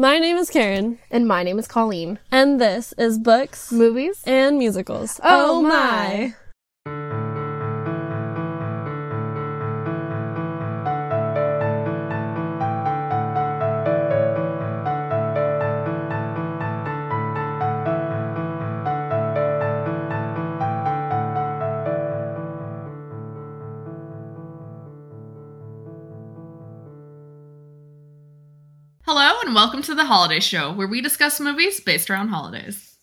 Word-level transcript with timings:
My 0.00 0.20
name 0.20 0.36
is 0.36 0.48
Karen, 0.48 0.98
And 1.10 1.26
my 1.26 1.42
name 1.42 1.58
is 1.58 1.66
Colleen. 1.66 2.20
and 2.30 2.60
this 2.60 2.94
is 2.96 3.18
Books 3.18 3.72
Movies? 3.72 4.22
and 4.24 4.56
Musicals. 4.56 5.20
Oh, 5.24 5.58
oh 5.58 5.62
my. 5.62 6.34
And 29.48 29.54
welcome 29.54 29.80
to 29.80 29.94
the 29.94 30.04
Holiday 30.04 30.40
Show, 30.40 30.74
where 30.74 30.86
we 30.86 31.00
discuss 31.00 31.40
movies 31.40 31.80
based 31.80 32.10
around 32.10 32.28
holidays. 32.28 32.98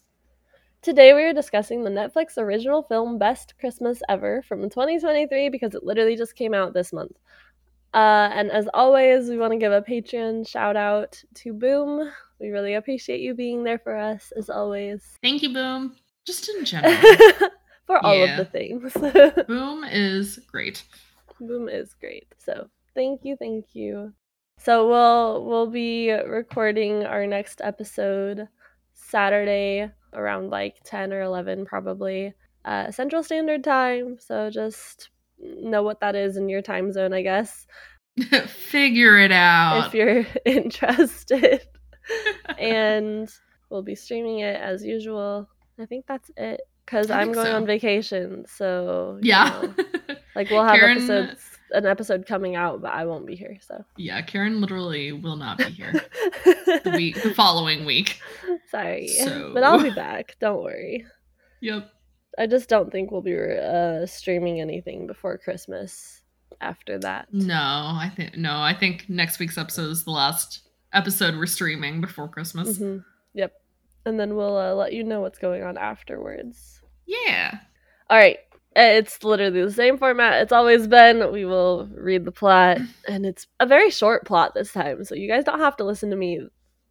Today 0.84 1.12
we 1.16 1.24
are 1.24 1.34
discussing 1.34 1.84
the 1.84 1.90
Netflix 1.90 2.38
original 2.38 2.84
film 2.84 3.18
Best 3.18 3.56
Christmas 3.60 4.04
Ever 4.10 4.44
from 4.44 4.62
2023 4.70 5.50
because 5.50 5.74
it 5.74 5.84
literally 5.84 6.16
just 6.16 6.36
came 6.36 6.54
out 6.54 6.72
this 6.76 6.94
month. 6.94 7.18
Uh, 7.96 8.30
and 8.32 8.52
as 8.52 8.68
always, 8.76 9.28
we 9.28 9.40
want 9.40 9.54
to 9.54 9.58
give 9.58 9.72
a 9.72 9.82
Patreon 9.82 10.48
shout 10.48 10.76
out 10.78 11.20
to 11.34 11.52
Boom. 11.52 12.12
We 12.40 12.50
really 12.50 12.76
appreciate 12.76 13.22
you 13.22 13.34
being 13.34 13.64
there 13.64 13.80
for 13.80 13.98
us, 13.98 14.32
as 14.38 14.48
always, 14.52 15.18
Thank 15.24 15.42
you, 15.42 15.52
Boom. 15.52 15.96
Just 16.28 16.48
in 16.50 16.64
general, 16.66 16.96
for 17.88 17.98
all 18.06 18.14
Yeah. 18.24 18.40
of 18.40 18.46
the 18.46 18.52
things. 18.52 18.94
Boom 19.48 19.84
is 19.84 20.38
great. 20.52 20.84
Boom 21.42 21.70
is 21.70 21.96
great. 21.96 22.28
So 22.38 22.70
thank 22.94 23.26
you, 23.26 23.36
thank 23.36 23.74
you. 23.74 24.14
So 24.58 24.88
we'll 24.90 25.46
we'll 25.46 25.68
be 25.70 26.12
recording 26.12 27.06
our 27.06 27.28
next 27.28 27.62
episode 27.64 28.48
Saturday 28.94 29.92
around 30.14 30.50
like 30.50 30.76
ten 30.84 31.14
or 31.14 31.22
eleven 31.22 31.66
probably 31.66 32.34
uh, 32.64 32.92
Central 32.92 33.22
Standard 33.24 33.64
Time. 33.64 34.18
So 34.20 34.50
just 34.50 35.10
know 35.40 35.84
what 35.84 36.00
that 36.00 36.16
is 36.16 36.38
in 36.38 36.50
your 36.50 36.62
time 36.62 36.92
zone, 36.92 37.14
I 37.14 37.22
guess, 37.22 37.68
Figure 38.48 39.20
it 39.20 39.32
out. 39.32 39.88
if 39.88 39.94
you're 39.94 40.26
interested. 40.46 41.62
and 42.58 43.30
we'll 43.70 43.84
be 43.84 43.96
streaming 43.96 44.40
it 44.40 44.56
as 44.60 44.84
usual. 44.84 45.50
I 45.80 45.86
think 45.86 46.06
that's 46.08 46.32
it 46.38 46.62
because 46.86 47.12
I'm 47.12 47.34
going 47.34 47.48
so. 47.48 47.56
on 47.56 47.66
vacation. 47.66 48.46
So 48.48 49.20
you 49.22 49.30
yeah. 49.30 49.62
know. 49.62 50.16
Like 50.36 50.50
we'll 50.50 50.64
have 50.64 50.76
Karen- 50.80 50.98
episodes 50.98 51.55
an 51.72 51.86
episode 51.86 52.26
coming 52.26 52.56
out, 52.56 52.82
but 52.82 52.92
I 52.92 53.06
won't 53.06 53.26
be 53.26 53.36
here, 53.36 53.58
so 53.62 53.84
yeah, 53.98 54.22
Karen 54.22 54.62
literally 54.62 55.12
will 55.12 55.36
not 55.36 55.58
be 55.58 55.66
here 55.66 55.92
the 56.46 56.94
week 56.96 57.22
the 57.24 57.34
following 57.34 57.86
week. 57.86 58.20
sorry. 58.70 59.08
So- 59.08 59.52
But 59.54 59.64
I'll 59.64 59.82
be 59.82 59.90
back. 59.92 60.36
Don't 60.40 60.64
worry. 60.64 61.06
Yep. 61.62 61.90
I 62.38 62.48
just 62.48 62.68
don't 62.70 62.92
think 62.92 63.12
we'll 63.12 63.22
be 63.22 63.36
uh, 63.38 64.06
streaming 64.06 64.60
anything 64.62 65.08
before 65.08 65.38
Christmas 65.38 66.22
after 66.62 67.00
that. 67.00 67.28
No, 67.34 67.56
I 67.56 68.12
think 68.16 68.38
no, 68.38 68.60
I 68.60 68.74
think 68.74 69.06
next 69.10 69.40
week's 69.40 69.58
episode 69.58 69.90
is 69.90 70.04
the 70.04 70.12
last 70.12 70.62
episode 70.94 71.36
we're 71.36 71.46
streaming 71.46 72.02
before 72.02 72.28
Christmas. 72.28 72.78
hmm 72.78 72.98
Yep. 73.34 73.54
And 74.06 74.20
then 74.20 74.36
we'll 74.36 74.56
uh, 74.58 74.74
let 74.76 74.94
you 74.94 75.04
know 75.04 75.22
what's 75.22 75.40
going 75.40 75.64
on 75.64 75.78
afterwards. 75.78 76.82
Yeah. 77.08 77.58
All 78.10 78.18
right. 78.18 78.38
It's 78.76 79.24
literally 79.24 79.64
the 79.64 79.72
same 79.72 79.98
format 79.98 80.42
it's 80.42 80.52
always 80.52 80.88
been. 80.88 81.32
We 81.32 81.46
will 81.46 81.88
read 81.94 82.26
the 82.26 82.32
plot, 82.32 82.80
and 83.08 83.26
it's 83.26 83.48
a 83.60 83.66
very 83.66 83.90
short 83.90 84.26
plot 84.26 84.54
this 84.54 84.74
time, 84.74 85.04
so 85.06 85.16
you 85.16 85.30
guys 85.30 85.46
don't 85.46 85.60
have 85.60 85.78
to 85.78 85.86
listen 85.86 86.10
to 86.10 86.16
me, 86.18 86.48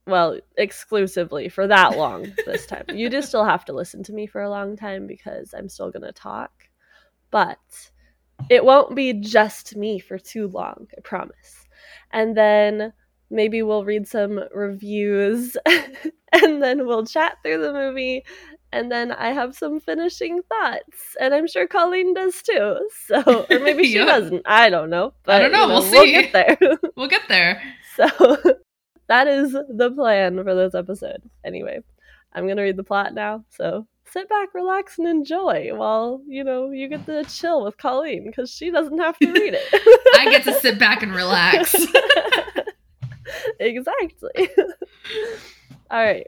well, 0.07 0.39
exclusively 0.57 1.49
for 1.49 1.67
that 1.67 1.99
long 1.99 2.33
this 2.47 2.67
time. 2.67 2.85
You 2.93 3.11
just 3.11 3.29
still 3.29 3.45
have 3.45 3.67
to 3.67 3.75
listen 3.75 4.03
to 4.05 4.13
me 4.13 4.27
for 4.27 4.43
a 4.43 4.51
long 4.51 4.77
time 4.77 5.07
because 5.07 5.53
I'm 5.53 5.69
still 5.69 5.91
going 5.91 6.05
to 6.05 6.13
talk, 6.13 6.53
but 7.31 7.59
it 8.51 8.65
won't 8.65 8.97
be 8.97 9.13
just 9.13 9.77
me 9.77 9.99
for 9.99 10.19
too 10.19 10.49
long, 10.49 10.87
I 10.97 11.01
promise. 11.03 11.67
And 12.13 12.35
then 12.37 12.95
maybe 13.31 13.63
we'll 13.63 13.85
read 13.85 14.09
some 14.09 14.41
reviews, 14.55 15.57
and 15.67 16.63
then 16.63 16.87
we'll 16.87 17.05
chat 17.05 17.39
through 17.43 17.61
the 17.61 17.73
movie 17.75 18.25
and 18.75 18.91
then 18.91 19.13
I 19.13 19.31
have 19.33 19.55
some 19.57 19.79
finishing 19.81 20.43
thoughts, 20.43 21.17
and 21.21 21.33
I'm 21.33 21.47
sure 21.47 21.67
Colleen 21.69 22.13
does 22.13 22.43
too. 22.43 22.77
So, 23.07 23.47
or 23.49 23.59
maybe 23.61 23.85
she 23.93 23.99
doesn't. 23.99 24.43
I 24.45 24.69
don't 24.69 24.91
know. 24.91 25.15
But, 25.25 25.39
don't 25.39 25.53
know, 25.53 25.63
you 25.67 25.73
we'll 25.73 25.91
We'll 25.91 26.03
see. 26.05 26.13
get 26.13 26.33
there. 26.33 26.59
We'll 26.97 27.09
get 27.09 27.23
there. 27.29 27.63
so, 27.97 28.09
that 29.09 29.27
is 29.29 29.53
the 29.53 29.91
plan 29.95 30.43
for 30.43 30.55
this 30.55 30.75
episode. 30.75 31.23
Anyway, 31.45 31.81
I'm 32.33 32.47
gonna 32.49 32.63
read 32.63 32.77
the 32.77 32.85
plot 32.85 33.15
now. 33.15 33.45
So 33.51 33.87
sit 34.11 34.29
back, 34.29 34.55
relax, 34.55 34.99
and 34.99 35.07
enjoy 35.09 35.71
while 35.75 36.21
you 36.27 36.43
know 36.45 36.71
you 36.71 36.89
get 36.89 37.07
to 37.07 37.25
chill 37.25 37.65
with 37.65 37.77
Colleen 37.79 38.27
because 38.27 38.51
she 38.51 38.71
doesn't 38.71 38.99
have 38.99 39.17
to 39.19 39.33
read 39.33 39.55
it. 39.57 40.19
I 40.19 40.31
get 40.31 40.45
to 40.45 40.53
sit 40.61 40.79
back 40.79 41.03
and 41.03 41.15
relax. 41.15 41.75
exactly. 43.61 44.49
All 45.91 46.03
right. 46.05 46.27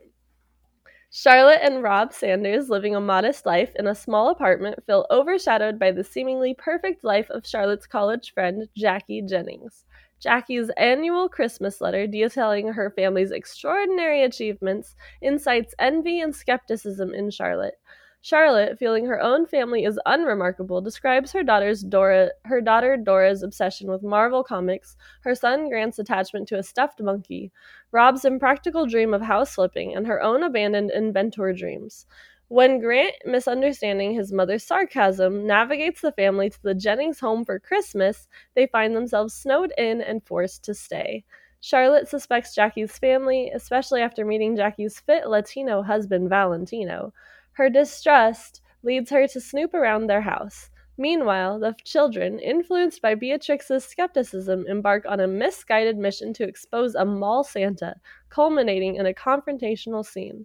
Charlotte 1.18 1.60
and 1.62 1.82
Rob 1.82 2.12
Sanders, 2.12 2.68
living 2.68 2.94
a 2.94 3.00
modest 3.00 3.46
life 3.46 3.74
in 3.76 3.86
a 3.86 3.94
small 3.94 4.28
apartment, 4.28 4.84
feel 4.84 5.06
overshadowed 5.10 5.78
by 5.78 5.90
the 5.90 6.04
seemingly 6.04 6.52
perfect 6.52 7.02
life 7.04 7.30
of 7.30 7.46
Charlotte's 7.46 7.86
college 7.86 8.34
friend, 8.34 8.68
Jackie 8.76 9.22
Jennings. 9.22 9.86
Jackie's 10.20 10.68
annual 10.76 11.30
Christmas 11.30 11.80
letter 11.80 12.06
detailing 12.06 12.68
her 12.68 12.90
family's 12.90 13.30
extraordinary 13.30 14.24
achievements 14.24 14.94
incites 15.22 15.74
envy 15.78 16.20
and 16.20 16.36
skepticism 16.36 17.14
in 17.14 17.30
Charlotte. 17.30 17.78
Charlotte, 18.26 18.76
feeling 18.76 19.06
her 19.06 19.22
own 19.22 19.46
family 19.46 19.84
is 19.84 20.00
unremarkable, 20.04 20.80
describes 20.80 21.30
her 21.30 21.44
daughter's 21.44 21.84
Dora 21.84 22.30
her 22.46 22.60
daughter 22.60 22.96
Dora's 22.96 23.44
obsession 23.44 23.88
with 23.88 24.02
Marvel 24.02 24.42
comics, 24.42 24.96
her 25.20 25.36
son 25.36 25.68
Grant's 25.68 26.00
attachment 26.00 26.48
to 26.48 26.58
a 26.58 26.62
stuffed 26.64 27.00
monkey, 27.00 27.52
Rob's 27.92 28.24
impractical 28.24 28.84
dream 28.84 29.14
of 29.14 29.22
house 29.22 29.54
flipping, 29.54 29.94
and 29.94 30.08
her 30.08 30.20
own 30.20 30.42
abandoned 30.42 30.90
inventor 30.90 31.52
dreams. 31.52 32.04
When 32.48 32.80
Grant, 32.80 33.14
misunderstanding 33.24 34.14
his 34.14 34.32
mother's 34.32 34.64
sarcasm, 34.64 35.46
navigates 35.46 36.00
the 36.00 36.10
family 36.10 36.50
to 36.50 36.62
the 36.64 36.74
Jennings 36.74 37.20
home 37.20 37.44
for 37.44 37.60
Christmas, 37.60 38.26
they 38.56 38.66
find 38.66 38.96
themselves 38.96 39.34
snowed 39.34 39.72
in 39.78 40.00
and 40.00 40.20
forced 40.26 40.64
to 40.64 40.74
stay. 40.74 41.22
Charlotte 41.60 42.08
suspects 42.08 42.56
Jackie's 42.56 42.98
family, 42.98 43.50
especially 43.54 44.00
after 44.00 44.24
meeting 44.24 44.56
Jackie's 44.56 44.98
fit 44.98 45.28
Latino 45.28 45.82
husband, 45.82 46.28
Valentino. 46.28 47.12
Her 47.56 47.70
distrust 47.70 48.60
leads 48.82 49.08
her 49.08 49.26
to 49.28 49.40
snoop 49.40 49.72
around 49.72 50.08
their 50.08 50.20
house. 50.20 50.68
Meanwhile, 50.98 51.60
the 51.60 51.74
children, 51.84 52.38
influenced 52.38 53.00
by 53.00 53.14
Beatrix's 53.14 53.86
skepticism, 53.86 54.66
embark 54.68 55.06
on 55.08 55.20
a 55.20 55.26
misguided 55.26 55.96
mission 55.96 56.34
to 56.34 56.44
expose 56.44 56.94
a 56.94 57.06
mall 57.06 57.44
Santa, 57.44 57.94
culminating 58.28 58.96
in 58.96 59.06
a 59.06 59.14
confrontational 59.14 60.04
scene. 60.04 60.44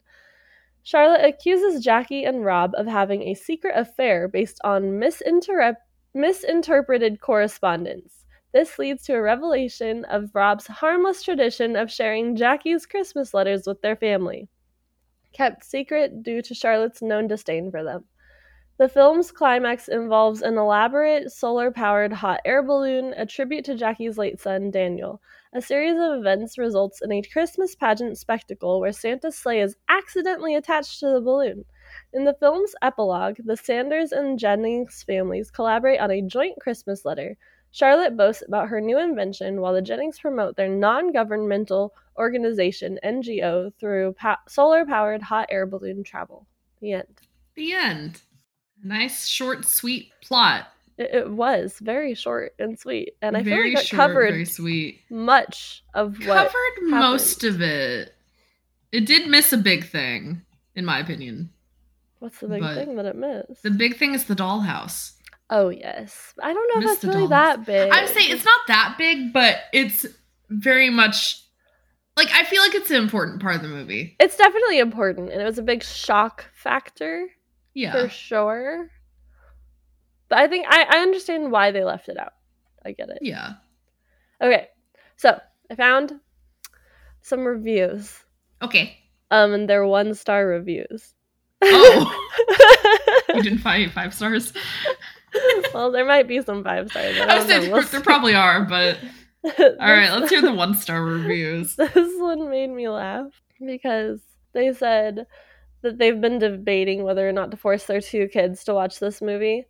Charlotte 0.83 1.25
accuses 1.25 1.83
Jackie 1.83 2.23
and 2.23 2.45
Rob 2.45 2.71
of 2.75 2.88
having 2.88 3.23
a 3.23 3.33
secret 3.33 3.73
affair 3.75 4.29
based 4.29 4.61
on 4.63 4.97
misinterpreted 4.97 7.19
correspondence. 7.19 8.25
This 8.53 8.79
leads 8.79 9.03
to 9.03 9.16
a 9.16 9.21
revelation 9.21 10.05
of 10.05 10.33
Rob's 10.33 10.67
harmless 10.67 11.23
tradition 11.23 11.75
of 11.75 11.91
sharing 11.91 12.38
Jackie's 12.38 12.85
Christmas 12.85 13.33
letters 13.33 13.67
with 13.67 13.81
their 13.81 13.97
family, 13.97 14.47
kept 15.34 15.64
secret 15.64 16.24
due 16.24 16.42
to 16.42 16.53
Charlotte's 16.53 17.02
known 17.02 17.28
disdain 17.28 17.72
for 17.72 17.84
them. 17.84 18.06
The 18.78 18.90
film's 18.90 19.31
climax 19.31 19.88
involves 19.88 20.42
an 20.42 20.58
elaborate 20.58 21.31
solar 21.31 21.69
powered 21.69 22.14
hot 22.14 22.40
air 22.46 22.64
balloon, 22.64 23.14
a 23.16 23.28
tribute 23.28 23.64
to 23.66 23.75
Jackie's 23.75 24.18
late 24.18 24.40
son, 24.40 24.72
Daniel. 24.72 25.22
A 25.53 25.62
series 25.62 25.97
of 26.00 26.19
events 26.19 26.58
results 26.58 27.00
in 27.02 27.12
a 27.12 27.22
Christmas 27.22 27.75
pageant 27.75 28.18
spectacle 28.18 28.80
where 28.80 28.92
Santa's 28.92 29.38
sleigh 29.38 29.62
is 29.62 29.75
accidentally 29.88 30.56
attached 30.56 31.00
to 31.00 31.12
the 31.12 31.22
balloon. 31.22 31.66
In 32.12 32.24
the 32.24 32.34
film's 32.34 32.74
epilogue, 32.81 33.38
the 33.45 33.56
Sanders 33.56 34.12
and 34.12 34.39
Jennings 34.39 35.04
families 35.04 35.51
collaborate 35.51 36.00
on 36.00 36.10
a 36.10 36.24
joint 36.24 36.60
Christmas 36.60 37.06
letter. 37.06 37.38
Charlotte 37.71 38.18
boasts 38.18 38.44
about 38.45 38.68
her 38.68 38.81
new 38.81 39.00
invention 39.00 39.62
while 39.62 39.73
the 39.73 39.81
Jennings 39.81 40.19
promote 40.19 40.57
their 40.57 40.68
non 40.68 41.12
governmental 41.12 41.94
organization, 42.18 43.00
NGO, 43.03 43.73
through 43.79 44.13
pa- 44.13 44.41
solar 44.47 44.85
powered 44.85 45.21
hot 45.21 45.47
air 45.50 45.65
balloon 45.65 46.03
travel. 46.03 46.47
The 46.81 46.94
end. 46.94 47.21
The 47.56 47.73
end. 47.73 48.21
Nice, 48.83 49.27
short, 49.27 49.65
sweet 49.65 50.12
plot. 50.21 50.68
It, 50.97 51.12
it 51.13 51.31
was 51.31 51.77
very 51.79 52.13
short 52.13 52.53
and 52.59 52.77
sweet, 52.77 53.13
and 53.21 53.38
I 53.38 53.44
very 53.44 53.69
feel 53.69 53.74
like 53.75 53.83
it 53.83 53.88
short, 53.88 53.97
covered 53.97 54.31
very 54.31 54.45
sweet. 54.45 55.01
much 55.09 55.83
of 55.94 56.17
what. 56.25 56.51
Covered 56.51 56.89
most 56.89 57.44
of 57.44 57.62
it. 57.62 58.13
It 58.91 59.06
did 59.06 59.29
miss 59.29 59.53
a 59.53 59.57
big 59.57 59.85
thing, 59.85 60.41
in 60.75 60.83
my 60.83 61.00
opinion. 61.00 61.51
What's 62.19 62.39
the 62.39 62.50
big 62.50 62.62
but 62.62 62.75
thing 62.75 62.95
that 62.97 63.06
it 63.06 63.15
missed? 63.15 63.63
The 63.63 63.71
big 63.71 63.95
thing 63.95 64.13
is 64.13 64.25
the 64.25 64.35
dollhouse. 64.35 65.13
Oh 65.51 65.69
yes, 65.69 66.33
I 66.42 66.51
don't 66.53 66.68
know 66.74 66.81
if 66.81 66.88
that's 66.88 67.03
really 67.03 67.27
dolls. 67.27 67.30
that 67.30 67.65
big. 67.65 67.92
I'm 67.92 68.07
saying 68.07 68.31
it's 68.31 68.45
not 68.45 68.59
that 68.68 68.95
big, 68.98 69.31
but 69.33 69.57
it's 69.74 70.06
very 70.50 70.89
much 70.89 71.44
Like 72.18 72.30
I 72.33 72.44
feel 72.44 72.62
like 72.62 72.74
it's 72.75 72.89
an 72.89 72.98
important 72.98 73.42
part 73.42 73.56
of 73.56 73.62
the 73.62 73.68
movie. 73.68 74.15
It's 74.19 74.36
definitely 74.38 74.80
important, 74.80 75.30
and 75.31 75.42
it 75.42 75.45
was 75.45 75.59
a 75.59 75.63
big 75.63 75.83
shock 75.83 76.45
factor 76.53 77.27
Yeah. 77.74 77.92
for 77.94 78.09
sure. 78.09 78.89
But 80.30 80.39
I 80.39 80.48
think 80.48 80.65
I, 80.69 80.83
I 80.89 80.98
understand 81.01 81.51
why 81.51 81.71
they 81.71 81.83
left 81.83 82.09
it 82.09 82.18
out. 82.18 82.33
I 82.86 82.94
get 82.94 83.09
it. 83.09 83.19
Yeah. 83.21 83.53
Okay, 84.42 84.68
so 85.18 85.39
I 85.69 85.75
found 85.75 86.19
some 87.21 87.45
reviews, 87.45 88.18
Okay. 88.62 88.98
um, 89.30 89.53
and 89.53 89.69
they're 89.69 89.86
one 89.86 90.13
star 90.15 90.45
reviews. 90.48 91.13
Oh. 91.62 92.18
You 93.33 93.42
didn't 93.44 93.59
find 93.59 93.89
five 93.89 94.13
stars. 94.13 94.51
well, 95.74 95.92
there 95.92 96.06
might 96.06 96.28
be 96.28 96.42
some 96.42 96.63
five 96.63 96.89
stars. 96.89 97.18
I 97.18 97.24
I 97.24 97.25
don't 97.25 97.38
was 97.38 97.48
saying. 97.48 97.72
We'll 97.72 97.83
there 97.83 98.01
probably 98.01 98.36
are, 98.36 98.66
but 98.66 98.98
all 99.44 99.75
right, 99.80 100.12
let's 100.12 100.30
hear 100.30 100.42
the 100.42 100.54
one 100.56 100.75
star 100.75 101.04
reviews. 101.04 101.75
This 101.75 102.19
one 102.19 102.50
made 102.50 102.69
me 102.69 102.89
laugh 102.89 103.31
because 103.66 104.19
they 104.54 104.74
said 104.74 105.25
that 105.81 105.98
they've 105.98 106.19
been 106.19 106.39
debating 106.39 107.04
whether 107.04 107.28
or 107.28 107.31
not 107.31 107.51
to 107.51 107.57
force 107.57 107.86
their 107.86 108.01
two 108.01 108.28
kids 108.28 108.63
to 108.66 108.74
watch 108.74 109.00
this 109.00 109.22
movie. 109.22 109.66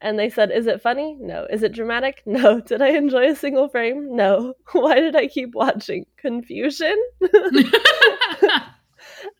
And 0.00 0.18
they 0.18 0.30
said, 0.30 0.50
Is 0.52 0.66
it 0.66 0.80
funny? 0.82 1.16
No. 1.20 1.46
Is 1.50 1.62
it 1.62 1.72
dramatic? 1.72 2.22
No. 2.24 2.60
Did 2.60 2.82
I 2.82 2.90
enjoy 2.90 3.30
a 3.30 3.36
single 3.36 3.68
frame? 3.68 4.14
No. 4.14 4.54
Why 4.72 5.00
did 5.00 5.16
I 5.16 5.26
keep 5.26 5.54
watching? 5.54 6.06
Confusion? 6.16 6.96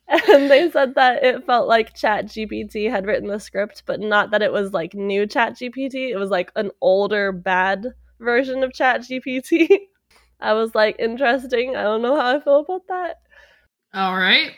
And 0.09 0.49
they 0.49 0.69
said 0.71 0.95
that 0.95 1.23
it 1.23 1.45
felt 1.45 1.67
like 1.67 1.95
Chat 1.95 2.25
GPT 2.25 2.89
had 2.89 3.05
written 3.05 3.27
the 3.29 3.39
script, 3.39 3.83
but 3.85 3.99
not 3.99 4.31
that 4.31 4.41
it 4.41 4.51
was 4.51 4.73
like 4.73 4.93
new 4.93 5.27
Chat 5.27 5.53
GPT. 5.53 6.09
It 6.09 6.17
was 6.17 6.29
like 6.29 6.51
an 6.55 6.71
older, 6.81 7.31
bad 7.31 7.87
version 8.19 8.63
of 8.63 8.73
Chat 8.73 9.01
GPT. 9.01 9.67
I 10.39 10.53
was 10.53 10.73
like, 10.73 10.95
interesting. 10.99 11.75
I 11.75 11.83
don't 11.83 12.01
know 12.01 12.15
how 12.19 12.35
I 12.35 12.39
feel 12.39 12.59
about 12.59 12.87
that. 12.87 13.17
all 13.93 14.15
right. 14.15 14.51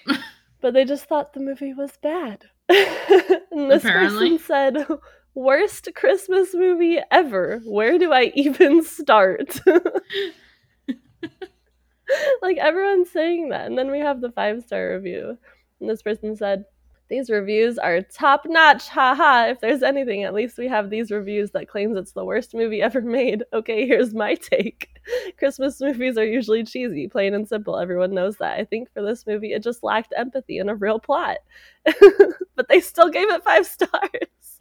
But 0.61 0.73
they 0.75 0.85
just 0.85 1.05
thought 1.05 1.33
the 1.33 1.39
movie 1.39 1.73
was 1.73 1.97
bad. 2.03 2.45
and 2.69 3.69
this 3.69 3.83
Apparently. 3.83 4.37
person 4.37 4.39
said, 4.39 4.87
worst 5.33 5.89
Christmas 5.95 6.53
movie 6.53 6.99
ever. 7.09 7.61
Where 7.65 7.97
do 7.97 8.13
I 8.13 8.31
even 8.35 8.83
start? 8.83 9.59
like 12.41 12.57
everyone's 12.57 13.09
saying 13.09 13.49
that. 13.49 13.67
And 13.67 13.77
then 13.77 13.91
we 13.91 13.99
have 13.99 14.21
the 14.21 14.31
five 14.31 14.63
star 14.63 14.93
review. 14.93 15.37
And 15.79 15.89
this 15.89 16.01
person 16.01 16.35
said, 16.35 16.65
These 17.09 17.29
reviews 17.29 17.77
are 17.77 18.01
top 18.01 18.45
notch. 18.47 18.87
Haha. 18.87 19.47
If 19.47 19.61
there's 19.61 19.83
anything, 19.83 20.23
at 20.23 20.33
least 20.33 20.57
we 20.57 20.67
have 20.67 20.89
these 20.89 21.11
reviews 21.11 21.51
that 21.51 21.67
claims 21.67 21.97
it's 21.97 22.13
the 22.13 22.25
worst 22.25 22.53
movie 22.53 22.81
ever 22.83 23.01
made. 23.01 23.43
Okay, 23.53 23.87
here's 23.87 24.13
my 24.13 24.35
take. 24.35 24.87
Christmas 25.37 25.81
movies 25.81 26.17
are 26.17 26.25
usually 26.25 26.63
cheesy, 26.63 27.07
plain 27.07 27.33
and 27.33 27.47
simple. 27.47 27.77
Everyone 27.77 28.13
knows 28.13 28.37
that. 28.37 28.59
I 28.59 28.65
think 28.65 28.91
for 28.93 29.01
this 29.01 29.25
movie, 29.25 29.53
it 29.53 29.63
just 29.63 29.83
lacked 29.83 30.13
empathy 30.15 30.59
and 30.59 30.69
a 30.69 30.75
real 30.75 30.99
plot. 30.99 31.37
but 32.55 32.67
they 32.69 32.79
still 32.79 33.09
gave 33.09 33.29
it 33.29 33.43
five 33.43 33.65
stars. 33.65 34.57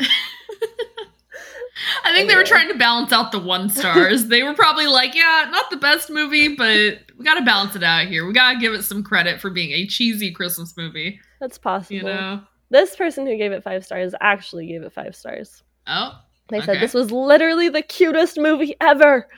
I 2.04 2.12
think 2.14 2.28
they 2.28 2.34
were 2.36 2.44
trying 2.44 2.68
to 2.68 2.74
balance 2.78 3.12
out 3.12 3.32
the 3.32 3.38
one 3.38 3.70
stars. 3.70 4.26
they 4.26 4.42
were 4.42 4.54
probably 4.54 4.86
like, 4.86 5.14
yeah, 5.14 5.48
not 5.50 5.70
the 5.70 5.76
best 5.76 6.10
movie, 6.10 6.54
but 6.54 6.98
we 7.16 7.24
got 7.24 7.34
to 7.34 7.44
balance 7.44 7.74
it 7.76 7.82
out 7.82 8.06
here. 8.08 8.26
We 8.26 8.32
got 8.32 8.52
to 8.54 8.58
give 8.58 8.74
it 8.74 8.82
some 8.82 9.02
credit 9.02 9.40
for 9.40 9.50
being 9.50 9.70
a 9.72 9.86
cheesy 9.86 10.30
Christmas 10.32 10.76
movie, 10.76 11.20
That's 11.40 11.58
possible. 11.58 11.96
you 11.96 12.02
know? 12.02 12.42
This 12.70 12.94
person 12.96 13.26
who 13.26 13.36
gave 13.36 13.52
it 13.52 13.62
five 13.62 13.84
stars 13.84 14.14
actually 14.20 14.66
gave 14.66 14.82
it 14.82 14.92
five 14.92 15.16
stars. 15.16 15.62
Oh, 15.86 16.18
They 16.48 16.60
said 16.60 16.70
Okay. 16.70 16.80
this 16.80 16.94
was 16.94 17.10
literally 17.10 17.68
the 17.68 17.82
cutest 17.82 18.36
movie 18.38 18.76
ever. 18.80 19.28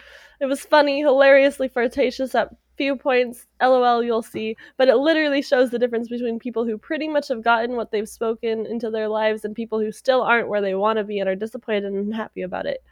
It 0.40 0.46
was 0.46 0.60
funny, 0.60 1.00
hilariously 1.00 1.68
flirtatious 1.68 2.34
at 2.34 2.48
few 2.76 2.96
points. 2.96 3.46
LOL, 3.60 4.02
you'll 4.02 4.22
see. 4.22 4.56
But 4.76 4.88
it 4.88 4.96
literally 4.96 5.42
shows 5.42 5.70
the 5.70 5.78
difference 5.78 6.08
between 6.08 6.38
people 6.38 6.64
who 6.64 6.78
pretty 6.78 7.08
much 7.08 7.28
have 7.28 7.42
gotten 7.42 7.76
what 7.76 7.90
they've 7.90 8.08
spoken 8.08 8.66
into 8.66 8.90
their 8.90 9.08
lives 9.08 9.44
and 9.44 9.54
people 9.54 9.80
who 9.80 9.92
still 9.92 10.22
aren't 10.22 10.48
where 10.48 10.60
they 10.60 10.74
want 10.74 10.98
to 10.98 11.04
be 11.04 11.18
and 11.18 11.28
are 11.28 11.36
disappointed 11.36 11.84
and 11.84 11.96
unhappy 11.96 12.42
about 12.42 12.66
it. 12.66 12.82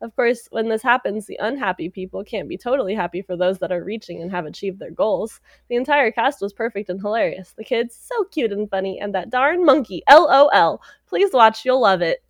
Of 0.00 0.14
course, 0.16 0.48
when 0.50 0.68
this 0.68 0.82
happens, 0.82 1.26
the 1.26 1.38
unhappy 1.40 1.88
people 1.88 2.24
can't 2.24 2.48
be 2.48 2.58
totally 2.58 2.94
happy 2.94 3.22
for 3.22 3.36
those 3.36 3.58
that 3.60 3.72
are 3.72 3.82
reaching 3.82 4.20
and 4.20 4.30
have 4.30 4.44
achieved 4.44 4.78
their 4.78 4.90
goals. 4.90 5.40
The 5.68 5.76
entire 5.76 6.10
cast 6.10 6.42
was 6.42 6.52
perfect 6.52 6.90
and 6.90 7.00
hilarious. 7.00 7.54
The 7.56 7.64
kids, 7.64 7.96
so 7.96 8.24
cute 8.24 8.52
and 8.52 8.68
funny, 8.68 9.00
and 9.00 9.14
that 9.14 9.30
darn 9.30 9.64
monkey, 9.64 10.02
LOL. 10.10 10.82
Please 11.06 11.30
watch, 11.32 11.64
you'll 11.64 11.80
love 11.80 12.02
it. 12.02 12.22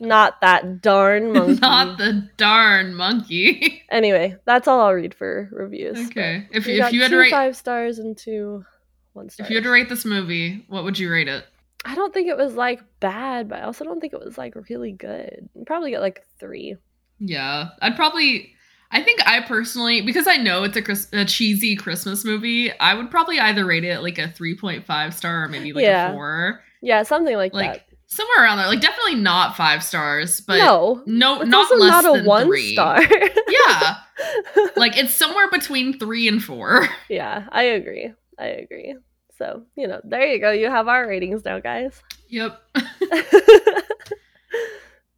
Not 0.00 0.40
that 0.40 0.82
darn 0.82 1.32
monkey. 1.32 1.60
not 1.60 1.98
the 1.98 2.28
darn 2.36 2.94
monkey. 2.94 3.82
Anyway, 3.90 4.36
that's 4.44 4.66
all 4.68 4.80
I'll 4.80 4.92
read 4.94 5.14
for 5.14 5.48
reviews. 5.52 5.98
okay. 6.08 6.46
If, 6.52 6.66
if 6.66 6.78
got 6.78 6.92
you 6.92 7.02
had 7.02 7.10
to 7.10 7.16
rate 7.18 7.30
five 7.30 7.56
stars 7.56 7.98
and 7.98 8.16
two 8.16 8.64
one 9.12 9.28
stars. 9.28 9.46
if 9.46 9.50
you 9.50 9.56
had 9.56 9.64
to 9.64 9.70
rate 9.70 9.88
this 9.88 10.04
movie, 10.04 10.64
what 10.68 10.84
would 10.84 10.98
you 10.98 11.10
rate 11.10 11.28
it? 11.28 11.44
I 11.84 11.94
don't 11.94 12.14
think 12.14 12.28
it 12.28 12.36
was 12.36 12.54
like 12.54 12.80
bad, 13.00 13.48
but 13.48 13.58
I 13.58 13.62
also 13.62 13.84
don't 13.84 14.00
think 14.00 14.12
it 14.12 14.24
was 14.24 14.38
like 14.38 14.54
really 14.70 14.92
good. 14.92 15.48
I'd 15.58 15.66
probably 15.66 15.90
get 15.90 16.00
like 16.00 16.24
three. 16.38 16.76
Yeah, 17.18 17.70
I'd 17.80 17.96
probably. 17.96 18.54
I 18.94 19.02
think 19.02 19.26
I 19.26 19.40
personally, 19.40 20.02
because 20.02 20.26
I 20.26 20.36
know 20.36 20.64
it's 20.64 20.76
a, 20.76 20.82
Chris, 20.82 21.08
a 21.14 21.24
cheesy 21.24 21.76
Christmas 21.76 22.26
movie, 22.26 22.70
I 22.78 22.92
would 22.94 23.10
probably 23.10 23.40
either 23.40 23.64
rate 23.64 23.84
it 23.84 24.00
like 24.02 24.18
a 24.18 24.28
three 24.28 24.54
point 24.56 24.84
five 24.84 25.14
star 25.14 25.44
or 25.44 25.48
maybe 25.48 25.72
like 25.72 25.82
Yeah. 25.82 26.10
a 26.10 26.12
four, 26.12 26.60
Yeah, 26.82 27.02
something 27.02 27.34
like, 27.34 27.54
like 27.54 27.72
that. 27.72 27.86
Somewhere 28.12 28.44
around 28.44 28.58
there. 28.58 28.66
Like 28.66 28.80
definitely 28.80 29.16
not 29.16 29.56
five 29.56 29.82
stars, 29.82 30.40
but 30.40 30.58
no, 30.58 31.02
no, 31.06 31.40
it's 31.40 31.50
not 31.50 31.78
less 31.78 32.04
not 32.04 32.14
a 32.14 32.18
than 32.18 32.26
one 32.26 32.46
three. 32.46 32.74
star. 32.74 33.00
Yeah, 33.02 33.96
like 34.76 34.96
it's 34.96 35.14
somewhere 35.14 35.50
between 35.50 35.98
three 35.98 36.28
and 36.28 36.42
four. 36.42 36.88
yeah, 37.08 37.46
I 37.50 37.62
agree. 37.64 38.12
I 38.38 38.46
agree. 38.46 38.96
So 39.38 39.62
you 39.76 39.88
know, 39.88 40.00
there 40.04 40.26
you 40.26 40.38
go. 40.40 40.50
You 40.50 40.70
have 40.70 40.88
our 40.88 41.08
ratings 41.08 41.44
now, 41.44 41.58
guys. 41.58 42.02
Yep. 42.28 42.60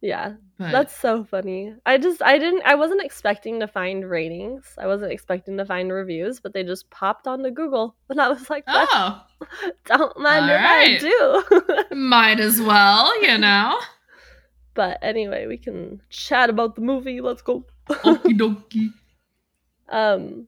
yeah, 0.05 0.33
But 0.59 0.71
That's 0.71 0.95
so 0.95 1.23
funny. 1.23 1.73
I 1.85 1.97
just 1.97 2.21
I 2.21 2.37
didn't 2.37 2.61
I 2.65 2.75
wasn't 2.75 3.03
expecting 3.03 3.59
to 3.59 3.67
find 3.67 4.07
ratings. 4.09 4.63
I 4.77 4.87
wasn't 4.87 5.11
expecting 5.11 5.57
to 5.57 5.65
find 5.65 5.91
reviews, 5.91 6.39
but 6.39 6.53
they 6.53 6.63
just 6.63 6.89
popped 6.91 7.27
onto 7.27 7.49
Google, 7.49 7.95
and 8.09 8.21
I 8.21 8.29
was 8.29 8.49
like, 8.49 8.63
oh, 8.67 9.23
don't 9.85 10.17
mind 10.19 10.45
if 10.45 10.57
Alright. 10.57 11.03
I 11.03 11.89
do. 11.89 11.95
might 11.95 12.39
as 12.39 12.61
well, 12.61 13.19
you 13.21 13.37
know. 13.37 13.79
but 14.75 14.99
anyway, 15.01 15.47
we 15.47 15.57
can 15.57 16.01
chat 16.09 16.49
about 16.49 16.75
the 16.75 16.81
movie. 16.81 17.19
Let's 17.21 17.41
go. 17.41 17.65
Okie 17.89 18.37
dokie. 18.37 18.89
Um, 19.89 20.47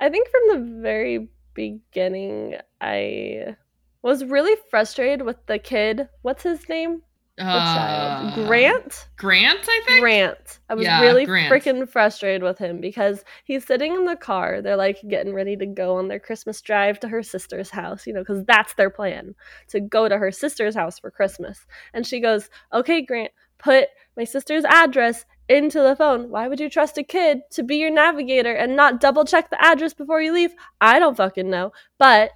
I 0.00 0.08
think 0.08 0.28
from 0.28 0.42
the 0.48 0.80
very 0.82 1.28
beginning, 1.54 2.56
I 2.80 3.56
was 4.02 4.24
really 4.24 4.56
frustrated 4.70 5.22
with 5.26 5.44
the 5.46 5.58
kid. 5.58 6.08
What's 6.22 6.42
his 6.42 6.68
name? 6.68 7.02
The 7.44 7.44
child. 7.44 8.38
Uh, 8.38 8.46
Grant. 8.46 9.08
Grant, 9.16 9.60
I 9.62 9.82
think. 9.86 10.00
Grant. 10.00 10.60
I 10.68 10.74
was 10.74 10.84
Yeah, 10.84 11.00
really 11.00 11.26
freaking 11.26 11.88
frustrated 11.88 12.42
with 12.42 12.58
him 12.58 12.80
because 12.80 13.24
he's 13.44 13.66
sitting 13.66 13.94
in 13.94 14.04
the 14.04 14.16
car. 14.16 14.62
They're 14.62 14.76
like 14.76 14.98
getting 15.08 15.32
ready 15.34 15.56
to 15.56 15.66
go 15.66 15.96
on 15.96 16.08
their 16.08 16.20
Christmas 16.20 16.60
drive 16.60 17.00
to 17.00 17.08
her 17.08 17.22
sister's 17.22 17.70
house, 17.70 18.06
you 18.06 18.12
know, 18.12 18.20
because 18.20 18.44
that's 18.44 18.74
their 18.74 18.90
plan 18.90 19.34
to 19.68 19.80
go 19.80 20.08
to 20.08 20.18
her 20.18 20.30
sister's 20.30 20.74
house 20.74 20.98
for 20.98 21.10
Christmas. 21.10 21.66
And 21.94 22.06
she 22.06 22.20
goes, 22.20 22.50
Okay, 22.72 23.02
Grant, 23.02 23.32
put 23.58 23.88
my 24.16 24.24
sister's 24.24 24.64
address 24.64 25.24
into 25.48 25.80
the 25.80 25.96
phone. 25.96 26.30
Why 26.30 26.46
would 26.46 26.60
you 26.60 26.70
trust 26.70 26.98
a 26.98 27.02
kid 27.02 27.40
to 27.52 27.62
be 27.62 27.76
your 27.76 27.90
navigator 27.90 28.52
and 28.52 28.76
not 28.76 29.00
double 29.00 29.24
check 29.24 29.50
the 29.50 29.62
address 29.62 29.94
before 29.94 30.22
you 30.22 30.32
leave? 30.32 30.54
I 30.80 30.98
don't 30.98 31.16
fucking 31.16 31.50
know. 31.50 31.72
But 31.98 32.30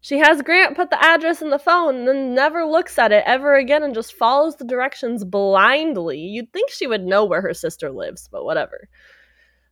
she 0.00 0.18
has 0.18 0.42
Grant 0.42 0.76
put 0.76 0.90
the 0.90 1.04
address 1.04 1.42
in 1.42 1.50
the 1.50 1.58
phone 1.58 1.96
and 1.96 2.08
then 2.08 2.34
never 2.34 2.64
looks 2.64 2.98
at 2.98 3.12
it 3.12 3.24
ever 3.26 3.54
again 3.56 3.82
and 3.82 3.94
just 3.94 4.14
follows 4.14 4.56
the 4.56 4.64
directions 4.64 5.24
blindly. 5.24 6.18
You'd 6.18 6.52
think 6.52 6.70
she 6.70 6.86
would 6.86 7.04
know 7.04 7.24
where 7.24 7.40
her 7.42 7.54
sister 7.54 7.90
lives, 7.90 8.28
but 8.30 8.44
whatever. 8.44 8.88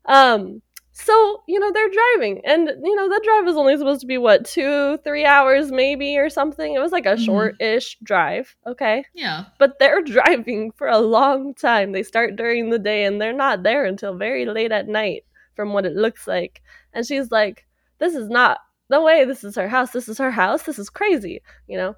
Um, 0.06 0.62
so, 0.92 1.42
you 1.46 1.60
know, 1.60 1.70
they're 1.72 1.90
driving, 1.90 2.40
and, 2.46 2.68
you 2.82 2.94
know, 2.96 3.06
that 3.10 3.22
drive 3.22 3.44
was 3.44 3.56
only 3.56 3.76
supposed 3.76 4.00
to 4.00 4.06
be, 4.06 4.16
what, 4.16 4.46
two, 4.46 4.96
three 5.04 5.26
hours 5.26 5.70
maybe 5.70 6.16
or 6.16 6.30
something? 6.30 6.72
It 6.72 6.78
was 6.80 6.90
like 6.92 7.04
a 7.04 7.16
Mhm. 7.16 7.24
short 7.24 7.60
ish 7.60 7.98
drive, 8.02 8.56
okay? 8.66 9.04
Yeah. 9.12 9.44
But 9.58 9.78
they're 9.78 10.00
driving 10.02 10.72
for 10.72 10.88
a 10.88 10.98
long 10.98 11.52
time. 11.54 11.92
They 11.92 12.02
start 12.02 12.36
during 12.36 12.70
the 12.70 12.78
day 12.78 13.04
and 13.04 13.20
they're 13.20 13.34
not 13.34 13.62
there 13.62 13.84
until 13.84 14.14
very 14.16 14.46
late 14.46 14.72
at 14.72 14.88
night, 14.88 15.24
from 15.54 15.74
what 15.74 15.84
it 15.84 15.94
looks 15.96 16.26
like. 16.26 16.62
And 16.94 17.04
she's 17.06 17.30
like, 17.30 17.66
This 17.98 18.14
is 18.14 18.28
not 18.30 18.58
no 18.90 19.02
way 19.02 19.24
this 19.24 19.44
is 19.44 19.56
her 19.56 19.68
house. 19.68 19.90
This 19.90 20.08
is 20.08 20.18
her 20.18 20.30
house. 20.30 20.62
This 20.64 20.78
is 20.78 20.90
crazy, 20.90 21.42
you 21.66 21.76
know? 21.76 21.94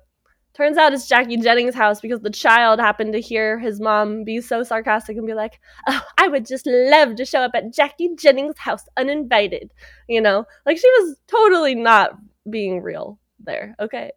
Turns 0.55 0.77
out 0.77 0.93
it's 0.93 1.07
Jackie 1.07 1.37
Jennings' 1.37 1.75
house 1.75 2.01
because 2.01 2.21
the 2.21 2.31
child 2.31 2.81
happened 2.81 3.13
to 3.13 3.21
hear 3.21 3.59
his 3.61 3.81
mom 3.81 4.25
be 4.25 4.41
so 4.41 4.65
sarcastic 4.65 5.17
and 5.17 5.27
be 5.27 5.35
like, 5.35 5.61
Oh, 5.87 6.03
I 6.19 6.27
would 6.27 6.47
just 6.47 6.67
love 6.67 7.15
to 7.17 7.25
show 7.25 7.41
up 7.43 7.53
at 7.55 7.73
Jackie 7.73 8.11
Jennings' 8.17 8.59
house 8.59 8.83
uninvited. 8.97 9.71
You 10.09 10.21
know? 10.21 10.47
Like 10.67 10.79
she 10.79 10.91
was 10.91 11.17
totally 11.29 11.75
not 11.77 12.11
being 12.51 12.83
real 12.83 13.21
there, 13.39 13.77
okay? 13.79 14.11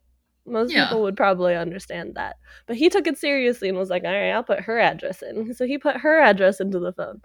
Most 0.47 0.71
Yeah. 0.73 0.85
people 0.85 1.03
would 1.03 1.15
probably 1.17 1.55
understand 1.55 2.15
that. 2.15 2.37
But 2.65 2.77
he 2.77 2.89
took 2.89 3.05
it 3.05 3.19
seriously 3.19 3.69
and 3.69 3.77
was 3.77 3.91
like, 3.91 4.03
all 4.03 4.11
right, 4.11 4.31
I'll 4.31 4.43
put 4.43 4.61
her 4.61 4.79
address 4.79 5.21
in. 5.21 5.53
So 5.53 5.67
he 5.67 5.77
put 5.77 5.97
her 5.97 6.19
address 6.21 6.59
into 6.59 6.79
the 6.79 6.93
phone. 6.93 7.21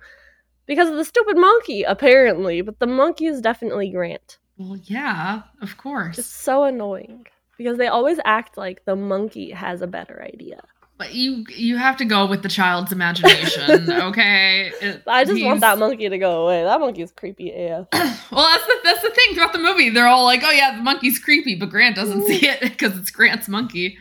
because 0.66 0.90
of 0.90 0.96
the 0.96 1.04
stupid 1.04 1.38
monkey, 1.38 1.84
apparently. 1.84 2.60
But 2.60 2.80
the 2.80 2.86
monkey 2.88 3.26
is 3.26 3.40
definitely 3.40 3.88
Grant. 3.90 4.38
Well, 4.58 4.78
yeah, 4.84 5.42
of 5.60 5.76
course. 5.76 6.18
It's 6.18 6.26
so 6.28 6.64
annoying 6.64 7.26
because 7.58 7.78
they 7.78 7.88
always 7.88 8.18
act 8.24 8.56
like 8.56 8.84
the 8.84 8.96
monkey 8.96 9.50
has 9.50 9.82
a 9.82 9.86
better 9.86 10.22
idea. 10.22 10.62
But 10.98 11.12
you 11.14 11.44
you 11.54 11.76
have 11.76 11.98
to 11.98 12.06
go 12.06 12.24
with 12.24 12.42
the 12.42 12.48
child's 12.48 12.90
imagination, 12.90 13.90
okay? 14.08 14.72
It- 14.80 15.02
I 15.06 15.24
just 15.26 15.44
want 15.44 15.60
that 15.60 15.78
monkey 15.78 16.08
to 16.08 16.16
go 16.16 16.44
away. 16.44 16.62
That 16.64 16.80
monkey's 16.80 17.12
creepy 17.12 17.50
AF. 17.50 17.86
Well, 18.32 18.48
that's 18.50 18.66
the 18.66 18.78
that's 18.82 19.02
the 19.02 19.10
thing 19.10 19.34
throughout 19.34 19.52
the 19.52 19.58
movie. 19.60 19.88
They're 19.90 20.08
all 20.08 20.24
like, 20.24 20.40
"Oh 20.42 20.50
yeah, 20.50 20.74
the 20.76 20.82
monkey's 20.82 21.18
creepy," 21.18 21.54
but 21.54 21.68
Grant 21.70 21.94
doesn't 21.96 22.26
see 22.26 22.46
it 22.48 22.60
because 22.62 22.96
it's 22.98 23.10
Grant's 23.10 23.46
monkey. 23.46 23.98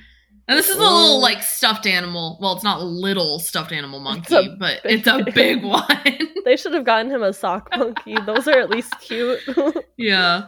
And 0.48 0.58
this 0.60 0.70
is 0.70 0.76
a 0.76 0.80
little 0.80 1.20
like 1.22 1.42
stuffed 1.42 1.88
animal. 1.88 2.38
Well, 2.40 2.54
it's 2.54 2.64
not 2.64 2.82
little 2.84 3.40
stuffed 3.40 3.72
animal 3.72 4.00
monkey, 4.00 4.36
a 4.36 4.56
but 4.60 4.84
big- 4.84 5.00
it's 5.00 5.08
a 5.08 5.24
big 5.34 5.64
one. 5.64 5.86
They 6.46 6.56
should 6.56 6.74
have 6.74 6.84
gotten 6.86 7.10
him 7.12 7.24
a 7.24 7.34
sock 7.34 7.70
monkey. 7.78 8.16
Those 8.26 8.48
are 8.48 8.60
at 8.60 8.70
least 8.70 8.94
cute. 9.02 9.40
yeah, 9.98 10.48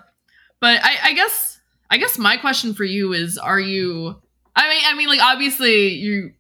but 0.60 0.80
I, 0.84 0.98
I 1.06 1.14
guess 1.14 1.60
I 1.90 1.98
guess 1.98 2.18
my 2.20 2.38
question 2.38 2.74
for 2.76 2.84
you 2.84 3.14
is: 3.14 3.38
Are 3.40 3.60
you? 3.60 4.16
I 4.56 4.70
mean, 4.70 4.82
I 4.86 4.94
mean, 4.96 5.08
like 5.10 5.22
obviously 5.22 5.90
you 5.94 6.32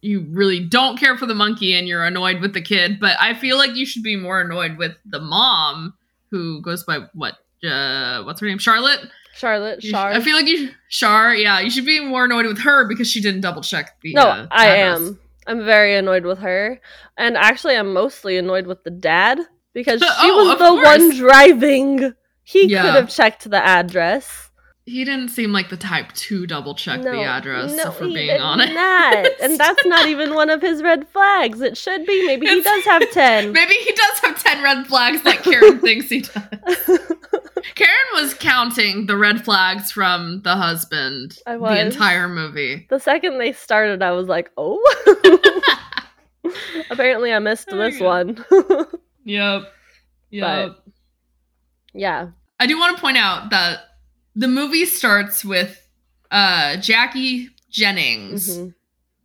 you 0.00 0.26
really 0.30 0.60
don't 0.64 0.98
care 0.98 1.16
for 1.16 1.26
the 1.26 1.34
monkey 1.34 1.74
and 1.74 1.86
you're 1.88 2.04
annoyed 2.04 2.40
with 2.40 2.54
the 2.54 2.60
kid, 2.62 2.98
but 3.00 3.16
I 3.20 3.34
feel 3.34 3.56
like 3.56 3.74
you 3.74 3.86
should 3.86 4.02
be 4.02 4.16
more 4.16 4.40
annoyed 4.40 4.76
with 4.78 4.92
the 5.04 5.20
mom 5.20 5.94
who 6.30 6.60
goes 6.60 6.82
by 6.84 7.06
what? 7.14 7.34
Uh, 7.64 8.22
what's 8.24 8.40
her 8.40 8.46
name? 8.46 8.58
Charlotte. 8.58 9.00
Charlotte, 9.36 9.82
sh- 9.82 9.92
I 9.92 10.20
feel 10.20 10.34
like 10.36 10.46
you, 10.46 10.70
Char. 10.88 11.34
Yeah, 11.34 11.60
you 11.60 11.70
should 11.70 11.84
be 11.86 12.00
more 12.00 12.24
annoyed 12.24 12.46
with 12.46 12.58
her 12.60 12.86
because 12.88 13.08
she 13.10 13.20
didn't 13.20 13.42
double 13.42 13.62
check 13.62 13.96
the. 14.02 14.14
no, 14.14 14.22
uh, 14.22 14.46
I 14.50 14.68
am. 14.76 15.18
I'm 15.46 15.64
very 15.64 15.94
annoyed 15.94 16.24
with 16.24 16.38
her. 16.40 16.80
And 17.16 17.36
actually, 17.36 17.76
I'm 17.76 17.92
mostly 17.92 18.36
annoyed 18.36 18.66
with 18.66 18.82
the 18.84 18.90
dad 18.90 19.38
because 19.74 20.00
she 20.02 20.06
Oh, 20.08 20.48
was 20.48 20.58
the 20.58 20.74
one 20.74 21.16
driving. 21.16 22.14
He 22.42 22.66
Yeah. 22.66 22.82
could 22.82 22.94
have 22.94 23.08
checked 23.10 23.48
the 23.50 23.64
address. 23.64 24.45
He 24.88 25.04
didn't 25.04 25.30
seem 25.30 25.52
like 25.52 25.68
the 25.68 25.76
type 25.76 26.12
to 26.12 26.46
double 26.46 26.72
check 26.76 27.00
no, 27.00 27.10
the 27.10 27.24
address. 27.24 27.74
no, 27.74 27.90
for 27.90 28.04
he 28.04 28.14
being 28.14 28.40
honest, 28.40 28.72
not. 28.72 29.26
And 29.42 29.58
that's 29.58 29.84
not 29.84 30.06
even 30.08 30.32
one 30.32 30.48
of 30.48 30.62
his 30.62 30.80
red 30.80 31.08
flags. 31.08 31.60
It 31.60 31.76
should 31.76 32.06
be. 32.06 32.24
Maybe 32.24 32.46
he 32.46 32.62
does 32.62 32.84
have 32.84 33.10
10. 33.10 33.50
Maybe 33.50 33.74
he 33.74 33.90
does 33.90 34.18
have 34.20 34.40
ten 34.40 34.62
red 34.62 34.86
flags 34.86 35.24
like 35.24 35.42
Karen 35.42 35.78
thinks 35.80 36.08
he 36.08 36.20
does. 36.20 37.00
Karen 37.74 38.06
was 38.14 38.34
counting 38.34 39.06
the 39.06 39.16
red 39.16 39.44
flags 39.44 39.90
from 39.90 40.42
the 40.42 40.54
husband 40.54 41.36
I 41.48 41.56
the 41.56 41.84
entire 41.84 42.28
movie. 42.28 42.86
the 42.88 43.00
second 43.00 43.38
they 43.38 43.52
started, 43.52 44.02
I 44.02 44.12
was 44.12 44.28
like, 44.28 44.52
oh. 44.56 44.80
Apparently, 46.90 47.32
I 47.32 47.40
missed 47.40 47.66
There 47.66 47.90
this 47.90 48.00
one. 48.00 48.44
Yep. 49.24 49.62
Yep. 50.30 50.76
yeah. 51.92 52.28
I 52.60 52.66
do 52.66 52.78
want 52.78 52.96
to 52.96 53.00
point 53.00 53.16
out 53.16 53.50
that 53.50 53.80
the 54.36 54.48
movie 54.48 54.84
starts 54.84 55.44
with 55.44 55.82
uh 56.30 56.76
Jackie 56.76 57.48
Jennings. 57.70 58.56
Mhm. 58.58 58.74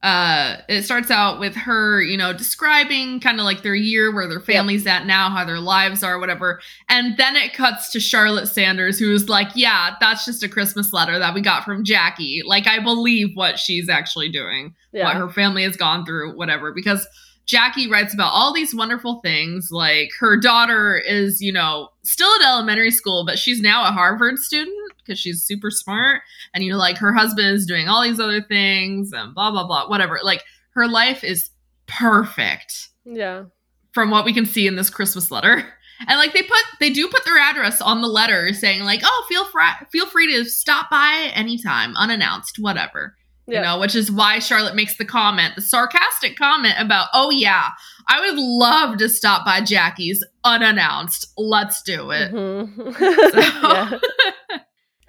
uh 0.03 0.57
it 0.67 0.81
starts 0.81 1.11
out 1.11 1.39
with 1.39 1.53
her 1.55 2.01
you 2.01 2.17
know 2.17 2.33
describing 2.33 3.19
kind 3.19 3.39
of 3.39 3.45
like 3.45 3.61
their 3.61 3.75
year 3.75 4.11
where 4.11 4.27
their 4.27 4.39
family's 4.39 4.87
at 4.87 5.05
now 5.05 5.29
how 5.29 5.45
their 5.45 5.59
lives 5.59 6.01
are 6.03 6.17
whatever. 6.17 6.59
And 6.89 7.17
then 7.17 7.35
it 7.35 7.53
cuts 7.53 7.91
to 7.91 7.99
charlotte 7.99 8.47
sanders 8.47 8.97
who's 8.97 9.29
like 9.29 9.49
yeah 9.53 9.95
that's 9.99 10.25
just 10.25 10.41
a 10.43 10.49
christmas 10.49 10.91
letter 10.91 11.19
that 11.19 11.35
we 11.35 11.41
got 11.41 11.65
from 11.65 11.83
jackie. 11.83 12.41
Like 12.45 12.65
i 12.67 12.79
believe 12.79 13.35
what 13.35 13.59
she's 13.59 13.89
actually 13.89 14.29
doing 14.29 14.73
what 15.05 15.17
her 15.17 15.29
family 15.29 15.63
has 15.63 15.75
gone 15.77 16.03
through 16.05 16.35
whatever. 16.35 16.71
Because 16.73 17.05
jackie 17.45 17.89
writes 17.89 18.13
about 18.13 18.31
all 18.31 18.53
these 18.53 18.73
wonderful 18.73 19.19
things 19.21 19.69
like 19.71 20.09
her 20.19 20.39
daughter 20.39 20.97
is 20.97 21.41
you 21.41 21.51
know 21.51 21.89
still 22.03 22.29
at 22.35 22.47
elementary 22.47 22.91
school 22.91 23.25
but 23.25 23.37
she's 23.39 23.61
now 23.61 23.83
a 23.87 23.91
harvard 23.91 24.37
student 24.37 24.75
because 25.03 25.19
she's 25.19 25.43
super 25.43 25.71
smart. 25.71 26.21
And 26.53 26.63
you 26.63 26.71
know 26.71 26.77
like 26.77 26.97
her 26.97 27.13
husband 27.13 27.47
is 27.55 27.65
doing 27.65 27.87
all 27.87 28.03
these 28.03 28.19
other 28.19 28.41
things 28.41 29.11
and 29.13 29.33
blah 29.33 29.51
blah 29.51 29.65
blah 29.65 29.87
whatever. 29.89 30.19
Like 30.23 30.43
her 30.71 30.87
life 30.87 31.23
is 31.23 31.49
perfect 31.87 32.89
Yeah. 33.05 33.45
from 33.93 34.11
what 34.11 34.25
we 34.25 34.33
can 34.33 34.45
see 34.45 34.67
in 34.67 34.75
this 34.75 34.89
christmas 34.89 35.31
letter. 35.31 35.63
And 36.07 36.17
like 36.17 36.33
they 36.33 36.41
put 36.43 36.57
they 36.79 36.89
do 36.89 37.07
put 37.07 37.25
their 37.25 37.37
address 37.39 37.81
on 37.81 38.01
the 38.01 38.07
letter 38.07 38.53
saying 38.53 38.83
like 38.83 39.01
oh 39.03 39.25
feel 39.29 39.45
free 39.45 39.63
feel 39.91 40.07
free 40.07 40.33
to 40.35 40.45
stop 40.45 40.89
by 40.89 41.31
anytime 41.33 41.95
unannounced 41.95 42.57
whatever 42.59 43.15
Yeah. 43.51 43.57
you 43.59 43.65
know 43.65 43.79
which 43.79 43.95
is 43.95 44.11
why 44.11 44.39
charlotte 44.39 44.75
makes 44.75 44.97
the 44.97 45.05
comment 45.05 45.55
the 45.55 45.61
sarcastic 45.61 46.37
comment 46.37 46.75
about 46.79 47.07
oh 47.13 47.29
yeah 47.29 47.69
i 48.07 48.19
would 48.21 48.37
love 48.39 48.97
to 48.97 49.09
stop 49.09 49.45
by 49.45 49.61
jackie's 49.61 50.23
unannounced 50.43 51.27
let's 51.37 51.81
do 51.83 52.11
it 52.11 52.31
Mhm. 52.31 52.93
So- 53.99 53.99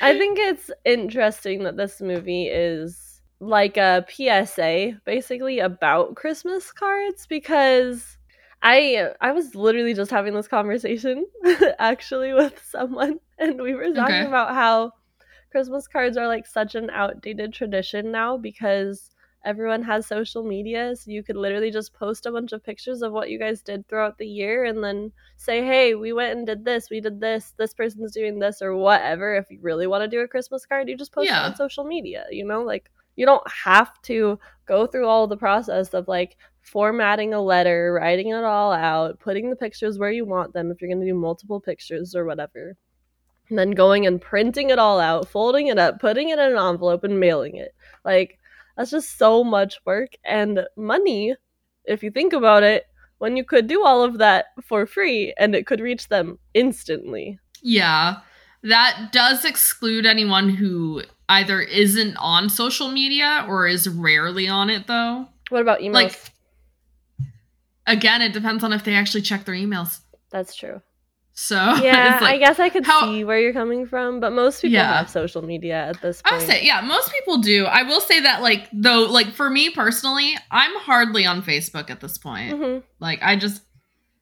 I 0.00 0.18
think 0.18 0.36
it's 0.40 0.68
interesting 0.84 1.62
that 1.62 1.76
this 1.76 2.00
movie 2.00 2.48
is 2.48 3.20
like 3.38 3.76
a 3.76 4.04
PSA 4.10 5.00
basically 5.04 5.60
about 5.60 6.16
Christmas 6.16 6.72
cards 6.72 7.26
because 7.28 8.18
I 8.62 9.10
I 9.20 9.30
was 9.32 9.54
literally 9.54 9.94
just 9.94 10.10
having 10.10 10.34
this 10.34 10.48
conversation 10.48 11.24
actually 11.78 12.32
with 12.32 12.60
someone 12.68 13.20
and 13.38 13.60
we 13.62 13.74
were 13.74 13.92
talking 13.92 14.16
Okay. 14.16 14.26
about 14.26 14.54
how 14.54 14.92
Christmas 15.52 15.86
cards 15.86 16.16
are 16.16 16.26
like 16.26 16.46
such 16.46 16.74
an 16.74 16.90
outdated 16.90 17.52
tradition 17.52 18.10
now 18.10 18.36
because 18.36 19.10
everyone 19.44 19.82
has 19.82 20.06
social 20.06 20.42
media 20.44 20.94
so 20.94 21.10
you 21.10 21.22
could 21.22 21.36
literally 21.36 21.70
just 21.70 21.92
post 21.92 22.26
a 22.26 22.30
bunch 22.32 22.52
of 22.52 22.62
pictures 22.64 23.02
of 23.02 23.12
what 23.12 23.28
you 23.28 23.38
guys 23.38 23.60
did 23.60 23.86
throughout 23.88 24.16
the 24.18 24.26
year 24.26 24.64
and 24.64 24.82
then 24.84 25.10
say 25.36 25.64
hey 25.64 25.94
we 25.96 26.12
went 26.12 26.36
and 26.38 26.46
did 26.46 26.64
this 26.64 26.88
we 26.90 27.00
did 27.00 27.20
this 27.20 27.52
this 27.58 27.74
person's 27.74 28.12
doing 28.12 28.38
this 28.38 28.62
or 28.62 28.76
whatever. 28.76 29.34
If 29.34 29.50
you 29.50 29.58
really 29.60 29.86
want 29.88 30.02
to 30.02 30.08
do 30.08 30.20
a 30.20 30.28
christmas 30.28 30.64
card 30.64 30.88
you 30.88 30.96
just 30.96 31.12
post 31.12 31.26
Yeah. 31.28 31.42
it 31.44 31.50
on 31.50 31.56
social 31.56 31.84
media 31.84 32.24
you 32.30 32.44
know? 32.44 32.62
Like 32.62 32.90
you 33.16 33.26
don't 33.26 33.46
have 33.50 34.00
to 34.02 34.38
go 34.66 34.86
through 34.86 35.06
all 35.06 35.26
the 35.26 35.36
process 35.36 35.92
of 35.92 36.06
like 36.08 36.36
formatting 36.60 37.34
a 37.34 37.42
letter 37.42 37.98
writing 38.00 38.28
it 38.28 38.44
all 38.44 38.72
out 38.72 39.18
putting 39.18 39.50
the 39.50 39.56
pictures 39.56 39.98
where 39.98 40.12
you 40.12 40.24
want 40.24 40.52
them 40.54 40.70
if 40.70 40.80
you're 40.80 40.88
going 40.88 41.00
to 41.00 41.06
do 41.06 41.14
multiple 41.14 41.60
pictures 41.60 42.14
or 42.14 42.24
whatever 42.24 42.76
and 43.52 43.58
then 43.58 43.72
going 43.72 44.06
and 44.06 44.18
printing 44.18 44.70
it 44.70 44.78
all 44.78 44.98
out 44.98 45.28
folding 45.28 45.66
it 45.66 45.78
up 45.78 46.00
putting 46.00 46.30
it 46.30 46.38
in 46.38 46.52
an 46.52 46.58
envelope 46.58 47.04
and 47.04 47.20
mailing 47.20 47.54
it 47.56 47.74
like 48.02 48.38
that's 48.78 48.90
just 48.90 49.18
so 49.18 49.44
much 49.44 49.78
work 49.84 50.08
and 50.24 50.64
money 50.74 51.34
if 51.84 52.02
you 52.02 52.10
think 52.10 52.32
about 52.32 52.62
it 52.62 52.86
when 53.18 53.36
you 53.36 53.44
could 53.44 53.66
do 53.66 53.84
all 53.84 54.02
of 54.02 54.16
that 54.16 54.46
for 54.64 54.86
free 54.86 55.34
and 55.38 55.54
it 55.54 55.66
could 55.66 55.80
reach 55.80 56.08
them 56.08 56.38
instantly 56.54 57.38
Yeah. 57.60 58.20
That 58.64 59.10
does 59.12 59.44
exclude 59.44 60.06
anyone 60.06 60.48
who 60.48 61.02
either 61.28 61.60
isn't 61.60 62.16
on 62.16 62.48
social 62.48 62.88
media 62.90 63.44
or 63.48 63.66
is 63.66 63.86
rarely 63.88 64.48
on 64.48 64.70
it 64.70 64.86
though. 64.86 65.28
what 65.50 65.60
about 65.60 65.80
emails 65.80 65.92
Like 65.92 66.20
again, 67.86 68.22
it 68.22 68.32
depends 68.32 68.64
on 68.64 68.72
if 68.72 68.84
they 68.84 68.94
actually 68.94 69.22
check 69.22 69.44
their 69.44 69.54
emails. 69.54 70.00
that's 70.30 70.54
true 70.54 70.80
So 71.34 71.56
yeah 71.82 72.18
like, 72.20 72.34
i 72.34 72.38
guess 72.38 72.58
i 72.60 72.68
could 72.68 72.84
how- 72.84 73.06
see 73.06 73.24
where 73.24 73.38
you're 73.40 73.54
coming 73.54 73.86
from 73.86 74.20
but 74.20 74.32
most 74.32 74.60
people 74.60 74.74
Yeah. 74.74 74.98
have 74.98 75.08
social 75.08 75.40
media 75.42 75.86
at 75.88 76.00
this 76.02 76.20
point. 76.20 76.34
I 76.34 76.36
point 76.38 76.48
would 76.48 76.56
say, 76.58 76.64
yeah, 76.66 76.80
most 76.82 77.10
people 77.10 77.38
do. 77.38 77.64
I 77.64 77.82
will 77.84 78.00
say 78.00 78.20
that, 78.20 78.42
like, 78.42 78.68
though, 78.72 79.02
like 79.10 79.28
for 79.32 79.48
me 79.48 79.70
personally, 79.70 80.36
I'm 80.50 80.74
hardly 80.80 81.24
on 81.24 81.42
Facebook 81.42 81.88
at 81.90 82.00
this 82.00 82.18
point. 82.18 82.52
Mhm. 82.54 82.82
Like, 83.00 83.20
I 83.22 83.36
just, 83.36 83.62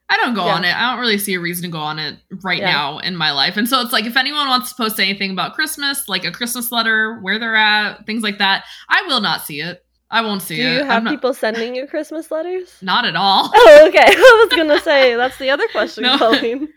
I 0.09 0.17
don't 0.19 0.35
go 0.35 0.45
Yeah. 0.47 0.55
on 0.55 0.65
it. 0.65 0.75
I 0.75 0.91
don't 0.91 1.01
really 1.01 1.19
see 1.19 1.35
a 1.35 1.41
reason 1.41 1.65
to 1.65 1.69
go 1.71 1.79
on 1.79 1.99
it 1.99 2.17
right 2.43 2.59
Yeah. 2.59 2.73
now 2.73 2.99
in 2.99 3.17
my 3.17 3.33
life. 3.33 3.57
And 3.57 3.69
so 3.69 3.81
it's 3.81 3.93
like, 3.93 4.07
if 4.07 4.17
anyone 4.17 4.49
wants 4.49 4.71
to 4.71 4.75
post 4.77 4.99
anything 5.01 5.31
about 5.33 5.55
Christmas, 5.55 6.09
like 6.09 6.25
a 6.25 6.31
Christmas 6.33 6.71
letter, 6.73 7.19
where 7.21 7.39
they're 7.39 7.55
at, 7.57 8.07
things 8.07 8.23
like 8.23 8.39
that, 8.39 8.65
I 8.89 9.03
will 9.07 9.21
not 9.21 9.45
see 9.45 9.61
it. 9.61 9.85
I 10.11 10.23
won't 10.23 10.43
see 10.43 10.57
do 10.57 10.63
it. 10.63 10.73
you 10.75 10.81
I'm 10.81 10.87
have 10.87 11.03
not, 11.05 11.11
people 11.11 11.33
sending 11.35 11.75
you 11.75 11.87
christmas 11.87 12.31
letters 12.31 12.77
not 12.83 13.05
at 13.05 13.17
all. 13.17 13.51
oh 13.55 13.85
okay 13.89 13.99
i 14.07 14.47
was 14.49 14.57
gonna 14.57 14.81
say 14.81 15.15
that's 15.17 15.39
the 15.39 15.51
other 15.51 15.67
question 15.73 16.03
No. 16.05 16.19
colleen 16.19 16.69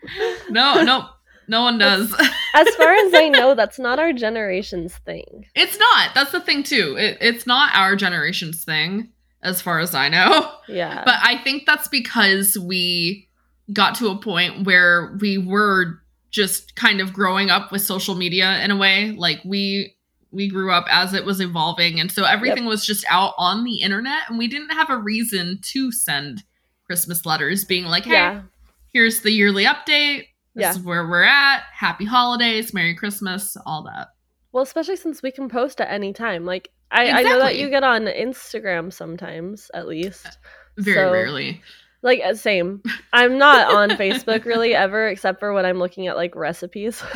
no, 0.50 0.82
no, 0.82 1.08
no 1.48 1.62
one 1.62 1.78
does. 1.78 2.12
as 2.54 2.68
far 2.76 2.92
as 2.94 3.14
i 3.14 3.28
know 3.28 3.54
that's 3.54 3.78
not 3.78 3.98
our 3.98 4.12
generation's 4.12 4.96
thing 4.98 5.46
it's 5.54 5.78
not. 5.78 6.14
That's 6.14 6.32
the 6.32 6.40
thing 6.40 6.62
too. 6.62 6.96
It, 6.98 7.18
it's 7.20 7.46
not 7.46 7.74
our 7.74 7.96
generation's 7.96 8.64
thing, 8.64 9.10
as 9.42 9.60
far 9.62 9.78
as 9.80 9.94
I 9.94 10.08
know. 10.08 10.50
yeah 10.68 11.02
But 11.04 11.16
I 11.22 11.38
think 11.44 11.64
that's 11.66 11.88
because 11.88 12.56
we 12.58 13.28
got 13.72 13.94
to 13.96 14.08
a 14.08 14.16
point 14.18 14.66
where 14.66 15.16
we 15.20 15.38
were 15.38 16.00
just 16.30 16.74
kind 16.76 17.00
of 17.00 17.12
growing 17.12 17.50
up 17.50 17.70
with 17.72 17.82
social 17.82 18.14
media 18.14 18.58
in 18.64 18.70
a 18.70 18.76
way. 18.76 19.12
Like 19.12 19.40
we 19.44 19.94
we 20.34 20.48
grew 20.48 20.72
up 20.72 20.84
as 20.90 21.14
it 21.14 21.24
was 21.24 21.40
evolving 21.40 22.00
and 22.00 22.10
so 22.10 22.24
everything 22.24 22.64
was 22.64 22.84
just 22.84 23.04
out 23.08 23.32
on 23.38 23.64
the 23.64 23.76
internet 23.80 24.22
and 24.28 24.38
we 24.38 24.48
didn't 24.48 24.70
have 24.70 24.90
a 24.90 24.96
reason 24.98 25.58
to 25.62 25.90
send 25.92 26.42
Christmas 26.86 27.24
letters 27.24 27.64
being 27.64 27.84
like, 27.84 28.04
"Hey, 28.04 28.12
yeah 28.12 28.42
here's 28.92 29.20
the 29.22 29.30
yearly 29.30 29.64
update. 29.64 30.28
This 30.54 30.62
Yeah. 30.62 30.70
is 30.70 30.80
where 30.80 31.08
we're 31.08 31.22
at. 31.24 31.62
Happy 31.72 32.04
holidays, 32.04 32.72
Merry 32.74 32.94
Christmas, 32.94 33.56
all 33.66 33.82
that." 33.84 34.08
Well, 34.52 34.62
especially 34.62 34.96
since 34.96 35.22
we 35.22 35.32
can 35.32 35.48
post 35.48 35.80
at 35.80 35.90
any 35.90 36.12
time. 36.12 36.44
Like 36.44 36.70
I, 36.90 37.10
I 37.10 37.22
know 37.22 37.38
that 37.40 37.56
you 37.56 37.70
get 37.70 37.82
on 37.82 38.02
Instagram 38.04 38.92
sometimes, 38.92 39.70
at 39.74 39.88
least. 39.88 40.38
Very 40.76 40.96
So- 41.06 41.12
rarely. 41.12 41.62
Like 42.02 42.20
uh, 42.24 42.34
same. 42.34 42.82
I'm 43.14 43.38
not 43.38 43.74
on 43.74 43.90
Facebook 43.96 44.44
really 44.44 44.74
ever, 44.74 45.08
except 45.08 45.40
for 45.40 45.52
when 45.54 45.64
I'm 45.64 45.78
looking 45.78 46.06
at 46.06 46.16
like 46.16 46.36
recipes. 46.36 47.02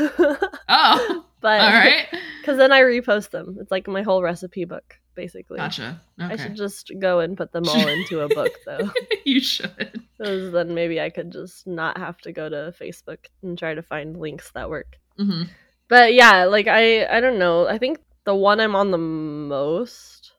Oh, 0.70 1.24
but 1.40 1.60
all 1.60 1.70
right. 1.72 2.06
because 2.40 2.56
then 2.58 2.72
I 2.72 2.80
repost 2.80 3.30
them. 3.30 3.58
It's 3.60 3.70
like 3.70 3.86
my 3.86 4.02
whole 4.02 4.22
recipe 4.22 4.64
book, 4.64 4.98
basically. 5.14 5.58
Gotcha. 5.58 6.00
I 6.18 6.36
should 6.36 6.56
just 6.56 6.90
go 6.98 7.20
and 7.20 7.36
put 7.36 7.52
them 7.52 7.68
all 7.68 7.86
into 7.86 8.20
a 8.20 8.28
book 8.28 8.52
though. 8.66 8.90
you 9.24 9.40
should. 9.40 10.02
Because 10.16 10.52
then 10.52 10.74
maybe 10.74 11.00
I 11.00 11.10
could 11.10 11.30
just 11.30 11.66
not 11.66 11.98
have 11.98 12.18
to 12.22 12.32
go 12.32 12.48
to 12.48 12.74
Facebook 12.80 13.18
and 13.42 13.58
try 13.58 13.74
to 13.74 13.82
find 13.82 14.18
links 14.18 14.50
that 14.52 14.70
work. 14.70 14.96
hmm 15.16 15.44
But 15.88 16.14
yeah, 16.14 16.44
like 16.44 16.66
I 16.66 17.06
I 17.06 17.20
don't 17.20 17.38
know. 17.38 17.66
I 17.68 17.78
think 17.78 17.98
the 18.24 18.34
one 18.34 18.60
I'm 18.60 18.74
on 18.76 18.90
the 18.90 18.98
most 18.98 20.32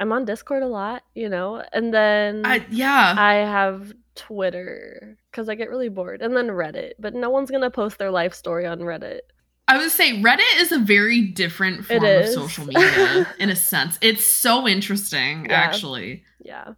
I'm 0.00 0.12
on 0.12 0.24
Discord 0.24 0.62
a 0.62 0.66
lot, 0.68 1.02
you 1.14 1.28
know. 1.28 1.62
And 1.72 1.94
then 1.94 2.42
I, 2.44 2.66
yeah. 2.70 3.14
I 3.16 3.34
have 3.34 3.92
Twitter 4.14 5.16
cuz 5.32 5.48
I 5.48 5.54
get 5.54 5.70
really 5.70 5.88
bored 5.88 6.20
and 6.20 6.36
then 6.36 6.48
Reddit, 6.48 6.92
but 6.98 7.14
no 7.14 7.30
one's 7.30 7.50
going 7.50 7.62
to 7.62 7.70
post 7.70 7.98
their 7.98 8.10
life 8.10 8.34
story 8.34 8.66
on 8.66 8.80
Reddit. 8.80 9.20
I 9.66 9.78
would 9.78 9.90
say 9.90 10.20
Reddit 10.20 10.60
is 10.60 10.72
a 10.72 10.78
very 10.78 11.22
different 11.22 11.86
form 11.86 12.04
of 12.04 12.28
social 12.28 12.66
media 12.66 13.26
in 13.38 13.48
a 13.50 13.56
sense. 13.56 13.98
It's 14.02 14.24
so 14.26 14.68
interesting, 14.68 15.46
Yeah. 15.46 15.54
actually, 15.54 16.22
Yeah. 16.44 16.72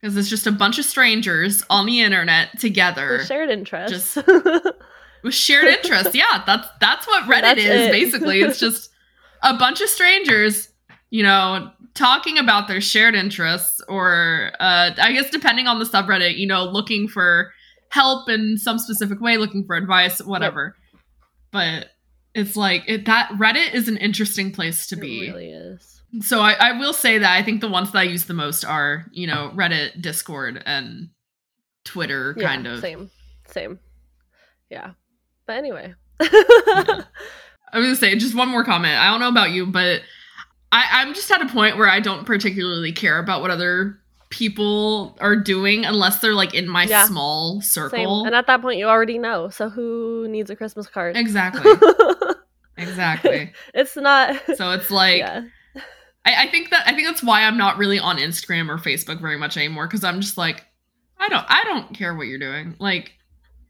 because 0.00 0.16
it's 0.16 0.28
just 0.28 0.46
a 0.46 0.52
bunch 0.52 0.78
of 0.78 0.84
strangers 0.84 1.62
on 1.70 1.86
the 1.86 2.00
internet 2.00 2.58
together 2.58 3.18
The 3.18 3.26
shared 3.26 3.50
interests. 3.50 4.16
with 5.22 5.34
shared 5.34 5.66
interests. 5.66 6.14
Yeah, 6.14 6.42
that's 6.46 6.66
that's 6.80 7.06
what 7.06 7.22
Reddit 7.24 7.40
That's 7.42 7.60
is 7.60 7.66
it. 7.88 7.92
basically. 7.92 8.40
It's 8.40 8.58
just 8.58 8.90
a 9.42 9.56
bunch 9.56 9.80
of 9.80 9.88
strangers, 9.88 10.70
you 11.10 11.22
know, 11.22 11.70
talking 11.94 12.36
about 12.38 12.66
their 12.66 12.80
shared 12.80 13.14
interests, 13.14 13.80
or 13.88 14.50
uh, 14.58 14.90
I 15.00 15.12
guess 15.12 15.30
depending 15.30 15.68
on 15.68 15.78
the 15.78 15.84
subreddit, 15.84 16.36
you 16.36 16.46
know, 16.48 16.64
looking 16.64 17.06
for 17.06 17.52
help 17.90 18.28
in 18.28 18.58
some 18.58 18.78
specific 18.80 19.20
way, 19.20 19.36
looking 19.36 19.64
for 19.64 19.76
advice, 19.76 20.20
whatever. 20.20 20.74
But 21.52 21.90
it's 22.34 22.56
like 22.56 22.82
it, 22.86 23.04
that 23.06 23.30
Reddit 23.30 23.74
is 23.74 23.88
an 23.88 23.96
interesting 23.96 24.52
place 24.52 24.86
to 24.88 24.96
it 24.96 25.00
be. 25.00 25.20
really 25.30 25.50
is. 25.50 26.00
So 26.20 26.40
I, 26.40 26.52
I 26.52 26.78
will 26.78 26.92
say 26.92 27.18
that 27.18 27.32
I 27.36 27.42
think 27.42 27.60
the 27.60 27.68
ones 27.68 27.90
that 27.92 27.98
I 27.98 28.02
use 28.04 28.24
the 28.26 28.34
most 28.34 28.64
are, 28.64 29.06
you 29.12 29.26
know, 29.26 29.50
Reddit, 29.54 30.00
Discord, 30.00 30.62
and 30.64 31.08
Twitter, 31.84 32.34
Yeah, 32.38 32.46
kind 32.48 32.66
of. 32.66 32.80
Same. 32.80 33.10
Same. 33.48 33.78
Yeah. 34.70 34.92
But 35.46 35.56
anyway. 35.56 35.94
Mm-hmm. 36.20 37.00
I 37.72 37.78
was 37.78 37.86
gonna 37.86 37.96
say 37.96 38.14
just 38.16 38.34
one 38.36 38.48
more 38.48 38.64
comment. 38.64 38.94
I 38.96 39.10
don't 39.10 39.18
know 39.20 39.28
about 39.28 39.50
you, 39.50 39.66
but 39.66 40.02
I, 40.70 40.84
I'm 40.92 41.14
just 41.14 41.30
at 41.32 41.42
a 41.42 41.46
point 41.48 41.76
where 41.76 41.88
I 41.88 41.98
don't 42.00 42.24
particularly 42.24 42.92
care 42.92 43.18
about 43.18 43.40
what 43.42 43.50
other 43.50 43.98
people 44.30 45.16
are 45.20 45.36
doing 45.36 45.84
unless 45.84 46.20
they're 46.20 46.34
like 46.34 46.54
in 46.54 46.68
my 46.68 46.84
Yeah. 46.84 47.06
small 47.06 47.60
Same. 47.60 47.90
circle. 47.90 48.24
And 48.26 48.34
at 48.34 48.46
that 48.46 48.62
point 48.62 48.78
you 48.78 48.86
already 48.86 49.18
know. 49.18 49.48
So 49.48 49.68
who 49.68 50.26
needs 50.28 50.50
a 50.50 50.56
Christmas 50.56 50.86
card? 50.86 51.16
exactly. 51.16 51.62
exactly. 52.76 53.52
it's 53.74 53.96
not 53.96 54.36
So 54.56 54.70
it's 54.72 54.90
like 54.90 55.18
yeah. 55.18 55.42
I, 56.26 56.44
I 56.44 56.50
think 56.50 56.70
that 56.70 56.86
I 56.86 56.94
think 56.94 57.06
that's 57.06 57.22
why 57.22 57.42
I'm 57.42 57.58
not 57.58 57.76
really 57.78 57.98
on 57.98 58.16
Instagram 58.16 58.68
or 58.68 58.78
Facebook 58.78 59.20
very 59.20 59.36
much 59.38 59.56
anymore 59.56 59.86
because 59.86 60.04
I'm 60.04 60.20
just 60.20 60.36
like 60.38 60.64
I 61.18 61.28
don't 61.28 61.44
I 61.48 61.62
don't 61.64 61.94
care 61.94 62.14
what 62.14 62.26
you're 62.26 62.38
doing. 62.38 62.74
Like 62.78 63.12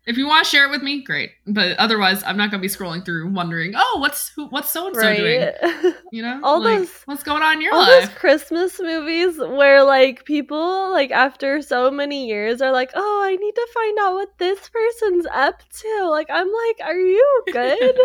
if 0.07 0.19
you 0.19 0.27
want 0.27 0.45
to 0.45 0.51
share 0.51 0.67
it 0.67 0.71
with 0.71 0.83
me, 0.83 1.03
great. 1.03 1.31
But 1.47 1.79
otherwise, 1.79 2.23
I'm 2.25 2.37
not 2.37 2.51
gonna 2.51 2.61
be 2.61 2.69
scrolling 2.69 3.05
through 3.07 3.31
wondering, 3.33 3.73
oh, 3.75 3.97
what's 4.01 4.29
who, 4.37 4.49
what's 4.49 4.71
so 4.71 4.89
and 4.89 4.97
so 4.97 5.15
doing? 5.17 5.95
You 6.13 6.21
know, 6.23 6.41
All 6.45 6.63
like, 6.63 6.81
those- 6.81 6.91
what's 7.07 7.23
going 7.23 7.43
on 7.43 7.55
in 7.55 7.61
your 7.63 7.73
All 7.75 7.81
life? 7.81 8.09
those 8.11 8.19
Christmas 8.19 8.79
movies 8.79 9.39
where 9.39 9.83
like 9.83 10.25
people 10.27 10.91
like 10.93 11.11
after 11.11 11.63
so 11.63 11.91
many 11.91 12.27
years 12.29 12.61
are 12.61 12.71
like, 12.71 12.91
"Oh, 12.95 13.23
I 13.25 13.35
need 13.35 13.55
to 13.55 13.69
find 13.75 13.99
out 14.01 14.15
what 14.15 14.39
this 14.39 14.69
person's 14.69 15.27
up 15.33 15.63
to." 15.81 16.09
Like 16.11 16.29
I'm 16.31 16.49
like, 16.53 16.81
"Are 16.87 16.95
you 17.01 17.43
good?" 17.53 17.99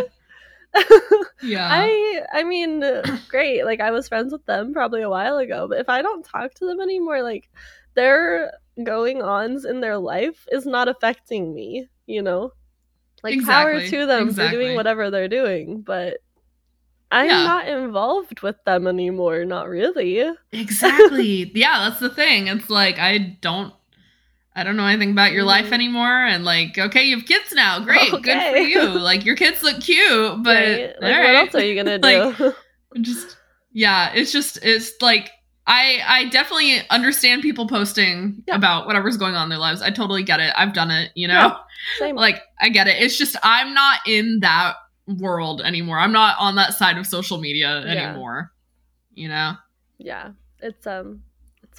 Yeah. 1.42 1.68
I 1.72 2.22
I 2.34 2.44
mean, 2.44 2.84
great. 3.30 3.64
Like 3.66 3.80
I 3.80 3.92
was 3.92 4.08
friends 4.08 4.32
with 4.34 4.46
them 4.46 4.74
probably 4.74 5.02
a 5.02 5.10
while 5.10 5.38
ago, 5.38 5.67
but 5.67 5.80
if 5.80 5.89
I 5.89 6.02
don't 6.02 6.24
talk 6.26 6.54
to 6.56 6.65
them 6.65 6.82
anymore, 6.82 7.22
like 7.24 7.50
their 7.96 8.52
going 8.84 9.22
ons 9.22 9.65
in 9.65 9.82
their 9.82 9.98
life 9.98 10.46
is 10.52 10.65
not 10.65 10.88
affecting 10.88 11.54
me, 11.54 11.88
you 12.08 12.22
know? 12.22 12.52
Like 13.24 13.43
power 13.46 13.82
to 13.86 14.06
them 14.06 14.34
for 14.34 14.50
doing 14.50 14.76
whatever 14.76 15.10
they're 15.12 15.28
doing, 15.28 15.82
but 15.82 16.17
I'm 17.12 17.28
Yeah. 17.28 17.43
not 17.43 17.67
involved 17.67 18.41
with 18.41 18.56
them 18.65 18.88
anymore, 18.88 19.43
not 19.46 19.67
really. 19.67 20.24
exactly. 20.52 21.52
yeah, 21.56 21.89
that's 21.89 22.00
the 22.00 22.10
thing. 22.10 22.48
It's 22.48 22.70
like 22.70 23.00
I 23.00 23.38
don't 23.41 23.74
I 24.56 24.64
don't 24.64 24.76
know 24.76 24.86
anything 24.86 25.12
about 25.12 25.32
your 25.32 25.44
life 25.44 25.68
Mhm. 25.68 25.74
anymore 25.74 26.26
and 26.26 26.44
like 26.44 26.78
okay, 26.78 27.04
you 27.04 27.18
have 27.18 27.26
kids 27.28 27.52
now. 27.54 27.80
Great. 27.80 28.12
Good 28.12 28.52
for 28.52 28.58
you. 28.58 28.84
Like 28.90 29.26
your 29.26 29.36
kids 29.36 29.64
look 29.64 29.80
cute, 29.82 30.44
but 30.44 30.56
Right? 30.56 30.96
Like 31.02 31.14
all 31.16 31.20
what 31.22 31.28
right. 31.28 31.36
else 31.36 31.56
are 31.56 31.64
you 31.64 31.76
gonna 31.76 31.98
do? 32.00 32.08
Like, 32.46 32.56
just 33.02 33.38
yeah, 33.72 34.12
it's 34.14 34.32
just 34.32 34.60
it's 34.64 34.94
like 35.02 35.30
I 35.68 36.02
I 36.06 36.30
definitely 36.30 36.82
understand 36.90 37.42
people 37.44 37.68
posting 37.68 38.44
Yeah. 38.48 38.56
about 38.56 38.88
whatever's 38.88 39.18
going 39.18 39.36
on 39.36 39.44
in 39.44 39.50
their 39.50 39.60
lives. 39.60 39.82
I 39.82 39.92
totally 39.92 40.24
get 40.24 40.40
it. 40.40 40.52
I've 40.58 40.74
done 40.74 40.90
it, 40.92 41.12
you 41.16 41.28
know. 41.28 41.34
Yeah. 41.34 41.56
Same. 42.00 42.16
Like 42.16 42.42
I 42.60 42.70
get 42.70 42.88
it. 42.88 43.02
It's 43.02 43.18
just 43.18 43.36
I'm 43.44 43.74
not 43.74 44.00
in 44.08 44.40
that 44.42 44.74
world 45.08 45.62
anymore. 45.62 46.00
I'm 46.00 46.12
not 46.12 46.36
on 46.40 46.56
that 46.56 46.74
side 46.74 46.98
of 46.98 47.06
social 47.08 47.38
media 47.40 47.84
Yeah. 47.86 47.92
anymore. 48.10 48.52
You 49.14 49.28
know? 49.30 49.54
yeah. 50.00 50.32
It's 50.62 50.86
um 50.88 51.22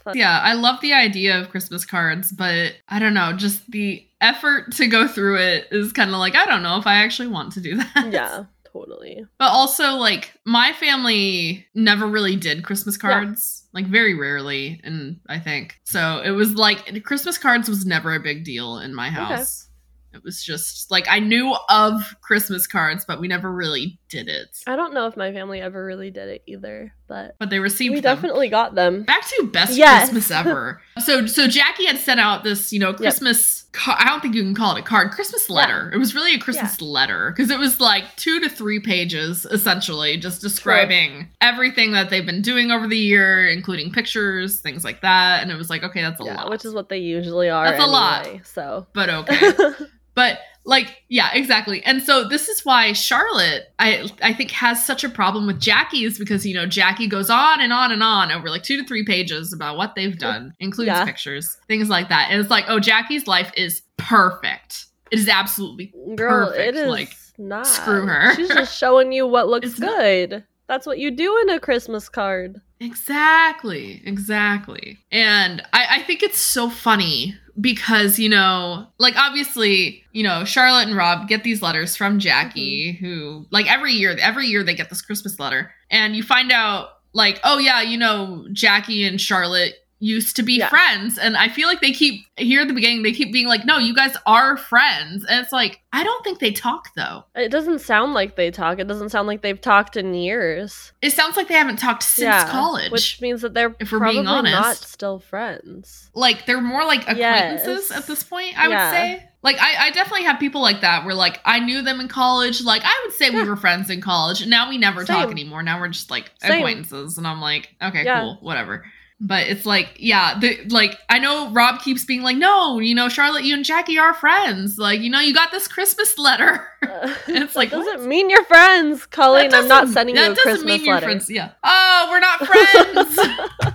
fun. 0.01 0.17
Yeah, 0.17 0.41
I 0.41 0.55
love 0.55 0.81
the 0.81 0.93
idea 0.93 1.41
of 1.41 1.51
Christmas 1.51 1.85
cards, 1.85 2.33
but 2.33 2.75
I 2.89 2.99
don't 2.99 3.15
know, 3.15 3.33
just 3.33 3.71
the 3.71 4.07
effort 4.21 4.73
to 4.73 4.87
go 4.87 5.07
through 5.09 5.39
it 5.39 5.69
is 5.71 5.93
kind 5.93 6.11
of 6.11 6.17
like 6.17 6.35
I 6.37 6.45
don't 6.47 6.63
know 6.63 6.77
if 6.79 6.87
I 6.87 6.97
actually 6.97 7.29
want 7.29 7.53
to 7.53 7.61
do 7.61 7.77
that. 7.95 8.09
Yeah, 8.13 8.45
totally. 8.73 9.25
But 9.39 9.49
also 9.51 9.95
like 9.95 10.33
my 10.45 10.73
family 10.73 11.67
never 11.75 12.07
really 12.07 12.37
did 12.37 12.65
Christmas 12.65 12.97
Yeah. 13.03 13.11
cards, 13.11 13.67
like 13.73 13.87
very 13.87 14.15
rarely 14.15 14.81
and 14.85 15.21
I 15.29 15.39
think. 15.39 15.79
So 15.85 16.21
it 16.25 16.31
was 16.31 16.55
like 16.55 17.03
Christmas 17.05 17.39
cards 17.39 17.69
was 17.69 17.87
never 17.87 18.15
a 18.15 18.21
big 18.21 18.45
deal 18.45 18.79
in 18.79 18.95
my 18.95 19.09
house. 19.11 19.69
It 20.13 20.25
was 20.25 20.43
just 20.43 20.91
like 20.91 21.07
I 21.09 21.21
knew 21.21 21.55
of 21.69 22.17
Christmas 22.21 22.67
cards, 22.67 23.05
but 23.07 23.21
we 23.21 23.29
never 23.29 23.51
really 23.53 23.99
did 24.09 24.29
it. 24.29 24.59
I 24.67 24.75
don't 24.77 24.93
know 24.93 25.07
if 25.07 25.17
my 25.17 25.33
family 25.33 25.61
ever 25.61 25.85
really 25.85 26.11
did 26.11 26.29
it 26.29 26.43
either, 26.47 26.93
but 27.07 27.37
But 27.39 27.51
they 27.51 27.61
received 27.61 27.95
we 27.95 28.01
them. 28.01 28.17
definitely 28.17 28.49
got 28.49 28.75
them. 28.75 29.05
Back 29.05 29.25
to 29.29 29.51
best 29.53 29.75
Yes. 29.77 30.11
Christmas 30.11 30.31
ever. 30.31 30.83
So 31.05 31.27
so 31.27 31.47
Jackie 31.47 31.87
had 31.87 31.97
sent 31.99 32.21
out 32.21 32.45
this, 32.45 32.73
you 32.73 32.79
know, 32.81 32.93
Christmas 32.93 33.60
ca- 33.73 33.97
I 33.99 34.05
don't 34.05 34.21
think 34.21 34.35
you 34.35 34.43
can 34.43 34.55
call 34.55 34.77
it 34.77 34.81
a 34.81 34.83
card, 34.83 35.11
Christmas 35.11 35.49
letter. 35.49 35.91
It 35.93 35.99
was 35.99 36.15
really 36.15 36.35
a 36.35 36.39
Christmas 36.39 36.81
letter 36.81 37.31
because 37.31 37.51
it 37.51 37.59
was 37.59 37.81
like 37.81 38.17
2 38.17 38.41
to 38.41 38.49
3 38.49 38.81
pages 38.81 39.47
essentially 39.47 40.17
just 40.17 40.41
describing 40.41 41.29
everything 41.41 41.93
that 41.93 42.11
they've 42.11 42.27
been 42.27 42.43
doing 42.43 42.71
over 42.71 42.87
the 42.87 42.97
year, 42.97 43.47
including 43.49 43.93
pictures, 43.93 44.61
things 44.61 44.85
like 44.85 45.03
that, 45.03 45.43
and 45.43 45.51
it 45.51 45.57
was 45.57 45.71
like, 45.71 45.83
okay, 45.83 46.03
that's 46.03 46.21
a 46.21 46.25
yeah, 46.25 46.37
lot. 46.37 46.51
which 46.51 46.65
is 46.65 46.75
what 46.75 46.89
they 46.89 46.99
usually 46.99 47.49
are. 47.49 47.65
That's 47.65 47.83
a 47.83 47.87
lot. 47.87 48.29
So 48.45 48.87
but 48.93 49.09
okay. 49.11 49.53
But 50.15 50.41
like, 50.65 51.03
yeah, 51.09 51.31
exactly. 51.33 51.83
And 51.85 52.03
so 52.03 52.29
this 52.29 52.49
is 52.49 52.65
why 52.65 52.93
Charlotte, 52.93 53.73
I 53.79 54.09
I 54.23 54.33
think, 54.35 54.51
has 54.53 54.85
such 54.85 55.03
a 55.05 55.09
problem 55.09 55.47
with 55.47 55.61
Jackie 55.61 56.05
is 56.05 56.19
because 56.19 56.45
you 56.47 56.55
know 56.55 56.67
Jackie 56.67 57.07
goes 57.09 57.31
on 57.31 57.61
and 57.61 57.73
on 57.73 57.91
and 57.93 58.03
on 58.03 58.31
over 58.31 58.51
like 58.51 58.63
two 58.63 58.77
to 58.81 58.87
three 58.87 59.05
pages 59.05 59.53
about 59.53 59.77
what 59.77 59.95
they've 59.95 60.19
done, 60.19 60.55
includes 60.61 60.89
Yeah. 60.89 61.05
pictures, 61.05 61.57
things 61.69 61.89
like 61.89 62.09
that. 62.11 62.29
And 62.31 62.41
it's 62.41 62.51
like, 62.51 62.67
oh, 62.69 62.79
Jackie's 62.79 63.27
life 63.27 63.51
is 63.57 63.83
perfect. 63.97 64.87
It 65.11 65.19
is 65.19 65.29
absolutely 65.29 65.93
girl, 66.15 66.49
perfect, 66.49 66.77
it 66.77 66.81
is 66.81 66.89
like, 66.89 67.17
not. 67.39 67.67
screw 67.67 68.07
her. 68.07 68.35
She's 68.37 68.49
just 68.49 68.77
showing 68.79 69.13
you 69.13 69.27
what 69.27 69.49
looks 69.49 69.67
It's 69.71 69.79
not- 69.81 69.97
good. 69.99 70.45
That's 70.69 70.87
what 70.87 70.99
you 70.99 71.11
do 71.11 71.37
in 71.43 71.51
a 71.51 71.59
Christmas 71.59 72.09
card. 72.09 72.61
Exactly, 72.79 74.01
exactly. 74.05 74.99
And 75.11 75.63
I, 75.73 75.87
I 75.99 76.03
think 76.03 76.23
it's 76.23 76.39
so 76.39 76.71
funny 76.71 77.35
because, 77.61 78.19
you 78.19 78.29
know, 78.29 78.87
like 78.99 79.17
obviously, 79.17 80.05
you 80.13 80.23
know, 80.23 80.45
Charlotte 80.45 80.89
and 80.89 80.97
Rob 80.97 81.29
get 81.29 81.45
these 81.45 81.63
letters 81.63 81.97
from 81.97 82.19
Jackie, 82.19 82.93
Mm-hmm. 82.93 83.05
who, 83.05 83.47
like, 83.51 83.71
every 83.71 83.93
year, 83.93 84.17
every 84.21 84.47
year 84.47 84.63
they 84.63 84.75
get 84.75 84.91
this 84.91 85.03
Christmas 85.03 85.39
letter. 85.39 85.73
And 85.91 86.15
you 86.15 86.23
find 86.23 86.53
out, 86.53 86.91
like, 87.13 87.41
oh, 87.43 87.59
yeah, 87.59 87.83
you 87.83 87.97
know, 87.99 88.47
Jackie 88.53 89.05
and 89.05 89.21
Charlotte 89.21 89.75
used 90.01 90.35
to 90.37 90.43
be 90.43 90.55
Yeah. 90.55 90.69
friends. 90.71 91.19
And 91.19 91.37
I 91.37 91.49
feel 91.49 91.69
like 91.69 91.81
they 91.83 91.93
keep, 91.93 92.25
here 92.37 92.63
at 92.63 92.69
the 92.69 92.75
beginning, 92.75 93.03
they 93.03 93.13
keep 93.13 93.33
being 93.33 93.47
like, 93.47 93.67
no, 93.67 93.77
you 93.79 93.95
guys 93.95 94.17
are 94.27 94.57
friends. 94.57 95.25
And 95.27 95.39
it's 95.43 95.53
like, 95.53 95.81
I 95.93 96.03
don't 96.03 96.25
think 96.25 96.39
they 96.39 96.53
talk, 96.53 96.89
though. 96.97 97.25
It 97.35 97.51
doesn't 97.51 97.81
sound 97.81 98.15
like 98.15 98.35
they 98.37 98.51
talk. 98.51 98.79
It 98.79 98.89
doesn't 98.89 99.11
sound 99.11 99.29
like 99.29 99.43
they've 99.43 99.61
talked 99.61 99.97
in 99.97 100.15
years. 100.15 100.93
It 101.03 101.13
sounds 101.13 101.37
like 101.37 101.49
they 101.49 101.55
haven't 101.55 101.79
talked 101.79 102.03
since 102.03 102.25
yeah, 102.25 102.51
college. 102.51 102.91
which 102.91 103.21
means 103.21 103.43
that 103.43 103.53
they're 103.55 103.77
if 103.79 103.93
we're 103.93 103.99
probably 103.99 104.17
being 104.17 104.27
honest. 104.27 104.53
not 104.55 104.77
still 104.77 105.19
friends. 105.19 106.11
like 106.15 106.47
they're 106.47 106.61
more 106.63 106.85
like 106.85 107.03
acquaintances 107.03 107.89
Yes. 107.91 107.91
at 107.91 108.07
this 108.07 108.23
point 108.23 108.59
i 108.59 108.69
Yeah. 108.69 108.91
would 108.91 108.97
say 108.97 109.29
like 109.43 109.57
I, 109.61 109.87
I 109.87 109.91
definitely 109.91 110.25
have 110.25 110.39
people 110.41 110.61
like 110.61 110.81
that 110.83 111.05
where 111.05 111.15
like 111.15 111.41
i 111.45 111.59
knew 111.61 111.83
them 111.83 112.01
in 112.01 112.09
college 112.09 112.63
like 112.63 112.83
i 112.85 113.03
would 113.05 113.15
say 113.15 113.31
we 113.31 113.43
were 113.45 113.57
friends 113.57 113.91
in 113.91 114.01
college 114.01 114.47
now 114.47 114.69
we 114.69 114.79
never 114.79 115.05
talk 115.05 115.31
anymore 115.31 115.63
now 115.63 115.81
we're 115.81 115.89
just 115.89 116.11
like 116.11 116.31
Same. 116.41 116.59
acquaintances 116.59 117.19
and 117.19 117.27
i'm 117.27 117.41
like 117.41 117.69
okay 117.83 118.05
Yeah. 118.05 118.21
cool 118.21 118.39
whatever 118.41 118.85
But 119.23 119.49
it's 119.49 119.67
like, 119.67 119.97
yeah, 119.99 120.39
the 120.39 120.59
like 120.71 120.97
I 121.11 121.19
know 121.19 121.51
Rob 121.53 121.81
keeps 121.83 122.07
being 122.07 122.23
like, 122.23 122.39
no, 122.39 122.79
you 122.79 122.95
know, 122.95 123.11
Charlotte, 123.11 123.45
you 123.45 123.55
and 123.55 123.65
Jackie 123.65 123.99
are 123.99 124.15
friends. 124.15 124.79
Like, 124.79 125.01
you 125.01 125.11
know, 125.11 125.21
you 125.21 125.35
got 125.35 125.51
this 125.51 125.69
Christmas 125.69 126.17
letter. 126.19 126.67
Uh, 126.83 127.15
It's 127.29 127.55
like, 127.55 127.71
doesn't 127.71 128.07
mean 128.09 128.31
you're 128.31 128.45
friends, 128.45 129.05
Colleen. 129.07 129.53
I'm 129.53 129.69
not 129.69 129.89
sending 129.89 130.17
you 130.17 130.23
a 130.23 130.29
doesn't 130.29 130.43
Christmas 130.43 130.65
mean 130.65 130.85
you're 130.87 130.95
letter. 130.95 131.07
friends. 131.07 131.29
Yeah. 131.31 131.51
Oh, 131.63 132.09
we're 132.11 132.21
not 132.21 132.47
friends. 132.47 133.75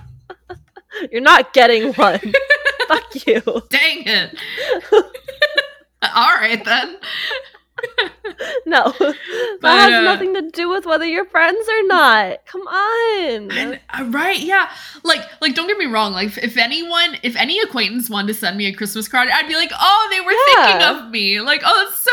You're 1.12 1.20
not 1.20 1.52
getting 1.52 1.92
one. 1.92 2.20
Fuck 2.88 3.26
you. 3.26 3.42
Dang 3.68 4.02
it. 4.06 4.38
All 6.02 6.34
right 6.36 6.64
then. 6.64 6.96
No, 8.66 8.92
that 8.98 9.62
has 9.62 9.92
uh, 9.92 10.00
nothing 10.00 10.34
to 10.34 10.50
do 10.50 10.68
with 10.68 10.86
whether 10.86 11.04
you're 11.06 11.24
friends 11.26 11.68
or 11.68 11.82
not. 11.86 12.44
Come 12.46 12.62
on. 12.62 13.50
And, 13.52 13.80
uh, 13.90 14.04
right? 14.10 14.38
Yeah. 14.40 14.70
Like, 15.04 15.20
like, 15.40 15.54
don't 15.54 15.68
get 15.68 15.78
me 15.78 15.86
wrong. 15.86 16.12
Like, 16.12 16.36
if, 16.38 16.56
anyone, 16.56 17.16
if 17.22 17.36
any 17.36 17.60
acquaintance 17.60 18.10
wanted 18.10 18.28
to 18.28 18.34
send 18.34 18.56
me 18.58 18.66
a 18.66 18.74
Christmas 18.74 19.06
card, 19.08 19.28
I'd 19.32 19.46
be 19.48 19.54
like, 19.54 19.70
oh, 19.78 20.08
they 20.10 20.20
were 20.20 20.34
thinking 20.66 21.04
of 21.04 21.10
me. 21.10 21.40
Like, 21.40 21.62
oh, 21.64 21.86
that's 21.88 22.00
so 22.00 22.10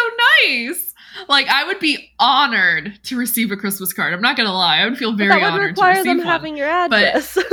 nice. 0.48 0.94
Like, 1.28 1.48
I 1.48 1.64
would 1.66 1.80
be 1.80 2.12
honored 2.20 3.00
to 3.04 3.18
receive 3.18 3.52
a 3.52 3.58
Christmas 3.58 3.94
card. 3.94 4.14
I'm 4.14 4.22
not 4.22 4.38
gonna 4.38 4.54
lie. 4.54 4.78
I 4.80 4.86
would 4.86 4.98
feel 4.98 5.12
But 5.12 5.18
very 5.18 5.30
that 5.42 5.54
would 5.54 5.62
honored 5.62 5.76
to 5.76 5.84
receive 5.84 6.04
them 6.06 6.18
one. 6.20 6.28
having 6.28 6.58
your 6.58 6.68
But- 6.90 7.04
address. 7.04 7.38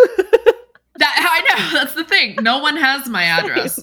That 0.99 1.17
I 1.17 1.41
know. 1.73 1.79
That's 1.79 1.95
the 1.95 2.05
thing. 2.05 2.37
No 2.43 2.59
one 2.59 2.77
has 2.77 3.09
my 3.09 3.23
address. 3.25 3.81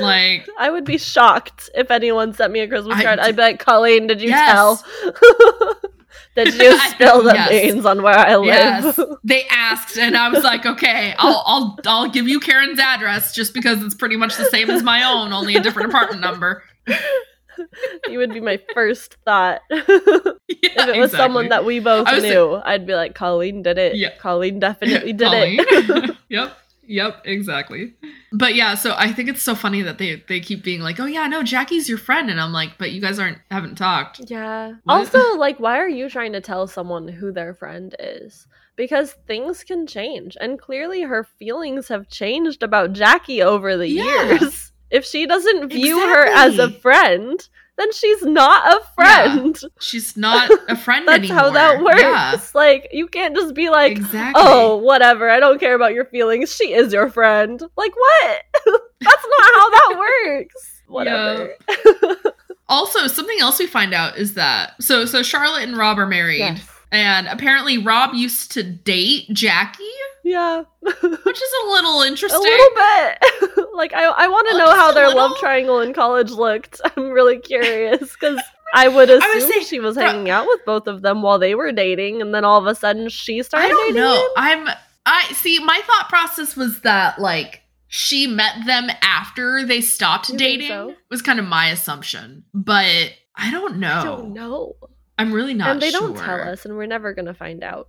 Like, 0.00 0.48
I 0.58 0.70
would 0.70 0.84
be 0.84 0.98
shocked 0.98 1.68
if 1.74 1.90
anyone 1.90 2.32
sent 2.34 2.52
me 2.52 2.60
a 2.60 2.68
Christmas 2.68 2.98
I- 2.98 3.02
card. 3.02 3.18
I 3.18 3.32
bet 3.32 3.58
Colleen, 3.58 4.06
did 4.06 4.20
you 4.22 4.28
Yes. 4.30 4.52
tell? 4.52 4.84
did 6.36 6.54
you 6.54 6.78
spill 6.90 7.22
the 7.22 7.34
Yes. 7.34 7.48
beans 7.50 7.84
on 7.86 8.02
where 8.02 8.16
I 8.18 8.36
live? 8.36 8.46
Yes, 8.46 9.00
they 9.24 9.44
asked, 9.50 9.98
and 9.98 10.16
I 10.16 10.28
was 10.28 10.44
like, 10.44 10.64
okay, 10.66 11.14
I'll 11.18 11.42
I'll 11.46 11.78
I'll 11.86 12.08
give 12.10 12.28
you 12.28 12.40
Karen's 12.40 12.78
address 12.78 13.34
just 13.34 13.54
because 13.54 13.82
it's 13.82 13.94
pretty 13.94 14.16
much 14.16 14.36
the 14.36 14.44
same 14.46 14.70
as 14.70 14.82
my 14.82 15.02
own, 15.04 15.32
only 15.32 15.56
a 15.56 15.60
different 15.60 15.88
apartment 15.90 16.20
number. 16.20 16.62
you 18.08 18.18
would 18.18 18.32
be 18.32 18.40
my 18.40 18.58
first 18.74 19.16
thought. 19.24 19.60
Yeah, 19.70 19.78
if 20.88 20.88
it 20.96 20.98
was 20.98 21.10
someone 21.10 21.48
that 21.50 21.64
we 21.64 21.80
both 21.80 22.06
knew, 22.22 22.60
I'd 22.64 22.86
be 22.86 22.94
like, 22.94 23.14
Colleen 23.14 23.62
did 23.62 23.78
it. 23.78 23.96
Yeah. 23.96 24.16
Colleen 24.18 24.58
definitely 24.58 25.12
did 25.12 25.26
Colleen. 25.26 25.58
it. 25.60 26.16
yep. 26.28 26.56
Yep, 26.86 27.22
exactly. 27.24 27.94
But 28.32 28.54
yeah, 28.54 28.74
so 28.74 28.94
I 28.96 29.12
think 29.12 29.28
it's 29.28 29.42
so 29.42 29.54
funny 29.54 29.82
that 29.82 29.98
they 29.98 30.22
they 30.28 30.40
keep 30.40 30.64
being 30.64 30.80
like, 30.80 30.98
"Oh 30.98 31.06
yeah, 31.06 31.26
no, 31.28 31.42
Jackie's 31.42 31.88
your 31.88 31.98
friend," 31.98 32.28
and 32.30 32.40
I'm 32.40 32.52
like, 32.52 32.76
"But 32.78 32.90
you 32.92 33.00
guys 33.00 33.18
aren't 33.18 33.38
haven't 33.50 33.76
talked." 33.76 34.20
yeah. 34.28 34.72
What? 34.84 34.94
Also, 35.14 35.36
like, 35.38 35.58
why 35.60 35.78
are 35.78 35.88
you 35.88 36.08
trying 36.08 36.32
to 36.32 36.40
tell 36.40 36.66
someone 36.66 37.06
who 37.08 37.32
their 37.32 37.54
friend 37.54 37.94
is? 37.98 38.46
Because 38.74 39.12
things 39.26 39.62
can 39.64 39.86
change, 39.86 40.36
and 40.40 40.58
clearly 40.58 41.02
her 41.02 41.24
feelings 41.24 41.88
have 41.88 42.08
changed 42.08 42.62
about 42.62 42.94
Jackie 42.94 43.42
over 43.42 43.76
the 43.76 43.88
Yeah. 43.88 44.04
years. 44.24 44.68
If 44.90 45.06
she 45.06 45.24
doesn't 45.26 45.70
view 45.70 45.98
her 46.00 46.26
as 46.26 46.58
a 46.58 46.70
friend, 46.70 47.40
then 47.78 47.92
she's 47.92 48.22
not 48.22 48.66
a 48.74 48.80
Yeah. 48.98 49.24
friend. 49.34 49.60
She's 49.80 50.16
not 50.16 50.50
a 50.68 50.76
friend 50.76 51.06
That's 51.08 51.18
anymore. 51.20 51.36
how 51.38 51.50
that 51.50 51.82
works. 51.82 52.00
Yeah, 52.00 52.38
Like, 52.54 52.88
you 52.92 53.06
can't 53.08 53.34
just 53.34 53.54
be 53.54 53.70
like, 53.70 53.92
exactly. 53.92 54.42
oh, 54.44 54.76
whatever, 54.76 55.30
I 55.30 55.40
don't 55.40 55.58
care 55.58 55.74
about 55.74 55.94
your 55.94 56.04
feelings. 56.04 56.54
She 56.54 56.72
is 56.74 56.92
your 56.92 57.08
friend. 57.10 57.60
Like, 57.76 57.94
what? 57.96 58.42
That's 59.00 59.26
not 59.26 59.50
how 59.56 59.70
that 59.70 59.96
works. 60.26 60.82
Whatever. 60.86 61.54
Also, 62.68 63.06
something 63.06 63.36
else 63.40 63.58
we 63.58 63.66
find 63.66 63.92
out 63.92 64.16
is 64.16 64.34
that 64.34 64.80
so 64.82 65.04
so 65.04 65.22
Charlotte 65.22 65.64
and 65.64 65.76
Rob 65.76 65.98
are 65.98 66.06
married, 66.06 66.38
Yes. 66.38 66.66
and 66.90 67.26
apparently 67.28 67.76
Rob 67.78 68.14
used 68.14 68.52
to 68.52 68.62
date 68.62 69.28
Jackie, 69.32 69.82
Yeah. 70.24 70.62
which 70.80 70.94
is 71.42 71.52
a 71.64 71.70
little 71.70 72.02
interesting. 72.02 72.38
A 72.38 72.42
little 72.42 72.68
bit. 72.76 73.66
like, 73.74 73.92
I, 73.92 74.04
I 74.04 74.28
want 74.28 74.48
to 74.50 74.58
know 74.58 74.74
how 74.74 74.92
their 74.92 75.08
little? 75.08 75.30
love 75.30 75.38
triangle 75.38 75.80
in 75.80 75.92
college 75.94 76.30
looked. 76.30 76.80
I'm 76.96 77.10
really 77.10 77.38
curious 77.38 77.98
because 78.12 78.40
I 78.74 78.88
would 78.88 79.08
would 79.08 79.22
assume 79.22 79.50
say, 79.52 79.60
she 79.62 79.80
was 79.80 79.96
hanging 79.96 80.30
out 80.30 80.46
with 80.46 80.64
both 80.64 80.86
of 80.86 81.02
them 81.02 81.22
while 81.22 81.38
they 81.38 81.54
were 81.54 81.72
dating, 81.72 82.22
and 82.22 82.34
then 82.34 82.44
all 82.44 82.58
of 82.58 82.66
a 82.66 82.74
sudden 82.74 83.08
she 83.08 83.42
started 83.42 83.66
I 83.66 83.68
don't 83.70 83.82
dating 83.88 84.02
know. 84.02 84.14
him. 84.14 84.30
I'm 84.36 84.68
I 85.04 85.24
see. 85.34 85.58
My 85.58 85.80
thought 85.84 86.08
process 86.08 86.56
was 86.56 86.80
that 86.82 87.18
like 87.18 87.62
she 87.88 88.26
met 88.26 88.54
them 88.66 88.88
after 89.02 89.64
they 89.66 89.80
stopped 89.80 90.30
You 90.30 90.38
dating. 90.38 90.68
so? 90.68 90.94
Was 91.10 91.20
kind 91.20 91.38
of 91.38 91.46
my 91.46 91.68
assumption, 91.70 92.44
but 92.54 93.12
I 93.36 93.50
don't 93.50 93.78
know. 93.78 93.88
I 94.00 94.04
don't 94.04 94.32
know. 94.32 94.76
I'm 95.18 95.32
really 95.32 95.54
not. 95.54 95.70
and 95.70 95.82
they 95.82 95.90
don't 95.90 96.16
tell 96.16 96.40
us, 96.40 96.64
and 96.64 96.76
we're 96.76 96.86
never 96.86 97.12
going 97.12 97.26
to 97.26 97.34
find 97.34 97.62
out. 97.62 97.88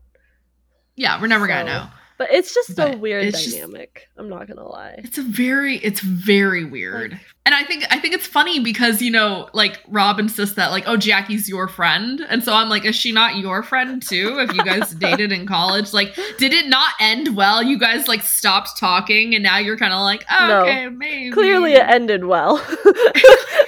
Yeah, 0.95 1.19
we're 1.21 1.27
never 1.27 1.47
gonna 1.47 1.63
know. 1.63 1.87
But 2.23 2.33
it's 2.33 2.53
just 2.53 2.77
a 2.79 2.95
weird 2.97 3.25
it's 3.25 3.43
just- 3.43 3.55
dynamic. 3.55 4.07
I'm 4.17 4.29
not 4.29 4.47
going 4.47 4.57
to 4.57 4.63
lie. 4.67 4.95
It's 4.99 5.17
a 5.17 5.23
very, 5.23 5.77
it's 5.77 5.99
very 5.99 6.63
weird. 6.63 7.19
and 7.45 7.53
I 7.55 7.63
think, 7.63 7.83
I 7.91 7.99
think 7.99 8.13
it's 8.13 8.25
funny 8.27 8.59
because 8.61 9.01
you 9.01 9.11
know, 9.11 9.49
like 9.53 9.81
Rob 9.89 10.19
insists 10.19 10.55
that 10.55 10.71
like, 10.71 10.83
oh, 10.87 10.95
Jackie's 10.95 11.49
your 11.49 11.67
friend, 11.67 12.25
and 12.29 12.43
so 12.43 12.53
I'm 12.53 12.69
like, 12.69 12.85
is 12.85 12.95
she 12.95 13.11
not 13.11 13.37
your 13.37 13.63
friend 13.63 14.01
too? 14.01 14.37
If 14.39 14.53
you 14.53 14.63
guys 14.63 14.91
dated 14.99 15.31
in 15.33 15.45
college, 15.47 15.91
like, 15.93 16.15
did 16.37 16.53
it 16.53 16.67
not 16.67 16.93
end 17.01 17.35
well? 17.35 17.61
You 17.63 17.77
guys 17.77 18.07
like 18.07 18.21
stopped 18.21 18.77
talking, 18.77 19.33
and 19.35 19.43
now 19.43 19.57
you're 19.57 19.77
kind 19.77 19.93
of 19.93 19.99
like, 20.01 20.23
oh, 20.31 20.47
No. 20.47 20.61
okay, 20.61 20.87
maybe. 20.89 21.31
Clearly, 21.31 21.73
it 21.73 21.85
ended 21.89 22.23
well. 22.25 22.57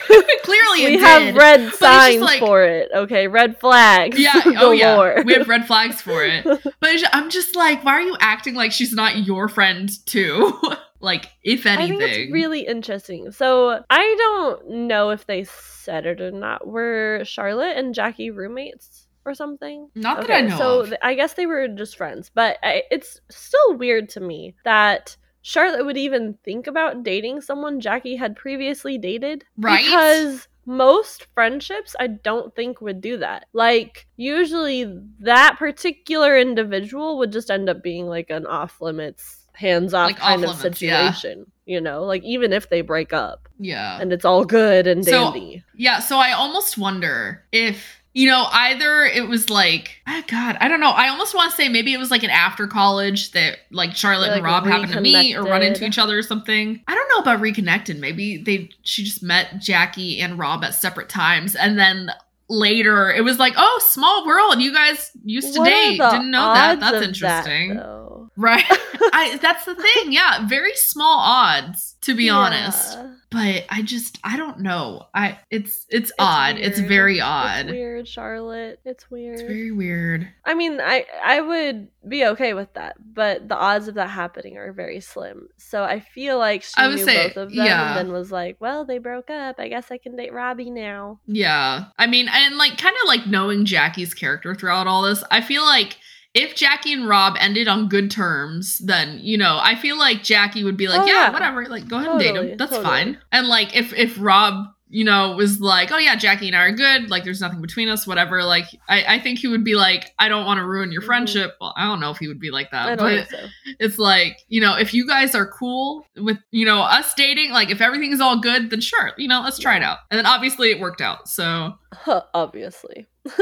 Clearly, 0.44 0.86
we 0.86 0.98
have 1.00 1.22
did. 1.22 1.36
red 1.36 1.74
signs 1.74 2.22
like- 2.22 2.40
for 2.40 2.64
it. 2.64 2.90
Okay, 2.94 3.28
red 3.28 3.60
flags. 3.60 4.20
Yeah. 4.20 4.34
Oh 4.58 4.72
yeah. 4.72 5.22
We 5.24 5.34
have 5.34 5.48
red 5.48 5.66
flags 5.68 6.02
for 6.02 6.24
it. 6.24 6.46
But 6.80 7.04
I'm 7.14 7.30
just 7.30 7.56
like, 7.56 7.84
why 7.84 7.94
are 7.94 8.02
you 8.02 8.16
acting 8.20 8.56
like 8.56 8.72
she's 8.72 8.94
not 8.94 9.26
your 9.26 9.48
friend 9.50 9.90
too? 10.06 10.60
like, 11.00 11.30
if 11.44 11.66
I 11.66 11.72
anything. 11.72 12.00
think 12.00 12.12
it's 12.12 12.32
really 12.32 12.62
interesting. 12.62 13.32
So 13.32 13.84
I 13.90 14.16
don't 14.18 14.70
know 14.88 15.10
if 15.10 15.26
they 15.26 15.44
said 15.46 16.06
it 16.06 16.22
or 16.22 16.32
not. 16.32 16.68
Were 16.68 17.22
Charlotte 17.26 17.78
and 17.78 17.94
Jackie 17.94 18.30
roommates 18.32 19.08
or 19.26 19.34
something? 19.34 19.90
Not 19.96 20.22
that 20.22 20.32
I 20.32 20.42
know 20.42 20.58
So 20.58 20.86
th- 20.86 21.00
I 21.02 21.16
guess 21.16 21.34
they 21.34 21.46
were 21.48 21.68
just 21.68 21.98
friends, 21.98 22.32
but 22.34 22.58
I, 22.64 22.84
it's 22.92 23.20
still 23.30 23.76
weird 23.78 24.10
to 24.10 24.20
me 24.20 24.56
that 24.64 25.16
Charlotte 25.48 25.86
would 25.86 25.96
even 25.98 26.40
think 26.44 26.66
about 26.66 27.04
dating 27.04 27.40
someone 27.40 27.80
Jackie 27.80 28.16
had 28.16 28.36
previously 28.36 28.98
dated, 28.98 29.44
Right? 29.58 29.86
Because 29.86 30.48
most 30.66 31.28
friendships 31.36 31.96
I 32.00 32.08
don't 32.08 32.56
think 32.56 32.82
would 32.82 33.00
do 33.00 33.18
that. 33.18 33.46
Like 33.54 34.08
usually 34.18 34.92
that 35.20 35.58
particular 35.60 36.36
individual 36.36 37.20
would 37.20 37.32
just 37.32 37.52
end 37.52 37.70
up 37.70 37.84
being 37.84 38.08
like 38.08 38.32
an 38.32 38.48
off 38.48 38.82
limits, 38.82 39.46
hands 39.54 39.94
off 39.94 40.08
Like 40.08 40.18
kind 40.18 40.44
of 40.44 40.50
off-limits, 40.50 40.82
yeah. 40.82 41.12
situation. 41.12 41.46
You 41.68 41.80
know, 41.80 42.04
like 42.06 42.24
even 42.24 42.52
if 42.52 42.70
they 42.70 42.82
break 42.82 43.14
up 43.14 43.48
yeah. 43.60 44.00
and 44.02 44.12
it's 44.12 44.26
all 44.26 44.46
good 44.46 44.88
and 44.88 45.06
So- 45.06 45.32
dandy. 45.32 45.64
Yeah, 45.76 46.00
so 46.00 46.18
I 46.18 46.32
almost 46.32 46.76
wonder 46.80 47.44
if 47.52 48.02
you 48.16 48.26
know 48.28 48.48
either 48.52 49.04
it 49.04 49.28
was 49.28 49.50
like 49.52 50.02
oh 50.08 50.24
god 50.28 50.58
I 50.60 50.68
don't 50.68 50.80
know. 50.80 50.90
I 50.90 51.10
almost 51.10 51.36
want 51.36 51.52
to 51.52 51.56
say 51.56 51.70
maybe 51.70 51.94
it 51.94 51.98
was 51.98 52.10
like 52.10 52.24
an 52.24 52.30
after 52.32 52.66
college 52.66 53.32
that 53.34 53.58
like 53.72 53.96
Charlotte 53.96 54.30
Like 54.30 54.38
and 54.38 54.44
Rob 54.46 54.66
happened 54.66 54.94
to 54.94 55.02
meet 55.02 55.36
or 55.36 55.44
run 55.44 55.62
into 55.62 55.86
each 55.86 56.00
other 56.00 56.18
or 56.18 56.24
something. 56.24 56.82
I 56.88 56.96
don't 56.96 57.10
know 57.10 57.22
about 57.22 57.42
reconnected. 57.42 58.00
Maybe 58.00 58.38
they 58.38 58.70
she 58.82 59.04
just 59.04 59.22
met 59.22 59.60
Jackie 59.60 60.20
and 60.22 60.40
Rob 60.40 60.64
at 60.64 60.74
separate 60.74 61.10
times 61.10 61.56
and 61.56 61.78
then 61.78 62.10
later 62.48 63.12
it 63.12 63.22
was 63.24 63.38
like 63.38 63.54
oh 63.58 63.80
small 63.86 64.26
world. 64.26 64.62
You 64.62 64.74
guys 64.74 65.12
used 65.24 65.54
to 65.56 65.60
What 65.60 65.70
date. 65.70 65.98
didn't 66.00 66.32
know 66.32 66.54
that. 66.54 66.80
that's 66.80 67.06
interesting. 67.06 67.76
though? 67.76 68.30
right? 68.38 68.64
I 69.14 69.38
that's 69.42 69.66
the 69.66 69.76
thing. 69.76 70.12
Yeah 70.14 70.48
very 70.48 70.74
small 70.76 71.20
odds 71.20 71.95
to 72.06 72.16
be 72.16 72.30
honest 72.30 72.98
but 73.36 73.66
I 73.70 73.82
just 73.82 74.18
I 74.24 74.38
don't 74.38 74.60
know. 74.62 75.08
I 75.14 75.38
it's 75.50 75.86
it's, 75.90 76.10
It's 76.10 76.12
odd. 76.20 76.58
It's 76.58 76.78
weird. 76.78 76.90
very 76.90 77.16
It's 77.16 77.24
odd. 77.26 77.66
weird, 77.68 78.08
Charlotte. 78.08 78.80
It's 78.86 79.12
weird. 79.12 79.34
It's 79.34 79.42
very 79.42 79.72
weird. 79.72 80.30
I 80.46 80.54
mean, 80.54 80.80
I 80.80 81.06
I 81.22 81.42
would 81.42 81.90
be 82.08 82.26
okay 82.28 82.54
with 82.54 82.74
that, 82.76 82.96
but 83.14 83.50
the 83.50 83.58
odds 83.58 83.90
of 83.90 83.96
that 83.96 84.10
happening 84.10 84.58
are 84.58 84.72
very 84.72 85.02
slim. 85.02 85.50
So 85.58 85.84
I 85.84 86.00
feel 86.00 86.38
like 86.38 86.64
she 86.64 86.76
I 86.78 86.88
would 86.88 86.96
knew 86.96 87.04
say, 87.04 87.28
both 87.28 87.38
of 87.38 87.50
them 87.50 87.66
yeah. 87.66 87.90
and 87.90 87.98
then 87.98 88.14
was 88.14 88.32
like, 88.32 88.56
"Well, 88.62 88.86
they 88.86 89.00
broke 89.00 89.30
up. 89.30 89.60
I 89.60 89.68
guess 89.68 89.92
I 89.92 89.98
can 89.98 90.16
date 90.16 90.32
Robbie 90.32 90.70
now." 90.70 91.20
Yeah. 91.26 91.88
I 91.98 92.08
mean, 92.08 92.30
and 92.30 92.56
like 92.58 92.78
kind 92.78 92.96
of 93.04 93.08
like 93.08 93.28
knowing 93.28 93.66
Jackie's 93.66 94.14
character 94.14 94.56
throughout 94.56 94.88
all 94.88 95.02
this, 95.02 95.26
I 95.30 95.42
feel 95.42 95.66
like 95.66 95.98
if 96.36 96.54
Jackie 96.56 96.94
and 96.94 97.08
Rob 97.08 97.36
ended 97.40 97.68
on 97.68 97.88
good 97.88 98.12
terms, 98.12 98.78
then 98.80 99.20
you 99.24 99.38
know, 99.38 99.58
I 99.62 99.74
feel 99.76 99.98
like 99.98 100.22
Jackie 100.22 100.64
would 100.64 100.78
be 100.78 100.88
like, 100.88 101.02
Oh, 101.02 101.06
yeah, 101.06 101.14
yeah. 101.14 101.32
whatever, 101.32 101.66
like 101.68 101.88
go 101.88 101.98
ahead 101.98 102.12
and 102.12 102.20
date 102.20 102.36
him. 102.36 102.58
That's 102.58 102.72
totally. 102.72 102.86
fine. 102.86 103.18
And 103.32 103.48
like 103.48 103.76
if 103.76 103.94
if 103.94 104.18
Rob, 104.20 104.66
you 104.88 105.04
know, 105.04 105.36
was 105.36 105.60
like, 105.60 105.92
oh 105.92 105.98
yeah, 105.98 106.16
Jackie 106.16 106.48
and 106.48 106.56
I 106.56 106.60
are 106.66 106.72
good, 106.72 107.10
like 107.10 107.24
there's 107.24 107.42
nothing 107.42 107.62
between 107.62 107.90
us, 107.90 108.06
whatever. 108.06 108.44
Like 108.44 108.66
I, 108.88 109.16
I 109.16 109.20
think 109.20 109.40
he 109.40 109.48
would 109.48 109.64
be 109.64 109.76
like, 109.76 110.14
I 110.20 110.30
don't 110.30 110.46
want 110.46 110.60
to 110.60 110.66
ruin 110.66 110.92
your 110.92 111.02
Mhm. 111.02 111.06
friendship. 111.08 111.56
Well, 111.60 111.74
I 111.76 111.86
don't 111.86 112.00
know 112.00 112.12
if 112.12 112.18
he 112.18 112.28
would 112.28 112.40
be 112.40 112.52
like 112.52 112.70
that, 112.72 112.86
I 112.90 112.96
don't 112.96 113.06
but 113.18 113.28
think 113.30 113.42
so. 113.42 113.76
it's 113.80 113.98
like 113.98 114.42
you 114.48 114.62
know 114.62 114.76
if 114.78 114.94
you 114.94 115.08
guys 115.08 115.34
are 115.36 115.48
cool 115.48 116.06
with 116.18 116.38
you 116.52 116.66
know 116.66 116.82
us 116.82 117.14
dating 117.16 117.52
like 117.52 117.72
if 117.72 117.82
everything 117.82 118.12
is 118.12 118.22
all 118.22 118.40
good 118.40 118.70
then 118.70 118.80
sure 118.82 119.12
you 119.18 119.28
know 119.28 119.42
let's 119.42 119.58
try 119.58 119.76
it 119.76 119.84
out 119.84 120.00
and 120.12 120.18
then 120.18 120.26
obviously 120.26 120.70
it 120.70 120.80
worked 120.80 121.02
out 121.02 121.28
so 121.28 121.74
Huh, 121.94 122.22
obviously. 122.34 123.08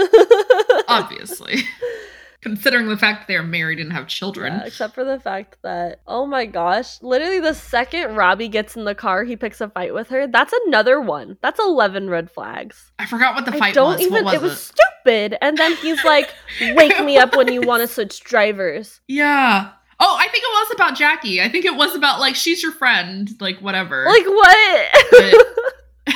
obviously 0.88 1.58
considering 2.44 2.88
the 2.88 2.98
fact 2.98 3.22
that 3.22 3.28
they 3.28 3.36
are 3.36 3.44
married 3.44 3.80
and 3.80 3.92
have 3.92 4.08
children. 4.08 4.54
Yeah, 4.54 4.66
except 4.66 4.94
for 4.94 5.04
the 5.04 5.20
fact 5.20 5.58
that, 5.64 6.02
oh 6.06 6.26
my 6.28 6.46
gosh, 6.46 7.02
literally 7.02 7.40
the 7.40 7.54
second 7.56 8.16
Robbie 8.16 8.50
gets 8.50 8.76
in 8.76 8.84
the 8.86 8.94
car, 8.94 9.24
he 9.24 9.36
picks 9.36 9.62
a 9.62 9.70
fight 9.70 9.94
with 9.94 10.10
her. 10.10 10.28
That's 10.28 10.54
another 10.68 11.02
one. 11.02 11.38
That's 11.42 11.60
11 11.60 12.10
red 12.10 12.30
flags. 12.30 12.92
I 13.00 13.06
forgot 13.06 13.34
what 13.34 13.46
the 13.46 13.54
fight 13.54 13.64
I 13.64 13.72
don't 13.72 13.94
was. 13.94 14.02
even, 14.02 14.26
was 14.26 14.34
it 14.36 14.42
was 14.42 14.60
stupid. 14.62 15.38
And 15.42 15.58
then 15.58 15.76
he's 15.78 16.04
like, 16.06 16.30
wake 16.76 17.04
me 17.04 17.18
up 17.18 17.36
when 17.36 17.52
you 17.52 17.62
want 17.62 17.82
to 17.82 17.88
switch 17.88 18.20
drivers. 18.24 19.00
Yeah. 19.08 19.72
Oh, 20.00 20.18
I 20.20 20.28
think 20.28 20.44
it 20.44 20.52
was 20.52 20.72
about 20.76 20.96
Jackie. 20.98 21.42
I 21.42 21.50
think 21.50 21.66
it 21.66 21.76
was 21.76 21.96
about 21.96 22.20
like 22.20 22.36
she's 22.36 22.62
your 22.62 22.74
friend, 22.74 23.30
like 23.40 23.60
whatever. 23.60 24.06
Like, 24.06 24.26
what? 24.26 24.88
But- 25.12 26.14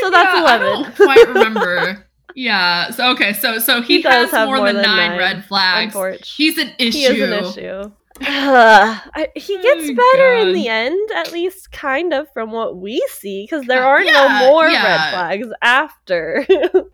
so 0.00 0.10
that's 0.10 0.34
Yeah, 0.34 0.40
11. 0.40 0.66
I 0.66 0.70
don't 0.70 0.96
quite 0.96 1.28
remember. 1.28 2.05
yeah. 2.36 2.90
So 2.90 3.10
okay. 3.12 3.32
So 3.32 3.58
so 3.58 3.82
he, 3.82 3.96
He 3.96 4.02
has 4.02 4.30
more, 4.32 4.58
more 4.58 4.66
than, 4.66 4.76
than 4.76 4.84
nine, 4.84 5.10
nine, 5.10 5.18
red 5.18 5.44
flags. 5.46 5.96
He's 6.24 6.56
an 6.58 6.70
issue. 6.78 6.98
He 6.98 7.04
is 7.06 7.20
an 7.22 7.32
issue. 7.44 7.90
I, 8.20 9.28
he 9.34 9.60
gets 9.60 9.90
Oh, 9.90 9.94
better 9.94 10.34
in 10.36 10.54
the 10.54 10.68
end, 10.68 11.10
at 11.14 11.32
least 11.32 11.70
kind 11.70 12.14
of 12.14 12.32
from 12.32 12.50
what 12.50 12.76
we 12.78 13.04
see, 13.10 13.44
because 13.44 13.66
there 13.66 13.82
Uh, 13.84 13.88
are 13.88 14.02
yeah, 14.02 14.12
no 14.40 14.50
more 14.50 14.66
yeah. 14.68 14.84
red 14.84 15.10
flags 15.12 15.48
after. 15.60 16.46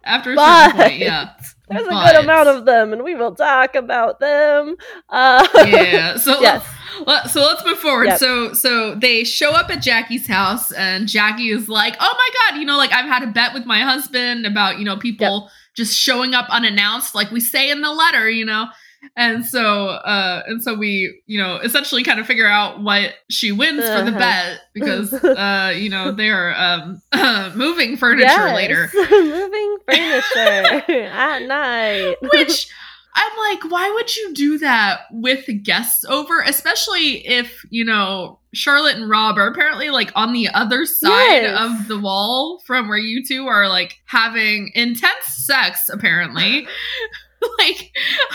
After 0.02 0.32
a 0.32 0.34
But- 0.34 0.70
certain 0.72 0.88
point, 0.88 0.98
yeah. 0.98 1.30
There's 1.72 1.86
a 1.86 1.90
But- 1.90 2.12
good 2.14 2.24
amount 2.24 2.48
of 2.48 2.64
them, 2.64 2.92
and 2.92 3.02
we 3.02 3.14
will 3.14 3.34
talk 3.34 3.74
about 3.74 4.20
them. 4.20 4.76
Uh, 5.08 5.46
yeah. 5.66 6.16
So 6.16 6.40
yes. 6.40 6.64
let, 7.06 7.30
so 7.30 7.40
let's 7.42 7.64
move 7.64 7.78
forward. 7.78 8.06
Yep. 8.08 8.18
So 8.18 8.52
so 8.54 8.94
they 8.94 9.24
show 9.24 9.50
up 9.50 9.70
at 9.70 9.82
Jackie's 9.82 10.26
house, 10.26 10.72
and 10.72 11.06
Jackie 11.08 11.50
is 11.50 11.68
like, 11.68 11.96
"Oh 12.00 12.14
my 12.14 12.50
god, 12.50 12.60
you 12.60 12.66
know, 12.66 12.76
like 12.76 12.92
I've 12.92 13.06
had 13.06 13.22
a 13.22 13.26
bet 13.26 13.52
with 13.54 13.66
my 13.66 13.80
husband 13.80 14.46
about 14.46 14.78
you 14.78 14.84
know 14.84 14.96
people 14.96 15.50
just 15.74 15.98
showing 15.98 16.34
up 16.34 16.46
unannounced, 16.50 17.14
like 17.14 17.30
we 17.30 17.40
say 17.40 17.70
in 17.70 17.80
the 17.82 17.92
letter, 17.92 18.28
you 18.30 18.44
know." 18.44 18.66
And 19.16 19.44
so 19.44 19.88
uh 19.88 20.42
and 20.46 20.62
so 20.62 20.74
we, 20.74 21.22
you 21.26 21.38
know, 21.42 21.56
essentially 21.56 22.02
kind 22.04 22.20
of 22.20 22.26
figure 22.26 22.46
out 22.48 22.80
what 22.82 23.14
she 23.30 23.52
wins 23.52 23.80
for 23.84 24.02
the 24.02 24.10
Uh-huh. 24.10 24.18
bet 24.18 24.60
because 24.74 25.12
uh 25.24 25.72
you 25.76 25.88
know, 25.90 26.12
they're 26.12 26.54
um 26.58 27.02
moving 27.56 27.96
furniture 27.96 28.24
Yes. 28.26 28.54
later. 28.54 28.90
Moving 29.10 29.76
furniture 29.86 30.92
at 31.10 31.42
night. 31.42 32.16
Which 32.32 32.68
I'm 33.14 33.38
like, 33.50 33.70
why 33.70 33.90
would 33.90 34.16
you 34.16 34.32
do 34.32 34.58
that 34.58 35.00
with 35.10 35.46
guests 35.64 36.02
over? 36.06 36.40
Especially 36.40 37.26
if, 37.26 37.62
you 37.68 37.84
know, 37.84 38.38
Charlotte 38.54 38.96
and 38.96 39.10
Rob 39.10 39.36
are 39.36 39.48
apparently 39.48 39.90
like 39.90 40.10
on 40.14 40.32
the 40.32 40.48
other 40.48 40.86
side 40.86 41.42
Yes. 41.42 41.60
of 41.60 41.88
the 41.88 41.98
wall 41.98 42.62
from 42.64 42.88
where 42.88 42.96
you 42.96 43.22
two 43.22 43.48
are 43.48 43.68
like 43.68 44.00
having 44.06 44.70
intense 44.74 45.26
sex, 45.26 45.90
apparently. 45.90 46.66
like, 47.58 47.92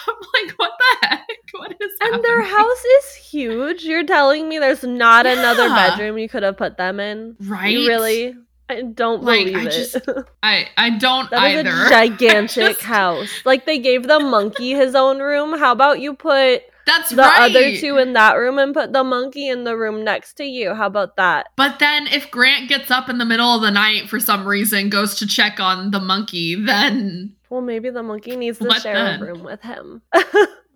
I'm 0.07 0.15
like, 0.33 0.53
what 0.57 0.71
the 0.79 1.07
heck? 1.07 1.27
What 1.53 1.71
is 1.79 1.91
and 2.01 2.23
their 2.23 2.41
house 2.43 2.83
is 2.99 3.15
huge. 3.15 3.83
You're 3.83 4.05
telling 4.05 4.47
me 4.49 4.59
there's 4.59 4.83
not 4.83 5.25
another 5.25 5.69
bedroom 5.69 6.17
you 6.17 6.29
could 6.29 6.43
have 6.43 6.57
put 6.57 6.77
them 6.77 6.99
in? 6.99 7.35
Right? 7.41 7.69
You 7.73 7.87
really? 7.87 8.35
I 8.69 8.81
don't 8.81 9.23
Like, 9.23 9.45
believe 9.45 9.57
I 9.57 9.61
it. 9.69 9.71
just- 9.71 9.97
I, 10.43 10.67
I 10.75 10.89
don't 10.97 11.29
That 11.31 11.51
is 11.51 11.65
either. 11.65 11.85
a 11.85 11.89
gigantic 11.89 12.49
Just- 12.77 12.81
house. 12.81 13.29
Like 13.45 13.65
they 13.65 13.79
gave 13.79 14.03
the 14.07 14.19
monkey 14.19 14.71
his 14.71 14.93
own 14.93 15.19
room. 15.19 15.57
How 15.57 15.71
about 15.71 15.99
you 16.01 16.13
put 16.13 16.63
That's 16.87 17.09
the 17.11 17.17
right. 17.17 17.51
other 17.51 17.77
two 17.77 17.97
in 17.97 18.13
that 18.13 18.33
room 18.37 18.57
and 18.57 18.73
put 18.73 18.93
the 18.93 19.03
monkey 19.03 19.47
in 19.49 19.63
the 19.65 19.77
room 19.77 20.03
next 20.03 20.33
to 20.37 20.43
you? 20.45 20.73
How 20.73 20.87
about 20.87 21.17
that? 21.17 21.49
But 21.55 21.77
then 21.79 22.07
if 22.07 22.31
Grant 22.31 22.67
gets 22.69 22.89
up 22.89 23.09
in 23.09 23.19
the 23.19 23.25
middle 23.25 23.53
of 23.55 23.61
the 23.61 23.69
night 23.71 24.09
for 24.09 24.19
some 24.19 24.47
reason, 24.47 24.89
goes 24.89 25.15
to 25.19 25.27
check 25.27 25.59
on 25.59 25.91
the 25.91 25.99
monkey, 25.99 26.55
then 26.55 27.35
Well, 27.49 27.61
maybe 27.61 27.89
the 27.91 28.01
monkey 28.03 28.35
needs 28.35 28.57
to 28.59 28.71
share 28.79 28.95
then? 28.95 29.21
a 29.21 29.25
room 29.25 29.43
with 29.43 29.61
him. 29.61 30.01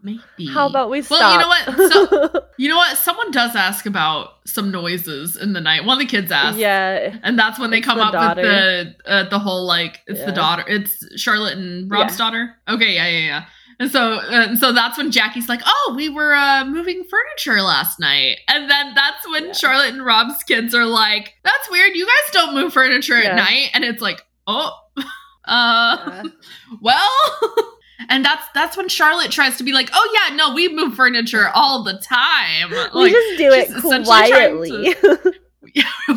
maybe. 0.03 0.19
How 0.53 0.67
about 0.67 0.89
we 0.89 1.01
stop? 1.01 1.19
Well, 1.19 1.33
you 1.33 1.39
know 1.39 1.47
what? 1.47 1.91
So, 2.33 2.45
You 2.57 2.69
know 2.69 2.75
what? 2.77 2.97
Someone 2.97 3.31
does 3.31 3.55
ask 3.55 3.85
about 3.85 4.33
some 4.45 4.69
noises 4.71 5.35
in 5.37 5.53
the 5.53 5.61
night. 5.61 5.85
One 5.85 5.99
of 5.99 5.99
the 6.07 6.11
kids 6.11 6.31
asked. 6.31 6.57
yeah, 6.57 7.17
And 7.23 7.37
that's 7.39 7.57
when 7.59 7.71
they 7.71 7.81
come 7.81 7.97
the 7.97 8.03
up 8.03 8.11
daughter. 8.13 8.41
with 8.41 8.97
the 9.05 9.09
uh, 9.11 9.29
the 9.29 9.39
whole 9.39 9.65
like 9.65 10.01
it's 10.07 10.19
Yeah. 10.19 10.25
the 10.27 10.31
daughter. 10.33 10.63
It's 10.67 11.19
Charlotte 11.19 11.57
and 11.57 11.89
Rob's 11.89 12.13
Yeah. 12.13 12.17
daughter. 12.17 12.55
Okay, 12.67 12.95
yeah, 12.95 13.07
yeah, 13.07 13.25
yeah. 13.25 13.45
And 13.81 13.89
so 13.91 14.19
and 14.19 14.59
so 14.59 14.71
that's 14.71 14.95
when 14.97 15.09
Jackie's 15.11 15.49
like, 15.49 15.61
"Oh, 15.65 15.93
we 15.95 16.07
were 16.07 16.35
uh, 16.35 16.63
moving 16.65 17.03
furniture 17.09 17.61
last 17.63 17.99
night." 17.99 18.37
And 18.47 18.69
then 18.69 18.93
that's 18.93 19.27
when 19.27 19.47
Yeah. 19.47 19.53
Charlotte 19.53 19.93
and 19.93 20.05
Rob's 20.05 20.43
kids 20.43 20.75
are 20.75 20.85
like, 20.85 21.33
"That's 21.43 21.67
weird. 21.71 21.95
You 21.95 22.05
guys 22.05 22.31
don't 22.31 22.53
move 22.53 22.73
furniture 22.73 23.19
Yeah. 23.19 23.29
at 23.31 23.35
night." 23.37 23.69
And 23.73 23.83
it's 23.83 23.99
like, 24.01 24.21
"Oh, 24.45 24.71
uh, 25.45 25.97
Yeah. 26.05 26.23
well." 26.81 27.09
And 28.09 28.25
that's 28.25 28.43
that's 28.55 28.75
when 28.75 28.89
Charlotte 28.89 29.29
tries 29.31 29.57
to 29.57 29.63
be 29.63 29.73
like, 29.73 29.89
"Oh 29.93 30.17
yeah, 30.29 30.35
no, 30.35 30.53
we 30.55 30.67
move 30.73 30.95
furniture 30.95 31.49
all 31.53 31.83
the 31.83 31.93
time." 31.99 32.71
we 32.71 32.77
Like, 32.93 33.11
just 33.13 33.37
do 33.37 33.51
it 33.51 33.67
she's 33.67 33.75
essentially 33.77 34.27
trying 34.27 34.57
quietly. 34.57 34.95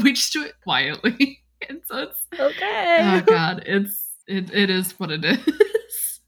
we 0.03 0.13
just 0.15 0.33
do 0.33 0.45
it 0.45 0.55
quietly. 0.65 1.41
And 1.69 1.81
so 1.87 1.99
it's 1.99 2.21
okay. 2.41 2.99
oh 3.03 3.21
god, 3.27 3.63
it's 3.67 4.03
it, 4.27 4.51
it 4.53 4.71
is 4.71 4.93
what 4.99 5.11
it 5.11 5.25
is. 5.25 5.39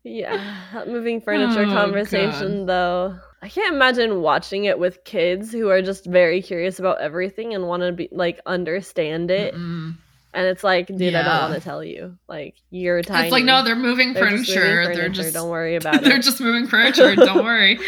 Yeah, 0.09 0.85
moving 0.87 1.21
furniture 1.21 1.63
Oh, 1.65 1.73
conversation 1.75 2.67
though. 2.67 3.19
I 3.43 3.49
can't 3.49 3.75
imagine 3.75 4.23
watching 4.23 4.65
it 4.65 4.79
with 4.79 5.03
kids 5.05 5.51
who 5.53 5.69
are 5.69 5.83
just 5.83 6.07
very 6.07 6.41
curious 6.43 6.79
about 6.79 7.01
everything 7.01 7.55
and 7.55 7.67
want 7.67 7.83
to 7.83 7.93
be 7.93 8.09
like 8.13 8.41
understand 8.47 9.31
it. 9.31 9.55
Mm-mm. 9.55 9.95
And 10.33 10.47
it's 10.47 10.63
like, 10.63 10.89
dude, 10.89 11.15
I 11.15 11.23
don't 11.23 11.51
want 11.51 11.55
to 11.55 11.61
tell 11.65 11.83
you. 11.83 12.19
Like, 12.29 12.57
you're 12.71 13.01
tiny. 13.03 13.29
It's 13.29 13.33
like 13.33 13.45
no, 13.45 13.65
they're 13.65 13.75
moving 13.75 14.13
They're 14.13 14.25
furniture. 14.29 14.83
moving 14.83 14.97
They're 14.99 15.09
just 15.09 15.33
don't 15.35 15.49
worry 15.51 15.77
about 15.77 15.95
it. 15.97 16.05
they're 16.05 16.19
just 16.19 16.41
moving 16.41 16.67
furniture. 16.69 17.15
don't 17.17 17.45
worry. 17.45 17.79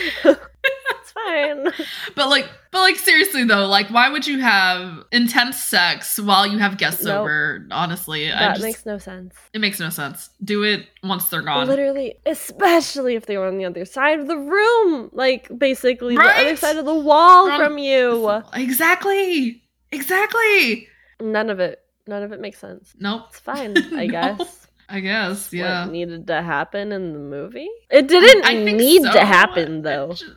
Fine. 1.27 1.73
But 2.15 2.29
like, 2.31 2.49
but 2.73 2.81
like 2.81 2.97
seriously 2.97 3.45
though, 3.45 3.67
like 3.67 3.89
why 3.91 4.09
would 4.09 4.27
you 4.27 4.41
have 4.41 5.05
intense 5.13 5.63
sex 5.63 6.19
while 6.19 6.47
you 6.47 6.59
have 6.59 6.77
guests 6.79 7.05
Nope. 7.05 7.21
over? 7.21 7.67
Honestly, 7.71 8.31
I 8.33 8.39
That 8.39 8.53
just, 8.55 8.63
makes 8.65 8.87
no 8.87 8.99
sense. 8.99 9.35
it 9.53 9.61
makes 9.61 9.79
no 9.81 9.91
sense. 9.91 10.31
Do 10.43 10.63
it 10.65 10.87
once 11.03 11.29
they're 11.29 11.43
gone. 11.43 11.67
Literally, 11.69 12.15
especially 12.27 13.15
if 13.15 13.27
they 13.27 13.37
were 13.39 13.47
on 13.47 13.59
the 13.59 13.65
other 13.67 13.85
side 13.85 14.19
of 14.21 14.27
the 14.27 14.37
room, 14.39 15.11
like 15.13 15.49
basically 15.57 16.17
the 16.17 16.23
other 16.23 16.57
side 16.57 16.77
of 16.77 16.85
the 16.87 16.95
wall 16.95 17.47
From- 17.47 17.61
from 17.61 17.79
you. 17.79 18.43
Exactly. 18.55 19.63
Exactly. 19.93 20.89
None 21.21 21.51
of 21.51 21.61
it. 21.61 21.81
None 22.07 22.23
of 22.23 22.33
it 22.33 22.41
makes 22.41 22.59
sense. 22.59 22.95
Nope. 22.99 23.23
It's 23.31 23.39
fine, 23.41 23.77
I 23.95 24.07
No. 24.07 24.11
guess. 24.37 24.67
I 24.89 25.01
guess. 25.01 25.53
Yeah. 25.53 25.85
what 25.85 25.93
needed 25.93 26.27
to 26.29 26.41
happen 26.41 26.93
in 26.93 27.13
the 27.13 27.19
movie. 27.19 27.69
It 27.91 28.09
didn't 28.09 28.45
I 28.47 28.65
think 28.65 28.79
need 28.79 29.03
so. 29.03 29.13
to 29.13 29.21
happen 29.25 29.83
though. 29.83 30.13
ju- 30.15 30.35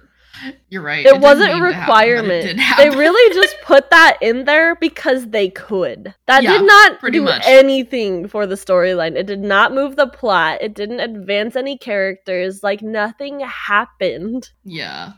You're 0.70 0.82
right. 0.82 1.00
It, 1.06 1.10
didn't 1.10 1.22
wasn't 1.22 1.50
a 1.52 1.54
to 1.54 1.74
happen, 1.74 1.74
it 1.74 1.80
requirement. 1.80 2.60
They 2.78 2.90
really 2.90 3.34
just 3.36 3.56
put 3.64 3.90
that 3.92 4.18
in 4.22 4.46
there 4.46 4.76
because 4.76 5.28
they 5.30 5.50
could. 5.50 6.14
That 6.28 6.44
Yeah, 6.44 6.54
did 6.58 6.66
not 6.68 7.02
do 7.12 7.22
much. 7.24 7.44
anything 7.46 8.28
for 8.28 8.46
the 8.48 8.56
storyline. 8.56 9.16
It 9.16 9.28
did 9.28 9.42
not 9.42 9.74
move 9.74 9.96
the 9.96 10.08
plot. 10.08 10.62
It 10.62 10.74
didn't 10.74 11.00
advance 11.00 11.56
any 11.56 11.78
characters. 11.78 12.64
Like 12.64 12.82
nothing 12.82 13.40
happened. 13.42 14.50
Yeah. 14.64 15.14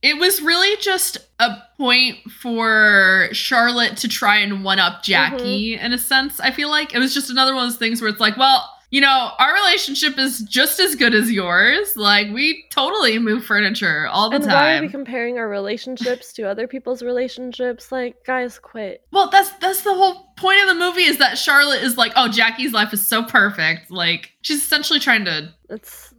It 0.00 0.16
was 0.18 0.40
really 0.40 0.76
just 0.80 1.18
a 1.40 1.56
point 1.76 2.18
for 2.30 3.28
Charlotte 3.32 3.96
to 3.98 4.08
try 4.08 4.36
and 4.38 4.62
one 4.62 4.78
up 4.78 5.02
Jackie 5.02 5.74
Mm-hmm. 5.74 5.84
in 5.84 5.92
a 5.92 5.98
sense. 5.98 6.38
I 6.38 6.52
feel 6.52 6.68
like 6.70 6.94
it 6.94 6.98
was 6.98 7.12
just 7.12 7.30
another 7.30 7.52
one 7.54 7.64
of 7.64 7.70
those 7.70 7.78
things 7.78 8.00
where 8.00 8.08
it's 8.08 8.20
like, 8.20 8.36
well, 8.36 8.68
you 8.90 9.00
know, 9.00 9.32
our 9.38 9.52
relationship 9.52 10.18
is 10.18 10.40
just 10.40 10.80
as 10.80 10.94
good 10.94 11.14
as 11.14 11.30
yours. 11.30 11.96
Like, 11.96 12.28
we 12.32 12.64
totally 12.70 13.18
move 13.18 13.44
furniture 13.44 14.06
all 14.08 14.30
the 14.30 14.38
time. 14.38 14.48
and 14.48 14.52
why 14.52 14.78
are 14.78 14.80
we 14.80 14.88
comparing 14.88 15.38
our 15.38 15.48
relationships 15.48 16.32
to 16.34 16.48
other 16.48 16.66
people's 16.66 17.02
relationships? 17.02 17.92
Like, 17.92 18.24
guys, 18.24 18.58
quit. 18.58 19.02
well, 19.12 19.28
that's 19.30 19.50
that's 19.58 19.82
the 19.82 19.94
whole 19.94 20.32
point 20.36 20.60
of 20.62 20.68
the 20.68 20.74
movie 20.74 21.02
is 21.04 21.18
that 21.18 21.36
Charlotte 21.36 21.82
is 21.82 21.96
like, 21.98 22.12
oh, 22.16 22.28
Jackie's 22.28 22.72
life 22.72 22.92
is 22.92 23.06
so 23.06 23.22
perfect. 23.24 23.90
Like, 23.90 24.32
she's 24.42 24.62
essentially 24.62 25.00
trying 25.00 25.24
to 25.26 25.52
It's 25.68 26.14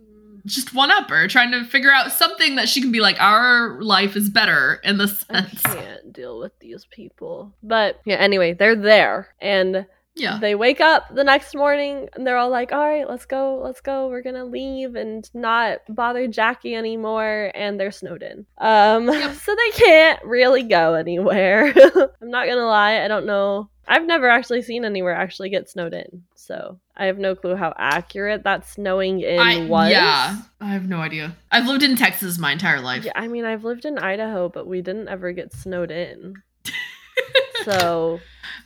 just 0.45 0.73
one 0.73 0.91
up 0.91 1.09
her, 1.09 1.27
trying 1.27 1.51
to 1.51 1.63
figure 1.65 1.91
out 1.91 2.11
something 2.11 2.55
that 2.55 2.69
she 2.69 2.81
can 2.81 2.91
be 2.91 3.01
like, 3.01 3.19
our 3.21 3.81
life 3.81 4.15
is 4.15 4.29
better 4.29 4.79
in 4.83 4.97
the 4.97 5.07
sense. 5.07 5.61
I 5.65 5.75
can't 5.75 6.13
deal 6.13 6.39
with 6.39 6.57
these 6.59 6.85
people. 6.85 7.53
But 7.63 7.99
yeah, 8.05 8.15
anyway, 8.15 8.53
they're 8.53 8.75
there 8.75 9.29
and 9.41 9.85
Yeah. 10.19 10.37
they 10.39 10.55
wake 10.55 10.81
up 10.81 11.13
the 11.13 11.23
next 11.23 11.55
morning 11.55 12.09
and 12.13 12.25
they're 12.25 12.37
all 12.37 12.49
like, 12.49 12.71
"All 12.71 12.79
right, 12.85 13.09
let's 13.09 13.25
go. 13.25 13.61
Let's 13.63 13.81
go. 13.81 14.07
We're 14.09 14.21
going 14.21 14.35
to 14.35 14.45
leave 14.45 14.95
and 14.95 15.29
not 15.33 15.79
bother 15.89 16.27
Jackie 16.27 16.75
anymore." 16.75 17.51
And 17.55 17.79
they're 17.79 17.91
snowed 17.91 18.23
in. 18.23 18.45
Um 18.57 19.07
Yep. 19.07 19.35
so 19.45 19.55
they 19.55 19.71
can't 19.71 20.23
really 20.23 20.63
go 20.63 20.93
anywhere. 20.93 21.73
I'm 22.21 22.29
not 22.29 22.45
going 22.45 22.57
to 22.57 22.65
lie, 22.65 23.03
I 23.03 23.07
don't 23.07 23.25
know. 23.25 23.69
I've 23.87 24.05
never 24.05 24.29
actually 24.29 24.61
seen 24.61 24.85
anywhere 24.85 25.15
actually 25.15 25.49
get 25.49 25.67
snowed 25.67 25.95
in. 25.95 26.23
So, 26.35 26.79
I 26.95 27.05
have 27.05 27.17
no 27.17 27.33
clue 27.33 27.55
how 27.55 27.73
accurate 27.75 28.43
that 28.43 28.67
snowing 28.67 29.21
in 29.21 29.39
I, 29.39 29.65
was. 29.65 29.89
Yeah, 29.89 30.37
I 30.61 30.67
have 30.73 30.87
no 30.87 30.99
idea. 30.99 31.35
I've 31.51 31.65
lived 31.65 31.81
in 31.81 31.95
Texas 31.95 32.37
my 32.37 32.51
entire 32.51 32.81
life. 32.81 33.03
Yeah, 33.03 33.13
I 33.15 33.27
mean, 33.27 33.45
I've 33.45 33.63
lived 33.63 33.85
in 33.85 33.97
Idaho, 33.97 34.47
but 34.47 34.67
we 34.67 34.81
didn't 34.83 35.07
ever 35.07 35.31
get 35.31 35.53
snowed 35.53 35.89
in. 35.89 36.35
so 37.71 38.19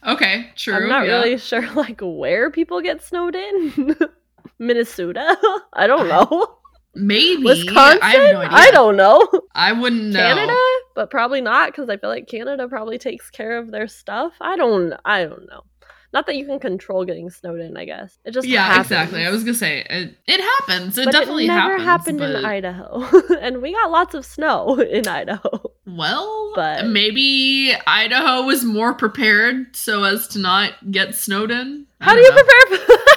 Okay, 0.06 0.52
true. 0.56 0.76
I'm 0.76 0.89
not 0.89 1.06
yeah. 1.06 1.13
really 1.13 1.38
sure 1.38 1.70
like 1.76 2.00
where 2.02 2.52
people 2.52 2.82
get 2.82 3.02
snowed 3.02 3.36
in. 3.36 3.96
Minnesota? 4.60 5.38
I 5.74 5.88
don't 5.88 6.08
know. 6.08 6.58
Maybe 6.96 7.44
Wisconsin? 7.44 8.00
I 8.04 8.12
have 8.12 8.34
no 8.34 8.42
idea. 8.42 8.58
I 8.58 8.72
don't 8.72 8.96
know. 8.96 9.28
I 9.56 9.72
wouldn't 9.74 10.13
know. 10.13 10.20
Canada, 10.20 10.56
but 10.96 11.10
probably 11.10 11.42
not 11.42 11.72
because 11.72 11.89
I 11.89 11.98
feel 11.98 12.10
like 12.10 12.28
Canada 12.28 12.68
probably 12.68 13.00
takes 13.00 13.32
care 13.32 13.58
of 13.58 13.72
their 13.72 13.88
stuff. 13.88 14.34
I 14.39 14.56
don't. 14.56 14.94
I 15.04 15.26
don't 15.26 15.48
know. 15.48 15.63
Not 16.13 16.28
that 16.28 16.36
you 16.36 16.45
can 16.45 16.60
control 16.60 17.04
getting 17.06 17.30
snowed 17.32 17.60
in. 17.60 17.76
I 17.76 17.86
guess 17.86 18.17
it 18.23 18.32
just 18.32 18.47
Yeah, 18.47 18.65
happens. 18.65 18.86
exactly. 18.86 19.26
I 19.26 19.32
was 19.32 19.43
gonna 19.43 19.56
say 19.56 19.84
it. 19.89 20.15
It 20.28 20.39
happens. 20.39 20.97
It 20.97 21.06
but 21.06 21.12
definitely 21.12 21.45
it 21.45 21.47
never 21.47 21.80
happens, 21.80 21.84
happened 21.86 22.19
but- 22.19 22.36
in 22.36 22.45
Idaho, 22.45 23.04
and 23.41 23.62
we 23.63 23.73
got 23.73 23.89
lots 23.91 24.13
of 24.13 24.23
snow 24.26 24.80
in 24.80 25.08
Idaho. 25.08 25.71
Well, 25.88 26.54
But- 26.56 26.86
maybe 26.88 27.73
Idaho 27.88 28.43
was 28.43 28.63
more 28.63 28.93
prepared 28.93 29.76
so 29.76 30.04
as 30.04 30.28
to 30.30 30.39
not 30.39 30.91
get 30.91 31.15
snowed 31.15 31.49
in. 31.52 31.88
I 31.99 32.06
How 32.06 32.13
do 32.15 32.21
you 32.21 32.30
know. 32.30 32.36
prepare 32.43 32.78
for 32.80 32.88
that? 32.88 33.12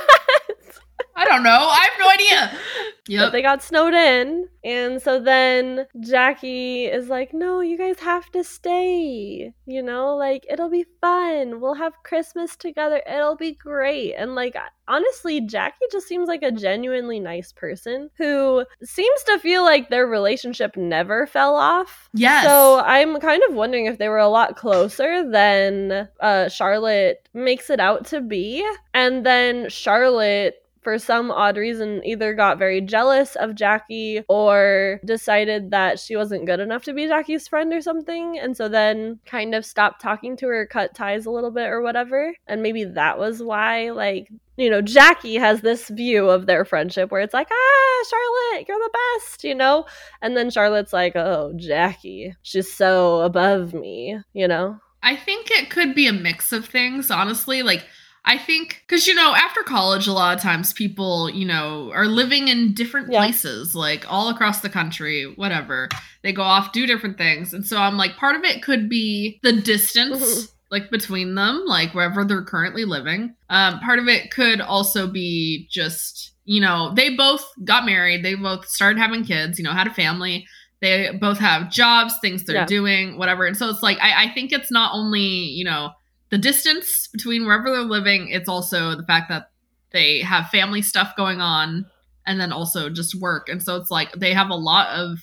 I 1.16 1.24
don't 1.24 1.42
know. 1.42 1.50
I 1.50 1.88
have 1.90 1.98
no 1.98 2.10
idea. 2.10 2.58
But 3.08 3.30
they 3.30 3.42
got 3.42 3.62
snowed 3.62 3.94
in, 3.94 4.48
and 4.64 5.00
so 5.00 5.20
then 5.20 5.86
Jackie 6.00 6.86
is 6.86 7.08
like, 7.08 7.32
"No, 7.32 7.60
you 7.60 7.78
guys 7.78 8.00
have 8.00 8.30
to 8.32 8.42
stay. 8.42 9.52
You 9.64 9.82
know, 9.82 10.16
like 10.16 10.44
it'll 10.50 10.70
be 10.70 10.86
fun. 11.00 11.60
We'll 11.60 11.74
have 11.74 12.02
Christmas 12.02 12.56
together. 12.56 13.00
It'll 13.08 13.36
be 13.36 13.52
great." 13.52 14.14
And 14.14 14.34
like 14.34 14.56
honestly, 14.88 15.40
Jackie 15.40 15.86
just 15.92 16.08
seems 16.08 16.28
like 16.28 16.42
a 16.42 16.50
genuinely 16.50 17.20
nice 17.20 17.52
person 17.52 18.10
who 18.18 18.64
seems 18.82 19.22
to 19.24 19.38
feel 19.38 19.62
like 19.62 19.88
their 19.88 20.06
relationship 20.06 20.76
never 20.76 21.26
fell 21.26 21.54
off. 21.54 22.08
Yes. 22.12 22.44
So 22.44 22.80
I'm 22.80 23.20
kind 23.20 23.42
of 23.48 23.54
wondering 23.54 23.86
if 23.86 23.98
they 23.98 24.08
were 24.08 24.18
a 24.18 24.28
lot 24.28 24.56
closer 24.56 25.28
than 25.30 26.08
uh, 26.20 26.48
Charlotte 26.48 27.28
makes 27.34 27.70
it 27.70 27.80
out 27.80 28.06
to 28.06 28.20
be. 28.20 28.68
And 28.94 29.24
then 29.24 29.68
Charlotte, 29.68 30.56
for 30.86 31.00
some 31.00 31.32
odd 31.32 31.56
reason, 31.56 32.00
either 32.04 32.32
got 32.32 32.60
very 32.60 32.80
jealous 32.80 33.34
of 33.34 33.56
Jackie 33.56 34.22
or 34.28 35.00
decided 35.04 35.72
that 35.72 35.98
she 35.98 36.14
wasn't 36.14 36.46
good 36.46 36.60
enough 36.60 36.84
to 36.84 36.92
be 36.92 37.08
Jackie's 37.08 37.48
friend 37.48 37.72
or 37.72 37.80
something. 37.80 38.38
And 38.38 38.56
so 38.56 38.68
then 38.68 39.18
kind 39.26 39.52
of 39.52 39.66
stopped 39.66 40.00
talking 40.00 40.36
to 40.36 40.46
her, 40.46 40.64
cut 40.64 40.94
ties 40.94 41.26
a 41.26 41.32
little 41.32 41.50
bit 41.50 41.66
or 41.70 41.82
whatever. 41.82 42.32
And 42.46 42.62
maybe 42.62 42.84
that 42.84 43.18
was 43.18 43.42
why, 43.42 43.90
like, 43.90 44.28
you 44.56 44.70
know, 44.70 44.80
Jackie 44.80 45.34
has 45.34 45.60
this 45.60 45.88
view 45.88 46.30
of 46.30 46.46
their 46.46 46.64
friendship 46.64 47.10
where 47.10 47.20
it's 47.20 47.34
like, 47.34 47.48
ah, 47.50 48.04
Charlotte, 48.08 48.68
you're 48.68 48.78
the 48.78 48.96
best, 49.18 49.42
you 49.42 49.56
know? 49.56 49.86
And 50.22 50.36
then 50.36 50.50
Charlotte's 50.50 50.92
like, 50.92 51.16
oh, 51.16 51.52
Jackie, 51.56 52.36
she's 52.42 52.72
so 52.72 53.22
above 53.22 53.74
me, 53.74 54.20
you 54.34 54.46
know? 54.46 54.78
I 55.02 55.16
think 55.16 55.50
it 55.50 55.68
could 55.68 55.96
be 55.96 56.06
a 56.06 56.12
mix 56.12 56.52
of 56.52 56.64
things, 56.64 57.10
honestly. 57.10 57.64
Like, 57.64 57.84
I 58.28 58.38
think, 58.38 58.82
because, 58.86 59.06
you 59.06 59.14
know, 59.14 59.34
after 59.36 59.62
college, 59.62 60.08
a 60.08 60.12
lot 60.12 60.36
of 60.36 60.42
times 60.42 60.72
people, 60.72 61.30
you 61.30 61.44
know, 61.46 61.92
are 61.94 62.06
living 62.06 62.48
in 62.48 62.74
different 62.74 63.10
Yeah. 63.10 63.20
places, 63.20 63.74
like 63.76 64.04
all 64.12 64.28
across 64.28 64.60
the 64.60 64.68
country, 64.68 65.32
whatever. 65.36 65.88
They 66.22 66.32
go 66.32 66.42
off, 66.42 66.72
do 66.72 66.86
different 66.88 67.18
things. 67.18 67.54
And 67.54 67.64
so 67.64 67.76
I'm 67.78 67.96
like, 67.96 68.16
part 68.16 68.34
of 68.34 68.42
it 68.42 68.62
could 68.62 68.88
be 68.88 69.38
the 69.44 69.52
distance. 69.52 70.18
Mhm. 70.20 70.48
Like 70.72 70.90
between 70.90 71.36
them, 71.36 71.62
like 71.66 71.94
wherever 71.94 72.24
they're 72.24 72.42
currently 72.42 72.84
living. 72.84 73.34
Um, 73.48 73.78
part 73.78 74.00
of 74.00 74.08
it 74.08 74.32
could 74.32 74.60
also 74.60 75.06
be 75.06 75.68
just, 75.70 76.32
you 76.44 76.60
know, 76.60 76.92
they 76.94 77.10
both 77.14 77.48
got 77.64 77.86
married, 77.86 78.24
they 78.24 78.34
both 78.34 78.66
started 78.68 78.98
having 78.98 79.24
kids, 79.24 79.58
you 79.58 79.64
know, 79.64 79.72
had 79.72 79.86
a 79.86 79.94
family 79.94 80.46
they 80.82 81.10
both 81.18 81.38
have 81.38 81.70
jobs 81.70 82.12
things 82.20 82.44
they're 82.44 82.56
Yeah. 82.56 82.66
doing 82.66 83.16
whatever 83.16 83.46
and 83.46 83.56
so 83.56 83.70
it's 83.70 83.82
like 83.82 83.96
I, 83.98 84.24
I 84.24 84.28
think 84.34 84.52
it's 84.52 84.70
not 84.70 84.90
only 84.92 85.22
you 85.22 85.64
know 85.64 85.92
the 86.30 86.38
distance 86.38 87.08
between 87.12 87.44
wherever 87.46 87.70
they're 87.70 87.80
living 87.82 88.28
it's 88.28 88.48
also 88.48 88.94
the 88.96 89.04
fact 89.04 89.28
that 89.28 89.50
they 89.92 90.20
have 90.20 90.48
family 90.48 90.82
stuff 90.82 91.14
going 91.16 91.40
on 91.40 91.86
and 92.26 92.40
then 92.40 92.52
also 92.52 92.90
just 92.90 93.14
work. 93.14 93.48
And 93.48 93.62
so 93.62 93.76
it's 93.76 93.90
like 93.90 94.12
they 94.12 94.34
have 94.34 94.50
a 94.50 94.54
lot 94.56 94.88
of 94.88 95.18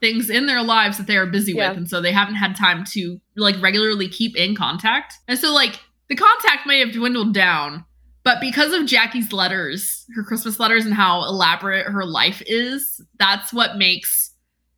things 0.00 0.28
in 0.28 0.46
their 0.46 0.62
lives 0.62 0.98
that 0.98 1.06
they 1.06 1.16
are 1.16 1.26
busy 1.26 1.52
Yeah. 1.52 1.70
with 1.70 1.78
and 1.78 1.88
so 1.88 2.00
they 2.00 2.12
haven't 2.12 2.34
had 2.34 2.54
time 2.54 2.84
to 2.92 3.18
like 3.36 3.60
regularly 3.62 4.08
keep 4.08 4.36
in 4.36 4.54
contact. 4.54 5.14
And 5.28 5.38
so 5.38 5.52
like 5.52 5.80
the 6.08 6.14
contact 6.16 6.66
may 6.66 6.80
have 6.80 6.92
dwindled 6.92 7.32
down 7.32 7.84
but 8.24 8.40
because 8.40 8.72
of 8.72 8.86
Jackie's 8.86 9.32
letters, 9.32 10.06
her 10.14 10.22
Christmas 10.22 10.60
letters, 10.60 10.84
and 10.84 10.94
how 10.94 11.24
elaborate 11.24 11.86
her 11.86 12.04
life 12.04 12.40
is, 12.46 13.00
that's 13.18 13.52
what 13.52 13.78
makes 13.78 14.30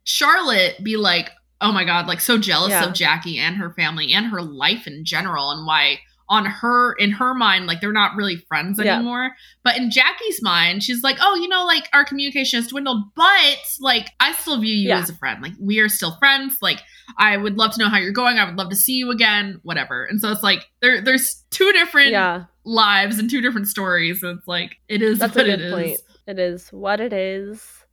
Charlotte 0.04 0.82
be 0.82 0.96
like, 0.96 1.30
oh 1.64 1.72
my 1.72 1.82
God, 1.84 2.06
like 2.06 2.20
so 2.20 2.38
jealous 2.38 2.70
Yeah. 2.70 2.84
of 2.86 2.92
Jackie 2.94 3.38
and 3.38 3.56
her 3.56 3.72
family 3.72 4.12
and 4.12 4.26
her 4.26 4.42
life 4.42 4.86
in 4.86 5.04
general, 5.04 5.50
and 5.50 5.66
why 5.66 5.98
on 6.26 6.46
her, 6.46 6.94
in 6.94 7.10
her 7.10 7.34
mind, 7.34 7.66
like 7.66 7.80
they're 7.82 7.92
not 7.92 8.16
really 8.16 8.36
friends 8.48 8.80
Yeah. 8.82 8.94
anymore. 8.96 9.32
But 9.62 9.76
in 9.76 9.90
Jackie's 9.90 10.40
mind, 10.42 10.82
she's 10.82 11.02
like, 11.02 11.18
oh, 11.20 11.34
you 11.34 11.48
know, 11.48 11.66
like 11.66 11.86
our 11.92 12.02
communication 12.04 12.58
has 12.62 12.68
dwindled, 12.70 13.02
but 13.14 13.58
like 13.80 14.08
I 14.20 14.32
still 14.32 14.58
view 14.58 14.74
you 14.74 14.88
Yeah. 14.88 15.00
as 15.00 15.10
a 15.10 15.14
friend. 15.16 15.42
Like 15.42 15.52
we 15.60 15.80
are 15.80 15.88
still 15.88 16.16
friends. 16.16 16.56
Like 16.62 16.80
I 17.18 17.36
would 17.36 17.56
love 17.58 17.72
to 17.72 17.78
know 17.78 17.88
how 17.90 17.98
you're 17.98 18.12
going. 18.12 18.38
I 18.38 18.44
would 18.46 18.56
love 18.56 18.70
to 18.70 18.76
see 18.76 18.94
you 18.94 19.10
again, 19.10 19.60
whatever. 19.64 20.04
And 20.06 20.18
so 20.20 20.30
it's 20.32 20.42
like 20.42 20.64
there, 20.80 21.02
there's 21.02 21.44
two 21.50 21.70
different 21.72 22.12
Yeah, 22.12 22.44
lives 22.64 23.18
and 23.18 23.28
two 23.28 23.42
different 23.42 23.68
stories. 23.68 24.20
So 24.22 24.30
it's 24.30 24.48
like 24.48 24.76
it 24.88 25.02
is 25.02 25.18
that's 25.18 25.36
what 25.36 25.46
a 25.46 25.52
it 25.52 25.56
good 25.58 25.64
is. 25.66 25.72
point. 25.74 26.00
It 26.26 26.38
is 26.38 26.68
what 26.70 27.00
it 27.00 27.12
is. 27.12 27.84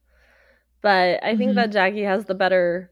But 0.82 1.22
I 1.24 1.36
think 1.36 1.52
Mhm. 1.52 1.56
that 1.56 1.72
Jackie 1.74 2.04
has 2.04 2.26
the 2.26 2.34
better 2.34 2.92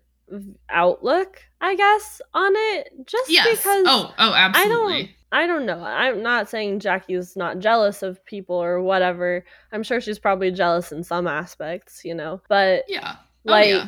outlook, 0.69 1.41
I 1.61 1.75
guess, 1.75 2.21
on 2.33 2.53
it. 2.55 3.05
Just 3.05 3.29
Yes. 3.29 3.57
because 3.57 3.83
oh, 3.87 4.13
oh, 4.17 4.33
absolutely. 4.33 4.93
I 4.93 4.97
don't 4.97 5.09
I 5.31 5.47
don't 5.47 5.65
know. 5.65 5.83
I'm 5.83 6.23
not 6.23 6.49
saying 6.49 6.79
Jackie's 6.79 7.35
not 7.35 7.59
jealous 7.59 8.01
of 8.01 8.23
people 8.25 8.55
or 8.55 8.81
whatever. 8.81 9.45
I'm 9.71 9.83
sure 9.83 10.01
she's 10.01 10.17
probably 10.17 10.51
jealous 10.51 10.91
in 10.91 11.03
some 11.03 11.27
aspects, 11.27 12.03
you 12.03 12.15
know. 12.15 12.41
But 12.49 12.85
yeah. 12.87 13.17
Oh, 13.47 13.51
like 13.51 13.67
yeah. 13.67 13.87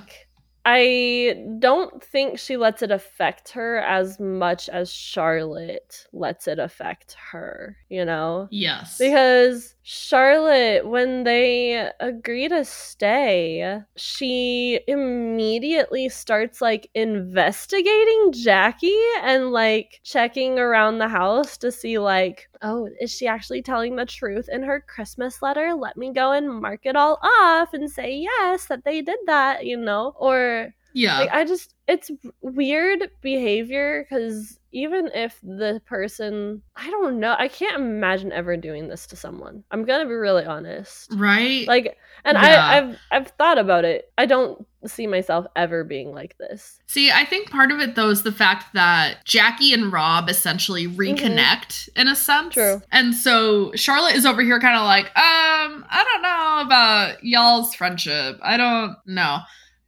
I 0.63 1.43
don't 1.57 2.03
think 2.03 2.37
she 2.37 2.55
lets 2.55 2.83
it 2.83 2.91
affect 2.91 3.49
her 3.49 3.79
as 3.79 4.19
much 4.19 4.69
as 4.69 4.91
Charlotte 4.91 6.05
lets 6.13 6.47
it 6.47 6.59
affect 6.59 7.15
her, 7.31 7.77
you 7.89 8.05
know? 8.05 8.47
Yes. 8.51 8.97
Because 8.99 9.75
Charlotte, 9.81 10.87
when 10.87 11.23
they 11.23 11.89
agree 11.99 12.47
to 12.47 12.63
stay, 12.63 13.81
she 13.95 14.81
immediately 14.87 16.09
starts 16.09 16.61
like 16.61 16.89
investigating 16.93 18.31
Jackie 18.31 18.95
and 19.23 19.51
like 19.51 19.99
checking 20.03 20.59
around 20.59 20.99
the 20.99 21.09
house 21.09 21.57
to 21.57 21.71
see, 21.71 21.97
like, 21.97 22.47
oh, 22.61 22.89
is 22.99 23.11
she 23.11 23.27
actually 23.27 23.61
telling 23.61 23.95
the 23.95 24.05
truth 24.05 24.49
in 24.51 24.63
her 24.63 24.83
Christmas 24.87 25.41
letter? 25.41 25.73
Let 25.73 25.97
me 25.97 26.13
go 26.13 26.31
and 26.31 26.49
mark 26.49 26.81
it 26.85 26.95
all 26.95 27.19
off 27.23 27.73
and 27.73 27.89
say 27.89 28.15
yes 28.15 28.67
that 28.67 28.83
they 28.85 29.01
did 29.01 29.19
that, 29.25 29.65
you 29.65 29.77
know? 29.77 30.13
Or 30.17 30.73
yeah. 30.93 31.19
like 31.19 31.31
I 31.31 31.45
just 31.45 31.75
it's 31.87 32.11
weird 32.41 33.09
behavior 33.21 34.05
because 34.09 34.59
even 34.71 35.09
if 35.13 35.39
the 35.43 35.81
person 35.85 36.61
I 36.75 36.89
don't 36.89 37.19
know, 37.19 37.35
I 37.37 37.47
can't 37.47 37.75
imagine 37.75 38.31
ever 38.31 38.57
doing 38.57 38.87
this 38.87 39.05
to 39.07 39.15
someone. 39.15 39.63
I'm 39.71 39.85
gonna 39.85 40.05
be 40.05 40.13
really 40.13 40.45
honest. 40.45 41.11
right. 41.15 41.67
Like 41.67 41.97
and 42.23 42.37
Yeah. 42.37 42.65
I, 42.65 42.77
I've 42.77 42.99
I've 43.11 43.27
thought 43.37 43.57
about 43.57 43.85
it. 43.85 44.11
I 44.17 44.25
don't 44.25 44.65
see 44.85 45.05
myself 45.05 45.45
ever 45.55 45.83
being 45.83 46.11
like 46.11 46.37
this. 46.39 46.79
See, 46.87 47.11
I 47.11 47.25
think 47.25 47.51
part 47.51 47.71
of 47.71 47.79
it 47.79 47.95
though 47.95 48.09
is 48.09 48.23
the 48.23 48.31
fact 48.31 48.73
that 48.73 49.25
Jackie 49.25 49.73
and 49.73 49.91
Rob 49.91 50.29
essentially 50.29 50.87
reconnect 50.87 51.89
in 51.95 52.07
a 52.07 52.15
sense. 52.15 52.55
Mm-hmm. 52.55 52.77
True. 52.79 52.81
And 52.91 53.13
so 53.13 53.71
Charlotte 53.75 54.15
is 54.15 54.25
over 54.25 54.41
here 54.41 54.59
kind 54.59 54.77
of 54.77 54.83
like, 54.85 55.05
um, 55.17 55.85
I 55.89 56.03
don't 56.03 56.21
know 56.21 56.61
about 56.65 57.23
y'all's 57.23 57.75
friendship. 57.75 58.39
I 58.41 58.57
don't 58.57 58.95
know. 59.05 59.39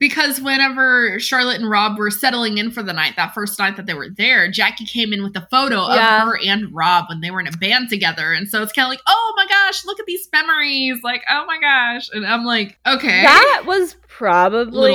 Because 0.04 0.42
whenever 0.42 1.18
Charlotte 1.18 1.62
and 1.62 1.70
Rob 1.70 1.98
were 1.98 2.12
settling 2.12 2.58
in 2.58 2.72
for 2.72 2.84
the 2.84 2.92
night, 2.92 3.14
that 3.16 3.34
first 3.34 3.58
night 3.58 3.78
that 3.78 3.86
they 3.86 3.94
were 3.94 4.10
there, 4.10 4.52
Jackie 4.52 4.84
came 4.86 5.14
in 5.14 5.24
with 5.24 5.34
a 5.38 5.48
photo 5.50 5.88
Yeah. 5.94 6.24
of 6.24 6.28
her 6.28 6.38
and 6.46 6.76
Rob 6.76 7.06
when 7.08 7.22
they 7.22 7.32
were 7.32 7.40
in 7.40 7.48
a 7.48 7.52
band 7.54 7.88
together. 7.90 8.34
And 8.34 8.50
so 8.50 8.62
it's 8.62 8.74
kind 8.74 8.86
of 8.86 8.90
like, 8.90 9.00
oh 9.08 9.34
my 9.38 9.46
gosh, 9.48 9.86
look 9.86 10.02
at 10.02 10.06
these 10.06 10.28
memories. 10.34 11.00
Like, 11.04 11.24
oh 11.30 11.46
my 11.46 11.58
gosh. 11.58 12.10
And 12.12 12.26
I'm 12.28 12.44
like, 12.44 12.78
okay. 12.86 13.24
That 13.24 13.64
was 13.66 13.96
probably 14.10 14.92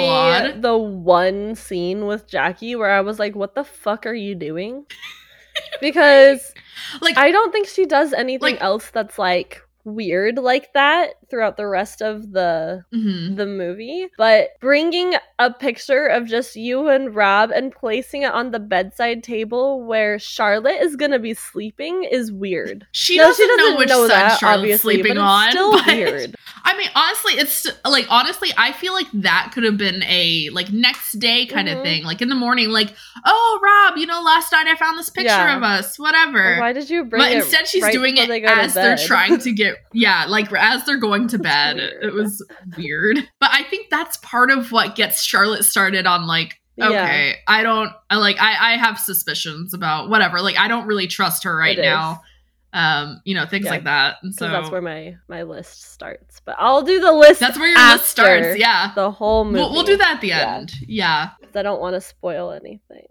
the 0.61 0.77
one 0.77 1.55
scene 1.55 2.05
with 2.05 2.27
Jackie 2.29 2.77
where 2.77 2.90
I 2.90 3.01
was 3.01 3.18
like, 3.18 3.35
what 3.35 3.55
the 3.55 3.64
fuck 3.64 4.05
are 4.05 4.12
you 4.14 4.35
doing? 4.35 4.85
Because 5.81 6.55
like, 7.00 7.17
I 7.19 7.33
don't 7.33 7.50
think 7.50 7.67
she 7.67 7.85
does 7.87 8.13
anything 8.13 8.54
Like- 8.54 8.63
else 8.63 8.90
that's 8.90 9.19
like 9.19 9.63
weird 9.85 10.37
like 10.37 10.73
that 10.75 11.15
throughout 11.31 11.56
the 11.56 11.66
rest 11.66 12.00
of 12.02 12.33
the 12.33 12.85
mhm. 12.94 13.37
the 13.37 13.46
movie, 13.46 14.08
but 14.16 14.50
bringing 14.60 15.14
a 15.38 15.52
picture 15.52 16.06
of 16.06 16.26
just 16.26 16.56
you 16.56 16.88
and 16.88 17.14
Rob 17.14 17.50
and 17.50 17.72
placing 17.72 18.22
it 18.22 18.33
on 18.33 18.50
the 18.50 18.58
bedside 18.60 19.22
table 19.22 19.85
where 19.85 20.18
Charlotte 20.18 20.81
is 20.81 20.96
gonna 20.96 21.18
be 21.18 21.35
sleeping 21.35 22.04
is 22.04 22.33
weird. 22.33 22.87
she, 22.92 23.16
No, 23.18 23.24
doesn't 23.24 23.56
know 23.56 23.76
which 23.76 23.88
side 23.90 24.08
Charlotte's 24.38 24.42
obviously, 24.42 24.94
sleeping 24.94 25.14
but 25.16 25.20
it's 25.20 25.20
on. 25.20 25.50
still 25.50 25.72
but- 25.72 25.87
weird. 25.87 26.35
I 26.64 26.76
mean, 26.76 26.88
honestly, 26.94 27.33
it's 27.35 27.66
like 27.87 28.06
honestly, 28.10 28.50
I 28.56 28.72
feel 28.72 28.92
like 28.92 29.06
that 29.14 29.52
could 29.54 29.64
have 29.64 29.79
been 29.79 30.02
a 30.04 30.50
like 30.50 30.70
next 30.72 31.12
day 31.18 31.46
kind 31.46 31.66
Mhm. 31.68 31.76
of 31.79 31.83
thing. 31.83 32.04
Like 32.04 32.20
in 32.20 32.29
the 32.29 32.35
morning, 32.35 32.68
like, 32.70 32.90
oh 33.24 33.60
Rob, 33.62 33.96
you 33.98 34.06
know, 34.06 34.20
last 34.22 34.52
night 34.52 34.66
I 34.66 34.74
found 34.76 34.98
this 34.98 35.08
picture 35.08 35.29
Yeah. 35.29 35.56
of 35.56 35.62
us, 35.62 35.98
whatever. 35.98 36.58
Why 36.58 36.72
did 36.72 36.90
you 36.90 37.04
bring 37.04 37.22
it? 37.22 37.24
But 37.24 37.33
instead, 37.33 37.68
she's 37.68 37.83
right 37.83 37.92
doing 37.92 38.16
it 38.18 38.29
as 38.44 38.74
they're 38.74 38.96
trying 38.98 39.38
to 39.38 39.52
get, 39.62 39.76
yeah, 39.92 40.26
like 40.29 40.52
as 40.52 40.85
they're 40.85 40.98
going 40.98 41.17
going 41.19 41.29
to 41.29 41.38
bed. 41.38 41.79
It 41.79 42.12
was 42.14 42.44
weird. 42.77 43.19
But 43.40 43.50
I 43.52 43.62
think 43.64 43.88
that's 43.90 44.16
part 44.19 44.50
of 44.50 44.73
what 44.73 44.96
gets 44.96 45.23
Charlotte 45.23 45.64
started 45.64 46.06
on 46.06 46.27
like 46.27 46.60
Yeah. 46.77 46.88
okay, 46.88 47.37
I 47.46 47.62
don't 47.62 47.90
I 48.10 48.16
like 48.16 48.37
I 48.40 48.75
I 48.75 48.77
have 48.77 48.98
suspicions 48.98 49.75
about 49.75 50.08
whatever. 50.10 50.40
Like 50.40 50.56
I 50.56 50.69
don't 50.69 50.87
really 50.87 51.06
trust 51.06 51.44
her 51.44 51.56
right 51.56 51.79
now. 51.79 52.23
Um, 52.73 53.23
you 53.25 53.35
know, 53.35 53.46
things 53.46 53.64
Yeah. 53.64 53.71
like 53.71 53.85
that. 53.85 54.16
And 54.23 54.35
so 54.35 54.48
that's 54.48 54.71
where 54.71 54.83
my 54.83 55.16
my 55.29 55.42
list 55.42 55.90
starts. 55.90 56.40
But 56.44 56.56
I'll 56.58 56.83
do 56.83 57.00
the 57.00 57.12
list. 57.12 57.40
that's 57.40 57.58
where 57.58 57.69
your 57.69 57.79
list 57.92 58.06
starts. 58.08 58.58
Yeah. 58.58 58.92
The 58.94 59.10
whole 59.10 59.44
movie. 59.44 59.58
We'll, 59.58 59.73
we'll 59.73 59.85
do 59.85 59.96
that 59.96 60.16
at 60.16 60.21
the 60.21 60.33
end. 60.33 60.42
Yeah. 60.42 60.56
end. 60.56 60.73
Yeah. 60.87 61.31
I 61.54 61.62
don't 61.62 61.81
want 61.81 61.94
to 61.94 62.00
spoil 62.00 62.50
anything. 62.52 63.06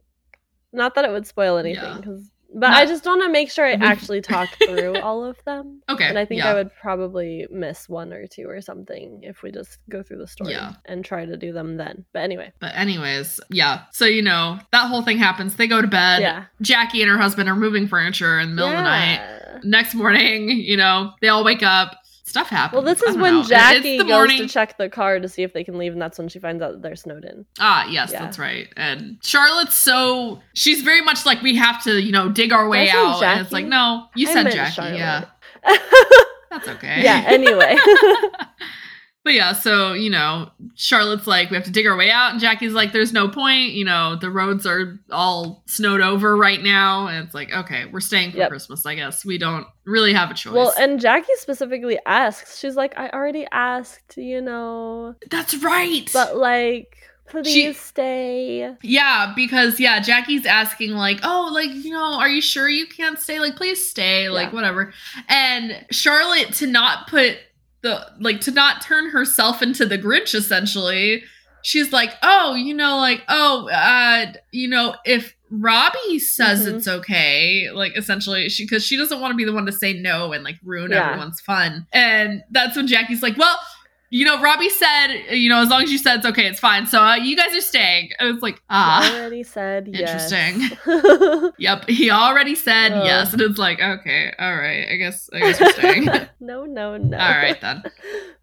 Not 0.73 0.93
that 0.95 1.05
it 1.05 1.11
would 1.11 1.25
spoil 1.25 1.57
anything, 1.57 2.03
Yeah. 2.03 2.17
But 2.53 2.69
Not- 2.69 2.77
I 2.77 2.85
just 2.85 3.05
want 3.05 3.21
to 3.23 3.29
make 3.29 3.51
sure 3.51 3.65
I 3.65 3.71
actually 3.81 4.21
talk 4.21 4.49
through 4.65 4.97
all 4.99 5.23
of 5.23 5.37
them. 5.45 5.81
Okay. 5.89 6.05
And 6.07 6.17
I 6.19 6.25
think 6.25 6.39
yeah. 6.43 6.51
I 6.51 6.53
would 6.53 6.69
probably 6.81 7.47
miss 7.49 7.87
one 7.89 8.11
or 8.13 8.27
two 8.27 8.47
or 8.49 8.61
something 8.61 9.21
if 9.23 9.41
we 9.41 9.51
just 9.51 9.79
go 9.89 10.03
through 10.03 10.17
the 10.17 10.27
story 10.27 10.51
Yeah. 10.51 10.73
and 10.85 11.03
try 11.03 11.25
to 11.25 11.37
do 11.37 11.51
them 11.53 11.77
then. 11.77 12.05
But 12.13 12.19
anyway, 12.23 12.51
But 12.59 12.75
anyways, 12.75 13.39
yeah. 13.49 13.83
So 13.93 14.05
you 14.05 14.21
know 14.21 14.59
that 14.71 14.87
whole 14.87 15.01
thing 15.01 15.17
happens. 15.17 15.55
They 15.55 15.67
go 15.67 15.81
to 15.81 15.87
bed. 15.87 16.21
yeah. 16.21 16.45
Jackie 16.61 17.01
and 17.01 17.09
her 17.11 17.17
husband 17.17 17.49
are 17.49 17.55
moving 17.55 17.87
furniture 17.87 18.39
in 18.39 18.49
the 18.49 18.55
middle 18.55 18.69
of 18.71 18.77
the 18.77 18.83
night. 18.83 19.15
Yeah. 19.19 19.59
Next 19.63 19.95
morning, 19.95 20.49
you 20.49 20.77
know, 20.77 21.13
they 21.21 21.29
all 21.29 21.43
wake 21.43 21.63
up. 21.63 21.95
Stuff 22.27 22.49
happens. 22.49 22.83
Well, 22.83 22.93
this 22.93 23.01
is 23.03 23.15
when 23.15 23.35
know. 23.35 23.43
Jackie 23.43 23.99
goes 23.99 24.07
morning. 24.07 24.39
to 24.39 24.47
check 24.49 24.77
the 24.77 24.89
car 24.89 25.17
to 25.17 25.29
see 25.29 25.43
if 25.43 25.53
they 25.53 25.63
can 25.63 25.77
leave, 25.77 25.93
and 25.93 26.01
that's 26.01 26.17
when 26.19 26.27
she 26.27 26.39
finds 26.39 26.61
out 26.61 26.73
that 26.73 26.81
they're 26.81 26.97
snowed 26.97 27.23
in. 27.23 27.45
Ah, 27.57 27.87
yes, 27.87 28.11
Yeah. 28.11 28.19
that's 28.19 28.37
right. 28.37 28.67
And 28.75 29.17
Charlotte's 29.23 29.77
so 29.77 30.41
she's 30.53 30.81
very 30.81 30.99
much 30.99 31.25
like 31.25 31.41
we 31.41 31.55
have 31.55 31.81
to, 31.85 32.01
you 32.01 32.11
know, 32.11 32.29
dig 32.29 32.51
our 32.51 32.67
way 32.67 32.87
Did 32.87 32.95
I 32.95 33.19
say 33.19 33.25
out. 33.25 33.37
And 33.37 33.41
it's 33.41 33.53
like, 33.53 33.65
no, 33.65 34.07
you 34.13 34.27
I 34.29 34.33
said 34.33 34.51
Jackie. 34.51 34.73
Charlotte. 34.73 34.97
Yeah, 34.97 35.25
that's 36.51 36.67
okay. 36.67 37.01
yeah. 37.01 37.23
Anyway, 37.27 37.77
but 39.27 39.33
yeah, 39.33 39.51
so 39.51 39.91
you 39.91 40.09
know, 40.09 40.49
Charlotte's 40.75 41.27
like, 41.27 41.49
we 41.49 41.57
have 41.57 41.65
to 41.65 41.71
dig 41.71 41.85
our 41.85 41.97
way 41.97 42.09
out, 42.09 42.31
and 42.31 42.39
Jackie's 42.39 42.71
like, 42.71 42.93
there's 42.93 43.11
no 43.11 43.27
point. 43.27 43.71
You 43.73 43.83
know, 43.83 44.15
the 44.15 44.29
roads 44.31 44.65
are 44.65 44.97
all 45.11 45.63
snowed 45.65 45.99
over 45.99 46.37
right 46.37 46.63
now, 46.63 47.07
and 47.07 47.25
it's 47.25 47.33
like, 47.35 47.51
okay, 47.53 47.85
we're 47.91 47.99
staying 47.99 48.31
for 48.31 48.37
Yep. 48.37 48.49
Christmas. 48.49 48.85
I 48.85 48.95
guess 48.95 49.25
we 49.25 49.37
don't 49.37 49.67
really 49.83 50.13
have 50.13 50.31
a 50.31 50.33
choice. 50.33 50.53
well, 50.53 50.73
and 50.79 50.99
Jackie 51.01 51.33
specifically 51.35 51.99
asks. 52.05 52.57
She's 52.57 52.75
like, 52.77 52.97
"I 52.97 53.09
already 53.09 53.45
asked, 53.51 54.15
you 54.15 54.39
know, 54.41 55.15
that's 55.29 55.55
right. 55.61 56.09
but 56.13 56.37
like, 56.37 56.95
please 57.27 57.47
She- 57.53 57.73
stay." 57.73 58.73
Yeah, 58.81 59.33
because 59.35 59.77
yeah, 59.79 59.99
Jackie's 59.99 60.45
asking 60.45 60.91
like, 60.91 61.19
"Oh, 61.23 61.49
like, 61.53 61.69
you 61.73 61.91
know, 61.91 62.13
are 62.17 62.29
you 62.29 62.41
sure 62.41 62.69
you 62.69 62.87
can't 62.87 63.19
stay? 63.19 63.39
Like, 63.41 63.57
please 63.57 63.89
stay, 63.89 64.29
like 64.29 64.47
Yeah. 64.49 64.55
whatever." 64.55 64.93
And 65.27 65.85
Charlotte 65.91 66.53
to 66.53 66.67
not 66.67 67.07
put 67.07 67.37
the 67.87 68.05
like 68.19 68.41
to 68.41 68.51
not 68.51 68.81
turn 68.81 69.09
herself 69.09 69.61
into 69.61 69.85
the 69.85 69.97
Grinch 69.97 70.33
essentially. 70.35 71.23
She's 71.63 71.91
like, 71.91 72.13
"Oh, 72.23 72.53
you 72.55 72.73
know, 72.73 72.97
like, 72.97 73.23
oh, 73.27 73.67
uh, 73.69 74.31
you 74.51 74.67
know, 74.69 74.95
if 75.05 75.35
Robbie 75.49 76.19
says 76.19 76.65
Mhm. 76.67 76.75
it's 76.75 76.87
okay, 76.87 77.69
like 77.73 77.97
essentially 77.97 78.47
she 78.49 78.67
cuz 78.67 78.85
she 78.85 78.95
doesn't 78.97 79.19
want 79.19 79.31
to 79.31 79.35
be 79.35 79.43
the 79.43 79.53
one 79.53 79.65
to 79.65 79.71
say 79.71 79.93
no 79.93 80.33
and 80.33 80.43
like 80.43 80.57
ruin 80.63 80.91
Yeah. 80.91 81.07
everyone's 81.07 81.41
fun." 81.41 81.85
And 81.93 82.43
that's 82.51 82.75
when 82.77 82.87
Jackie's 82.87 83.21
like, 83.23 83.37
"Well, 83.37 83.57
you 84.09 84.23
know, 84.25 84.41
Robbie 84.41 84.69
said, 84.69 85.07
you 85.31 85.49
know, 85.49 85.61
as 85.61 85.69
long 85.69 85.83
as 85.83 85.91
you 85.91 85.97
said 85.97 86.17
it's 86.17 86.25
okay, 86.25 86.47
it's 86.47 86.59
fine. 86.59 86.87
So 86.87 87.01
uh, 87.01 87.15
you 87.15 87.35
guys 87.35 87.55
are 87.55 87.61
staying. 87.61 88.11
And 88.19 88.29
it's 88.33 88.41
like, 88.43 88.61
ah, 88.69 89.07
He 89.11 89.19
already 89.19 89.43
said 89.43 89.87
yes. 89.91 90.31
Interesting. 90.31 91.51
yep. 91.57 91.87
He 91.89 92.09
already 92.09 92.55
said 92.55 92.93
Ugh. 92.93 93.05
yes, 93.05 93.33
and 93.33 93.41
it's 93.41 93.57
like, 93.59 93.79
okay, 93.81 94.33
all 94.39 94.55
right. 94.55 94.87
I 94.89 94.95
guess, 94.95 95.29
I 95.33 95.39
guess 95.39 95.59
we're 95.59 95.71
staying. 95.73 96.05
no, 96.39 96.63
no, 96.65 96.97
no. 96.97 97.17
All 97.17 97.29
right 97.31 97.59
then. 97.59 97.83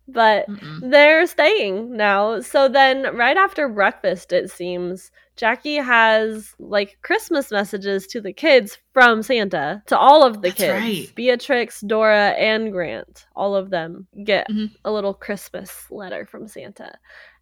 But 0.06 0.46
Mm-mm. 0.50 0.90
they're 0.90 1.26
staying 1.26 1.96
now. 1.96 2.42
So 2.42 2.68
then, 2.68 3.16
right 3.16 3.38
after 3.38 3.70
breakfast, 3.70 4.34
it 4.34 4.50
seems 4.50 5.10
Jackie 5.36 5.76
has 5.76 6.54
like 6.58 6.98
Christmas 7.02 7.50
messages 7.50 8.06
to 8.08 8.20
the 8.20 8.32
kids 8.32 8.78
from 8.92 9.22
Santa 9.22 9.82
to 9.86 9.98
all 9.98 10.24
of 10.24 10.34
the 10.42 10.48
That's 10.48 10.54
kids. 10.56 10.72
right. 10.72 11.12
Beatrix, 11.14 11.80
Dora, 11.80 12.30
and 12.30 12.70
Grant. 12.72 13.26
All 13.34 13.56
of 13.56 13.70
them 13.70 14.06
get 14.24 14.48
Mhm. 14.48 14.70
a 14.84 14.92
little 14.92 15.14
Christmas 15.14 15.90
letter 15.90 16.24
from 16.24 16.46
Santa. 16.46 16.92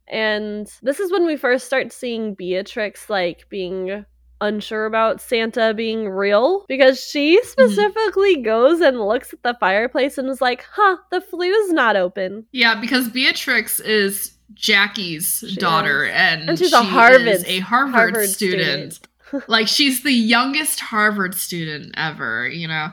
And 0.09 0.67
this 0.83 1.01
is 1.01 1.13
when 1.13 1.27
we 1.27 1.37
first 1.37 1.67
start 1.67 1.93
seeing 1.93 2.35
Beatrix 2.35 3.09
like 3.09 3.49
being 3.49 4.05
unsure 4.41 4.87
about 4.87 5.21
Santa 5.21 5.73
being 5.73 6.09
real 6.09 6.65
because 6.67 7.01
she 7.01 7.37
Mm-hmm. 7.39 7.47
specifically 7.47 8.43
goes 8.43 8.81
and 8.81 9.01
looks 9.01 9.33
at 9.33 9.43
the 9.45 9.57
fireplace 9.61 10.19
and 10.19 10.29
is 10.29 10.41
like, 10.41 10.65
huh, 10.69 10.97
the 11.13 11.21
flue's 11.21 11.73
not 11.73 11.95
open. 11.95 12.47
Yeah, 12.51 12.81
because 12.81 13.09
Beatrix 13.09 13.79
is 13.79 14.33
Jackie's 14.55 15.45
She 15.49 15.57
daughter, 15.57 16.05
is. 16.05 16.13
and, 16.15 16.49
And 16.51 16.59
she's 16.59 16.73
a 16.73 16.83
she 16.83 16.89
Harvard- 16.89 17.27
is 17.29 17.45
a 17.47 17.59
Harvard, 17.61 17.95
Harvard 17.95 18.29
student. 18.29 19.01
like 19.49 19.67
she's 19.69 20.03
the 20.03 20.13
youngest 20.13 20.81
Harvard 20.81 21.35
student 21.35 21.95
ever, 21.97 22.49
you 22.49 22.69
know. 22.69 22.89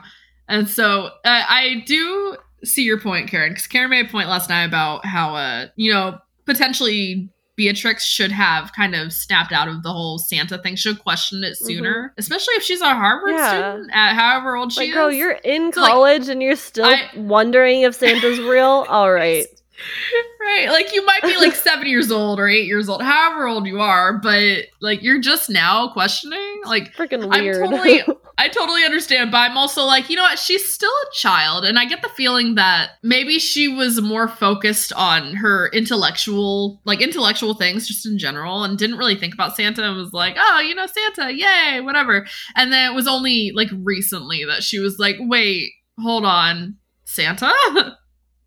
And 0.48 0.68
so 0.68 1.04
uh, 1.04 1.10
I 1.24 1.82
do 1.86 2.36
see 2.64 2.82
your 2.82 2.98
point, 3.00 3.28
Karen, 3.30 3.50
because 3.52 3.66
Karen 3.66 3.90
made 3.90 4.06
a 4.06 4.08
point 4.08 4.28
last 4.28 4.48
night 4.50 4.64
about 4.64 5.04
how, 5.06 5.34
uh, 5.34 5.66
you 5.76 5.92
know, 5.92 6.18
potentially 6.46 7.28
Beatrix 7.56 8.04
should 8.06 8.32
have 8.32 8.72
kind 8.72 8.94
of 8.94 9.12
snapped 9.12 9.52
out 9.52 9.68
of 9.68 9.82
the 9.82 9.92
whole 9.92 10.18
Santa 10.18 10.56
thing. 10.58 10.76
Should 10.76 10.94
have 10.96 11.02
questioned 11.02 11.44
it 11.44 11.56
sooner, 11.56 12.12
especially 12.16 12.54
if 12.54 12.62
she's 12.62 12.80
a 12.80 12.86
Harvard 12.94 13.30
Mm-hmm. 13.34 13.38
Yeah. 13.38 13.72
student 13.72 13.90
at 13.92 14.14
however 14.14 14.56
old 14.56 14.72
she 14.72 14.80
Like, 14.80 14.88
is. 14.88 14.94
girl, 14.94 15.12
you're 15.12 15.38
in 15.44 15.72
So, 15.72 15.82
like, 15.82 15.90
college 15.90 16.28
and 16.28 16.42
you're 16.42 16.56
still 16.56 16.86
I- 16.86 17.10
wondering 17.16 17.82
if 17.82 17.94
Santa's 17.94 18.40
real. 18.40 18.86
All 18.88 19.12
right. 19.12 19.46
right? 20.40 20.68
Like 20.68 20.94
you 20.94 21.04
might 21.04 21.22
be 21.22 21.36
like 21.36 21.54
seven 21.54 21.86
years 21.86 22.10
old 22.10 22.38
or 22.38 22.48
eight 22.48 22.66
years 22.66 22.88
old 22.88 23.02
however 23.02 23.46
old 23.46 23.66
you 23.66 23.80
are 23.80 24.18
but 24.18 24.64
like 24.80 25.02
you're 25.02 25.20
just 25.20 25.50
now 25.50 25.88
questioning? 25.92 26.60
Like 26.64 26.94
Freaking 26.94 27.28
I'm 27.30 27.44
weird. 27.44 27.68
totally- 27.68 28.02
i 28.38 28.48
totally 28.48 28.82
understand 28.84 29.30
but 29.30 29.36
i'm 29.36 29.58
also 29.58 29.82
like 29.84 30.08
you 30.08 30.16
know 30.16 30.22
what? 30.22 30.38
She's 30.38 30.72
still 30.72 30.90
a 30.90 31.14
child 31.14 31.64
and 31.66 31.78
i 31.78 31.84
get 31.84 32.00
the 32.00 32.08
feeling 32.08 32.54
that 32.54 32.92
maybe 33.02 33.38
she 33.38 33.68
was 33.68 34.00
more 34.00 34.28
focused 34.28 34.94
on 34.94 35.34
her 35.34 35.68
intellectual 35.74 36.80
like 36.84 37.02
intellectual 37.02 37.52
things 37.52 37.86
just 37.86 38.06
in 38.06 38.18
general 38.18 38.64
and 38.64 38.78
didn't 38.78 38.96
really 38.96 39.14
think 39.16 39.34
about 39.34 39.56
santa 39.56 39.82
and 39.82 39.96
was 39.96 40.12
like 40.14 40.36
oh 40.38 40.60
you 40.60 40.74
know 40.74 40.86
santa 40.86 41.32
yay 41.34 41.80
whatever. 41.80 42.26
And 42.56 42.72
then 42.72 42.90
it 42.90 42.94
was 42.94 43.06
only 43.06 43.52
like 43.54 43.68
recently 43.82 44.44
that 44.46 44.62
she 44.62 44.78
was 44.78 44.98
like 44.98 45.16
wait 45.20 45.72
hold 45.98 46.24
on 46.24 46.76
santa 47.04 47.52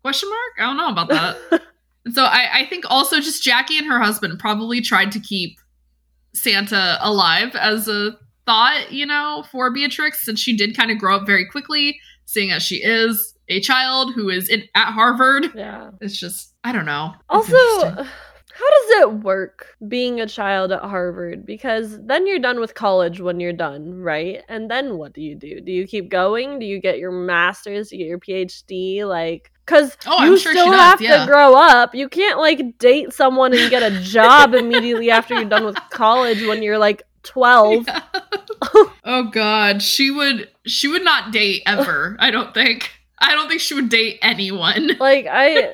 question 0.04 0.28
mark 0.28 0.52
i 0.58 0.62
don't 0.62 0.76
know 0.76 0.90
about 0.90 1.08
that 1.08 1.36
and 2.04 2.14
so 2.14 2.24
I, 2.24 2.60
I 2.60 2.66
think 2.66 2.84
also 2.88 3.20
just 3.20 3.42
Jackie 3.42 3.78
and 3.78 3.86
her 3.86 3.98
husband 3.98 4.38
probably 4.38 4.80
tried 4.80 5.12
to 5.12 5.20
keep 5.20 5.58
Santa 6.34 6.98
alive 7.00 7.54
as 7.54 7.88
a 7.88 8.18
thought, 8.46 8.92
you 8.92 9.06
know, 9.06 9.44
for 9.50 9.72
Beatrix, 9.72 10.24
since 10.24 10.40
she 10.40 10.56
did 10.56 10.76
kind 10.76 10.90
of 10.90 10.98
grow 10.98 11.16
up 11.16 11.26
very 11.26 11.46
quickly, 11.48 11.98
seeing 12.26 12.50
as 12.50 12.62
she 12.62 12.76
is 12.76 13.34
a 13.48 13.60
child 13.60 14.12
who 14.14 14.28
is 14.28 14.48
in 14.48 14.64
at 14.74 14.92
Harvard. 14.92 15.46
yeah. 15.54 15.90
It's 16.00 16.18
just 16.18 16.52
I 16.64 16.72
don't 16.72 16.86
know. 16.86 17.14
Also. 17.28 18.06
How 18.64 18.70
does 18.70 19.00
it 19.02 19.24
work 19.24 19.76
being 19.88 20.20
a 20.20 20.26
child 20.26 20.72
at 20.72 20.82
Harvard? 20.82 21.44
Because 21.44 21.98
then 22.02 22.26
you're 22.26 22.38
done 22.38 22.60
with 22.60 22.74
college 22.74 23.20
when 23.20 23.40
you're 23.40 23.52
done, 23.52 23.94
right? 23.94 24.42
And 24.48 24.70
then 24.70 24.96
what 24.96 25.12
do 25.12 25.20
you 25.20 25.34
do? 25.34 25.60
Do 25.60 25.72
you 25.72 25.86
keep 25.86 26.08
going? 26.08 26.58
Do 26.58 26.66
you 26.66 26.80
get 26.80 26.98
your 26.98 27.12
master's? 27.12 27.88
Do 27.90 27.96
you 27.96 28.04
get 28.04 28.08
your 28.08 28.18
PhD? 28.46 29.04
Like, 29.06 29.50
because 29.66 29.96
Oh, 30.06 30.24
you 30.24 30.36
sure 30.38 30.52
still 30.52 30.72
have 30.72 31.00
yeah. 31.00 31.20
to 31.20 31.26
grow 31.26 31.54
up. 31.54 31.94
You 31.94 32.08
can't 32.08 32.38
like 32.38 32.78
date 32.78 33.12
someone 33.12 33.52
and 33.54 33.70
get 33.70 33.82
a 33.82 34.00
job 34.00 34.54
immediately 34.54 35.10
after 35.10 35.34
you're 35.34 35.44
done 35.48 35.64
with 35.64 35.76
college 35.90 36.42
when 36.46 36.62
you're 36.62 36.78
like 36.78 37.02
12. 37.24 37.86
Yeah. 38.74 38.84
oh 39.04 39.24
god, 39.30 39.82
she 39.82 40.10
would 40.10 40.48
she 40.64 40.88
would 40.88 41.04
not 41.04 41.32
date 41.32 41.62
ever, 41.66 42.16
I 42.18 42.30
don't 42.30 42.54
think. 42.54 42.90
I 43.18 43.34
don't 43.34 43.48
think 43.48 43.60
she 43.60 43.74
would 43.74 43.88
date 43.88 44.18
anyone. 44.22 44.90
like 45.00 45.26
i 45.30 45.72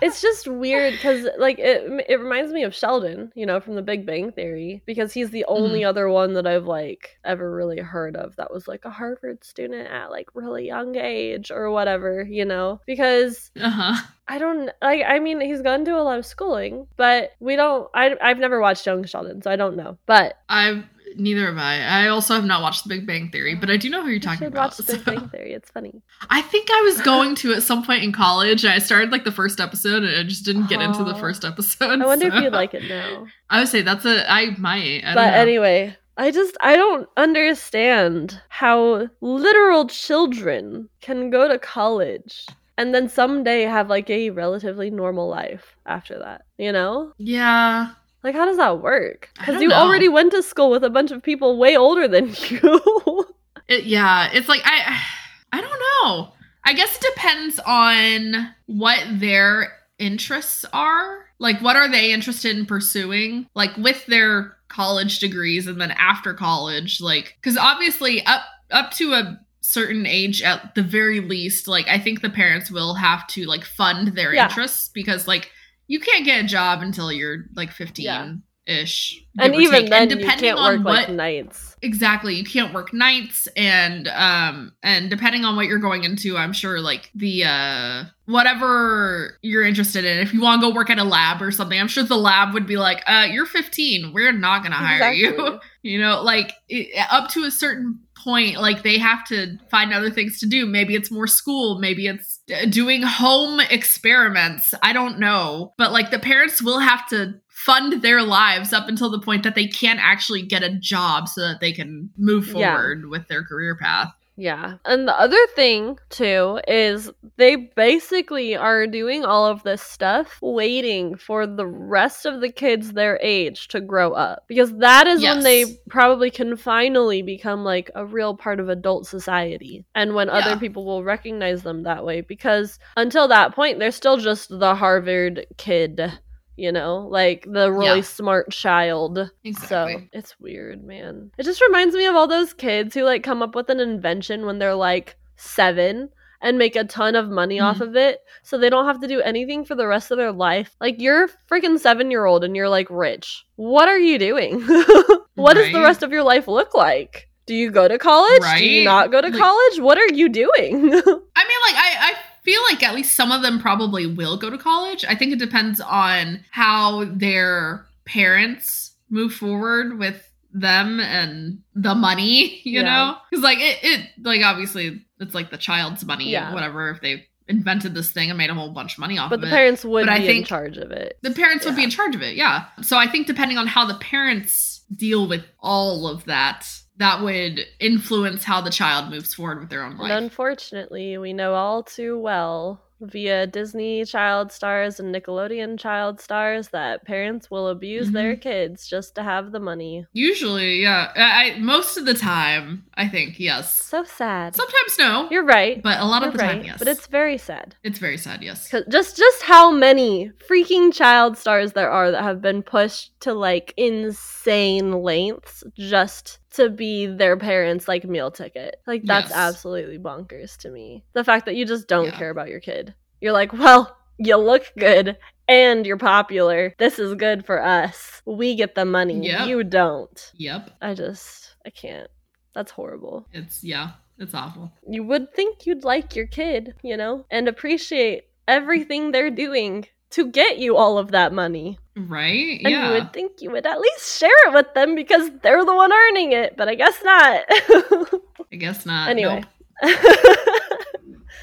it's 0.00 0.22
just 0.22 0.48
weird 0.48 0.94
because 0.94 1.26
like 1.38 1.58
it, 1.58 2.06
it 2.08 2.18
reminds 2.20 2.52
me 2.52 2.62
of 2.64 2.74
sheldon 2.74 3.30
you 3.34 3.44
know 3.44 3.60
from 3.60 3.74
the 3.74 3.82
big 3.82 4.06
bang 4.06 4.32
theory 4.32 4.82
because 4.86 5.12
he's 5.12 5.30
the 5.30 5.44
only 5.44 5.80
Mm-hmm. 5.80 5.88
other 5.90 6.08
one 6.08 6.32
that 6.34 6.46
i've 6.46 6.64
like 6.64 7.18
ever 7.24 7.54
really 7.54 7.78
heard 7.78 8.16
of 8.16 8.34
that 8.36 8.50
was 8.52 8.66
like 8.66 8.84
a 8.86 8.90
harvard 8.90 9.44
student 9.44 9.88
at 9.88 10.10
like 10.10 10.28
really 10.34 10.66
young 10.66 10.96
age 10.96 11.50
or 11.50 11.70
whatever 11.70 12.22
you 12.22 12.46
know 12.46 12.80
because 12.86 13.50
Uh-huh. 13.60 14.02
i 14.26 14.38
don't 14.38 14.70
like 14.80 15.02
i 15.06 15.18
mean 15.18 15.40
he's 15.42 15.60
gone 15.62 15.84
to 15.84 15.92
a 15.98 16.00
lot 16.02 16.18
of 16.18 16.24
schooling 16.26 16.86
but 16.96 17.32
we 17.38 17.54
don't 17.54 17.88
I, 17.94 18.16
i've 18.22 18.38
never 18.38 18.60
watched 18.60 18.86
young 18.86 19.04
sheldon 19.04 19.42
so 19.42 19.50
i 19.50 19.56
don't 19.56 19.76
know 19.76 19.98
but 20.06 20.38
I've 20.48 20.84
neither 21.16 21.46
have 21.46 21.58
I. 21.58 21.80
I 22.04 22.08
also 22.08 22.34
have 22.34 22.44
not 22.44 22.62
watched 22.62 22.84
The 22.84 22.88
Big 22.88 23.06
Bang 23.06 23.30
Theory, 23.30 23.54
but 23.54 23.70
I 23.70 23.76
do 23.76 23.88
know 23.90 24.00
who 24.00 24.06
you're 24.06 24.14
you 24.14 24.20
talking 24.20 24.38
should 24.38 24.48
about. 24.48 24.70
watch 24.70 24.76
the 24.76 24.82
big 24.84 25.04
so- 25.04 25.12
bang 25.12 25.28
theory 25.30 25.52
it's 25.52 25.70
funny 25.70 26.02
I 26.30 26.42
think 26.42 26.68
I 26.70 26.80
was 26.82 27.00
going 27.02 27.34
to 27.36 27.52
at 27.54 27.62
some 27.62 27.84
point 27.84 28.02
in 28.04 28.12
college. 28.12 28.64
I 28.64 28.78
started 28.78 29.10
like 29.10 29.24
the 29.24 29.32
first 29.32 29.60
episode, 29.60 30.02
and 30.04 30.16
I 30.16 30.22
just 30.24 30.44
didn't 30.44 30.68
get 30.68 30.80
into 30.80 31.04
the 31.04 31.14
first 31.16 31.44
episode. 31.44 32.00
i 32.02 32.06
wonder 32.06 32.30
so- 32.30 32.36
if 32.36 32.42
you'd 32.44 32.52
like 32.52 32.74
it 32.74 32.88
now 32.88 33.26
I 33.50 33.60
would 33.60 33.68
say 33.68 33.82
that's 33.82 34.04
a 34.04 34.30
I 34.30 34.54
might. 34.58 35.02
I 35.04 35.06
don't 35.06 35.14
but 35.14 35.34
anyway, 35.34 35.96
I 36.16 36.30
just 36.30 36.56
I 36.60 36.76
don't 36.76 37.08
understand 37.16 38.40
how 38.48 39.08
literal 39.20 39.86
children 39.86 40.88
can 41.00 41.30
go 41.30 41.48
to 41.48 41.58
college 41.58 42.46
and 42.76 42.94
then 42.94 43.08
someday 43.08 43.62
have 43.62 43.88
like 43.88 44.08
a 44.10 44.30
relatively 44.30 44.90
normal 44.90 45.28
life 45.28 45.76
after 45.86 46.18
that, 46.18 46.42
you 46.58 46.70
know? 46.72 47.12
Yeah. 47.18 47.90
Like, 48.22 48.34
how 48.34 48.44
does 48.46 48.56
that 48.56 48.80
work? 48.82 49.30
Because 49.38 49.60
you 49.62 49.68
know. 49.68 49.76
already 49.76 50.08
went 50.08 50.32
to 50.32 50.42
school 50.42 50.70
with 50.70 50.82
a 50.84 50.90
bunch 50.90 51.10
of 51.10 51.22
people 51.22 51.56
way 51.58 51.76
older 51.76 52.08
than 52.08 52.28
you. 52.48 53.26
It, 53.68 53.84
yeah, 53.84 54.30
it's 54.32 54.48
like 54.48 54.62
I 54.64 55.00
I 55.52 55.60
don't 55.60 55.80
know. 56.04 56.32
I 56.64 56.72
guess 56.74 56.96
it 56.96 57.06
depends 57.14 57.58
on 57.64 58.54
what 58.66 59.02
their 59.12 59.72
interests 59.98 60.64
are. 60.72 61.26
Like 61.38 61.60
what 61.60 61.76
are 61.76 61.88
they 61.90 62.12
interested 62.12 62.56
in 62.56 62.66
pursuing? 62.66 63.46
Like 63.54 63.76
with 63.76 64.04
their 64.06 64.56
college 64.68 65.18
degrees 65.20 65.66
and 65.66 65.80
then 65.80 65.92
after 65.92 66.34
college, 66.34 67.00
like 67.00 67.36
cuz 67.42 67.56
obviously 67.56 68.24
up 68.26 68.42
up 68.70 68.90
to 68.92 69.12
a 69.14 69.40
certain 69.60 70.06
age 70.06 70.42
at 70.42 70.74
the 70.74 70.82
very 70.82 71.20
least, 71.20 71.68
like 71.68 71.86
I 71.88 71.98
think 71.98 72.20
the 72.20 72.30
parents 72.30 72.70
will 72.70 72.94
have 72.94 73.26
to 73.28 73.44
like 73.44 73.64
fund 73.64 74.08
their 74.08 74.34
Yeah. 74.34 74.48
interests 74.48 74.90
because 74.92 75.26
like 75.28 75.50
you 75.88 75.98
can't 75.98 76.24
get 76.24 76.44
a 76.44 76.46
job 76.46 76.80
until 76.82 77.10
you're 77.10 77.46
like 77.56 77.72
15 77.72 78.04
Yeah. 78.04 78.32
ish. 78.66 79.24
and 79.40 79.54
even 79.56 79.80
take. 79.82 79.90
then, 79.90 80.10
And 80.12 80.20
you 80.20 80.26
can't 80.26 80.58
work 80.58 80.84
like 80.84 81.08
nights. 81.10 81.74
exactly 81.82 82.34
you 82.34 82.44
can't 82.44 82.72
work 82.74 82.92
nights 82.92 83.48
and 83.56 84.06
um 84.08 84.72
and 84.82 85.08
depending 85.10 85.44
on 85.44 85.56
what 85.56 85.66
you're 85.66 85.78
going 85.78 86.02
into 86.04 86.36
i'm 86.36 86.52
sure 86.52 86.80
like 86.80 87.08
the 87.14 87.44
uh 87.44 88.04
whatever 88.52 89.38
you're 89.42 89.62
interested 89.64 90.04
in 90.04 90.18
if 90.18 90.32
you 90.34 90.40
want 90.40 90.60
to 90.60 90.68
go 90.68 90.74
work 90.74 90.90
at 90.90 90.98
a 90.98 91.04
lab 91.04 91.40
or 91.40 91.50
something 91.50 91.78
i'm 91.78 91.88
sure 91.88 92.02
the 92.04 92.16
lab 92.16 92.52
would 92.54 92.66
be 92.66 92.76
like 92.76 93.02
uh 93.06 93.26
you're 93.30 93.46
15 93.46 94.12
we're 94.12 94.32
not 94.32 94.62
gonna 94.62 94.74
hire 94.74 95.12
you 95.12 95.30
Exactly. 95.30 95.58
you 95.82 96.00
know 96.00 96.22
like 96.22 96.52
it, 96.68 96.88
up 97.10 97.30
to 97.30 97.44
a 97.44 97.50
certain 97.50 98.00
point 98.16 98.60
like 98.60 98.82
they 98.82 98.98
have 98.98 99.24
to 99.28 99.56
find 99.70 99.92
other 99.92 100.10
things 100.10 100.40
to 100.40 100.46
do 100.46 100.66
maybe 100.66 100.94
it's 100.94 101.10
more 101.10 101.26
school 101.26 101.78
maybe 101.78 102.06
it's 102.08 102.37
doing 102.70 103.02
home 103.02 103.60
experiments. 103.60 104.74
I 104.82 104.92
don't 104.92 105.18
know. 105.18 105.74
But 105.78 105.92
like 105.92 106.10
the 106.10 106.18
parents 106.18 106.62
will 106.62 106.78
have 106.80 107.06
to 107.08 107.34
fund 107.48 108.02
their 108.02 108.22
lives 108.22 108.72
up 108.72 108.88
until 108.88 109.10
the 109.10 109.20
point 109.20 109.42
that 109.42 109.54
they 109.54 109.66
can't 109.66 109.98
actually 110.00 110.42
get 110.42 110.62
a 110.62 110.74
job 110.78 111.28
so 111.28 111.40
that 111.40 111.60
they 111.60 111.72
can 111.72 112.10
move 112.16 112.46
Yeah. 112.48 112.74
forward 112.76 113.06
with 113.08 113.26
their 113.28 113.42
career 113.44 113.74
path 113.76 114.12
Yeah. 114.40 114.74
And 114.84 115.08
the 115.08 115.20
other 115.20 115.46
thing, 115.56 115.98
too, 116.10 116.60
is 116.68 117.10
they 117.38 117.56
basically 117.56 118.54
are 118.54 118.86
doing 118.86 119.24
all 119.24 119.46
of 119.46 119.64
this 119.64 119.82
stuff 119.82 120.38
waiting 120.40 121.16
for 121.16 121.44
the 121.44 121.66
rest 121.66 122.24
of 122.24 122.40
the 122.40 122.48
kids 122.48 122.92
their 122.92 123.18
age 123.20 123.66
to 123.68 123.80
grow 123.80 124.12
up. 124.12 124.44
Because 124.46 124.76
that 124.78 125.08
is 125.08 125.22
when 125.22 125.42
they 125.42 125.64
probably 125.90 126.30
can 126.30 126.56
finally 126.56 127.20
become 127.20 127.64
like 127.64 127.90
a 127.96 128.06
real 128.06 128.36
part 128.36 128.60
of 128.60 128.68
adult 128.68 129.08
society. 129.08 129.84
And 129.96 130.14
when 130.14 130.30
other 130.30 130.56
people 130.56 130.84
will 130.84 131.02
recognize 131.02 131.64
them 131.64 131.82
that 131.82 132.04
way. 132.04 132.20
Because 132.20 132.78
until 132.96 133.26
that 133.26 133.56
point, 133.56 133.80
they're 133.80 133.90
still 133.90 134.18
just 134.18 134.56
the 134.56 134.76
Harvard 134.76 135.46
kid. 135.56 136.12
You 136.58 136.72
know, 136.72 137.06
like 137.08 137.46
the 137.48 137.70
really 137.70 137.98
Yeah. 138.00 138.02
smart 138.02 138.50
child. 138.50 139.30
exactly 139.44 139.94
So 140.10 140.18
it's 140.18 140.34
weird, 140.40 140.82
man. 140.84 141.30
It 141.38 141.44
just 141.44 141.60
reminds 141.62 141.94
me 141.94 142.04
of 142.06 142.16
all 142.16 142.26
those 142.26 142.52
kids 142.52 142.94
who 142.94 143.04
like 143.04 143.22
come 143.22 143.42
up 143.42 143.54
with 143.54 143.70
an 143.70 143.78
invention 143.78 144.44
when 144.44 144.58
they're 144.58 144.74
like 144.74 145.16
seven 145.36 146.08
and 146.42 146.58
make 146.58 146.74
a 146.74 146.82
ton 146.84 147.14
of 147.14 147.28
money 147.30 147.60
off 147.60 147.78
Mhm. 147.78 147.88
of 147.88 147.96
it 147.96 148.20
so 148.42 148.58
they 148.58 148.70
don't 148.70 148.86
have 148.86 149.00
to 149.00 149.06
do 149.08 149.20
anything 149.20 149.64
for 149.64 149.76
the 149.76 149.86
rest 149.86 150.10
of 150.10 150.18
their 150.18 150.32
life. 150.32 150.74
Like 150.80 151.00
you're 151.00 151.28
freaking 151.50 151.78
seven 151.78 152.10
year 152.10 152.24
old 152.26 152.42
and 152.42 152.56
you're 152.56 152.68
like 152.68 152.88
rich. 152.90 153.44
What 153.54 153.88
are 153.88 153.98
you 153.98 154.18
doing? 154.18 154.60
what 155.36 155.54
does 155.54 155.72
the 155.72 155.80
rest 155.80 156.02
of 156.02 156.10
your 156.12 156.24
life 156.24 156.48
look 156.48 156.74
like? 156.74 157.28
Do 157.46 157.54
you 157.54 157.70
go 157.70 157.88
to 157.88 157.98
college? 157.98 158.42
Do 158.58 158.64
you 158.68 158.84
not 158.84 159.10
go 159.10 159.20
to 159.20 159.28
Like- 159.28 159.38
college? 159.38 159.80
What 159.80 159.96
are 159.96 160.12
you 160.12 160.28
doing? 160.28 160.50
I 160.92 161.44
mean, 161.50 161.60
like 161.66 161.76
I, 161.76 161.90
I 162.00 162.14
feel 162.48 162.62
like 162.70 162.82
at 162.82 162.94
least 162.94 163.14
some 163.14 163.30
of 163.30 163.42
them 163.42 163.58
probably 163.60 164.06
will 164.06 164.36
go 164.38 164.48
to 164.50 164.56
college. 164.56 165.04
I 165.06 165.14
think 165.14 165.32
it 165.32 165.38
depends 165.38 165.80
on 165.80 166.44
how 166.50 167.04
their 167.04 167.86
parents 168.06 168.94
move 169.10 169.34
forward 169.34 169.98
with 169.98 170.32
them 170.52 170.98
and 171.00 171.58
the 171.74 171.94
money, 171.94 172.60
you 172.64 172.80
Yeah. 172.80 172.82
know? 172.82 173.16
Because 173.30 173.42
like 173.44 173.58
it, 173.60 173.78
it 173.82 174.00
like 174.22 174.42
obviously 174.42 175.04
it's 175.20 175.34
like 175.34 175.50
the 175.50 175.58
child's 175.58 176.04
money, 176.04 176.30
Yeah. 176.30 176.54
whatever. 176.54 176.90
If 176.90 177.00
they 177.02 177.26
invented 177.48 177.94
this 177.94 178.10
thing 178.12 178.30
and 178.30 178.36
made 178.38 178.50
a 178.50 178.54
whole 178.54 178.70
bunch 178.72 178.94
of 178.94 178.98
money 178.98 179.18
off 179.18 179.30
but 179.30 179.36
of 179.38 179.40
it. 179.40 179.46
But 179.46 179.50
the 179.50 179.56
parents 179.56 179.84
would 179.84 180.06
But 180.06 180.12
I 180.12 180.18
be 180.18 180.24
in 180.24 180.30
think- 180.30 180.46
charge 180.46 180.76
of 180.78 180.90
it. 180.90 181.18
the 181.22 181.30
parents 181.30 181.64
would 181.64 181.76
be 181.76 181.82
in 181.84 181.90
charge 181.90 182.14
of 182.14 182.22
it, 182.22 182.34
yeah. 182.36 182.64
So 182.82 182.96
I 182.98 183.06
think 183.06 183.26
depending 183.26 183.56
on 183.58 183.66
how 183.66 183.84
the 183.86 183.94
parents 183.94 184.82
deal 184.94 185.26
with 185.28 185.44
all 185.60 186.06
of 186.08 186.24
that, 186.26 186.66
that 186.98 187.22
would 187.22 187.60
influence 187.80 188.44
how 188.44 188.60
the 188.60 188.70
child 188.70 189.10
moves 189.10 189.34
forward 189.34 189.60
with 189.60 189.70
their 189.70 189.82
own 189.84 189.96
life. 189.96 190.10
And 190.10 190.24
unfortunately, 190.24 191.16
we 191.18 191.32
know 191.32 191.54
all 191.54 191.82
too 191.82 192.18
well 192.18 192.82
via 193.00 193.46
Disney 193.46 194.04
child 194.04 194.50
stars 194.50 194.98
and 194.98 195.14
Nickelodeon 195.14 195.78
child 195.78 196.20
stars 196.20 196.70
that 196.70 197.04
parents 197.04 197.48
will 197.48 197.68
abuse 197.68 198.10
their 198.10 198.32
Mm-hmm. 198.32 198.40
kids 198.40 198.88
just 198.88 199.14
to 199.14 199.22
have 199.22 199.52
the 199.52 199.60
money. 199.60 200.04
Usually, 200.12 200.82
yeah. 200.82 201.12
I, 201.14 201.52
I 201.54 201.58
most 201.60 201.96
of 201.96 202.06
the 202.06 202.14
time, 202.14 202.84
I 202.94 203.06
think 203.06 203.38
yes. 203.38 203.80
So 203.84 204.02
sad. 204.02 204.56
Sometimes 204.56 204.98
no, 204.98 205.28
You're 205.30 205.44
right. 205.44 205.80
but 205.80 206.00
a 206.00 206.04
lot 206.04 206.22
You're 206.22 206.30
of 206.32 206.36
the 206.36 206.42
right. 206.42 206.52
time, 206.56 206.64
yes. 206.64 206.78
But 206.80 206.88
it's 206.88 207.06
very 207.06 207.38
sad. 207.38 207.76
it's 207.84 208.00
very 208.00 208.18
sad. 208.18 208.42
yes. 208.42 208.68
just 208.90 209.16
just 209.16 209.42
how 209.44 209.70
many 209.70 210.32
freaking 210.50 210.92
child 210.92 211.38
stars 211.38 211.74
there 211.74 211.90
are 211.92 212.10
that 212.10 212.24
have 212.24 212.42
been 212.42 212.64
pushed 212.64 213.12
to 213.20 213.32
like 213.32 213.72
insane 213.76 215.02
lengths 215.02 215.62
just 215.76 216.40
to 216.54 216.70
be 216.70 217.06
their 217.06 217.36
parents 217.36 217.86
like 217.88 218.04
meal 218.04 218.30
ticket. 218.30 218.80
Like 218.86 219.02
that's 219.04 219.30
Yes. 219.30 219.38
absolutely 219.38 219.98
bonkers 219.98 220.56
to 220.58 220.70
me. 220.70 221.04
The 221.12 221.24
fact 221.24 221.46
that 221.46 221.56
you 221.56 221.64
just 221.66 221.88
don't 221.88 222.06
Yeah. 222.06 222.18
care 222.18 222.30
about 222.30 222.48
your 222.48 222.60
kid. 222.60 222.94
You're 223.20 223.32
like, 223.32 223.52
"Well, 223.52 223.96
you 224.18 224.36
look 224.36 224.72
good 224.78 225.18
and 225.46 225.86
you're 225.86 225.96
popular. 225.98 226.74
This 226.78 226.98
is 226.98 227.14
good 227.14 227.44
for 227.46 227.62
us. 227.62 228.22
We 228.24 228.54
get 228.54 228.74
the 228.74 228.84
money. 228.84 229.26
Yep. 229.26 229.48
You 229.48 229.64
don't." 229.64 230.32
Yep. 230.36 230.70
I 230.80 230.94
just 230.94 231.54
I 231.66 231.70
can't. 231.70 232.10
That's 232.54 232.70
horrible. 232.72 233.26
It's 233.32 233.62
yeah. 233.62 233.90
It's 234.18 234.34
awful. 234.34 234.72
You 234.88 235.04
would 235.04 235.32
think 235.34 235.64
you'd 235.66 235.84
like 235.84 236.16
your 236.16 236.26
kid, 236.26 236.74
you 236.82 236.96
know, 236.96 237.24
and 237.30 237.46
appreciate 237.46 238.24
everything 238.48 239.12
they're 239.12 239.30
doing 239.30 239.86
to 240.10 240.30
get 240.30 240.58
you 240.58 240.76
all 240.76 240.98
of 240.98 241.10
that 241.12 241.32
money. 241.32 241.78
Right? 241.96 242.60
And 242.64 242.70
yeah. 242.72 242.88
you 242.88 242.92
would 242.94 243.12
think 243.12 243.40
you 243.40 243.50
would 243.50 243.66
at 243.66 243.80
least 243.80 244.18
share 244.18 244.30
it 244.46 244.54
with 244.54 244.72
them 244.74 244.94
because 244.94 245.30
they're 245.42 245.64
the 245.64 245.74
one 245.74 245.92
earning 245.92 246.32
it, 246.32 246.56
but 246.56 246.68
I 246.68 246.74
guess 246.74 246.96
not. 247.04 247.44
I 247.50 248.56
guess 248.56 248.86
not. 248.86 249.08
anyway. 249.10 249.44
Nope. 249.82 249.96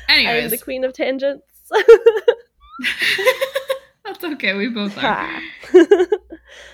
I'm 0.10 0.26
Anyways, 0.28 0.52
the 0.52 0.58
queen 0.58 0.84
of 0.84 0.92
tangents. 0.94 1.46
that's 4.06 4.24
okay. 4.24 4.54
We 4.54 4.68
both 4.68 4.98
are. 5.02 5.42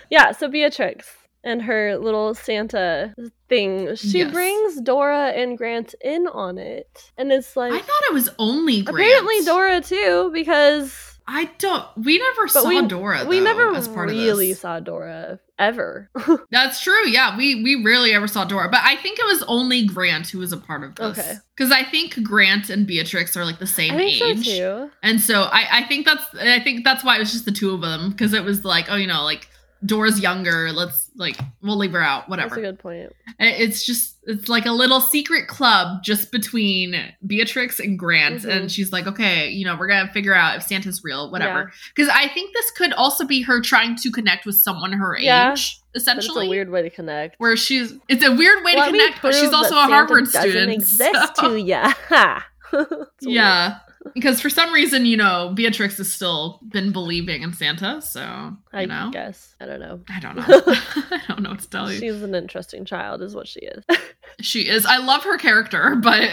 yeah, 0.09 0.31
so 0.31 0.47
Beatrix 0.47 1.07
and 1.43 1.61
her 1.63 1.97
little 1.97 2.33
Santa 2.33 3.15
thing, 3.47 3.95
she 3.95 4.19
Yes. 4.19 4.31
brings 4.33 4.81
Dora 4.81 5.29
and 5.29 5.57
Grant 5.57 5.95
in 6.01 6.27
on 6.27 6.57
it. 6.57 7.11
And 7.17 7.31
it's 7.31 7.55
like 7.55 7.71
I 7.73 7.79
thought 7.79 8.03
it 8.09 8.13
was 8.13 8.29
only 8.37 8.81
Grant. 8.81 8.97
apparently 8.99 9.41
Dora 9.45 9.81
too, 9.81 10.31
because 10.33 11.10
I 11.33 11.45
don't. 11.59 11.85
We 11.95 12.17
never 12.17 12.43
But 12.43 12.51
saw 12.51 12.67
we, 12.67 12.85
Dora. 12.87 13.25
we 13.25 13.39
though, 13.39 13.45
never 13.45 13.73
as 13.73 13.87
part 13.87 14.09
really 14.09 14.51
of 14.51 14.55
this. 14.55 14.61
saw 14.61 14.81
Dora 14.81 15.39
ever. 15.57 16.09
That's 16.51 16.81
true. 16.81 17.07
Yeah, 17.07 17.37
we 17.37 17.63
we 17.63 17.81
rarely 17.83 18.13
ever 18.13 18.27
saw 18.27 18.43
Dora, 18.43 18.67
but 18.69 18.81
I 18.83 18.97
think 18.97 19.17
it 19.17 19.25
was 19.25 19.41
only 19.43 19.85
Grant 19.85 20.27
who 20.27 20.39
was 20.39 20.51
a 20.51 20.57
part 20.57 20.83
of 20.83 20.95
this. 20.95 21.17
Okay. 21.17 21.33
Because 21.55 21.71
I 21.71 21.83
think 21.83 22.21
Grant 22.21 22.69
and 22.69 22.85
Beatrix 22.85 23.37
are 23.37 23.45
like 23.45 23.59
the 23.59 23.67
same 23.67 23.93
age. 23.97 24.19
so 24.19 24.33
too. 24.35 24.91
And 25.03 25.21
so 25.21 25.43
I, 25.43 25.79
I 25.79 25.83
think 25.83 26.05
that's 26.05 26.23
I 26.35 26.59
think 26.59 26.83
that's 26.83 27.03
why 27.03 27.15
it 27.15 27.19
was 27.19 27.31
just 27.31 27.45
the 27.45 27.51
two 27.51 27.73
of 27.73 27.79
them 27.81 28.09
because 28.11 28.33
it 28.33 28.43
was 28.43 28.65
like 28.65 28.87
oh 28.89 28.95
you 28.95 29.07
know 29.07 29.23
like 29.23 29.47
Dora's 29.85 30.19
younger 30.19 30.71
let's 30.71 31.09
like 31.15 31.37
we'll 31.61 31.77
leave 31.77 31.91
her 31.93 32.01
out 32.03 32.29
Whatever. 32.29 32.49
That's 32.49 32.59
a 32.59 32.61
good 32.61 32.79
point. 32.79 33.13
It's 33.39 33.83
just 33.85 34.17
it's 34.23 34.47
like 34.47 34.65
a 34.67 34.71
little 34.71 35.01
secret 35.01 35.47
club 35.47 36.03
just 36.03 36.31
between 36.31 36.95
Beatrix 37.25 37.79
and 37.79 37.97
Grant 37.97 38.43
Mhm. 38.43 38.49
and 38.55 38.71
she's 38.71 38.91
like 38.91 39.07
okay 39.07 39.49
you 39.49 39.65
know 39.65 39.75
we're 39.75 39.87
gonna 39.87 40.11
figure 40.13 40.33
out 40.35 40.57
if 40.57 40.63
Santa's 40.63 41.01
real 41.03 41.31
whatever 41.31 41.71
because 41.95 42.09
I 42.13 42.27
think 42.27 42.53
this 42.53 42.69
could 42.71 42.93
also 42.93 43.25
be 43.25 43.41
her 43.41 43.59
trying 43.61 43.95
to 43.97 44.11
connect 44.11 44.45
with 44.45 44.55
someone 44.55 44.91
her 44.93 45.17
Yeah, 45.19 45.53
age 45.53 45.79
essentially 45.95 46.45
a 46.45 46.49
weird 46.49 46.69
way 46.69 46.83
to 46.83 46.89
connect. 46.89 47.35
where 47.39 47.57
she's 47.57 47.93
it's 48.07 48.23
a 48.23 48.31
weird 48.31 48.63
way 48.63 48.75
to 48.75 48.85
connect 48.85 49.21
but 49.23 49.33
she's 49.33 49.51
also 49.53 49.75
a 49.75 49.81
Harvard 49.81 50.27
Santa 50.27 50.47
doesn't 50.47 50.51
student 50.51 50.73
exist 50.73 51.35
so- 51.37 51.49
to 51.49 51.59
ya. 51.61 51.91
Ha. 52.09 52.47
It's 52.73 53.25
weird. 53.25 53.35
Yeah. 53.35 53.77
Because 54.15 54.41
for 54.41 54.49
some 54.49 54.73
reason, 54.73 55.05
you 55.05 55.15
know, 55.15 55.51
Beatrix 55.53 55.97
has 55.97 56.11
still 56.11 56.59
been 56.67 56.91
believing 56.91 57.43
in 57.43 57.53
Santa, 57.53 58.01
so 58.01 58.21
you 58.73 58.79
I 58.79 58.85
know. 58.85 59.09
guess. 59.13 59.55
I 59.61 59.65
don't 59.67 59.79
know. 59.79 59.99
I 60.09 60.19
don't 60.19 60.35
know. 60.35 60.43
I 60.47 61.21
don't 61.27 61.43
know 61.43 61.51
what 61.51 61.59
to 61.59 61.69
tell 61.69 61.91
you. 61.91 61.99
She's 61.99 62.21
an 62.23 62.33
interesting 62.33 62.83
child, 62.83 63.21
is 63.21 63.35
what 63.35 63.47
she 63.47 63.59
is. 63.59 63.83
she 64.41 64.67
is. 64.67 64.85
I 64.87 64.97
love 64.97 65.23
her 65.23 65.37
character, 65.37 65.95
but 66.01 66.31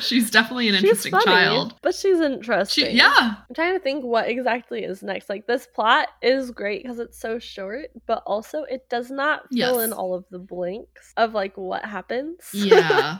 she's 0.00 0.30
definitely 0.30 0.68
an 0.68 0.74
she's 0.76 0.84
interesting 0.84 1.10
funny, 1.12 1.24
child. 1.24 1.74
but 1.82 1.94
she's 1.96 2.20
interesting. 2.20 2.84
She, 2.86 2.92
yeah, 2.92 3.34
I'm 3.48 3.54
trying 3.56 3.74
to 3.74 3.80
think 3.80 4.04
what 4.04 4.28
exactly 4.28 4.84
is 4.84 5.02
next. 5.02 5.28
Like 5.28 5.48
this 5.48 5.66
plot 5.66 6.08
is 6.22 6.52
great 6.52 6.82
because 6.84 7.00
it's 7.00 7.18
so 7.18 7.38
short, 7.40 7.86
but 8.06 8.22
also 8.24 8.62
it 8.62 8.88
does 8.88 9.10
not 9.10 9.48
fill 9.48 9.76
Yes. 9.80 9.84
in 9.84 9.92
all 9.92 10.14
of 10.14 10.24
the 10.30 10.38
blanks 10.38 11.12
of 11.16 11.34
like 11.34 11.56
what 11.56 11.84
happens. 11.84 12.38
yeah, 12.52 13.18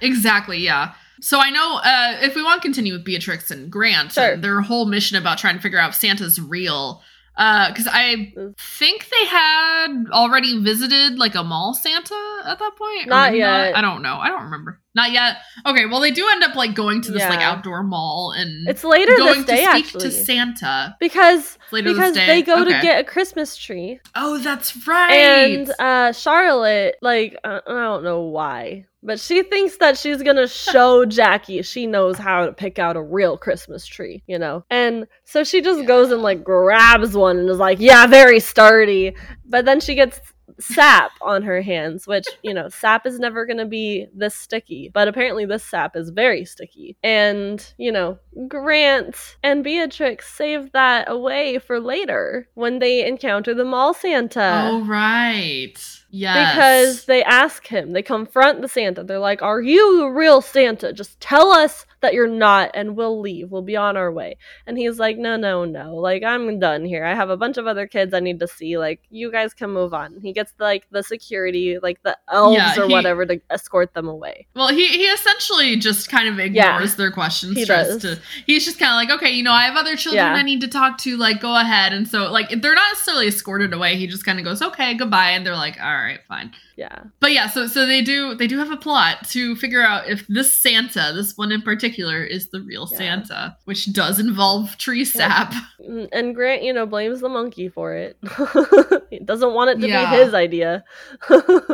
exactly. 0.00 0.58
Yeah, 0.58 0.94
So 1.20 1.40
I 1.40 1.50
know 1.50 1.76
uh, 1.78 2.18
if 2.22 2.34
we 2.34 2.42
want 2.42 2.62
to 2.62 2.66
continue 2.66 2.92
with 2.92 3.04
Beatrix 3.04 3.50
and 3.50 3.70
Grant, 3.70 4.12
Sure. 4.12 4.32
and 4.32 4.42
their 4.44 4.60
whole 4.60 4.86
mission 4.86 5.16
about 5.16 5.38
trying 5.38 5.56
to 5.56 5.60
figure 5.60 5.78
out 5.78 5.90
if 5.90 5.96
Santa's 5.96 6.40
real. 6.40 7.02
Because 7.36 7.86
I 7.86 8.32
Mm. 8.36 8.58
think 8.58 9.08
they 9.10 9.26
had 9.26 10.06
already 10.10 10.60
visited 10.60 11.18
like 11.20 11.36
a 11.36 11.44
mall 11.44 11.72
Santa 11.72 12.40
at 12.44 12.58
that 12.58 12.72
point. 12.76 13.06
Not 13.08 13.34
yet. 13.34 13.76
I 13.76 13.80
don't 13.80 14.02
know. 14.02 14.16
I 14.20 14.28
don't 14.28 14.42
remember. 14.44 14.80
Not 14.98 15.12
yet. 15.12 15.36
Okay. 15.64 15.86
Well, 15.86 16.00
they 16.00 16.10
do 16.10 16.28
end 16.28 16.42
up 16.42 16.56
like 16.56 16.74
going 16.74 17.02
to 17.02 17.12
this 17.12 17.22
like 17.22 17.38
outdoor 17.40 17.84
mall 17.84 18.34
and 18.36 18.68
It's 18.68 18.82
later 18.82 19.16
going 19.16 19.44
this 19.44 19.46
day 19.46 19.64
to 19.64 19.70
speak 19.70 19.84
actually. 19.84 20.00
to 20.02 20.10
Santa 20.10 20.96
because 20.98 21.56
because 21.70 22.14
they 22.14 22.42
go 22.42 22.64
to 22.64 22.70
get 22.70 23.00
a 23.00 23.04
Christmas 23.04 23.56
tree. 23.56 24.00
Oh, 24.16 24.38
that's 24.38 24.86
right. 24.88 25.12
And 25.12 25.72
uh 25.78 26.12
Charlotte, 26.12 26.96
like 27.00 27.36
uh, 27.44 27.60
I 27.64 27.72
don't 27.72 28.02
know 28.02 28.22
why, 28.22 28.86
but 29.04 29.20
she 29.20 29.44
thinks 29.44 29.76
that 29.76 29.96
she's 29.96 30.20
gonna 30.22 30.48
show 30.48 31.04
Jackie 31.18 31.62
she 31.62 31.86
knows 31.86 32.18
how 32.18 32.46
to 32.46 32.52
pick 32.52 32.80
out 32.80 32.96
a 32.96 33.02
real 33.02 33.36
Christmas 33.36 33.86
tree, 33.86 34.24
you 34.26 34.38
know. 34.38 34.64
And 34.68 35.06
so 35.24 35.44
she 35.44 35.60
just 35.60 35.86
goes 35.86 36.10
and 36.10 36.22
like 36.22 36.42
grabs 36.42 37.16
one 37.16 37.38
and 37.38 37.48
is 37.48 37.58
like, 37.58 37.78
"Yeah, 37.78 38.08
very 38.08 38.40
sturdy." 38.40 39.14
But 39.44 39.64
then 39.64 39.78
she 39.80 39.94
gets 39.94 40.20
sap 40.58 41.12
on 41.20 41.42
her 41.42 41.62
hands, 41.62 42.06
which 42.06 42.26
you 42.42 42.54
know, 42.54 42.68
sap 42.68 43.06
is 43.06 43.18
never 43.18 43.46
gonna 43.46 43.66
be 43.66 44.06
this 44.14 44.34
sticky. 44.34 44.90
But 44.92 45.08
apparently, 45.08 45.46
this 45.46 45.64
sap 45.64 45.96
is 45.96 46.10
very 46.10 46.44
sticky. 46.44 46.96
And 47.02 47.64
you 47.76 47.92
know, 47.92 48.18
Grant 48.48 49.36
and 49.42 49.64
Beatrix 49.64 50.32
save 50.32 50.72
that 50.72 51.10
away 51.10 51.58
for 51.58 51.80
later 51.80 52.48
when 52.54 52.78
they 52.78 53.06
encounter 53.06 53.54
the 53.54 53.64
mall 53.64 53.94
Santa 53.94 54.70
oh 54.70 54.84
right. 54.84 55.97
Yes. 56.10 56.54
because 56.54 57.04
they 57.04 57.22
ask 57.22 57.66
him, 57.66 57.92
they 57.92 58.02
confront 58.02 58.62
the 58.62 58.68
Santa. 58.68 59.04
They're 59.04 59.18
like, 59.18 59.42
Are 59.42 59.60
you 59.60 59.98
the 59.98 60.08
real 60.08 60.40
Santa? 60.40 60.92
Just 60.92 61.20
tell 61.20 61.50
us 61.52 61.84
that 62.00 62.14
you're 62.14 62.28
not, 62.28 62.70
and 62.74 62.96
we'll 62.96 63.20
leave. 63.20 63.50
We'll 63.50 63.62
be 63.62 63.76
on 63.76 63.96
our 63.96 64.10
way. 64.12 64.36
And 64.66 64.78
he's 64.78 64.98
like, 64.98 65.18
No, 65.18 65.36
no, 65.36 65.64
no. 65.64 65.96
Like, 65.96 66.22
I'm 66.22 66.58
done 66.58 66.84
here. 66.84 67.04
I 67.04 67.14
have 67.14 67.28
a 67.28 67.36
bunch 67.36 67.56
of 67.58 67.66
other 67.66 67.86
kids 67.86 68.14
I 68.14 68.20
need 68.20 68.40
to 68.40 68.48
see. 68.48 68.78
Like, 68.78 69.02
you 69.10 69.30
guys 69.32 69.52
can 69.52 69.70
move 69.70 69.92
on. 69.92 70.18
He 70.22 70.32
gets 70.32 70.52
like 70.58 70.86
the 70.90 71.02
security, 71.02 71.78
like 71.82 72.02
the 72.04 72.16
elves 72.32 72.56
Yeah, 72.56 72.80
or 72.80 72.88
whatever 72.88 73.26
to 73.26 73.40
escort 73.50 73.92
them 73.94 74.08
away. 74.08 74.46
Well, 74.54 74.68
he 74.68 74.86
he 74.88 75.04
essentially 75.04 75.76
just 75.76 76.08
kind 76.08 76.28
of 76.28 76.38
ignores 76.38 76.96
their 76.96 77.10
questions. 77.10 77.56
he 77.56 77.64
does. 77.64 78.00
to 78.02 78.18
he's 78.46 78.64
just 78.64 78.78
kind 78.78 78.92
of 78.92 78.96
like, 78.96 79.20
okay, 79.20 79.34
you 79.34 79.42
know, 79.42 79.52
I 79.52 79.64
have 79.64 79.76
other 79.76 79.96
children 79.96 80.24
Yeah. 80.24 80.34
I 80.34 80.42
need 80.42 80.60
to 80.62 80.68
talk 80.68 80.98
to. 80.98 81.16
Like, 81.16 81.40
go 81.40 81.54
ahead. 81.58 81.92
And 81.92 82.08
so, 82.08 82.30
like, 82.30 82.48
they're 82.62 82.74
not 82.74 82.92
necessarily 82.92 83.26
escorted 83.26 83.74
away. 83.74 83.96
He 83.96 84.06
just 84.06 84.24
kind 84.24 84.38
of 84.38 84.44
goes, 84.44 84.62
okay, 84.62 84.94
goodbye. 84.94 85.30
And 85.30 85.44
they're 85.44 85.56
like, 85.56 85.78
all 85.80 85.84
right, 85.86 85.97
fine. 86.26 86.52
Yeah. 86.76 87.04
But 87.20 87.32
yeah, 87.32 87.48
so 87.48 87.66
so 87.66 87.86
they 87.86 88.02
do 88.02 88.34
they 88.34 88.46
do 88.46 88.58
have 88.58 88.70
a 88.70 88.76
plot 88.76 89.28
to 89.30 89.54
figure 89.56 89.82
out 89.82 90.08
if 90.08 90.26
this 90.28 90.52
Santa, 90.54 91.12
this 91.14 91.36
one 91.36 91.52
in 91.52 91.62
particular, 91.62 92.22
is 92.22 92.48
the 92.50 92.60
real 92.62 92.88
Yeah. 92.92 92.98
Santa, 92.98 93.56
which 93.64 93.92
does 93.92 94.18
involve 94.18 94.76
tree 94.78 95.04
sap. 95.04 95.52
Mm, 95.80 96.08
And 96.12 96.34
Grant, 96.34 96.62
you 96.62 96.72
know, 96.72 96.86
blames 96.86 97.20
the 97.20 97.28
monkey 97.28 97.68
for 97.68 97.94
it. 97.94 98.16
he 99.10 99.18
doesn't 99.20 99.54
want 99.54 99.70
it 99.70 99.80
to 99.80 99.88
Yeah. 99.88 100.10
be 100.10 100.16
his 100.24 100.34
idea. 100.34 100.84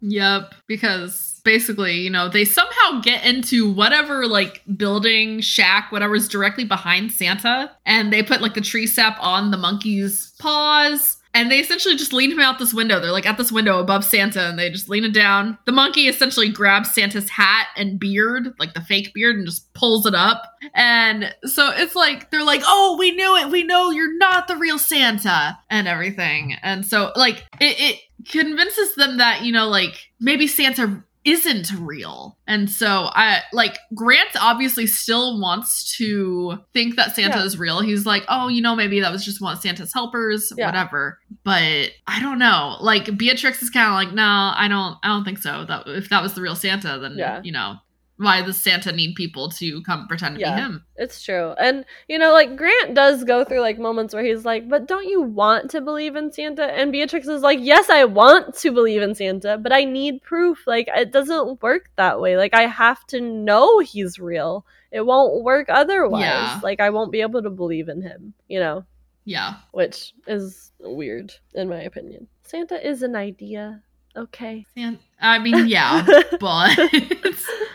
Yep, 0.00 0.54
because 0.68 1.40
basically, 1.44 1.94
you 1.96 2.08
know, 2.10 2.28
they 2.28 2.44
somehow 2.44 3.00
get 3.00 3.24
into 3.24 3.70
whatever 3.70 4.26
like 4.26 4.62
building, 4.76 5.40
shack, 5.40 5.90
whatever's 5.90 6.28
directly 6.28 6.64
behind 6.64 7.10
Santa, 7.10 7.72
and 7.84 8.12
they 8.12 8.22
put 8.22 8.40
like 8.40 8.54
the 8.54 8.60
tree 8.60 8.86
sap 8.86 9.18
on 9.20 9.50
the 9.50 9.56
monkey's 9.56 10.32
paws. 10.38 11.16
And 11.34 11.50
they 11.50 11.60
essentially 11.60 11.96
just 11.96 12.12
lean 12.12 12.32
him 12.32 12.40
out 12.40 12.58
this 12.58 12.74
window. 12.74 13.00
They're 13.00 13.12
like 13.12 13.26
at 13.26 13.36
this 13.36 13.52
window 13.52 13.78
above 13.78 14.04
Santa, 14.04 14.42
and 14.48 14.58
they 14.58 14.70
just 14.70 14.88
lean 14.88 15.04
it 15.04 15.12
down. 15.12 15.58
The 15.66 15.72
monkey 15.72 16.08
essentially 16.08 16.48
grabs 16.48 16.92
Santa's 16.92 17.28
hat 17.28 17.68
and 17.76 18.00
beard, 18.00 18.54
like 18.58 18.74
the 18.74 18.80
fake 18.80 19.12
beard, 19.14 19.36
and 19.36 19.46
just 19.46 19.72
pulls 19.74 20.06
it 20.06 20.14
up. 20.14 20.42
And 20.74 21.34
so 21.44 21.70
it's 21.74 21.94
like 21.94 22.30
they're 22.30 22.44
like, 22.44 22.62
"Oh, 22.64 22.96
we 22.98 23.12
knew 23.12 23.36
it. 23.36 23.50
We 23.50 23.62
know 23.62 23.90
you're 23.90 24.16
not 24.18 24.48
the 24.48 24.56
real 24.56 24.78
Santa," 24.78 25.58
and 25.70 25.86
everything. 25.86 26.56
And 26.62 26.84
so 26.84 27.12
like 27.14 27.44
it, 27.60 27.78
it 27.78 28.00
convinces 28.28 28.94
them 28.96 29.18
that 29.18 29.44
you 29.44 29.52
know 29.52 29.68
like 29.68 29.94
maybe 30.20 30.46
Santa 30.46 31.02
isn't 31.24 31.70
real. 31.78 32.38
And 32.46 32.70
so 32.70 33.10
I 33.12 33.40
like 33.52 33.78
Grant 33.94 34.30
obviously 34.40 34.86
still 34.86 35.40
wants 35.40 35.96
to 35.98 36.58
think 36.72 36.96
that 36.96 37.14
Santa 37.14 37.38
Yeah. 37.38 37.44
is 37.44 37.58
real. 37.58 37.80
He's 37.80 38.06
like, 38.06 38.24
"Oh, 38.28 38.48
you 38.48 38.62
know, 38.62 38.74
maybe 38.74 39.00
that 39.00 39.12
was 39.12 39.24
just 39.24 39.40
one 39.40 39.52
of 39.54 39.60
Santa's 39.60 39.92
helpers, 39.92 40.52
Yeah. 40.56 40.66
whatever." 40.66 41.18
But 41.44 41.90
I 42.06 42.20
don't 42.20 42.38
know. 42.38 42.76
Like 42.80 43.16
Beatrix 43.18 43.62
is 43.62 43.70
kind 43.70 43.88
of 43.88 43.94
like, 43.94 44.14
"No, 44.14 44.52
I 44.56 44.66
don't 44.68 44.96
I 45.02 45.08
don't 45.08 45.24
think 45.24 45.38
so. 45.38 45.64
That 45.66 45.84
if 45.86 46.08
that 46.08 46.22
was 46.22 46.34
the 46.34 46.40
real 46.40 46.56
Santa, 46.56 46.98
then 46.98 47.16
Yeah. 47.18 47.40
you 47.44 47.52
know, 47.52 47.76
why 48.18 48.42
does 48.42 48.60
Santa 48.60 48.92
need 48.92 49.14
people 49.14 49.48
to 49.48 49.80
come 49.82 50.06
pretend 50.06 50.34
to 50.36 50.40
Yeah. 50.42 50.54
be 50.54 50.60
him?" 50.60 50.84
It's 50.96 51.22
true. 51.22 51.54
And, 51.58 51.84
you 52.08 52.18
know, 52.18 52.32
like, 52.32 52.56
Grant 52.56 52.94
does 52.94 53.24
go 53.24 53.44
through, 53.44 53.60
like, 53.60 53.78
moments 53.78 54.12
where 54.12 54.22
he's 54.24 54.44
like, 54.44 54.68
but 54.68 54.86
don't 54.86 55.06
you 55.08 55.22
want 55.22 55.70
to 55.70 55.80
believe 55.80 56.14
in 56.16 56.30
Santa? 56.32 56.64
And 56.64 56.92
Beatrix 56.92 57.26
is 57.28 57.42
like, 57.42 57.60
yes, 57.62 57.88
I 57.88 58.04
want 58.04 58.54
to 58.56 58.70
believe 58.72 59.00
in 59.02 59.14
Santa, 59.14 59.56
but 59.56 59.72
I 59.72 59.84
need 59.84 60.22
proof. 60.22 60.66
Like, 60.66 60.88
it 60.94 61.12
doesn't 61.12 61.62
work 61.62 61.90
that 61.96 62.20
way. 62.20 62.36
Like, 62.36 62.54
I 62.54 62.66
have 62.66 63.06
to 63.08 63.20
know 63.20 63.78
he's 63.78 64.18
real. 64.18 64.66
It 64.90 65.06
won't 65.06 65.42
work 65.44 65.66
otherwise. 65.68 66.22
Yeah. 66.22 66.60
Like, 66.62 66.80
I 66.80 66.90
won't 66.90 67.12
be 67.12 67.20
able 67.20 67.42
to 67.42 67.50
believe 67.50 67.88
in 67.88 68.02
him, 68.02 68.34
you 68.48 68.58
know, 68.58 68.84
Yeah. 69.24 69.54
which 69.72 70.14
is 70.26 70.72
weird, 70.80 71.32
in 71.54 71.68
my 71.68 71.82
opinion. 71.82 72.26
Santa 72.42 72.84
is 72.84 73.02
an 73.02 73.14
idea. 73.14 73.82
Okay. 74.16 74.64
San- 74.74 74.98
I 75.20 75.38
mean, 75.38 75.68
yeah, 75.68 76.04
but 76.40 76.76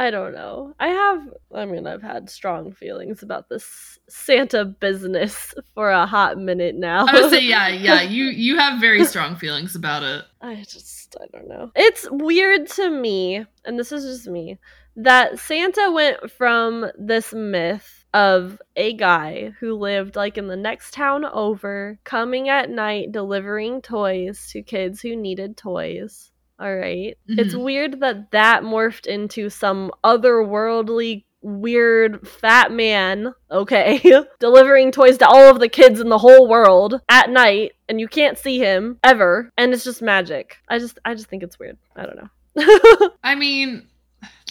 I 0.00 0.10
don't 0.10 0.32
know. 0.32 0.72
I 0.80 0.88
have, 0.88 1.28
I 1.54 1.66
mean, 1.66 1.86
I've 1.86 2.00
had 2.00 2.30
strong 2.30 2.72
feelings 2.72 3.22
about 3.22 3.50
this 3.50 3.98
Santa 4.08 4.64
business 4.64 5.52
for 5.74 5.90
a 5.90 6.06
hot 6.06 6.38
minute 6.38 6.74
now. 6.74 7.04
I 7.06 7.20
would 7.20 7.30
say, 7.30 7.44
yeah, 7.44 7.68
yeah. 7.68 8.00
You 8.00 8.24
you 8.24 8.56
have 8.56 8.80
very 8.80 9.04
strong 9.04 9.36
feelings 9.36 9.76
about 9.76 10.02
it. 10.02 10.24
I 10.40 10.64
just, 10.66 11.14
I 11.20 11.26
don't 11.36 11.48
know. 11.48 11.70
It's 11.76 12.08
weird 12.10 12.66
to 12.70 12.88
me, 12.88 13.44
and 13.66 13.78
this 13.78 13.92
is 13.92 14.04
just 14.04 14.26
me, 14.26 14.58
that 14.96 15.38
Santa 15.38 15.92
went 15.92 16.30
from 16.30 16.86
this 16.98 17.34
myth 17.34 18.06
of 18.14 18.58
a 18.76 18.94
guy 18.94 19.52
who 19.60 19.74
lived 19.74 20.16
like 20.16 20.38
in 20.38 20.48
the 20.48 20.56
next 20.56 20.94
town 20.94 21.26
over, 21.26 21.98
coming 22.04 22.48
at 22.48 22.70
night 22.70 23.12
delivering 23.12 23.82
toys 23.82 24.48
to 24.52 24.62
kids 24.62 25.02
who 25.02 25.14
needed 25.14 25.58
toys. 25.58 26.29
All 26.60 26.76
right. 26.76 27.16
It's 27.26 27.54
Mhm. 27.54 27.64
weird 27.64 28.00
that 28.00 28.30
that 28.32 28.62
morphed 28.62 29.06
into 29.06 29.48
some 29.48 29.90
otherworldly 30.04 31.24
weird 31.42 32.28
fat 32.28 32.70
man, 32.70 33.32
okay, 33.50 33.98
delivering 34.40 34.92
toys 34.92 35.16
to 35.18 35.26
all 35.26 35.48
of 35.50 35.58
the 35.58 35.70
kids 35.70 35.98
in 36.00 36.10
the 36.10 36.18
whole 36.18 36.46
world 36.46 37.00
at 37.08 37.30
night 37.30 37.72
and 37.88 37.98
you 37.98 38.06
can't 38.08 38.36
see 38.36 38.58
him 38.58 38.98
ever 39.02 39.50
and 39.56 39.72
it's 39.72 39.84
just 39.84 40.02
magic. 40.02 40.58
I 40.68 40.78
just 40.78 40.98
I 41.04 41.14
just 41.14 41.28
think 41.28 41.42
it's 41.42 41.58
weird. 41.58 41.78
I 41.96 42.04
don't 42.04 42.16
know. 42.16 43.10
I 43.24 43.36
mean, 43.36 43.86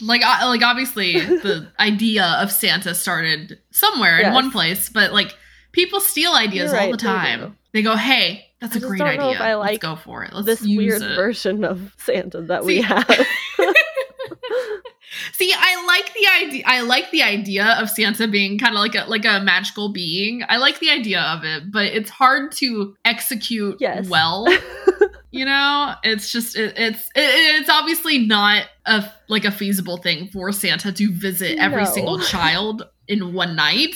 like 0.01 0.22
like 0.22 0.64
obviously 0.64 1.14
the 1.20 1.68
idea 1.80 2.26
of 2.41 2.51
Santa 2.51 2.95
started 2.95 3.60
somewhere 3.70 4.18
in 4.20 4.34
one 4.34 4.49
place, 4.49 4.89
but 4.89 5.14
like 5.14 5.36
people 5.72 5.99
steal 5.99 6.34
ideas 6.34 6.72
You're 6.72 6.80
all 6.80 6.88
right, 6.88 6.91
the 6.91 6.97
time. 6.97 7.57
They, 7.72 7.84
go, 7.84 7.95
"Hey, 7.95 8.49
that's 8.62 8.76
I 8.76 8.80
a 8.80 8.82
great 8.82 9.01
idea. 9.01 9.32
if 9.32 9.41
I 9.41 9.55
Let's 9.55 9.78
go 9.80 9.95
for 9.95 10.24
it. 10.24 10.34
Let's 10.34 10.45
this 10.45 10.62
weird 10.62 11.01
it." 11.01 11.16
version 11.16 11.64
of 11.64 11.93
Santa 11.97 12.41
that 12.41 12.62
See- 12.64 12.68
we 12.68 12.82
have. 12.82 13.07
See, 15.34 15.51
I 15.55 15.86
like 15.88 16.14
the 16.14 16.28
idea. 16.45 16.64
I 16.68 16.82
like 16.82 17.10
the 17.12 17.24
idea 17.24 17.66
of 17.80 17.89
Santa 17.89 18.28
being 18.28 18.60
kind 18.60 18.76
of 18.76 18.80
like 18.80 18.95
a 18.95 19.05
like 19.10 19.26
a 19.26 19.39
magical 19.41 19.89
being. 19.89 20.43
I 20.47 20.57
like 20.57 20.80
the 20.80 20.89
idea 20.91 21.22
of 21.22 21.43
it, 21.43 21.72
but 21.72 21.86
it's 21.86 22.10
hard 22.10 22.51
to 22.53 22.95
execute 23.05 23.78
Yes. 23.80 24.07
well. 24.07 24.47
you 25.32 25.45
know, 25.45 25.95
it's 26.03 26.32
just 26.32 26.55
it, 26.55 26.74
it's 26.78 27.01
it, 27.16 27.22
it's 27.62 27.70
obviously 27.70 28.20
not 28.20 28.66
a 28.86 29.03
like 29.30 29.45
a 29.45 29.51
feasible 29.51 29.97
thing 29.97 30.28
for 30.28 30.51
Santa 30.51 30.91
to 30.91 31.12
visit 31.12 31.57
every 31.57 31.84
No. 31.84 31.89
single 31.89 32.20
child 32.20 32.84
in 33.07 33.34
one 33.34 33.55
night. 33.55 33.95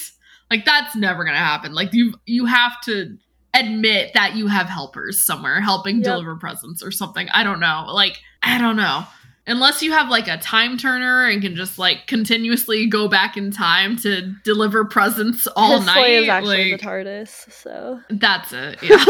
Like 0.49 0.65
that's 0.65 0.95
never 0.95 1.23
gonna 1.25 1.37
happen. 1.37 1.73
Like 1.73 1.93
you 1.93 2.15
you 2.25 2.45
have 2.45 2.79
to 2.85 3.17
admit 3.53 4.13
that 4.13 4.35
you 4.35 4.47
have 4.47 4.67
helpers 4.67 5.23
somewhere 5.23 5.61
helping 5.61 5.97
Yep. 5.97 6.05
deliver 6.05 6.35
presents 6.35 6.81
or 6.83 6.91
something. 6.91 7.27
I 7.29 7.43
don't 7.43 7.59
know. 7.59 7.85
Like 7.91 8.19
I 8.41 8.57
don't 8.57 8.75
know. 8.75 9.05
Unless 9.45 9.83
you 9.83 9.91
have 9.91 10.07
like 10.09 10.29
a 10.29 10.37
time 10.37 10.77
turner 10.77 11.25
and 11.27 11.41
can 11.41 11.55
just 11.55 11.77
like 11.77 12.07
continuously 12.07 12.85
go 12.87 13.09
back 13.09 13.35
in 13.35 13.51
time 13.51 13.97
to 13.97 14.33
deliver 14.45 14.85
presents 14.85 15.47
all 15.55 15.77
His 15.77 15.85
night. 15.85 15.93
sleigh 15.95 16.15
is 16.23 16.29
actually 16.29 16.71
like, 16.71 16.79
the 16.81 16.87
TARDIS, 16.87 17.51
so 17.51 17.99
that's 18.09 18.53
it. 18.53 18.79
Yeah. 18.83 19.03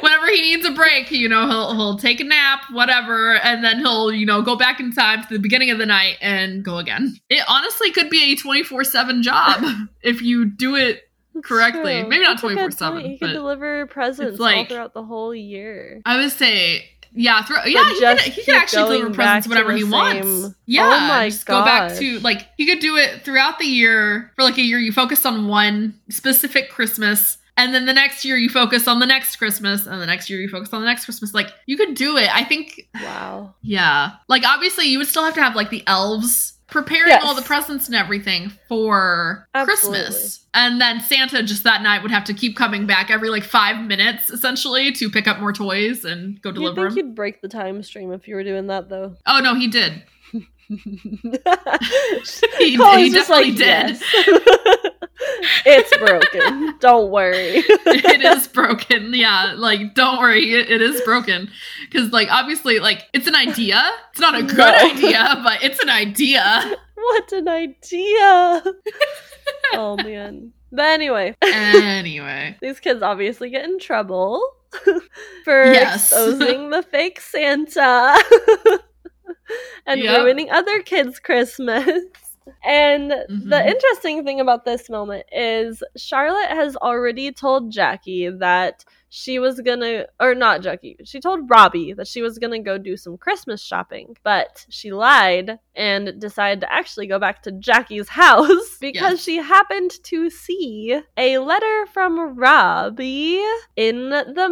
Whenever 0.00 0.26
he 0.28 0.40
needs 0.40 0.64
a 0.64 0.70
break, 0.70 1.10
you 1.10 1.28
know, 1.28 1.46
he'll 1.46 1.74
he'll 1.74 1.98
take 1.98 2.18
a 2.20 2.24
nap, 2.24 2.62
whatever, 2.70 3.34
and 3.36 3.62
then 3.62 3.78
he'll, 3.78 4.10
you 4.10 4.24
know, 4.24 4.40
go 4.40 4.56
back 4.56 4.80
in 4.80 4.90
time 4.90 5.22
to 5.22 5.28
the 5.34 5.38
beginning 5.38 5.70
of 5.70 5.76
the 5.76 5.84
night 5.84 6.16
and 6.22 6.64
go 6.64 6.78
again. 6.78 7.14
It 7.28 7.44
honestly 7.46 7.90
could 7.92 8.08
be 8.08 8.32
a 8.32 8.36
24/7 8.36 9.20
job 9.22 9.62
if 10.02 10.22
you 10.22 10.46
do 10.46 10.76
it 10.76 11.02
correctly. 11.42 12.00
true. 12.00 12.08
Maybe 12.08 12.22
not 12.24 12.40
good 12.40 12.56
24/7, 12.56 12.92
point. 12.92 13.06
He 13.06 13.18
could 13.18 13.32
deliver 13.32 13.86
presents 13.86 14.40
all 14.40 14.64
throughout 14.64 14.94
the 14.94 15.02
whole 15.04 15.34
year. 15.34 16.00
I 16.06 16.16
would 16.18 16.30
say 16.32 16.88
Yeah, 17.18 17.42
throw, 17.44 17.64
yeah, 17.64 17.82
he 17.84 17.94
could, 17.94 18.00
just 18.00 18.24
he 18.24 18.42
keep 18.42 18.54
actually 18.54 18.98
deliver 18.98 19.14
presents 19.14 19.48
whenever 19.48 19.72
he 19.72 19.82
same- 19.82 19.90
wants. 19.90 20.26
Oh 20.26 20.54
Yeah, 20.66 21.06
my 21.08 21.28
just 21.30 21.46
go 21.46 21.64
back 21.64 21.94
to 21.98 22.18
like 22.20 22.46
he 22.58 22.66
could 22.66 22.80
do 22.80 22.96
it 22.96 23.22
throughout 23.24 23.58
the 23.58 23.64
year 23.66 24.32
for 24.36 24.42
like 24.44 24.58
a 24.58 24.62
year. 24.62 24.78
You 24.78 24.92
focus 24.92 25.24
on 25.24 25.48
one 25.48 25.94
specific 26.10 26.68
Christmas, 26.70 27.38
and 27.56 27.72
then 27.74 27.86
the 27.86 27.94
next 27.94 28.22
year 28.26 28.36
you 28.36 28.50
focus 28.50 28.86
on 28.86 28.98
the 29.00 29.06
next 29.06 29.36
Christmas, 29.36 29.86
and 29.86 30.02
the 30.02 30.06
next 30.06 30.28
year 30.28 30.40
you 30.40 30.48
focus 30.48 30.74
on 30.74 30.80
the 30.82 30.86
next 30.86 31.06
Christmas. 31.06 31.32
Like 31.32 31.48
you 31.64 31.78
could 31.78 31.94
do 31.94 32.18
it. 32.18 32.28
I 32.34 32.44
think, 32.44 32.86
Wow. 32.96 33.54
yeah. 33.62 34.10
Like 34.28 34.44
obviously 34.44 34.84
you 34.86 34.98
would 34.98 35.06
still 35.08 35.24
have 35.24 35.34
to 35.34 35.42
have 35.42 35.56
like 35.56 35.70
the 35.70 35.82
elves 35.86 36.52
preparing 36.76 37.08
Yes. 37.08 37.22
all 37.24 37.34
the 37.34 37.40
presents 37.42 37.86
and 37.86 37.94
everything 37.96 38.52
for 38.68 39.48
Absolutely. 39.54 40.00
Christmas. 40.04 40.44
And 40.52 40.78
then 40.78 41.00
Santa 41.00 41.42
just 41.42 41.64
that 41.64 41.80
night 41.82 42.02
would 42.02 42.10
have 42.10 42.24
to 42.24 42.34
keep 42.34 42.54
coming 42.54 42.86
back 42.86 43.10
every 43.10 43.30
like 43.30 43.44
five 43.44 43.82
minutes 43.86 44.28
essentially 44.28 44.92
to 44.92 45.08
pick 45.08 45.26
up 45.26 45.40
more 45.40 45.54
toys 45.54 46.04
and 46.04 46.40
go 46.42 46.50
You 46.50 46.54
deliver 46.56 46.82
think 46.90 46.96
them. 46.96 47.06
you'd 47.06 47.14
break 47.14 47.40
the 47.40 47.48
time 47.48 47.82
stream 47.82 48.12
if 48.12 48.28
you 48.28 48.34
were 48.34 48.44
doing 48.44 48.66
that 48.66 48.90
though? 48.90 49.16
Oh 49.24 49.40
no, 49.40 49.54
he 49.54 49.68
did. 49.68 50.02
he, 50.68 50.76
he 52.76 53.10
definitely 53.10 53.52
did. 53.52 53.96
it's 55.64 55.96
broken. 55.98 56.74
Don't 56.80 57.10
worry. 57.10 57.34
it 57.66 58.20
is 58.22 58.48
broken. 58.48 59.12
Yeah, 59.14 59.54
like 59.56 59.94
don't 59.94 60.18
worry, 60.18 60.52
it, 60.52 60.70
it 60.70 60.82
is 60.82 61.00
broken. 61.02 61.50
Because 61.90 62.12
like 62.12 62.28
obviously, 62.30 62.78
like 62.78 63.04
it's 63.12 63.26
an 63.26 63.34
idea. 63.34 63.82
It's 64.10 64.20
not 64.20 64.34
a 64.34 64.42
good 64.42 64.56
No. 64.58 64.90
idea, 64.92 65.40
but 65.42 65.62
it's 65.62 65.80
an 65.82 65.90
idea. 65.90 66.76
What 66.94 67.32
an 67.32 67.48
idea. 67.48 68.62
oh 69.74 69.96
man. 70.02 70.52
But 70.72 70.86
anyway, 70.86 71.34
Anyway, 71.42 72.56
these 72.60 72.80
kids 72.80 73.00
obviously 73.02 73.50
get 73.50 73.64
in 73.64 73.78
trouble 73.78 74.42
for 75.44 75.64
Yes. 75.72 76.10
exposing 76.12 76.70
the 76.70 76.82
fake 76.82 77.20
Santa 77.20 78.16
and 79.86 80.00
Yep. 80.02 80.18
ruining 80.24 80.50
other 80.50 80.82
kids' 80.82 81.20
Christmas. 81.20 81.86
And 82.64 83.10
the 83.10 83.26
Mhm. 83.28 83.66
interesting 83.68 84.24
thing 84.24 84.40
about 84.40 84.64
this 84.64 84.88
moment 84.90 85.26
is 85.32 85.82
Charlotte 85.96 86.48
has 86.50 86.76
already 86.76 87.32
told 87.32 87.70
Jackie 87.70 88.28
that 88.28 88.84
she 89.08 89.38
was 89.38 89.60
gonna, 89.60 90.06
or 90.20 90.34
not 90.34 90.62
Jackie, 90.62 90.96
she 91.04 91.20
told 91.20 91.48
Robbie 91.48 91.92
that 91.94 92.06
she 92.08 92.22
was 92.22 92.38
gonna 92.38 92.58
go 92.58 92.76
do 92.76 92.96
some 92.96 93.16
Christmas 93.16 93.62
shopping, 93.62 94.16
but 94.24 94.66
she 94.68 94.92
lied 94.92 95.58
and 95.74 96.20
decided 96.20 96.60
to 96.60 96.72
actually 96.72 97.06
go 97.06 97.18
back 97.18 97.42
to 97.42 97.52
Jackie's 97.52 98.08
house 98.22 98.76
because 98.80 99.12
Yes. 99.12 99.22
she 99.22 99.36
happened 99.36 99.92
to 100.04 100.28
see 100.28 101.00
a 101.16 101.38
letter 101.38 101.86
from 101.86 102.36
Robbie 102.36 103.42
in 103.76 104.10
the 104.10 104.48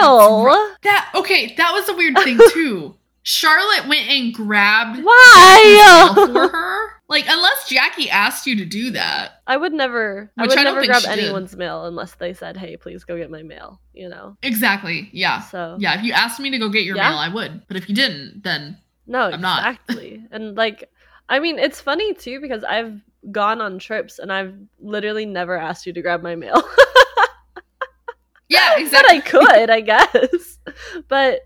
mail. 0.00 0.74
that 0.82 1.10
okay. 1.14 1.54
That 1.56 1.72
was 1.72 1.88
a 1.88 1.94
weird 1.96 2.18
thing 2.18 2.38
too. 2.52 2.96
Charlotte 3.26 3.88
went 3.88 4.06
and 4.08 4.34
grabbed 4.34 5.02
Why? 5.02 6.10
for 6.14 6.48
her. 6.48 6.90
Like 7.08 7.24
unless 7.26 7.68
Jackie 7.68 8.08
asked 8.10 8.46
you 8.46 8.54
to 8.56 8.64
do 8.66 8.90
that. 8.92 9.42
I 9.46 9.56
would 9.56 9.72
never, 9.72 10.30
I 10.38 10.46
would 10.46 10.58
I 10.58 10.62
never 10.62 10.84
grab 10.84 11.00
she 11.02 11.08
did. 11.08 11.18
anyone's 11.20 11.56
mail 11.56 11.86
unless 11.86 12.14
they 12.16 12.32
said, 12.34 12.56
"Hey, 12.56 12.76
please 12.76 13.02
go 13.04 13.16
get 13.16 13.30
my 13.30 13.42
mail." 13.42 13.80
You 13.94 14.08
know. 14.10 14.36
Exactly. 14.42 15.08
Yeah. 15.12 15.40
So 15.40 15.76
Yeah. 15.80 15.98
If 15.98 16.04
you 16.04 16.12
asked 16.12 16.38
me 16.38 16.50
to 16.50 16.58
go 16.58 16.68
get 16.68 16.84
your 16.84 16.96
Yeah. 16.96 17.08
mail, 17.10 17.18
I 17.18 17.28
would. 17.28 17.62
But 17.66 17.76
if 17.78 17.88
you 17.88 17.94
didn't, 17.94 18.42
then 18.44 18.78
no, 19.06 19.20
I'm 19.30 19.40
not. 19.40 19.58
exactly. 19.66 20.22
and 20.30 20.54
like, 20.56 20.90
I 21.28 21.38
mean, 21.40 21.58
it's 21.58 21.80
funny 21.80 22.12
too 22.14 22.40
because 22.40 22.62
I've 22.62 23.00
gone 23.32 23.62
on 23.62 23.78
trips 23.78 24.18
and 24.18 24.30
I've 24.30 24.54
literally 24.80 25.24
never 25.24 25.56
asked 25.56 25.86
you 25.86 25.94
to 25.94 26.02
grab 26.02 26.22
my 26.22 26.34
mail. 26.36 26.62
yeah, 28.48 28.76
exactly. 28.78 29.20
but. 29.20 29.26
I 29.26 29.56
could, 29.56 29.70
I 29.70 29.80
guess. 29.80 30.58
But 31.08 31.40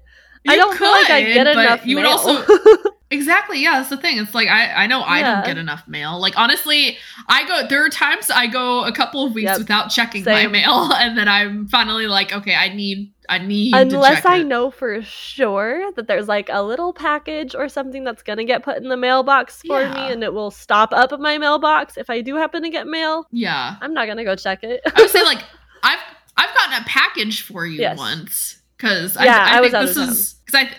I 0.46 0.56
don't 0.56 0.76
feel 0.76 0.90
like 0.90 1.10
I 1.10 1.22
get 1.22 1.46
enough 1.46 1.86
You 1.86 1.96
would 1.96 2.02
mail. 2.02 2.12
also 2.12 2.44
Exactly. 3.10 3.62
Yeah, 3.62 3.78
that's 3.78 3.88
the 3.88 3.96
thing. 3.96 4.18
It's 4.18 4.34
like 4.34 4.48
I 4.48 4.84
I 4.84 4.86
know 4.86 5.00
I 5.00 5.20
Yeah. 5.20 5.36
don't 5.36 5.46
get 5.46 5.56
enough 5.56 5.88
mail. 5.88 6.20
Like 6.20 6.36
honestly, 6.38 6.98
I 7.26 7.46
go 7.48 7.66
there 7.66 7.82
are 7.82 7.88
times 7.88 8.30
I 8.30 8.46
go 8.48 8.84
a 8.84 8.92
couple 8.92 9.24
of 9.24 9.32
weeks 9.34 9.48
Yep. 9.48 9.58
without 9.60 9.88
checking 9.88 10.24
Same. 10.24 10.34
my 10.52 10.52
mail 10.52 10.92
and 10.94 11.16
then 11.16 11.26
I'm 11.26 11.68
finally 11.68 12.06
like, 12.06 12.34
okay, 12.34 12.54
I 12.54 12.68
need 12.68 13.10
I 13.30 13.38
need 13.38 13.72
to 13.72 13.78
Unless 13.78 14.26
I 14.26 14.36
it. 14.40 14.44
know 14.44 14.70
for 14.70 15.00
sure 15.02 15.90
that 15.92 16.06
there's 16.06 16.28
like 16.28 16.50
a 16.52 16.62
little 16.62 16.92
package 16.92 17.54
or 17.54 17.70
something 17.70 18.04
that's 18.04 18.22
gonna 18.22 18.44
get 18.44 18.62
put 18.62 18.76
in 18.76 18.90
the 18.90 18.96
mailbox 18.98 19.62
for 19.66 19.80
Yeah. 19.80 19.94
me 19.94 20.12
and 20.12 20.22
it 20.22 20.34
will 20.34 20.50
stop 20.50 20.92
up 20.92 21.10
at 21.10 21.18
my 21.20 21.38
mailbox 21.38 21.96
if 21.96 22.10
I 22.10 22.20
do 22.20 22.36
happen 22.36 22.62
to 22.62 22.68
get 22.68 22.86
mail. 22.86 23.26
Yeah. 23.32 23.76
I'm 23.80 23.94
not 23.94 24.06
gonna 24.06 24.24
go 24.24 24.36
check 24.36 24.62
it. 24.64 24.82
I 24.84 25.00
would 25.00 25.10
say 25.10 25.22
like 25.32 25.42
I've 25.82 25.98
I've 26.36 26.54
gotten 26.54 26.82
a 26.82 26.84
package 26.86 27.40
for 27.40 27.64
you 27.64 27.80
Yes. 27.80 27.96
once 27.96 28.57
because 28.78 29.16
Yeah, 29.20 29.44
I, 29.50 29.54
I, 29.54 29.58
I 29.58 29.60
was 29.60 29.72
think 29.72 29.74
out 29.82 29.86
this 29.86 29.96
of 29.98 30.08
is 30.08 30.34
because 30.46 30.66
I 30.66 30.70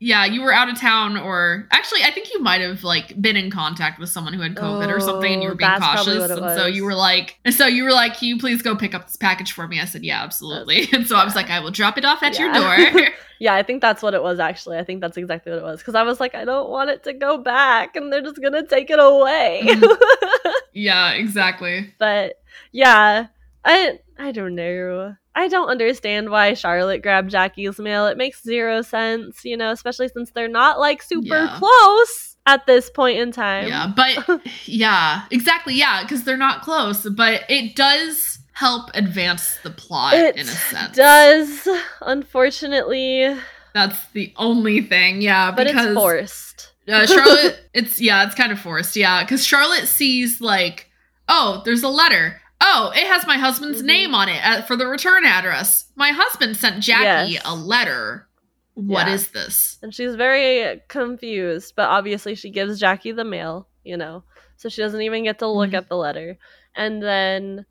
yeah 0.00 0.24
you 0.24 0.42
were 0.42 0.52
out 0.52 0.68
of 0.68 0.78
town 0.80 1.16
or 1.16 1.66
actually 1.72 2.04
I 2.04 2.12
think 2.12 2.32
you 2.32 2.40
might 2.40 2.60
have 2.60 2.84
like 2.84 3.20
been 3.20 3.36
in 3.36 3.50
contact 3.50 3.98
with 3.98 4.08
someone 4.08 4.32
who 4.32 4.40
had 4.40 4.54
COVID 4.54 4.88
or 4.88 5.00
something 5.00 5.32
and 5.32 5.42
you 5.42 5.48
Oh, 5.48 5.52
were 5.52 5.56
being 5.56 5.70
cautious 5.80 6.30
and 6.30 6.38
so 6.56 6.66
you 6.66 6.84
were 6.84 6.94
like 6.94 7.36
and 7.44 7.52
so 7.52 7.66
you 7.66 7.82
were 7.82 7.90
like 7.90 8.16
can 8.16 8.28
you 8.28 8.38
please 8.38 8.62
go 8.62 8.76
pick 8.76 8.94
up 8.94 9.06
this 9.06 9.16
package 9.16 9.50
for 9.50 9.66
me 9.66 9.80
I 9.80 9.86
said 9.86 10.04
yeah 10.04 10.22
absolutely 10.22 10.86
and 10.92 11.04
so 11.04 11.16
I 11.16 11.24
was 11.24 11.34
like 11.34 11.50
I 11.50 11.58
will 11.58 11.72
drop 11.72 11.98
it 11.98 12.04
off 12.04 12.22
at 12.22 12.38
your 12.38 12.52
door 12.52 12.76
Yeah, 13.40 13.54
I 13.54 13.62
think 13.62 13.80
that's 13.82 14.02
what 14.02 14.14
it 14.14 14.22
was 14.22 14.40
actually. 14.40 14.78
I 14.78 14.82
think 14.84 15.00
that's 15.00 15.16
exactly 15.16 15.52
what 15.52 15.60
it 15.60 15.64
was. 15.64 15.78
Because 15.78 15.94
I 15.94 16.02
was 16.02 16.18
like, 16.18 16.34
I 16.34 16.44
don't 16.44 16.68
want 16.70 16.90
it 16.90 17.04
to 17.04 17.12
go 17.12 17.38
back 17.38 17.94
and 17.94 18.12
they're 18.12 18.20
just 18.20 18.42
gonna 18.42 18.66
take 18.66 18.90
it 18.90 18.98
away. 18.98 19.60
Mhm. 19.64 19.96
yeah 20.72 21.12
exactly 21.12 21.94
but 21.98 22.42
yeah, 22.72 23.26
I 23.64 23.98
I 24.18 24.32
don't 24.32 24.56
know. 24.56 25.14
I 25.38 25.48
don't 25.48 25.68
understand 25.68 26.30
why 26.30 26.54
Charlotte 26.54 27.00
grabbed 27.02 27.30
Jackie's 27.30 27.78
mail. 27.78 28.06
It 28.06 28.16
makes 28.18 28.42
zero 28.42 28.82
sense, 28.82 29.44
you 29.44 29.56
know, 29.56 29.70
especially 29.70 30.08
since 30.08 30.30
they're 30.32 30.48
not 30.48 30.80
like 30.80 31.00
super 31.02 31.36
Yeah. 31.44 31.56
close 31.58 32.36
at 32.46 32.66
this 32.66 32.88
point 32.90 33.18
in 33.18 33.30
time. 33.30 33.68
yeah 33.68 33.92
but 33.94 34.40
yeah 34.64 35.24
exactly 35.30 35.74
yeah 35.74 36.02
because 36.02 36.24
they're 36.24 36.36
not 36.38 36.62
close 36.62 37.06
but 37.10 37.42
it 37.50 37.76
does 37.76 38.38
help 38.54 38.90
advance 38.94 39.58
the 39.62 39.68
plot 39.70 40.14
It 40.14 40.34
in 40.36 40.42
a 40.48 40.50
sense 40.50 40.92
It 40.92 40.96
does, 40.96 41.68
unfortunately, 42.00 43.36
That's 43.74 43.98
the 44.12 44.32
only 44.36 44.80
thing, 44.80 45.20
yeah. 45.22 45.50
but 45.50 45.66
because 45.66 45.86
it's 45.86 45.94
forced. 45.94 46.72
uh, 46.88 47.06
Charlotte, 47.06 47.60
it's 47.74 48.00
yeah, 48.00 48.24
it's 48.26 48.34
kind 48.34 48.50
of 48.52 48.58
forced, 48.58 48.96
yeah. 48.96 49.22
Because 49.22 49.44
Charlotte 49.44 49.86
sees 49.86 50.40
like, 50.40 50.90
oh, 51.28 51.62
there's 51.64 51.82
a 51.82 51.88
letter. 51.88 52.40
Oh, 52.60 52.92
it 52.94 53.06
has 53.06 53.26
my 53.26 53.38
husband's 53.38 53.82
Mhm. 53.82 53.86
name 53.86 54.14
on 54.14 54.28
it 54.28 54.44
uh, 54.44 54.62
for 54.62 54.76
the 54.76 54.86
return 54.86 55.24
address. 55.24 55.86
My 55.96 56.10
husband 56.10 56.56
sent 56.56 56.82
Jackie 56.82 57.32
Yes. 57.34 57.42
a 57.44 57.54
letter. 57.54 58.28
What 58.74 59.06
Yeah. 59.08 59.14
is 59.14 59.28
this? 59.30 59.78
And 59.82 59.94
she's 59.94 60.14
very 60.16 60.80
confused, 60.88 61.74
but 61.76 61.88
obviously 61.88 62.34
she 62.34 62.50
gives 62.50 62.78
Jackie 62.80 63.12
the 63.12 63.24
mail, 63.24 63.68
you 63.84 63.96
know, 63.96 64.24
so 64.56 64.68
she 64.68 64.82
doesn't 64.82 65.00
even 65.02 65.24
get 65.24 65.38
to 65.40 65.46
look 65.48 65.70
Mhm. 65.70 65.74
at 65.78 65.88
the 65.88 65.96
letter. 65.96 66.38
And 66.76 67.02
then, 67.02 67.66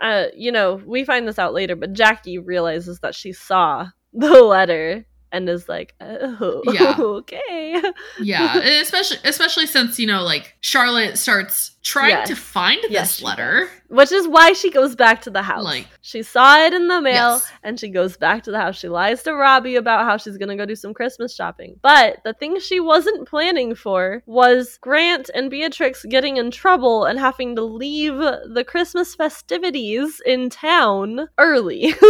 uh, 0.00 0.26
you 0.36 0.50
know, 0.52 0.74
we 0.84 1.04
find 1.04 1.26
this 1.26 1.38
out 1.38 1.54
later, 1.54 1.76
but 1.76 1.92
Jackie 1.92 2.38
realizes 2.38 3.00
that 3.00 3.14
she 3.14 3.32
saw 3.32 3.86
the 4.12 4.42
letter 4.42 5.06
and 5.34 5.48
is 5.48 5.68
like, 5.68 5.94
oh, 6.00 6.62
Yeah. 6.72 6.94
okay. 6.98 7.82
Yeah, 8.20 8.56
especially 8.58 9.18
especially 9.24 9.66
since 9.66 9.98
you 9.98 10.06
know, 10.06 10.22
like 10.22 10.56
Charlotte 10.62 11.18
starts 11.18 11.72
trying 11.82 12.10
Yes. 12.10 12.28
to 12.28 12.36
find 12.36 12.78
Yes, 12.88 13.16
this 13.18 13.22
letter. 13.22 13.68
Which 13.88 14.10
is 14.10 14.26
why 14.26 14.54
she 14.54 14.70
goes 14.70 14.96
back 14.96 15.20
to 15.22 15.30
the 15.30 15.42
house. 15.42 15.64
Like- 15.64 15.88
she 16.00 16.22
saw 16.22 16.58
it 16.64 16.72
in 16.72 16.88
the 16.88 17.00
mail 17.02 17.32
Yes. 17.34 17.50
and 17.62 17.78
she 17.78 17.88
goes 17.90 18.16
back 18.16 18.42
to 18.44 18.50
the 18.50 18.58
house. 18.58 18.78
She 18.78 18.88
lies 18.88 19.22
to 19.24 19.34
Robbie 19.34 19.76
about 19.76 20.04
how 20.06 20.16
she's 20.16 20.38
going 20.38 20.48
to 20.48 20.56
go 20.56 20.64
do 20.64 20.74
some 20.76 20.94
Christmas 20.94 21.34
shopping. 21.34 21.76
But 21.82 22.18
the 22.24 22.32
thing 22.32 22.58
she 22.60 22.80
wasn't 22.80 23.28
planning 23.28 23.74
for 23.74 24.22
was 24.26 24.78
Grant 24.80 25.28
and 25.34 25.50
Beatrix 25.50 26.04
getting 26.06 26.38
in 26.38 26.50
trouble 26.50 27.04
and 27.04 27.18
having 27.18 27.54
to 27.56 27.62
leave 27.62 28.16
the 28.16 28.64
Christmas 28.66 29.14
festivities 29.14 30.20
in 30.24 30.48
town 30.48 31.28
early. 31.38 31.94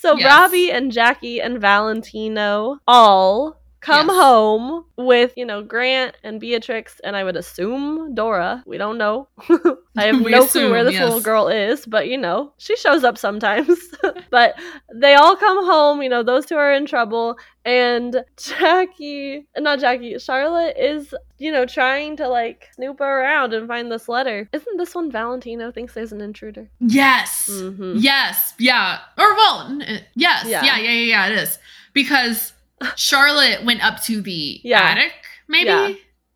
so 0.00 0.16
Yes. 0.16 0.26
Robbie 0.26 0.70
and 0.70 0.92
Jackie 0.92 1.40
and 1.40 1.60
Valentino 1.60 2.78
all 2.86 3.57
come 3.80 4.08
Yes. 4.08 4.16
home 4.16 4.84
with, 4.96 5.32
you 5.36 5.44
know, 5.44 5.62
Grant 5.62 6.16
and 6.24 6.40
Beatrix 6.40 7.00
and 7.04 7.14
I 7.16 7.22
would 7.24 7.36
assume 7.36 8.14
Dora. 8.14 8.62
We 8.66 8.76
don't 8.78 8.98
know. 8.98 9.28
I 9.96 10.06
have 10.06 10.20
no 10.20 10.46
clue 10.46 10.70
where 10.70 10.84
this 10.84 10.94
yes. 10.94 11.02
little 11.04 11.20
girl 11.20 11.48
is, 11.48 11.86
but 11.86 12.08
you 12.08 12.18
know, 12.18 12.52
she 12.58 12.76
shows 12.76 13.04
up 13.04 13.16
sometimes. 13.18 13.78
but 14.30 14.58
they 14.92 15.14
all 15.14 15.36
come 15.36 15.64
home, 15.64 16.02
you 16.02 16.08
know, 16.08 16.22
those 16.22 16.46
two 16.46 16.56
are 16.56 16.72
in 16.72 16.86
trouble 16.86 17.38
and 17.64 18.24
Jackie, 18.36 19.46
not 19.58 19.78
Jackie, 19.78 20.18
Charlotte 20.18 20.76
is, 20.78 21.14
you 21.38 21.52
know, 21.52 21.66
trying 21.66 22.16
to 22.16 22.28
like 22.28 22.68
snoop 22.74 23.00
around 23.00 23.52
and 23.54 23.68
find 23.68 23.90
this 23.92 24.08
letter. 24.08 24.48
Isn't 24.52 24.76
this 24.76 24.94
one 24.94 25.10
Valentino 25.10 25.70
thinks 25.70 25.94
there's 25.94 26.12
an 26.12 26.20
intruder? 26.20 26.68
Yes. 26.80 27.48
Mhm. 27.50 27.96
Yes, 27.98 28.54
yeah. 28.58 28.98
Or 29.16 29.34
well, 29.34 29.78
uh, 29.82 29.98
yes, 30.14 30.46
Yeah. 30.46 30.64
yeah. 30.64 30.78
yeah, 30.78 30.90
yeah, 30.90 30.90
yeah, 30.90 31.26
It 31.28 31.38
is 31.38 31.58
because 31.92 32.52
Charlotte 32.96 33.64
went 33.64 33.84
up 33.84 34.02
to 34.04 34.20
the 34.20 34.60
Yeah. 34.64 34.80
attic. 34.80 35.12
Maybe 35.48 35.66
Yeah. 35.66 35.92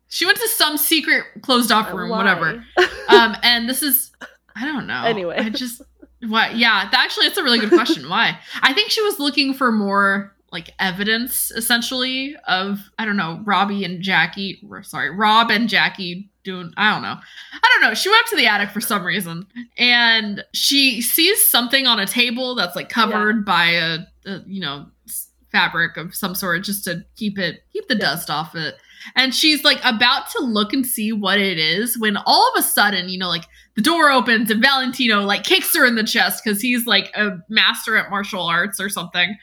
she 0.09 0.25
went 0.25 0.37
to 0.39 0.47
some 0.49 0.77
secret 0.77 1.25
closed 1.41 1.71
off 1.71 1.91
room, 1.93 2.09
Why? 2.09 2.17
whatever. 2.17 2.65
Um, 3.09 3.35
and 3.43 3.67
this 3.69 3.83
is 3.83 4.11
I 4.55 4.65
don't 4.65 4.87
know. 4.87 5.03
Anyway. 5.03 5.35
I 5.37 5.49
just 5.49 5.81
what? 6.27 6.55
Yeah, 6.55 6.87
that, 6.89 7.03
actually, 7.03 7.25
it's 7.25 7.37
a 7.37 7.43
really 7.43 7.59
good 7.59 7.69
question. 7.71 8.07
Why? 8.09 8.39
I 8.61 8.73
think 8.73 8.91
she 8.91 9.01
was 9.01 9.19
looking 9.19 9.53
for 9.53 9.71
more 9.71 10.33
like 10.53 10.73
evidence 10.79 11.51
essentially 11.51 12.35
of 12.47 12.79
I 12.99 13.05
don't 13.05 13.17
know 13.17 13.41
Robbie 13.43 13.83
and 13.83 14.01
Jackie. 14.01 14.61
Sorry, 14.83 15.09
Rob 15.09 15.49
and 15.51 15.67
Jackie 15.67 16.29
doing 16.43 16.71
I 16.77 16.93
don't 16.93 17.01
know. 17.01 17.17
I 17.53 17.69
don't 17.73 17.89
know. 17.89 17.93
She 17.95 18.09
went 18.09 18.23
up 18.23 18.29
to 18.29 18.35
the 18.35 18.47
attic 18.47 18.69
for 18.69 18.79
some 18.81 19.03
reason 19.03 19.47
and 19.77 20.43
she 20.53 21.01
sees 21.01 21.43
something 21.43 21.87
on 21.87 21.99
a 21.99 22.05
table 22.05 22.55
that's 22.55 22.75
like 22.75 22.89
covered 22.89 23.37
yeah. 23.37 23.41
by 23.43 23.65
a, 23.65 23.99
a, 24.25 24.41
you 24.45 24.61
know 24.61 24.85
fabric 25.53 25.95
of 25.95 26.13
some 26.13 26.35
sort 26.35 26.63
just 26.63 26.83
to 26.83 27.05
keep 27.15 27.39
it 27.39 27.63
keep 27.71 27.87
the 27.87 27.93
yeah. 27.93 28.01
dust 28.01 28.29
off 28.29 28.55
it. 28.55 28.75
And 29.15 29.33
she's 29.33 29.63
like 29.63 29.79
about 29.83 30.29
to 30.31 30.39
look 30.41 30.73
and 30.73 30.85
see 30.85 31.11
what 31.11 31.39
it 31.39 31.57
is 31.57 31.97
when 31.97 32.17
all 32.17 32.51
of 32.53 32.59
a 32.59 32.63
sudden, 32.63 33.09
you 33.09 33.19
know, 33.19 33.27
like 33.27 33.43
the 33.75 33.81
door 33.81 34.09
opens 34.09 34.49
and 34.49 34.61
Valentino 34.61 35.21
like 35.21 35.43
kicks 35.43 35.75
her 35.75 35.85
in 35.85 35.95
the 35.95 36.03
chest 36.03 36.41
because 36.43 36.61
he's 36.61 36.85
like 36.85 37.11
a 37.15 37.37
master 37.49 37.97
at 37.97 38.09
martial 38.09 38.43
arts 38.43 38.79
or 38.79 38.89
something. 38.89 39.37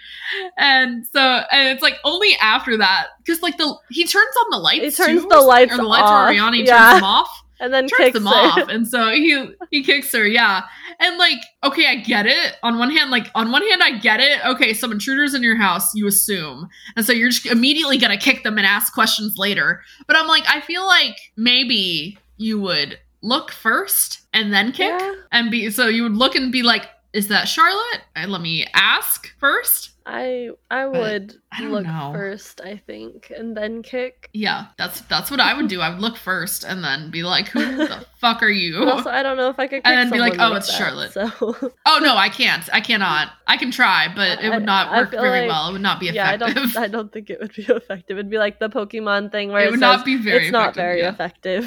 And 0.57 1.07
so, 1.07 1.21
and 1.53 1.69
it's 1.69 1.83
like 1.83 1.97
only 2.05 2.37
after 2.41 2.77
that, 2.79 3.09
because 3.19 3.43
like 3.43 3.59
the 3.59 3.77
he 3.91 4.07
turns 4.07 4.35
on 4.45 4.51
the 4.51 4.59
lights. 4.59 4.97
He 4.99 5.05
turns 5.05 5.23
too, 5.23 5.29
the 5.29 5.41
lights 5.41 5.73
or 5.73 5.77
the 5.77 5.83
lights 5.83 6.05
off. 6.05 6.31
Ariani 6.31 6.67
yeah. 6.67 6.79
turns 6.79 6.95
them 6.97 7.05
off. 7.05 7.43
And 7.61 7.73
then 7.73 7.87
turns 7.89 8.15
them 8.15 8.27
her. 8.27 8.35
off. 8.35 8.69
And 8.71 8.89
so 8.89 9.11
he 9.11 9.51
he 9.71 9.83
kicks 9.83 10.13
her, 10.13 10.27
yeah. 10.27 10.63
And 10.99 11.19
like, 11.19 11.39
okay, 11.63 11.87
I 11.87 11.97
get 11.97 12.27
it. 12.27 12.57
On 12.63 12.79
one 12.79 12.91
hand, 12.91 13.11
like 13.11 13.31
on 13.35 13.53
one 13.53 13.67
hand, 13.67 13.83
I 13.83 13.99
get 13.99 14.21
it. 14.21 14.45
Okay, 14.47 14.73
some 14.73 14.93
intruders 14.93 15.35
in 15.35 15.43
your 15.43 15.57
house, 15.57 15.95
you 15.95 16.07
assume. 16.07 16.69
And 16.97 17.05
so 17.05 17.13
you're 17.13 17.31
just 17.31 17.47
immediately 17.47 17.99
gonna 17.99 18.19
kick 18.19 18.43
them 18.43 18.59
and 18.59 18.67
ask 18.67 18.93
questions 18.93 19.37
later. 19.37 19.83
But 20.07 20.17
I'm 20.17 20.27
like, 20.27 20.45
I 20.49 20.61
feel 20.61 20.87
like 20.87 21.17
maybe 21.37 22.19
you 22.39 22.61
would 22.61 22.99
look 23.23 23.51
first 23.51 24.23
and 24.33 24.53
then 24.53 24.73
kick 24.73 24.99
yeah. 24.99 25.15
and 25.33 25.51
be 25.51 25.71
so 25.71 25.87
you 25.87 26.03
would 26.03 26.17
look 26.17 26.35
and 26.35 26.51
be 26.51 26.63
like 26.63 26.87
is 27.13 27.29
that 27.29 27.49
charlotte 27.49 28.03
and 28.15 28.31
let 28.31 28.41
me 28.41 28.67
ask 28.75 29.33
first 29.39 29.91
I 30.07 30.51
I 30.71 30.87
would 30.87 31.37
I 31.53 31.67
look 31.67 31.85
know. 31.85 32.11
first, 32.13 32.61
I 32.63 32.77
think, 32.77 33.31
and 33.37 33.57
then 33.57 33.83
kick. 33.83 34.29
Yeah, 34.33 34.67
that's 34.77 35.03
that's 35.03 35.31
what 35.31 35.39
I 35.39 35.55
would 35.55 35.69
do. 35.69 35.81
I 35.81 35.91
would 35.91 36.01
look 36.01 36.17
first 36.17 36.65
and 36.65 36.83
then 36.83 37.11
be 37.11 37.23
like, 37.23 37.49
"Who 37.49 37.61
the 37.77 38.05
fuck 38.19 38.43
are 38.43 38.49
you?" 38.49 38.89
Also, 38.89 39.09
I 39.09 39.23
don't 39.23 39.37
know 39.37 39.51
if 39.51 39.59
I 39.59 39.69
could. 39.69 39.83
and 39.85 39.97
then 39.97 40.11
be 40.11 40.19
like, 40.19 40.35
"Oh, 40.41 40.49
like 40.49 40.59
it's 40.59 40.69
that, 40.69 40.79
Charlotte." 40.79 41.13
So. 41.13 41.31
oh 41.87 42.01
no, 42.03 42.17
I 42.17 42.29
can't. 42.29 42.69
I 42.73 42.81
cannot. 42.81 43.31
I 43.47 43.57
can 43.57 43.71
try, 43.71 44.09
but 44.15 44.43
it 44.43 44.49
would 44.51 44.65
not 44.65 44.91
work 44.91 45.11
very 45.11 45.43
like, 45.43 45.51
well. 45.51 45.69
It 45.69 45.73
would 45.73 45.83
not 45.83 46.01
be 46.01 46.09
effective. 46.09 46.41
Yeah, 46.41 46.47
I 46.47 46.55
don't. 46.55 46.77
I 46.77 46.89
don't 46.89 47.13
think 47.13 47.31
it 47.31 47.39
would 47.39 47.55
be 47.55 47.63
effective. 47.69 48.17
It'd 48.19 48.31
be 48.31 48.39
like 48.39 48.59
the 48.59 48.69
Pokemon 48.69 49.31
thing 49.31 49.53
where 49.53 49.63
it, 49.63 49.69
it 49.69 49.71
would 49.71 49.81
says, 49.81 49.99
not 49.99 50.05
be 50.05 50.17
very. 50.17 50.45
It's 50.45 50.53
not 50.53 50.75
very 50.75 51.01
yeah. 51.01 51.11
effective. 51.11 51.65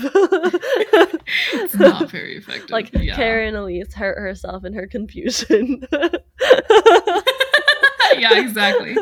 It's 1.54 1.76
not 1.80 2.10
very 2.10 2.38
effective. 2.38 2.70
Like 2.70 2.92
yeah. 2.94 3.16
Karen 3.16 3.56
Alyse 3.56 3.94
hurt 3.94 4.18
herself 4.18 4.66
in 4.66 4.74
her 4.74 4.88
confusion. 4.88 5.86
yeah, 8.18 8.40
exactly. 8.40 8.96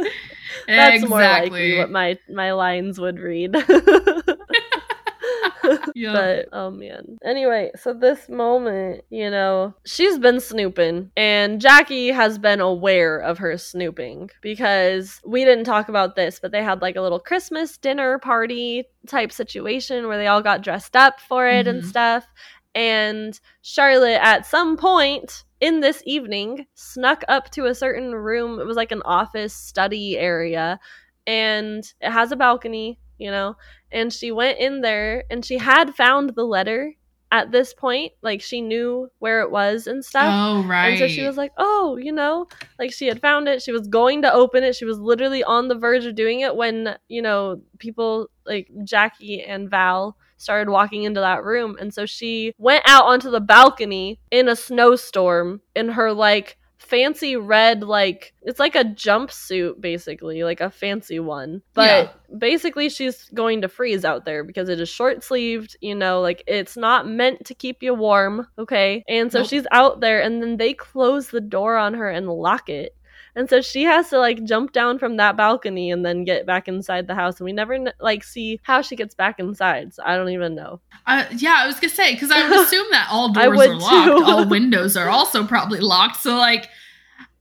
That's 0.67 1.03
exactly. 1.03 1.09
more 1.09 1.22
likely 1.22 1.78
what 1.78 1.89
my 1.91 2.17
my 2.30 2.51
lines 2.53 2.99
would 2.99 3.19
read. 3.19 3.55
yeah. 5.95 6.13
But 6.13 6.49
oh 6.51 6.72
man. 6.72 7.17
Anyway, 7.24 7.72
so 7.76 7.93
this 7.93 8.30
moment, 8.30 9.03
you 9.09 9.30
know, 9.30 9.74
she's 9.86 10.17
been 10.17 10.39
snooping 10.39 11.11
and 11.15 11.61
Jackie 11.61 12.09
has 12.09 12.38
been 12.38 12.61
aware 12.61 13.17
of 13.17 13.38
her 13.38 13.57
snooping 13.57 14.30
because 14.41 15.22
we 15.26 15.45
didn't 15.45 15.65
talk 15.65 15.89
about 15.89 16.15
this, 16.15 16.39
but 16.39 16.51
they 16.51 16.63
had 16.63 16.82
like 16.82 16.95
a 16.95 17.01
little 17.01 17.19
Christmas 17.19 17.78
dinner 17.78 18.19
party 18.19 18.86
type 19.07 19.32
situation 19.32 20.07
where 20.07 20.17
they 20.17 20.28
all 20.28 20.41
got 20.41 20.61
dressed 20.61 20.95
up 20.95 21.19
for 21.19 21.47
it 21.47 21.65
mm-hmm. 21.65 21.78
and 21.78 21.86
stuff. 21.86 22.26
And 22.74 23.39
Charlotte 23.61 24.19
at 24.22 24.45
some 24.45 24.78
point 24.78 25.43
in 25.59 25.80
this 25.80 26.01
evening 26.05 26.65
snuck 26.74 27.24
up 27.28 27.49
to 27.51 27.65
a 27.65 27.76
certain 27.76 28.15
room. 28.15 28.59
It 28.59 28.65
was 28.65 28.78
like 28.78 28.91
an 28.91 29.03
office 29.03 29.53
study 29.53 30.17
area 30.17 30.80
and 31.28 31.84
it 32.01 32.11
has 32.11 32.32
a 32.32 32.36
balcony, 32.36 32.99
you 33.17 33.30
know. 33.32 33.55
And 33.91 34.11
she 34.11 34.31
went 34.31 34.59
in 34.59 34.81
there 34.81 35.25
and 35.29 35.43
she 35.43 35.57
had 35.57 35.95
found 35.95 36.31
the 36.31 36.45
letter 36.45 36.93
at 37.31 37.51
this 37.51 37.73
point. 37.73 38.11
Like 38.21 38.41
she 38.41 38.61
knew 38.61 39.09
where 39.19 39.41
it 39.41 39.51
was 39.51 39.87
and 39.87 40.03
stuff. 40.03 40.27
Oh, 40.29 40.63
right. 40.67 40.89
And 40.89 40.99
so 40.99 41.07
she 41.07 41.25
was 41.25 41.37
like, 41.37 41.51
oh, 41.57 41.97
you 41.97 42.11
know, 42.11 42.47
like 42.77 42.93
she 42.93 43.07
had 43.07 43.21
found 43.21 43.47
it. 43.47 43.61
She 43.61 43.71
was 43.71 43.87
going 43.87 44.21
to 44.23 44.33
open 44.33 44.63
it. 44.63 44.75
She 44.75 44.85
was 44.85 44.99
literally 44.99 45.43
on 45.43 45.67
the 45.67 45.75
verge 45.75 46.05
of 46.05 46.15
doing 46.15 46.41
it 46.41 46.55
when, 46.55 46.95
you 47.07 47.21
know, 47.21 47.61
people 47.79 48.27
like 48.45 48.69
Jackie 48.83 49.41
and 49.41 49.69
Val 49.69 50.17
started 50.37 50.71
walking 50.71 51.03
into 51.03 51.19
that 51.19 51.43
room. 51.43 51.77
And 51.79 51.93
so 51.93 52.05
she 52.05 52.53
went 52.57 52.83
out 52.87 53.05
onto 53.05 53.29
the 53.29 53.39
balcony 53.39 54.19
in 54.31 54.49
a 54.49 54.55
snowstorm 54.55 55.61
in 55.75 55.89
her 55.89 56.11
like 56.13 56.57
fancy 56.82 57.36
red 57.38 57.84
like 57.84 58.34
it's 58.41 58.59
like 58.59 58.75
a 58.75 58.84
jumpsuit 58.84 59.79
basically 59.79 60.43
like 60.43 60.59
a 60.59 60.69
fancy 60.69 61.19
one 61.19 61.61
but 61.75 61.84
yeah. 61.84 62.38
basically 62.38 62.89
she's 62.89 63.29
going 63.36 63.61
to 63.61 63.69
freeze 63.69 64.03
out 64.03 64.25
there 64.25 64.43
because 64.43 64.67
it 64.67 64.82
is 64.82 64.89
short 64.89 65.23
sleeved 65.23 65.77
you 65.79 65.93
know 65.93 66.21
like 66.21 66.43
it's 66.47 66.75
not 66.75 67.07
meant 67.07 67.45
to 67.45 67.53
keep 67.53 67.84
you 67.84 67.93
warm 67.93 68.47
okay 68.57 69.03
and 69.07 69.32
so 69.32 69.39
nope. 69.39 69.47
she's 69.47 69.67
out 69.71 69.99
there 70.01 70.21
and 70.21 70.41
then 70.41 70.57
they 70.57 70.73
close 70.73 71.29
the 71.29 71.39
door 71.39 71.77
on 71.77 71.93
her 71.93 72.09
and 72.09 72.27
lock 72.27 72.67
it 72.67 72.95
and 73.36 73.49
so 73.49 73.61
she 73.61 73.84
has 73.84 74.09
to 74.09 74.19
like 74.19 74.43
jump 74.43 74.71
down 74.71 74.99
from 74.99 75.17
that 75.17 75.38
balcony 75.38 75.91
and 75.91 76.05
then 76.05 76.23
get 76.23 76.45
back 76.45 76.67
inside 76.67 77.07
the 77.07 77.15
house 77.15 77.39
and 77.39 77.45
we 77.45 77.53
never 77.53 77.77
like 77.99 78.23
see 78.23 78.59
how 78.63 78.82
she 78.82 78.95
gets 78.95 79.15
back 79.15 79.39
inside 79.39 79.93
so 79.93 80.03
i 80.05 80.15
don't 80.15 80.29
even 80.29 80.55
know 80.55 80.79
uh, 81.07 81.25
yeah 81.36 81.57
i 81.59 81.67
was 81.67 81.75
gonna 81.79 81.89
say 81.89 82.13
because 82.13 82.32
i 82.32 82.47
would 82.47 82.59
assume 82.65 82.88
that 82.91 83.07
all 83.11 83.32
doors 83.32 83.59
are 83.59 83.75
locked 83.75 84.23
all 84.23 84.45
windows 84.49 84.97
are 84.97 85.09
also 85.09 85.45
probably 85.45 85.79
locked 85.79 86.17
so 86.17 86.36
like 86.36 86.69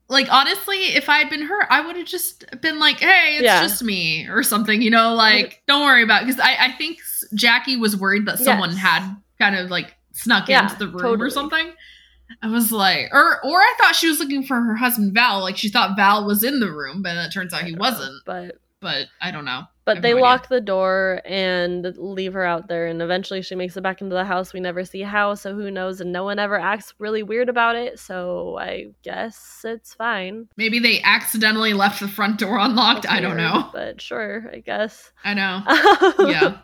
like 0.09 0.31
honestly 0.33 0.95
if 0.95 1.09
i 1.09 1.19
had 1.19 1.31
been 1.31 1.43
her 1.43 1.73
i 1.73 1.81
would 1.81 1.97
have 1.97 2.07
just 2.07 2.45
been 2.61 2.79
like 2.79 2.99
hey 2.99 3.37
it's 3.37 3.45
yeah. 3.45 3.63
just 3.63 3.83
me 3.83 4.27
or 4.29 4.43
something 4.43 4.83
you 4.83 4.91
know 4.91 5.15
like 5.15 5.63
don't 5.67 5.85
worry 5.85 6.03
about 6.03 6.25
because 6.25 6.41
I, 6.41 6.57
I 6.67 6.73
think 6.73 6.99
jackie 7.35 7.77
was 7.77 7.97
worried 7.97 8.27
that 8.27 8.39
someone 8.39 8.71
yes. 8.71 8.79
had 8.79 9.17
kind 9.39 9.57
of 9.57 9.71
like 9.71 9.95
snuck 10.13 10.49
yeah, 10.49 10.65
into 10.65 10.77
the 10.77 10.89
room 10.89 11.01
totally. 11.01 11.27
or 11.27 11.31
something 11.31 11.73
I 12.43 12.49
was 12.49 12.73
like, 12.73 13.09
or 13.13 13.45
or 13.45 13.59
I 13.61 13.75
thought 13.79 13.97
she 13.97 14.09
was 14.09 14.19
looking 14.19 14.43
for 14.43 14.61
her 14.61 14.77
husband 14.77 15.15
Val. 15.15 15.41
Like 15.41 15.57
she 15.57 15.69
thought 15.69 15.97
Val 15.97 16.27
was 16.27 16.43
in 16.43 16.61
the 16.61 16.73
room, 16.73 17.03
but 17.03 17.17
it 17.17 17.31
turns 17.33 17.53
out 17.53 17.65
he 17.65 17.75
wasn't. 17.75 18.13
Know, 18.13 18.21
but 18.25 18.57
but 18.81 19.07
I 19.21 19.31
don't 19.31 19.45
know. 19.45 19.65
But 19.85 20.03
they 20.03 20.15
no 20.15 20.21
lock 20.21 20.49
the 20.49 20.61
door 20.61 21.21
and 21.25 21.85
leave 21.97 22.33
her 22.35 22.45
out 22.45 22.69
there, 22.69 22.87
and 22.87 23.03
eventually 23.03 23.43
she 23.43 23.57
makes 23.57 23.77
it 23.77 23.83
back 23.83 24.01
into 24.01 24.15
the 24.15 24.25
house. 24.25 24.53
We 24.53 24.61
never 24.61 24.85
see 24.85 25.01
how, 25.01 25.35
so 25.35 25.55
who 25.55 25.71
knows? 25.71 26.01
And 26.01 26.13
no 26.13 26.23
one 26.23 26.39
ever 26.39 26.59
acts 26.59 26.95
really 26.99 27.25
weird 27.25 27.49
about 27.49 27.75
it, 27.75 27.99
so 27.99 28.57
I 28.61 28.93
guess 29.03 29.63
it's 29.65 29.95
fine. 29.95 30.49
Maybe 30.57 30.79
they 30.79 31.01
accidentally 31.03 31.73
left 31.73 31.99
the 31.99 32.09
front 32.09 32.39
door 32.39 32.59
unlocked. 32.59 33.07
I 33.09 33.21
don't 33.21 33.37
know. 33.37 33.69
But 33.73 34.01
sure, 34.01 34.49
I 34.53 34.61
guess. 34.61 35.13
I 35.25 35.35
know. 35.35 35.63
yeah. 36.31 36.59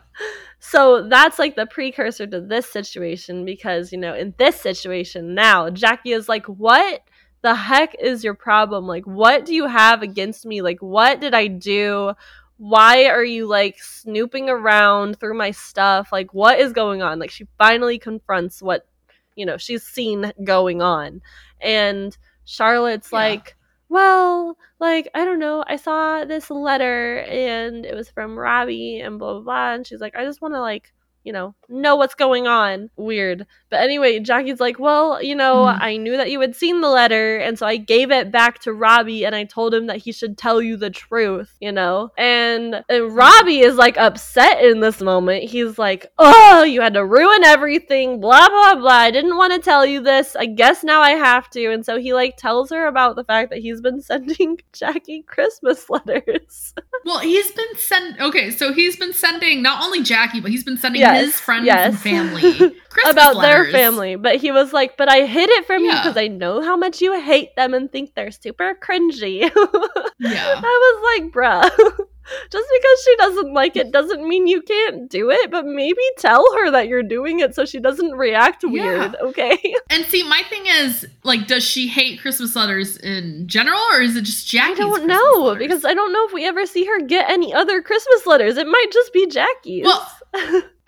So 0.59 1.07
that's 1.07 1.37
like 1.37 1.55
the 1.55 1.67
precursor 1.67 2.25
to 2.27 2.41
this 2.41 2.67
situation 2.67 3.45
because, 3.45 3.91
you 3.91 3.97
know, 3.97 4.15
in 4.15 4.33
this 4.37 4.59
situation 4.59 5.35
now, 5.35 5.69
Jackie 5.69 6.11
is 6.11 6.27
like, 6.27 6.45
what 6.47 7.01
the 7.41 7.53
heck 7.53 7.95
is 7.99 8.23
your 8.23 8.33
problem? 8.33 8.87
Like, 8.87 9.05
what 9.05 9.45
do 9.45 9.53
you 9.53 9.67
have 9.67 10.01
against 10.01 10.45
me? 10.45 10.61
Like, 10.61 10.81
what 10.81 11.21
did 11.21 11.33
I 11.33 11.47
do? 11.47 12.13
Why 12.57 13.05
are 13.05 13.23
you 13.23 13.45
like 13.45 13.77
snooping 13.79 14.49
around 14.49 15.19
through 15.19 15.37
my 15.37 15.51
stuff? 15.51 16.09
Like, 16.11 16.33
what 16.33 16.59
is 16.59 16.73
going 16.73 17.03
on? 17.03 17.19
Like, 17.19 17.29
she 17.29 17.45
finally 17.59 17.99
confronts 17.99 18.61
what, 18.61 18.87
you 19.35 19.45
know, 19.45 19.57
she's 19.57 19.83
seen 19.83 20.33
going 20.43 20.81
on. 20.81 21.21
And 21.61 22.17
Charlotte's 22.45 23.11
yeah. 23.11 23.19
like, 23.19 23.56
well, 23.89 24.57
like, 24.79 25.09
I 25.15 25.25
don't 25.25 25.39
know, 25.39 25.63
I 25.67 25.77
saw 25.77 26.25
this 26.25 26.49
letter 26.49 27.19
and 27.19 27.85
it 27.85 27.95
was 27.95 28.09
from 28.09 28.37
Robbie 28.37 28.99
and 28.99 29.19
blah, 29.19 29.33
blah, 29.33 29.41
blah. 29.41 29.73
And 29.75 29.87
she's 29.87 30.01
like, 30.01 30.15
I 30.15 30.23
just 30.25 30.41
want 30.41 30.53
to, 30.55 30.61
like, 30.61 30.93
you 31.27 31.33
know, 31.33 31.53
know 31.67 31.97
what's 31.97 32.15
going 32.15 32.47
on. 32.47 32.89
Weird. 32.95 33.45
But 33.69 33.81
anyway, 33.81 34.17
Jackie's 34.21 34.61
like, 34.61 34.79
well, 34.79 35.21
you 35.21 35.35
know, 35.35 35.65
mm. 35.65 35.77
I 35.77 35.97
knew 35.97 36.15
that 36.15 36.31
you 36.31 36.39
had 36.39 36.55
seen 36.55 36.79
the 36.79 36.87
letter, 36.87 37.35
and 37.35 37.59
so 37.59 37.67
I 37.67 37.75
gave 37.75 38.11
it 38.11 38.31
back 38.31 38.59
to 38.59 38.71
Robbie 38.71 39.25
and 39.25 39.35
I 39.35 39.43
told 39.43 39.73
him 39.73 39.87
that 39.87 39.97
he 39.97 40.13
should 40.13 40.37
tell 40.37 40.61
you 40.61 40.77
the 40.77 40.89
truth, 40.89 41.53
you 41.59 41.73
know? 41.73 42.11
And, 42.17 42.81
and 42.87 43.13
Robbie 43.13 43.59
is 43.59 43.75
like 43.75 43.97
upset 43.97 44.63
in 44.63 44.79
this 44.79 45.01
moment. 45.01 45.43
He's 45.43 45.77
like, 45.77 46.07
oh, 46.17 46.63
you 46.63 46.79
had 46.79 46.93
to 46.93 47.05
ruin 47.05 47.43
everything, 47.43 48.21
blah, 48.21 48.47
blah, 48.47 48.75
blah. 48.75 48.91
I 48.91 49.11
didn't 49.11 49.35
want 49.35 49.51
to 49.51 49.59
tell 49.59 49.85
you 49.85 50.01
this. 50.01 50.33
I 50.33 50.45
guess 50.45 50.81
now 50.85 51.01
I 51.01 51.11
have 51.11 51.49
to. 51.49 51.73
And 51.73 51.85
so 51.85 51.99
he 51.99 52.13
like 52.13 52.37
tells 52.37 52.69
her 52.69 52.87
about 52.87 53.17
the 53.17 53.25
fact 53.25 53.49
that 53.49 53.59
he's 53.59 53.81
been 53.81 54.01
sending 54.01 54.59
Jackie 54.71 55.23
Christmas 55.23 55.89
letters. 55.89 56.73
well, 57.03 57.19
he's 57.19 57.51
been 57.51 57.75
sent. 57.75 58.21
Okay, 58.21 58.49
so 58.49 58.71
he's 58.71 58.95
been 58.95 59.11
sending 59.11 59.61
not 59.61 59.83
only 59.83 60.03
Jackie, 60.03 60.39
but 60.39 60.51
he's 60.51 60.63
been 60.63 60.77
sending 60.77 61.01
his 61.25 61.39
friends 61.39 61.65
yes. 61.65 61.93
and 61.93 61.99
family 61.99 62.75
about 63.09 63.35
letters. 63.35 63.71
their 63.71 63.71
family. 63.71 64.15
But 64.15 64.37
he 64.37 64.51
was 64.51 64.73
like, 64.73 64.97
"But 64.97 65.09
I 65.11 65.25
hid 65.25 65.49
it 65.49 65.65
from 65.65 65.83
yeah. 65.83 65.91
you 65.91 65.97
because 65.97 66.17
I 66.17 66.27
know 66.27 66.61
how 66.61 66.75
much 66.75 67.01
you 67.01 67.19
hate 67.19 67.55
them 67.55 67.73
and 67.73 67.91
think 67.91 68.15
they're 68.15 68.31
super 68.31 68.75
cringy." 68.75 69.41
yeah, 70.19 70.61
I 70.61 70.61
was 70.61 71.21
like, 71.21 71.31
"Bruh." 71.31 72.05
Just 72.51 72.67
because 72.73 73.03
she 73.05 73.15
doesn't 73.15 73.53
like 73.53 73.77
it 73.77 73.91
doesn't 73.91 74.27
mean 74.27 74.47
you 74.47 74.61
can't 74.61 75.09
do 75.09 75.29
it, 75.31 75.49
but 75.49 75.65
maybe 75.65 76.01
tell 76.17 76.45
her 76.55 76.71
that 76.71 76.87
you're 76.87 77.03
doing 77.03 77.39
it 77.39 77.55
so 77.55 77.65
she 77.65 77.79
doesn't 77.79 78.11
react 78.11 78.63
weird, 78.65 79.15
okay? 79.21 79.57
And 79.89 80.05
see, 80.05 80.23
my 80.23 80.41
thing 80.49 80.63
is, 80.65 81.07
like, 81.23 81.47
does 81.47 81.63
she 81.63 81.87
hate 81.87 82.19
Christmas 82.19 82.55
letters 82.55 82.97
in 82.97 83.47
general, 83.47 83.79
or 83.93 84.01
is 84.01 84.17
it 84.17 84.23
just 84.23 84.47
Jackie? 84.47 84.73
I 84.73 84.75
don't 84.75 84.91
Christmas 84.91 85.17
know 85.17 85.43
letters? 85.43 85.59
because 85.59 85.85
I 85.85 85.93
don't 85.93 86.11
know 86.11 86.25
if 86.25 86.33
we 86.33 86.45
ever 86.45 86.65
see 86.65 86.85
her 86.85 87.01
get 87.01 87.29
any 87.29 87.53
other 87.53 87.81
Christmas 87.81 88.25
letters. 88.25 88.57
It 88.57 88.67
might 88.67 88.87
just 88.91 89.13
be 89.13 89.27
Jackie's. 89.27 89.85
Well, 89.85 90.05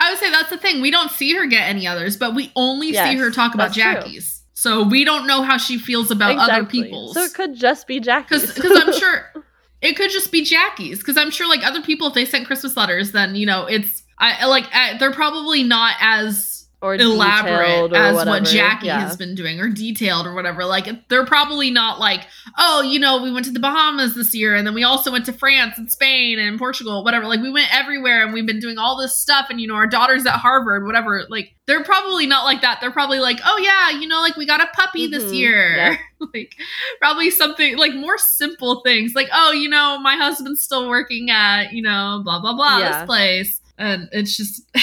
I 0.00 0.10
would 0.10 0.18
say 0.18 0.30
that's 0.30 0.50
the 0.50 0.56
thing. 0.56 0.80
We 0.80 0.90
don't 0.90 1.10
see 1.10 1.34
her 1.34 1.46
get 1.46 1.68
any 1.68 1.86
others, 1.86 2.16
but 2.16 2.34
we 2.34 2.50
only 2.56 2.90
Yes, 2.90 3.08
see 3.08 3.18
her 3.18 3.30
talk 3.30 3.54
about 3.54 3.74
that's 3.74 3.74
true. 3.74 3.82
Jackie's. 3.82 4.42
So 4.54 4.82
we 4.82 5.04
don't 5.04 5.26
know 5.26 5.42
how 5.42 5.56
she 5.56 5.78
feels 5.78 6.10
about 6.10 6.36
other 6.36 6.64
people's. 6.64 7.14
So 7.14 7.22
it 7.24 7.34
could 7.34 7.54
just 7.56 7.86
be 7.86 7.98
Jackie's. 8.00 8.52
because 8.52 8.72
I'm 8.82 8.92
sure 8.92 9.32
it 9.80 9.96
could 9.96 10.10
just 10.10 10.30
be 10.30 10.44
Jackie's. 10.44 10.98
Because 10.98 11.16
I'm 11.16 11.30
sure 11.30 11.48
like 11.48 11.64
other 11.66 11.82
people, 11.82 12.08
if 12.08 12.14
they 12.14 12.24
sent 12.24 12.46
Christmas 12.46 12.76
letters, 12.76 13.12
then 13.12 13.34
you 13.34 13.46
know 13.46 13.66
it's 13.66 14.02
I 14.18 14.46
like 14.46 14.66
I, 14.74 14.98
they're 14.98 15.12
probably 15.12 15.62
not 15.62 15.94
as 16.00 16.59
or 16.82 16.94
elaborate 16.94 17.92
or 17.92 17.96
as 17.96 18.14
whatever. 18.14 18.30
what 18.40 18.44
Jackie 18.44 18.86
Yeah. 18.86 19.00
has 19.00 19.16
been 19.16 19.34
doing 19.34 19.60
or 19.60 19.68
detailed 19.68 20.26
or 20.26 20.32
whatever. 20.34 20.64
Like 20.64 21.08
they're 21.08 21.26
probably 21.26 21.70
not 21.70 22.00
like, 22.00 22.26
oh, 22.56 22.80
you 22.80 22.98
know, 22.98 23.22
we 23.22 23.30
went 23.30 23.44
to 23.46 23.52
the 23.52 23.60
Bahamas 23.60 24.14
this 24.14 24.34
year 24.34 24.54
and 24.54 24.66
then 24.66 24.72
we 24.74 24.82
also 24.82 25.12
went 25.12 25.26
to 25.26 25.32
France 25.34 25.74
and 25.76 25.92
Spain 25.92 26.38
and 26.38 26.58
Portugal, 26.58 27.04
whatever. 27.04 27.26
Like 27.26 27.40
we 27.40 27.50
went 27.50 27.68
everywhere 27.74 28.24
and 28.24 28.32
we've 28.32 28.46
been 28.46 28.60
doing 28.60 28.78
all 28.78 28.96
this 28.98 29.16
stuff 29.18 29.46
and 29.50 29.60
you 29.60 29.66
know, 29.68 29.74
our 29.74 29.86
daughter's 29.86 30.24
at 30.24 30.34
Harvard, 30.36 30.86
whatever. 30.86 31.24
Like 31.28 31.52
they're 31.66 31.84
probably 31.84 32.26
not 32.26 32.44
like 32.44 32.62
that. 32.62 32.78
They're 32.80 32.90
probably 32.90 33.18
like, 33.20 33.40
oh 33.44 33.58
yeah, 33.58 33.98
you 34.00 34.08
know, 34.08 34.20
like 34.22 34.36
we 34.36 34.46
got 34.46 34.62
a 34.62 34.66
puppy 34.74 35.06
this 35.06 35.24
Mhm, 35.24 35.34
year. 35.34 35.76
yeah. 35.76 35.96
like 36.34 36.54
probably 36.98 37.30
something 37.30 37.76
like 37.76 37.94
more 37.94 38.16
simple 38.16 38.80
things 38.80 39.12
like, 39.14 39.28
oh, 39.34 39.52
you 39.52 39.68
know, 39.68 39.98
my 40.00 40.16
husband's 40.16 40.62
still 40.62 40.88
working 40.88 41.30
at, 41.30 41.72
you 41.74 41.82
know, 41.82 42.22
blah 42.24 42.40
blah 42.40 42.54
blah 42.54 42.78
Yeah. 42.78 42.98
this 43.00 43.06
place. 43.06 43.60
And 43.76 44.08
it's 44.12 44.36
just 44.36 44.62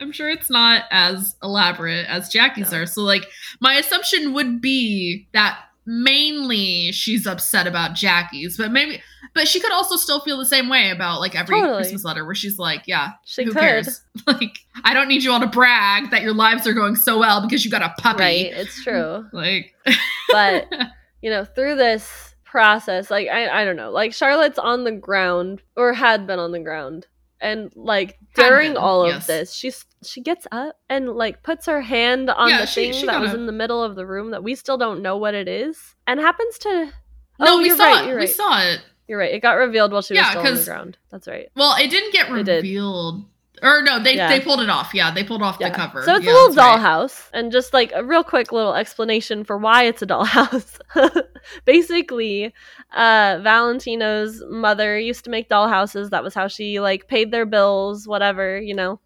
I'm 0.00 0.12
sure 0.12 0.28
it's 0.28 0.50
not 0.50 0.84
as 0.90 1.36
elaborate 1.42 2.06
as 2.06 2.28
Jackie's 2.28 2.70
No. 2.72 2.78
are. 2.80 2.86
So, 2.86 3.02
like, 3.02 3.26
my 3.60 3.74
assumption 3.74 4.32
would 4.34 4.60
be 4.60 5.26
that 5.32 5.58
mainly 5.86 6.90
she's 6.92 7.26
upset 7.26 7.66
about 7.66 7.94
Jackie's, 7.94 8.56
but 8.56 8.72
maybe, 8.72 9.00
but 9.34 9.46
she 9.48 9.60
could 9.60 9.70
also 9.72 9.96
still 9.96 10.20
feel 10.20 10.36
the 10.36 10.44
same 10.44 10.68
way 10.68 10.90
about 10.90 11.20
like 11.20 11.34
every 11.36 11.54
Totally. 11.60 11.76
Christmas 11.78 12.04
letter 12.04 12.24
where 12.24 12.34
she's 12.34 12.58
like, 12.58 12.82
yeah, 12.86 13.10
She 13.24 13.44
who 13.44 13.52
could. 13.52 13.60
cares? 13.60 14.02
Like, 14.26 14.58
I 14.82 14.92
don't 14.94 15.06
need 15.08 15.22
you 15.22 15.30
all 15.32 15.38
to 15.40 15.46
brag 15.46 16.10
that 16.10 16.22
your 16.22 16.34
lives 16.34 16.66
are 16.66 16.72
going 16.72 16.96
so 16.96 17.18
well 17.20 17.40
because 17.42 17.64
you 17.64 17.70
got 17.70 17.82
a 17.82 17.94
puppy. 18.00 18.20
Right, 18.22 18.46
it's 18.52 18.82
true. 18.82 19.24
Like, 19.32 19.74
But 20.30 20.72
you 21.22 21.30
know, 21.30 21.44
through 21.44 21.76
this 21.76 22.34
process, 22.44 23.10
like 23.10 23.28
I, 23.28 23.62
I 23.62 23.64
don't 23.64 23.76
know, 23.76 23.90
like 23.92 24.12
Charlotte's 24.12 24.58
on 24.58 24.82
the 24.84 24.92
ground 24.92 25.62
or 25.76 25.92
had 25.92 26.26
been 26.26 26.38
on 26.40 26.50
the 26.52 26.58
ground. 26.60 27.06
And 27.40 27.70
like 27.76 28.18
during 28.34 28.76
all 28.76 29.02
of 29.02 29.08
yes. 29.08 29.26
this, 29.26 29.52
she's 29.52 29.84
she 30.02 30.22
gets 30.22 30.46
up 30.50 30.76
and 30.88 31.10
like 31.10 31.42
puts 31.42 31.66
her 31.66 31.82
hand 31.82 32.30
on 32.30 32.48
Yeah, 32.48 32.60
the 32.62 32.66
she- 32.66 32.90
thing 32.92 33.00
she 33.00 33.06
that 33.06 33.20
was 33.20 33.30
up. 33.30 33.36
in 33.36 33.46
the 33.46 33.52
middle 33.52 33.82
of 33.82 33.94
the 33.94 34.06
room 34.06 34.30
that 34.30 34.42
we 34.42 34.54
still 34.54 34.78
don't 34.78 35.02
know 35.02 35.16
what 35.18 35.34
it 35.34 35.46
is, 35.48 35.94
and 36.06 36.18
happens 36.18 36.56
to. 36.58 36.68
no, 37.38 37.56
oh, 37.56 37.58
we 37.58 37.68
saw 37.70 37.84
right, 37.84 38.04
it. 38.04 38.10
We 38.12 38.16
right. 38.16 38.28
saw 38.30 38.62
it. 38.62 38.80
You're 39.06 39.18
right. 39.18 39.34
It 39.34 39.40
got 39.40 39.52
revealed 39.52 39.92
while 39.92 40.02
she 40.02 40.14
was 40.14 40.18
Yeah, 40.22 40.30
still 40.30 40.46
on 40.46 40.54
the 40.54 40.64
ground. 40.64 40.98
That's 41.10 41.28
right. 41.28 41.48
Well, 41.54 41.76
it 41.76 41.90
didn't 41.90 42.12
get 42.12 42.30
It 42.30 42.44
did. 42.44 42.64
Or 43.62 43.80
no, 43.82 43.98
they, 44.02 44.16
Yeah. 44.16 44.28
they 44.28 44.40
pulled 44.40 44.60
it 44.60 44.68
off. 44.68 44.92
Yeah, 44.92 45.10
they 45.10 45.24
pulled 45.24 45.42
off 45.42 45.56
Yeah. 45.60 45.70
the 45.70 45.74
cover. 45.76 46.02
So 46.04 46.16
it's 46.16 46.24
Yeah, 46.26 46.32
a 46.32 46.34
little 46.34 46.48
that's 46.52 46.58
right. 46.58 46.78
dollhouse, 46.78 47.30
and 47.32 47.50
just 47.50 47.72
like 47.72 47.90
a 47.94 48.04
real 48.04 48.22
quick 48.22 48.52
little 48.52 48.74
explanation 48.74 49.44
for 49.44 49.56
why 49.56 49.84
it's 49.84 50.02
a 50.02 50.06
dollhouse. 50.06 50.78
Basically, 51.64 52.52
uh, 52.94 53.38
Valentino's 53.42 54.42
mother 54.48 54.98
used 54.98 55.24
to 55.24 55.30
make 55.30 55.48
dollhouses. 55.48 56.10
That 56.10 56.22
was 56.22 56.34
how 56.34 56.48
she 56.48 56.80
like 56.80 57.08
paid 57.08 57.30
their 57.30 57.46
bills, 57.46 58.06
whatever, 58.06 58.60
you 58.60 58.74
know. 58.74 59.00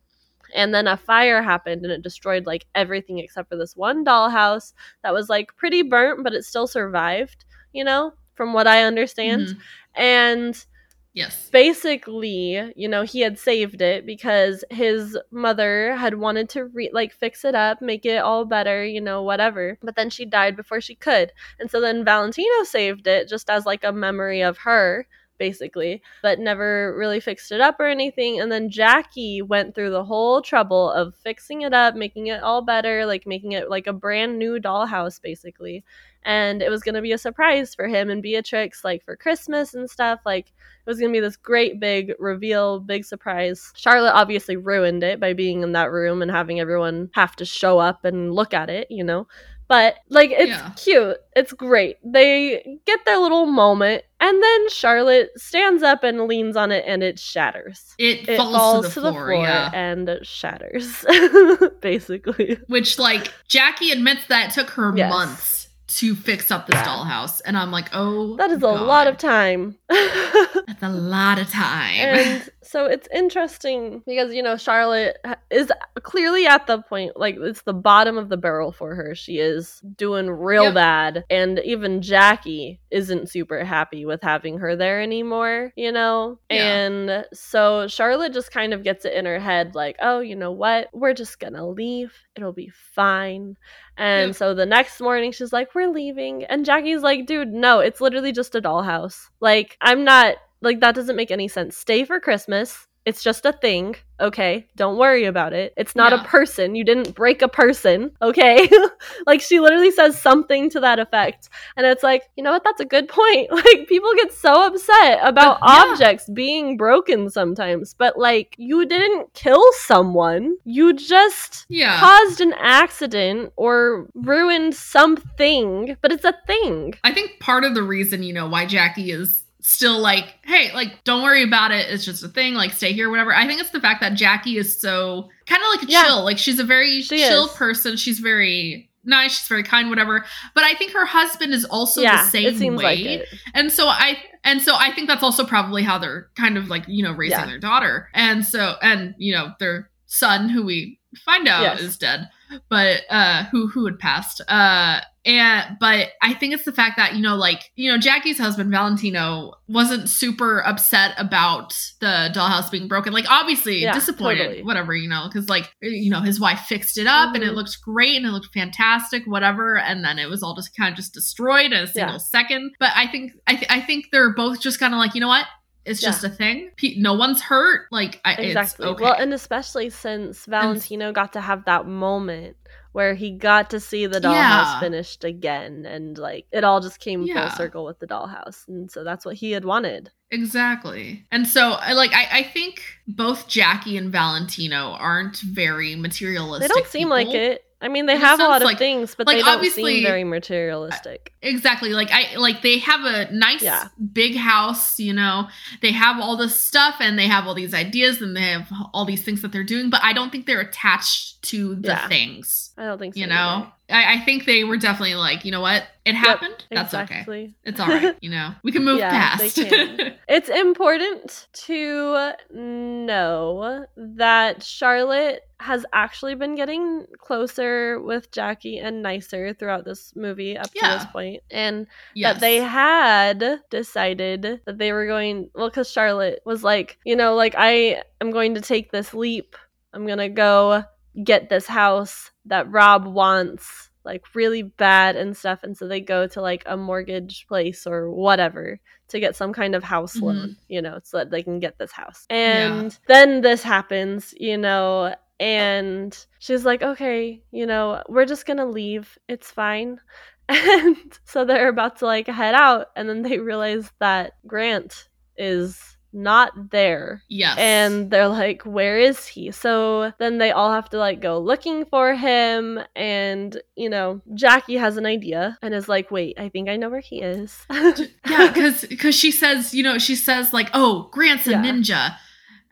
And 0.52 0.74
then 0.74 0.86
a 0.88 0.96
fire 0.96 1.42
happened, 1.42 1.84
and 1.84 1.92
it 1.92 2.02
destroyed 2.02 2.44
like 2.46 2.66
everything 2.74 3.18
except 3.18 3.48
for 3.50 3.56
this 3.56 3.76
one 3.76 4.04
dollhouse 4.04 4.72
that 5.02 5.14
was 5.14 5.28
like 5.28 5.56
pretty 5.56 5.82
burnt, 5.82 6.24
but 6.24 6.32
it 6.34 6.44
still 6.44 6.66
survived, 6.66 7.44
you 7.72 7.84
know, 7.84 8.14
from 8.34 8.52
what 8.52 8.66
I 8.66 8.82
understand. 8.82 9.42
Mhm. 9.48 9.56
And 9.94 10.66
Yes. 11.12 11.48
basically, 11.50 12.72
you 12.76 12.88
know, 12.88 13.02
he 13.02 13.20
had 13.20 13.36
saved 13.36 13.82
it 13.82 14.06
because 14.06 14.64
his 14.70 15.18
mother 15.32 15.96
had 15.96 16.14
wanted 16.14 16.48
to 16.50 16.66
re- 16.66 16.90
like 16.92 17.12
fix 17.12 17.44
it 17.44 17.54
up, 17.56 17.82
make 17.82 18.06
it 18.06 18.18
all 18.18 18.44
better, 18.44 18.84
you 18.84 19.00
know, 19.00 19.20
whatever. 19.22 19.76
But 19.82 19.96
then 19.96 20.08
she 20.10 20.24
died 20.24 20.54
before 20.54 20.80
she 20.80 20.94
could. 20.94 21.32
And 21.58 21.68
so 21.68 21.80
then 21.80 22.04
Valentino 22.04 22.62
saved 22.62 23.08
it 23.08 23.28
just 23.28 23.50
as 23.50 23.66
like 23.66 23.82
a 23.82 23.92
memory 23.92 24.40
of 24.42 24.58
her 24.58 25.08
basically, 25.40 26.02
but 26.22 26.38
never 26.38 26.94
really 26.96 27.18
fixed 27.18 27.50
it 27.50 27.60
up 27.60 27.80
or 27.80 27.86
anything. 27.86 28.38
And 28.38 28.52
then 28.52 28.70
Jackie 28.70 29.42
went 29.42 29.74
through 29.74 29.90
the 29.90 30.04
whole 30.04 30.42
trouble 30.42 30.90
of 30.92 31.16
fixing 31.16 31.62
it 31.62 31.72
up, 31.72 31.96
making 31.96 32.28
it 32.28 32.42
all 32.44 32.62
better, 32.62 33.06
like 33.06 33.26
making 33.26 33.52
it 33.52 33.68
like 33.68 33.88
a 33.88 33.92
brand 33.92 34.38
new 34.38 34.60
dollhouse 34.60 35.20
basically. 35.20 35.82
And 36.22 36.60
it 36.60 36.70
was 36.70 36.82
going 36.82 36.94
to 36.94 37.02
be 37.02 37.12
a 37.12 37.18
surprise 37.18 37.74
for 37.74 37.88
him 37.88 38.10
and 38.10 38.22
Beatrix 38.22 38.84
like 38.84 39.02
for 39.04 39.16
Christmas 39.16 39.72
and 39.72 39.90
stuff. 39.90 40.20
Like 40.26 40.48
it 40.48 40.86
was 40.86 40.98
going 41.00 41.10
to 41.10 41.16
be 41.16 41.20
this 41.20 41.36
great 41.36 41.80
big 41.80 42.12
reveal, 42.18 42.78
big 42.78 43.06
surprise. 43.06 43.72
Charlotte 43.74 44.12
obviously 44.12 44.56
ruined 44.56 45.02
it 45.02 45.18
by 45.18 45.32
being 45.32 45.62
in 45.62 45.72
that 45.72 45.90
room 45.90 46.20
and 46.20 46.30
having 46.30 46.60
everyone 46.60 47.08
have 47.14 47.34
to 47.36 47.46
show 47.46 47.78
up 47.78 48.04
and 48.04 48.34
look 48.34 48.52
at 48.52 48.68
it, 48.68 48.88
you 48.90 49.02
know. 49.02 49.26
But 49.70 49.94
like 50.08 50.32
it's 50.32 50.50
Yeah. 50.50 50.70
cute. 50.76 51.16
It's 51.36 51.52
great. 51.52 51.96
They 52.04 52.78
get 52.86 52.98
their 53.06 53.18
little 53.18 53.46
moment 53.46 54.02
and 54.18 54.42
then 54.42 54.68
Charlotte 54.68 55.30
stands 55.36 55.84
up 55.84 56.02
and 56.02 56.26
leans 56.26 56.56
on 56.56 56.72
it 56.72 56.84
and 56.88 57.04
it 57.04 57.20
shatters. 57.20 57.94
It, 57.96 58.28
It 58.28 58.36
falls, 58.36 58.92
to 58.94 59.00
the 59.00 59.12
floor, 59.12 59.32
yeah. 59.32 59.70
and 59.72 60.18
shatters 60.22 61.04
basically. 61.80 62.58
Which, 62.66 62.98
like, 62.98 63.32
Jackie 63.48 63.92
admits 63.92 64.26
that 64.26 64.50
took 64.52 64.70
her 64.70 64.92
Yes. 64.96 65.08
months 65.10 65.59
to 65.98 66.14
fix 66.14 66.50
up 66.50 66.66
this 66.66 66.76
Yeah. 66.76 66.84
dollhouse. 66.84 67.40
And 67.44 67.56
I'm 67.58 67.70
like, 67.72 67.90
oh. 67.92 68.36
That 68.36 68.50
is 68.50 68.62
a 68.62 68.68
lot 68.68 69.06
of 69.06 69.16
time. 69.18 69.76
That's 69.88 70.82
a 70.82 70.88
lot 70.88 71.38
of 71.38 71.48
time. 71.50 71.94
and 71.94 72.50
so 72.62 72.84
it's 72.86 73.08
interesting 73.12 74.02
because 74.06 74.32
you 74.32 74.42
know 74.44 74.56
Charlotte 74.56 75.18
is 75.50 75.72
clearly 76.02 76.46
at 76.46 76.68
the 76.68 76.82
point 76.82 77.16
like 77.16 77.36
it's 77.40 77.62
the 77.62 77.72
bottom 77.72 78.16
of 78.16 78.28
the 78.28 78.36
barrel 78.36 78.70
for 78.70 78.94
her. 78.94 79.14
She 79.16 79.38
is 79.38 79.80
doing 79.96 80.30
real 80.30 80.64
Yep. 80.64 80.74
bad, 80.74 81.24
and 81.30 81.58
even 81.64 82.00
Jackie 82.02 82.80
isn't 82.92 83.28
super 83.28 83.64
happy 83.64 84.04
with 84.04 84.22
having 84.22 84.58
her 84.58 84.76
there 84.76 85.00
anymore. 85.02 85.72
You 85.74 85.90
know, 85.90 86.38
Yeah. 86.50 86.56
and 86.76 87.24
so 87.32 87.88
Charlotte 87.88 88.32
just 88.32 88.52
kind 88.52 88.72
of 88.72 88.84
gets 88.84 89.04
it 89.04 89.14
in 89.14 89.24
her 89.26 89.40
head 89.40 89.74
like, 89.74 89.96
oh, 90.00 90.20
you 90.20 90.36
know 90.36 90.52
what? 90.52 90.88
We're 90.92 91.14
just 91.14 91.40
gonna 91.40 91.66
leave. 91.68 92.12
It'll 92.36 92.52
be 92.52 92.70
fine. 92.94 93.56
And 94.00 94.30
Yep. 94.30 94.36
so 94.36 94.54
the 94.54 94.66
next 94.66 95.00
morning, 95.00 95.30
she's 95.30 95.52
like, 95.52 95.74
We're 95.74 95.90
leaving. 95.90 96.44
And 96.44 96.64
Jackie's 96.64 97.02
like, 97.02 97.26
Dude, 97.26 97.52
no, 97.52 97.80
it's 97.80 98.00
literally 98.00 98.32
just 98.32 98.54
a 98.54 98.62
dollhouse. 98.62 99.28
Like, 99.40 99.76
I'm 99.82 100.04
not, 100.04 100.36
like, 100.62 100.80
that 100.80 100.94
doesn't 100.94 101.16
make 101.16 101.30
any 101.30 101.48
sense. 101.48 101.76
Stay 101.76 102.04
for 102.04 102.18
Christmas. 102.18 102.86
It's 103.06 103.22
just 103.22 103.46
a 103.46 103.52
thing, 103.52 103.96
okay? 104.20 104.66
Don't 104.76 104.98
worry 104.98 105.24
about 105.24 105.54
it. 105.54 105.72
It's 105.76 105.96
not 105.96 106.12
Yeah. 106.12 106.22
a 106.22 106.24
person. 106.26 106.74
You 106.74 106.84
didn't 106.84 107.14
break 107.14 107.40
a 107.40 107.48
person, 107.48 108.10
okay? 108.20 108.68
like, 109.26 109.40
she 109.40 109.58
literally 109.58 109.90
says 109.90 110.20
something 110.20 110.68
to 110.70 110.80
that 110.80 110.98
effect. 110.98 111.48
And 111.76 111.86
it's 111.86 112.02
like, 112.02 112.24
you 112.36 112.44
know 112.44 112.52
what? 112.52 112.62
That's 112.62 112.80
a 112.80 112.84
good 112.84 113.08
point. 113.08 113.48
Like, 113.60 113.88
people 113.88 114.10
get 114.16 114.32
so 114.32 114.66
upset 114.66 115.18
about 115.22 115.60
But, 115.60 115.68
yeah. 115.68 115.92
objects 115.92 116.28
being 116.28 116.76
broken 116.76 117.30
sometimes, 117.30 117.94
but, 117.94 118.18
like, 118.18 118.54
you 118.58 118.84
didn't 118.86 119.32
kill 119.34 119.64
someone. 119.72 120.56
You 120.64 120.92
just 120.94 121.66
yeah. 121.70 121.98
caused 122.00 122.40
an 122.40 122.52
accident 122.58 123.52
or 123.56 124.08
ruined 124.14 124.74
something, 124.74 125.96
but 126.02 126.12
it's 126.12 126.24
a 126.24 126.34
thing. 126.46 126.94
I 127.04 127.12
think 127.12 127.40
part 127.40 127.64
of 127.64 127.74
the 127.74 127.82
reason, 127.82 128.22
you 128.22 128.32
know, 128.32 128.46
why 128.48 128.66
Jackie 128.66 129.10
is 129.10 129.44
still 129.70 129.98
like, 129.98 130.34
hey, 130.44 130.72
like, 130.74 131.04
don't 131.04 131.22
worry 131.22 131.42
about 131.42 131.70
it. 131.70 131.88
It's 131.90 132.04
just 132.04 132.22
a 132.24 132.28
thing. 132.28 132.54
Like, 132.54 132.72
stay 132.72 132.92
here, 132.92 133.08
whatever. 133.10 133.34
I 133.34 133.46
think 133.46 133.60
it's 133.60 133.70
the 133.70 133.80
fact 133.80 134.00
that 134.00 134.14
Jackie 134.14 134.56
is 134.56 134.78
so 134.80 135.28
kind 135.46 135.62
of 135.62 135.68
like 135.68 135.88
a 135.88 135.92
Yeah. 135.92 136.04
chill. 136.04 136.24
Like, 136.24 136.38
she's 136.38 136.58
a 136.58 136.64
very 136.64 137.02
She 137.02 137.18
chill 137.18 137.46
is. 137.46 137.52
person. 137.52 137.96
She's 137.96 138.18
very 138.18 138.90
nice. 139.04 139.38
She's 139.38 139.48
very 139.48 139.62
kind, 139.62 139.88
whatever. 139.88 140.24
But 140.54 140.64
I 140.64 140.74
think 140.74 140.92
her 140.92 141.06
husband 141.06 141.52
is 141.54 141.64
also 141.64 142.02
yeah, 142.02 142.22
the 142.24 142.28
same 142.30 142.46
it 142.48 142.56
seems 142.58 142.78
way. 142.78 142.84
like 142.84 143.00
it. 143.00 143.28
And 143.54 143.72
so 143.72 143.86
I 143.88 144.18
and 144.44 144.60
so 144.60 144.74
I 144.76 144.90
think 144.92 145.08
that's 145.08 145.22
also 145.22 145.44
probably 145.46 145.82
how 145.82 145.98
they're 145.98 146.28
kind 146.36 146.56
of 146.58 146.68
like, 146.68 146.84
you 146.86 147.02
know, 147.02 147.12
raising 147.12 147.38
Yeah. 147.38 147.46
their 147.46 147.58
daughter. 147.58 148.08
And 148.14 148.44
so 148.44 148.74
and 148.82 149.14
you 149.18 149.32
know, 149.34 149.52
their 149.58 149.90
son 150.06 150.48
who 150.50 150.64
we 150.64 150.98
find 151.24 151.48
out 151.48 151.62
Yes. 151.62 151.80
is 151.80 151.96
dead, 151.96 152.28
but 152.68 153.02
uh 153.10 153.44
who 153.52 153.68
who 153.68 153.84
had 153.86 153.98
passed. 153.98 154.40
Uh 154.48 155.00
and 155.26 155.76
but 155.78 156.08
I 156.22 156.32
think 156.32 156.54
it's 156.54 156.64
the 156.64 156.72
fact 156.72 156.96
that, 156.96 157.14
you 157.14 157.20
know, 157.20 157.36
like, 157.36 157.70
you 157.76 157.92
know, 157.92 157.98
Jackie's 157.98 158.38
husband, 158.38 158.70
Valentino, 158.70 159.52
wasn't 159.68 160.08
super 160.08 160.60
upset 160.60 161.12
about 161.18 161.74
the 162.00 162.30
dollhouse 162.34 162.70
being 162.70 162.88
broken. 162.88 163.12
Like 163.12 163.30
obviously 163.30 163.82
Yeah, 163.82 163.92
disappointed, 163.92 164.38
totally. 164.44 164.62
whatever, 164.62 164.94
you 164.94 165.10
know, 165.10 165.28
because 165.30 165.50
like 165.50 165.70
you 165.82 166.10
know, 166.10 166.20
his 166.20 166.40
wife 166.40 166.60
fixed 166.60 166.96
it 166.96 167.06
up 167.06 167.34
and 167.34 167.44
it 167.44 167.52
Mhm. 167.52 167.56
looked 167.56 167.76
great 167.82 168.16
and 168.16 168.24
it 168.24 168.30
looked 168.30 168.48
fantastic, 168.54 169.24
whatever, 169.26 169.78
and 169.78 170.02
then 170.02 170.18
it 170.18 170.30
was 170.30 170.42
all 170.42 170.54
just 170.56 170.74
kind 170.74 170.90
of 170.90 170.96
just 170.96 171.12
destroyed 171.12 171.66
in 171.66 171.74
a 171.74 171.86
single 171.86 172.14
Yeah. 172.14 172.18
second. 172.18 172.72
But 172.80 172.92
I 172.96 173.06
think 173.06 173.32
I, 173.46 173.56
th- 173.56 173.70
I 173.70 173.80
think 173.82 174.06
they're 174.12 174.32
both 174.34 174.60
just 174.62 174.80
kind 174.80 174.94
of 174.94 174.98
like, 174.98 175.14
you 175.14 175.20
know 175.20 175.28
what? 175.28 175.44
It's 175.84 176.02
Yeah. 176.02 176.10
just 176.10 176.24
a 176.24 176.28
thing. 176.28 176.70
No 176.96 177.14
one's 177.14 177.40
hurt. 177.40 177.86
Like 177.90 178.20
I, 178.24 178.34
exactly. 178.34 178.84
It's 178.86 178.92
okay. 178.94 179.04
Well, 179.04 179.16
and 179.18 179.32
especially 179.32 179.90
since 179.90 180.44
Valentino 180.46 181.12
got 181.12 181.32
to 181.34 181.40
have 181.40 181.64
that 181.64 181.86
moment 181.86 182.56
where 182.92 183.14
he 183.14 183.30
got 183.30 183.70
to 183.70 183.78
see 183.78 184.06
the 184.06 184.20
dollhouse 184.20 184.32
Yeah. 184.34 184.80
finished 184.80 185.22
again, 185.24 185.86
and 185.86 186.18
like 186.18 186.46
it 186.52 186.64
all 186.64 186.80
just 186.80 186.98
came 187.00 187.22
Yeah. 187.22 187.48
full 187.48 187.56
circle 187.56 187.84
with 187.84 187.98
the 188.00 188.06
dollhouse, 188.06 188.66
and 188.68 188.90
so 188.90 189.04
that's 189.04 189.24
what 189.24 189.36
he 189.36 189.52
had 189.52 189.64
wanted. 189.64 190.10
Exactly. 190.32 191.24
And 191.30 191.46
so 191.46 191.72
I 191.72 191.92
like 191.92 192.12
I, 192.12 192.28
I 192.38 192.42
think 192.42 192.82
both 193.06 193.48
Jackie 193.48 193.96
and 193.96 194.10
Valentino 194.12 194.92
aren't 194.98 195.38
very 195.38 195.94
materialistic. 195.96 196.68
They 196.68 196.74
don't 196.74 196.86
seem 196.90 197.08
like 197.08 197.28
it. 197.28 197.64
I 197.82 197.88
mean, 197.88 198.04
they 198.06 198.16
have 198.16 198.40
a 198.40 198.44
lot 198.44 198.60
of 198.60 198.66
like- 198.66 198.78
things, 198.78 199.14
but 199.14 199.26
like, 199.26 199.36
they 199.38 199.42
don't 199.42 199.54
obviously- 199.56 199.94
seem 199.96 200.04
very 200.04 200.22
materialistic. 200.24 201.32
Exactly. 201.42 201.90
Like 201.90 202.10
I 202.12 202.36
like 202.36 202.62
they 202.62 202.78
have 202.78 203.00
a 203.04 203.32
nice 203.32 203.62
Yeah. 203.62 203.88
big 204.12 204.36
house, 204.36 205.00
you 205.00 205.12
know. 205.12 205.48
They 205.80 205.92
have 205.92 206.20
all 206.20 206.36
this 206.36 206.54
stuff 206.60 206.96
and 207.00 207.18
they 207.18 207.26
have 207.26 207.46
all 207.46 207.54
these 207.54 207.72
ideas 207.74 208.20
and 208.20 208.36
they 208.36 208.42
have 208.42 208.70
all 208.92 209.04
these 209.04 209.22
things 209.22 209.40
that 209.42 209.52
they're 209.52 209.64
doing, 209.64 209.88
but 209.90 210.02
I 210.04 210.12
don't 210.12 210.30
think 210.30 210.46
they're 210.46 210.60
attached 210.60 211.40
to 211.42 211.74
the 211.76 211.88
Yeah. 211.88 212.08
things. 212.08 212.70
I 212.76 212.84
don't 212.84 212.98
think 212.98 213.14
so. 213.14 213.20
You 213.20 213.26
know? 213.28 213.72
I, 213.90 214.14
I 214.14 214.20
think 214.20 214.44
they 214.46 214.64
were 214.64 214.76
definitely 214.76 215.14
like, 215.16 215.44
you 215.44 215.50
know 215.50 215.60
what? 215.60 215.84
It 216.04 216.14
happened. 216.14 216.64
either. 216.70 216.82
That's 216.90 216.94
okay. 216.94 217.54
It's 217.64 217.78
all 217.80 217.88
right. 217.88 218.16
You 218.20 218.30
know, 218.30 218.50
we 218.62 218.72
can 218.72 218.84
move 218.84 218.98
Yeah, 219.00 219.10
past. 219.10 219.54
can. 219.56 220.14
It's 220.28 220.48
important 220.48 221.48
to 221.66 222.32
know 222.80 223.86
that 223.96 224.62
Charlotte 224.62 225.42
has 225.58 225.84
actually 225.92 226.34
been 226.34 226.54
getting 226.54 227.06
closer 227.18 228.00
with 228.00 228.30
Jackie 228.30 228.78
and 228.78 229.02
nicer 229.02 229.52
throughout 229.54 229.84
this 229.84 230.14
movie 230.16 230.56
up 230.56 230.66
to 230.72 230.78
Yeah. 230.80 230.96
this 230.96 231.06
point, 231.06 231.42
and 231.50 231.86
yes. 232.14 232.34
that 232.34 232.40
they 232.40 232.56
had 232.56 233.60
decided 233.70 234.60
that 234.64 234.78
they 234.78 234.92
were 234.92 235.06
going 235.06 235.50
well 235.54 235.68
because 235.68 235.90
Charlotte 235.90 236.40
was 236.46 236.62
like, 236.64 236.98
you 237.04 237.16
know, 237.16 237.34
like 237.34 237.54
I 237.58 238.02
am 238.20 238.30
going 238.30 238.54
to 238.54 238.60
take 238.60 238.90
this 238.92 239.12
leap. 239.12 239.56
I'm 239.92 240.06
gonna 240.06 240.28
go 240.28 240.84
get 241.24 241.48
this 241.50 241.66
house 241.66 242.30
that 242.50 242.70
Rob 242.70 243.06
wants 243.06 243.90
like 244.04 244.22
really 244.34 244.62
bad 244.62 245.16
and 245.16 245.36
stuff 245.36 245.62
and 245.62 245.76
so 245.76 245.86
they 245.88 246.00
go 246.00 246.26
to 246.26 246.40
like 246.40 246.62
a 246.66 246.76
mortgage 246.76 247.46
place 247.48 247.86
or 247.86 248.10
whatever 248.10 248.80
to 249.08 249.20
get 249.20 249.36
some 249.36 249.52
kind 249.52 249.74
of 249.74 249.82
house 249.84 250.16
Mhm. 250.16 250.22
loan 250.22 250.56
you 250.68 250.80
know 250.82 251.00
so 251.02 251.18
that 251.18 251.30
they 251.30 251.42
can 251.42 251.58
get 251.60 251.78
this 251.78 251.92
house. 251.92 252.26
And 252.30 252.98
then 253.08 253.40
this 253.42 253.62
happens 253.62 254.32
you 254.38 254.56
know 254.58 255.14
and 255.38 256.26
she's 256.38 256.64
like 256.64 256.82
okay 256.82 257.42
you 257.50 257.66
know 257.66 258.02
we're 258.08 258.26
just 258.26 258.46
gonna 258.46 258.66
leave. 258.66 259.18
It's 259.28 259.50
fine. 259.50 260.00
And 260.48 260.96
so 261.24 261.44
they're 261.44 261.68
about 261.68 261.98
to 261.98 262.06
like 262.06 262.26
head 262.26 262.54
out 262.56 262.88
and 262.96 263.08
then 263.08 263.22
they 263.22 263.38
realize 263.38 263.92
that 264.00 264.32
grant 264.46 265.08
is 265.36 265.96
not 266.12 266.70
there 266.70 267.22
Yes. 267.28 267.56
and 267.58 268.10
they're 268.10 268.28
like 268.28 268.62
where 268.62 268.98
is 268.98 269.26
he 269.26 269.50
so 269.50 270.12
then 270.18 270.38
they 270.38 270.50
all 270.50 270.72
have 270.72 270.88
to 270.90 270.98
like 270.98 271.20
go 271.20 271.38
looking 271.38 271.84
for 271.84 272.14
him 272.14 272.80
and 272.96 273.60
you 273.76 273.88
know 273.88 274.20
jackie 274.34 274.76
has 274.76 274.96
an 274.96 275.06
idea 275.06 275.56
and 275.62 275.72
is 275.74 275.88
like 275.88 276.10
wait 276.10 276.38
i 276.38 276.48
think 276.48 276.68
i 276.68 276.76
know 276.76 276.88
where 276.88 277.00
he 277.00 277.20
is 277.22 277.64
yeah, 277.70 278.48
because 278.52 278.84
because 278.86 279.14
she 279.18 279.30
says, 279.30 279.72
you 279.74 279.82
know, 279.82 279.98
she 279.98 280.14
says 280.16 280.52
like, 280.52 280.68
"Oh, 280.74 281.08
Grant's 281.12 281.46
a 281.46 281.52
Yeah. 281.52 281.62
ninja," 281.62 282.16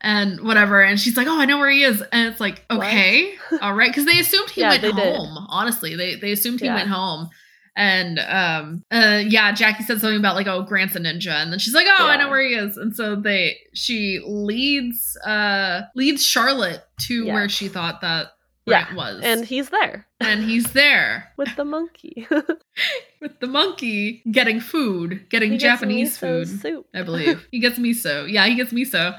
and 0.01 0.41
whatever, 0.43 0.82
and 0.82 0.99
she's 1.01 1.16
like, 1.16 1.26
"Oh, 1.26 1.41
I 1.41 1.45
know 1.45 1.59
where 1.59 1.70
he 1.70 1.82
is," 1.82 2.03
and 2.12 2.28
it's 2.28 2.41
like, 2.41 2.64
What? 2.68 2.78
okay, 2.86 3.34
all 3.61 3.74
right, 3.74 3.91
because 3.91 4.05
they 4.05 4.18
assumed 4.20 4.51
he 4.51 4.61
Yeah, 4.62 4.70
went 4.70 4.82
they 4.82 4.93
did. 4.93 5.16
home. 5.16 5.47
Honestly, 5.49 5.95
they 5.97 6.14
they 6.16 6.32
assumed 6.32 6.61
he 6.61 6.66
Yeah. 6.66 6.74
went 6.74 6.89
home. 6.89 7.30
And 7.78 8.18
um 8.18 8.84
uh 8.90 9.22
yeah, 9.24 9.52
Jackie 9.52 9.84
said 9.84 10.00
something 10.00 10.18
about 10.18 10.34
like, 10.34 10.48
oh, 10.48 10.62
Grant's 10.62 10.96
a 10.96 10.98
ninja, 11.00 11.30
and 11.30 11.52
then 11.52 11.60
she's 11.60 11.74
like, 11.74 11.86
oh, 11.88 12.08
I 12.08 12.16
know 12.16 12.28
where 12.28 12.42
he 12.42 12.54
is, 12.54 12.76
and 12.76 12.94
so 12.94 13.14
they 13.14 13.56
she 13.72 14.20
leads 14.26 15.16
uh 15.24 15.82
leads 15.94 16.24
Charlotte 16.24 16.82
to 17.02 17.24
Yeah. 17.26 17.34
where 17.34 17.48
she 17.48 17.68
thought 17.68 18.00
that 18.00 18.32
Yeah, 18.66 18.82
Grant 18.82 18.96
was, 18.96 19.20
and 19.22 19.44
he's 19.44 19.68
there. 19.70 20.06
And 20.18 20.42
he's 20.42 20.72
there. 20.72 21.30
With 21.36 21.54
the 21.54 21.64
monkey. 21.64 22.26
With 23.20 23.38
the 23.40 23.46
monkey 23.46 24.22
getting 24.30 24.58
food, 24.60 25.26
getting 25.30 25.52
He 25.52 25.58
Japanese 25.58 26.18
food. 26.18 26.48
soup. 26.48 26.86
I 26.92 27.02
believe. 27.02 27.46
He 27.52 27.60
gets 27.60 27.78
miso. 27.78 28.28
Yeah, 28.30 28.46
he 28.46 28.56
gets 28.56 28.72
miso. 28.72 29.16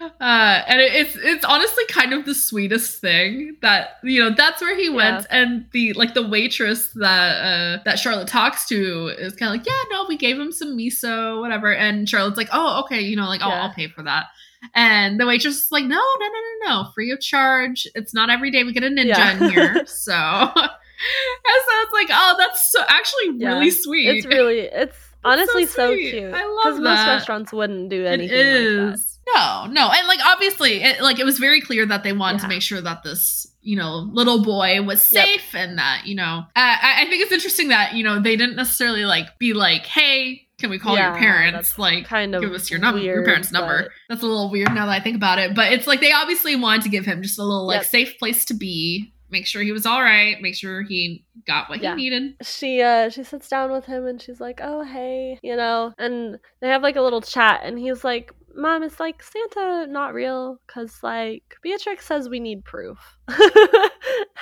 Uh, 0.00 0.62
and 0.66 0.80
it, 0.80 0.92
it's 0.94 1.16
it's 1.16 1.44
honestly 1.44 1.84
kind 1.88 2.12
of 2.12 2.24
the 2.26 2.34
sweetest 2.34 3.00
thing 3.00 3.56
that 3.62 3.98
you 4.02 4.22
know 4.22 4.34
that's 4.36 4.60
where 4.60 4.76
he 4.76 4.90
went. 4.90 5.26
And 5.30 5.66
the 5.72 5.92
like 5.94 6.14
the 6.14 6.26
waitress 6.26 6.88
that 6.96 7.36
uh 7.78 7.82
that 7.84 7.98
Charlotte 7.98 8.28
talks 8.28 8.66
to 8.68 9.08
is 9.18 9.34
kind 9.34 9.54
of 9.54 9.58
like 9.58 9.66
yeah 9.66 9.96
no 9.96 10.04
we 10.08 10.16
gave 10.16 10.38
him 10.38 10.52
some 10.52 10.76
miso 10.76 11.40
whatever. 11.40 11.72
And 11.74 12.08
Charlotte's 12.08 12.36
like 12.36 12.48
oh 12.52 12.80
okay 12.84 13.00
you 13.00 13.16
know 13.16 13.26
like 13.26 13.40
oh, 13.42 13.48
Yeah. 13.48 13.62
I'll 13.62 13.72
pay 13.72 13.88
for 13.88 14.02
that. 14.02 14.26
And 14.74 15.20
the 15.20 15.26
waitress 15.26 15.56
is 15.66 15.72
like 15.72 15.84
no 15.84 15.96
no 15.96 16.26
no 16.26 16.40
no 16.68 16.82
no 16.84 16.90
free 16.92 17.10
of 17.10 17.20
charge. 17.20 17.86
It's 17.94 18.12
not 18.12 18.30
every 18.30 18.50
day 18.50 18.64
we 18.64 18.72
get 18.72 18.82
a 18.82 18.88
ninja 18.88 19.06
Yeah. 19.16 19.36
in 19.44 19.50
here. 19.50 19.84
So 19.86 20.12
and 20.14 20.52
so 20.54 21.72
it's 21.82 21.92
like 21.92 22.08
oh 22.10 22.34
that's 22.38 22.72
so 22.72 22.82
actually 22.88 23.30
really 23.46 23.70
sweet. 23.70 24.08
It's 24.08 24.26
really 24.26 24.60
it's 24.60 24.96
honestly 25.24 25.66
so, 25.66 25.92
sweet. 25.92 26.10
cute. 26.10 26.34
I 26.34 26.44
love 26.44 26.64
because 26.64 26.80
most 26.80 27.06
restaurants 27.06 27.52
wouldn't 27.52 27.88
do 27.90 28.04
It 28.04 28.08
anything 28.08 28.36
like 28.38 28.88
that. 28.90 28.94
is. 28.94 29.13
No, 29.34 29.66
no. 29.66 29.90
And 29.90 30.06
like 30.06 30.20
obviously 30.24 30.82
it 30.82 31.00
like 31.00 31.18
it 31.18 31.24
was 31.24 31.38
very 31.38 31.60
clear 31.60 31.86
that 31.86 32.02
they 32.02 32.12
wanted 32.12 32.40
to 32.42 32.48
make 32.48 32.62
sure 32.62 32.80
that 32.80 33.02
this, 33.02 33.46
you 33.62 33.76
know, 33.76 34.08
little 34.12 34.42
boy 34.42 34.82
was 34.82 35.10
Yep. 35.12 35.24
safe 35.26 35.54
and 35.54 35.78
that, 35.78 36.02
you 36.06 36.14
know, 36.14 36.42
uh, 36.44 36.46
I, 36.56 37.02
I 37.02 37.04
think 37.08 37.22
it's 37.22 37.32
interesting 37.32 37.68
that, 37.68 37.94
you 37.94 38.04
know, 38.04 38.20
they 38.20 38.36
didn't 38.36 38.56
necessarily 38.56 39.04
like 39.06 39.38
be 39.38 39.54
like, 39.54 39.86
hey, 39.86 40.42
can 40.58 40.70
we 40.70 40.78
call 40.78 40.94
Yeah, 40.96 41.10
your 41.10 41.18
parents? 41.18 41.78
Like 41.78 42.04
kind 42.06 42.34
of 42.34 42.42
give 42.42 42.52
us 42.52 42.70
your 42.70 42.78
number 42.80 43.00
your 43.00 43.24
parents' 43.24 43.50
number. 43.50 43.90
That's 44.08 44.22
a 44.22 44.26
little 44.26 44.50
weird 44.50 44.74
now 44.74 44.86
that 44.86 44.92
I 44.92 45.00
think 45.00 45.16
about 45.16 45.38
it. 45.38 45.54
But 45.54 45.72
it's 45.72 45.86
like 45.86 46.00
they 46.00 46.12
obviously 46.12 46.54
wanted 46.56 46.82
to 46.82 46.88
give 46.90 47.04
him 47.06 47.22
just 47.22 47.38
a 47.38 47.42
little 47.42 47.66
like 47.66 47.78
Yep. 47.78 47.86
safe 47.86 48.18
place 48.18 48.44
to 48.46 48.54
be, 48.54 49.12
make 49.30 49.46
sure 49.46 49.62
he 49.62 49.72
was 49.72 49.84
all 49.86 50.02
right, 50.02 50.36
make 50.40 50.54
sure 50.54 50.82
he 50.82 51.24
got 51.46 51.68
what 51.68 51.82
Yeah. 51.82 51.96
he 51.96 52.08
needed. 52.10 52.36
she 52.42 52.82
uh 52.82 53.08
she 53.08 53.24
sits 53.24 53.48
down 53.48 53.72
with 53.72 53.84
him 53.86 54.06
and 54.06 54.20
she's 54.22 54.40
like 54.40 54.60
oh 54.62 54.82
hey 54.84 55.38
you 55.42 55.56
know 55.56 55.92
and 55.98 56.38
they 56.60 56.68
have 56.68 56.82
like 56.82 56.96
a 56.96 57.02
little 57.02 57.20
chat 57.20 57.60
and 57.64 57.78
he's 57.78 58.04
like 58.04 58.32
mom 58.56 58.82
it's 58.82 59.00
like 59.00 59.22
santa 59.22 59.86
not 59.88 60.14
real 60.14 60.58
because 60.66 61.02
like 61.02 61.56
beatrix 61.62 62.06
says 62.06 62.28
we 62.28 62.40
need 62.40 62.64
proof. 62.64 63.18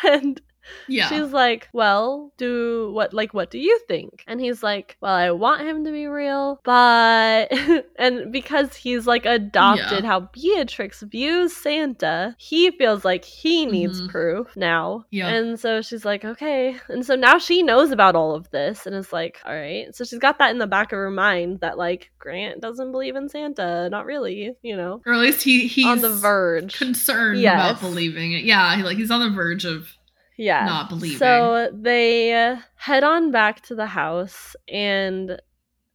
And 0.05 0.41
Yeah. 0.89 1.09
she's 1.09 1.33
like 1.33 1.69
well 1.73 2.33
do 2.37 2.91
what 2.93 3.13
like 3.15 3.35
what 3.35 3.51
do 3.51 3.59
you 3.59 3.79
think 3.89 4.25
and 4.27 4.41
he's 4.41 4.63
like 4.63 4.97
well 5.01 5.15
i 5.15 5.31
want 5.31 5.63
him 5.63 5.85
to 5.85 5.93
be 5.93 6.07
real 6.07 6.61
but 6.65 7.49
and 7.97 8.33
because 8.33 8.75
he's 8.75 9.07
like 9.07 9.27
adopted 9.27 10.03
Yeah. 10.05 10.07
how 10.07 10.21
beatrix 10.33 11.03
views 11.03 11.57
santa 11.57 12.35
he 12.39 12.71
feels 12.73 13.05
like 13.05 13.25
he 13.25 13.67
needs 13.67 14.01
Mhm. 14.03 14.09
proof 14.09 14.57
now 14.57 15.05
Yeah. 15.11 15.29
and 15.29 15.59
so 15.59 15.83
she's 15.83 16.05
like 16.05 16.25
okay 16.25 16.77
and 16.89 17.05
so 17.05 17.15
now 17.17 17.39
she 17.39 17.63
knows 17.63 17.91
about 17.91 18.15
all 18.17 18.35
of 18.35 18.51
this 18.51 18.87
and 18.87 18.95
is 18.95 19.13
like 19.13 19.41
all 19.45 19.55
right 19.55 19.95
so 19.95 20.05
she's 20.05 20.19
got 20.19 20.39
that 20.39 20.51
in 20.51 20.59
the 20.59 20.67
back 20.67 20.93
of 20.93 20.97
her 20.99 21.11
mind 21.11 21.61
that 21.61 21.79
like 21.79 22.11
grant 22.19 22.61
doesn't 22.61 22.93
believe 22.93 23.17
in 23.17 23.29
santa 23.29 23.89
not 23.91 24.07
really 24.07 24.55
you 24.63 24.77
know 24.77 25.01
or 25.07 25.13
at 25.15 25.19
least 25.21 25.43
he 25.43 25.67
he's 25.67 25.87
on 25.87 26.01
the 26.01 26.09
verge 26.15 26.79
concerned 26.79 27.41
Yes. 27.41 27.55
about 27.79 27.81
believing 27.81 28.33
it. 28.33 28.45
Yeah, 28.45 28.77
he, 28.77 28.83
like 28.83 28.97
he's 28.97 29.11
on 29.11 29.21
the 29.21 29.31
verge 29.31 29.65
of 29.65 29.89
yeah 30.49 30.65
not 30.67 30.89
believing. 30.89 31.19
So 31.19 31.71
they 31.73 32.35
uh, 32.35 32.57
head 32.77 33.05
on 33.05 33.31
back 33.31 33.63
to 33.69 33.75
the 33.75 33.87
house, 33.87 34.55
and 34.69 35.41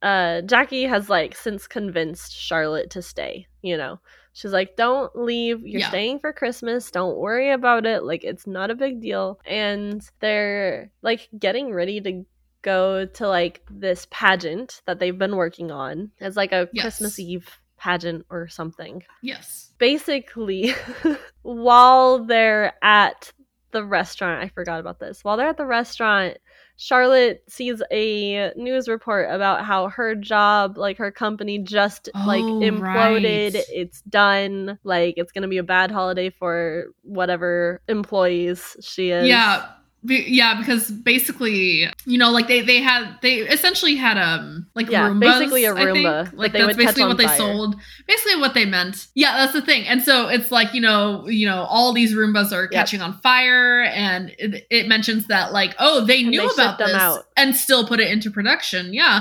uh, 0.02 0.42
Jackie 0.42 0.84
has 0.84 1.08
like 1.10 1.36
since 1.36 1.66
convinced 1.66 2.32
Charlotte 2.32 2.90
to 2.90 3.02
stay. 3.02 3.46
You 3.62 3.76
know, 3.76 4.00
she's 4.32 4.52
like, 4.52 4.76
"Don't 4.76 5.10
leave. 5.14 5.60
You're 5.66 5.80
Yeah. 5.80 5.88
staying 5.88 6.20
for 6.20 6.32
Christmas. 6.32 6.90
Don't 6.90 7.18
worry 7.18 7.50
about 7.50 7.84
it. 7.86 8.04
Like, 8.04 8.22
it's 8.24 8.46
not 8.46 8.70
a 8.70 8.74
big 8.84 9.00
deal." 9.00 9.40
And 9.44 10.00
they're 10.20 10.90
like 11.02 11.28
getting 11.38 11.72
ready 11.72 12.00
to 12.00 12.24
go 12.62 13.06
to 13.06 13.28
like 13.28 13.62
this 13.70 14.06
pageant 14.10 14.82
that 14.86 14.98
they've 14.98 15.18
been 15.24 15.36
working 15.36 15.70
on. 15.70 16.10
It's 16.18 16.36
like 16.36 16.52
a 16.52 16.68
Yes. 16.72 16.82
Christmas 16.82 17.18
Eve 17.18 17.48
pageant 17.76 18.26
or 18.28 18.48
something 18.48 19.04
yes. 19.22 19.70
basically 19.78 20.74
while 21.42 22.24
they're 22.24 22.72
at 22.82 23.32
the 23.72 23.84
restaurant 23.84 24.42
i 24.42 24.48
forgot 24.48 24.80
about 24.80 24.98
this 24.98 25.22
while 25.24 25.36
they're 25.36 25.48
at 25.48 25.56
the 25.56 25.66
restaurant 25.66 26.36
charlotte 26.76 27.42
sees 27.48 27.82
a 27.90 28.52
news 28.56 28.88
report 28.88 29.28
about 29.30 29.64
how 29.64 29.88
her 29.88 30.14
job 30.14 30.78
like 30.78 30.96
her 30.96 31.10
company 31.10 31.58
just 31.58 32.08
like 32.26 32.44
Oh, 32.44 32.60
imploded 32.60 33.54
right. 33.54 33.64
it's 33.68 34.00
done 34.02 34.78
like 34.84 35.14
it's 35.16 35.32
gonna 35.32 35.48
be 35.48 35.58
a 35.58 35.62
bad 35.64 35.90
holiday 35.90 36.30
for 36.30 36.84
whatever 37.02 37.82
employees 37.88 38.76
she 38.80 39.10
is 39.10 39.26
Yeah. 39.28 39.66
Be- 40.08 40.24
yeah, 40.28 40.58
because 40.58 40.90
basically, 40.90 41.86
you 42.06 42.18
know, 42.18 42.30
like 42.30 42.48
they 42.48 42.62
they 42.62 42.80
had 42.80 43.16
they 43.22 43.36
essentially 43.40 43.94
had 43.94 44.16
um 44.18 44.66
like 44.74 44.90
Yeah, 44.90 45.10
Roombas, 45.10 45.20
basically 45.20 45.64
a. 45.66 45.74
Roomba 45.74 46.32
Like 46.34 46.52
they 46.52 46.62
that's 46.62 46.76
basically 46.76 47.04
what 47.04 47.18
they 47.18 47.28
sold. 47.36 47.76
Basically 48.06 48.40
what 48.40 48.54
they 48.54 48.64
meant. 48.64 49.06
Yeah, 49.14 49.34
that's 49.36 49.52
the 49.52 49.62
thing. 49.62 49.86
And 49.86 50.02
so 50.02 50.28
it's 50.28 50.50
like 50.50 50.74
you 50.74 50.80
know 50.80 51.28
you 51.28 51.46
know 51.46 51.62
all 51.68 51.92
these 51.92 52.14
Roombas 52.14 52.50
are 52.52 52.66
catching 52.66 53.00
on 53.02 53.12
fire, 53.20 53.82
and 53.82 54.32
it, 54.38 54.66
it 54.70 54.88
mentions 54.88 55.28
that 55.28 55.52
like 55.52 55.74
oh 55.78 56.04
they 56.04 56.22
And 56.22 56.30
knew 56.30 56.40
they 56.56 56.62
about 56.64 56.78
this 56.78 56.94
out. 56.94 57.24
and 57.36 57.54
still 57.54 57.86
put 57.86 58.00
it 58.00 58.10
into 58.10 58.30
production. 58.30 58.92
Yeah. 58.94 59.20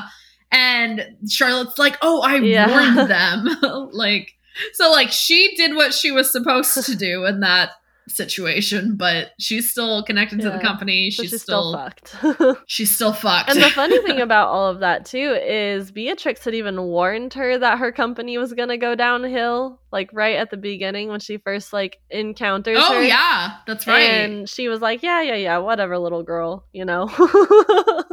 And 0.50 1.18
Charlotte's 1.30 1.78
like, 1.78 1.98
"Oh, 2.02 2.22
I 2.22 2.38
Yeah. 2.38 2.70
warned 2.70 3.10
them." 3.12 3.48
like 3.92 4.34
so 4.74 4.90
like 4.90 5.12
she 5.12 5.54
did 5.56 5.76
what 5.76 5.94
she 5.94 6.10
was 6.12 6.32
supposed 6.32 6.74
to 6.86 6.96
do 6.96 7.26
in 7.26 7.42
that 7.42 7.72
situation, 8.08 8.96
but 8.96 9.32
she's 9.40 9.70
still 9.70 10.04
connected 10.04 10.42
to 10.42 10.50
the 10.50 10.60
company. 10.60 11.12
So 11.12 11.24
She's, 11.24 11.32
she's 11.32 11.42
still, 11.42 11.74
still 12.12 12.34
fucked. 12.34 12.64
she's 12.68 12.92
still 12.94 13.14
fucked. 13.14 13.50
And 13.50 13.62
the 13.62 13.70
funny 13.70 14.00
thing 14.06 14.22
about 14.22 14.48
all 14.50 14.68
of 14.70 14.80
that 14.80 15.06
too 15.06 15.38
is 15.42 15.92
Beatrix 15.92 16.44
had 16.46 16.54
even 16.56 16.82
warned 16.84 17.34
her 17.36 17.58
that 17.58 17.80
her 17.80 17.92
company 17.92 18.38
was 18.38 18.54
gonna 18.54 18.78
go 18.78 18.96
downhill, 18.96 19.80
like 19.92 20.10
right 20.14 20.36
at 20.38 20.50
the 20.52 20.58
beginning 20.58 21.10
when 21.10 21.20
she 21.20 21.38
first 21.38 21.74
like 21.74 22.00
encounters 22.10 22.78
Oh 22.80 22.96
her. 22.96 23.04
yeah, 23.04 23.58
that's 23.66 23.88
right. 23.88 24.02
And 24.02 24.50
she 24.50 24.68
was 24.70 24.82
like, 24.82 25.04
"Yeah, 25.04 25.22
yeah, 25.22 25.36
yeah, 25.36 25.58
whatever, 25.58 25.98
little 25.98 26.24
girl," 26.24 26.66
you 26.74 26.86
know. 26.86 27.08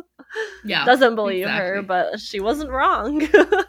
yeah. 0.65 0.85
Doesn't 0.85 1.15
believe 1.15 1.47
her, 1.49 1.83
but 1.83 2.21
she 2.21 2.41
wasn't 2.41 2.71
wrong. 2.71 3.27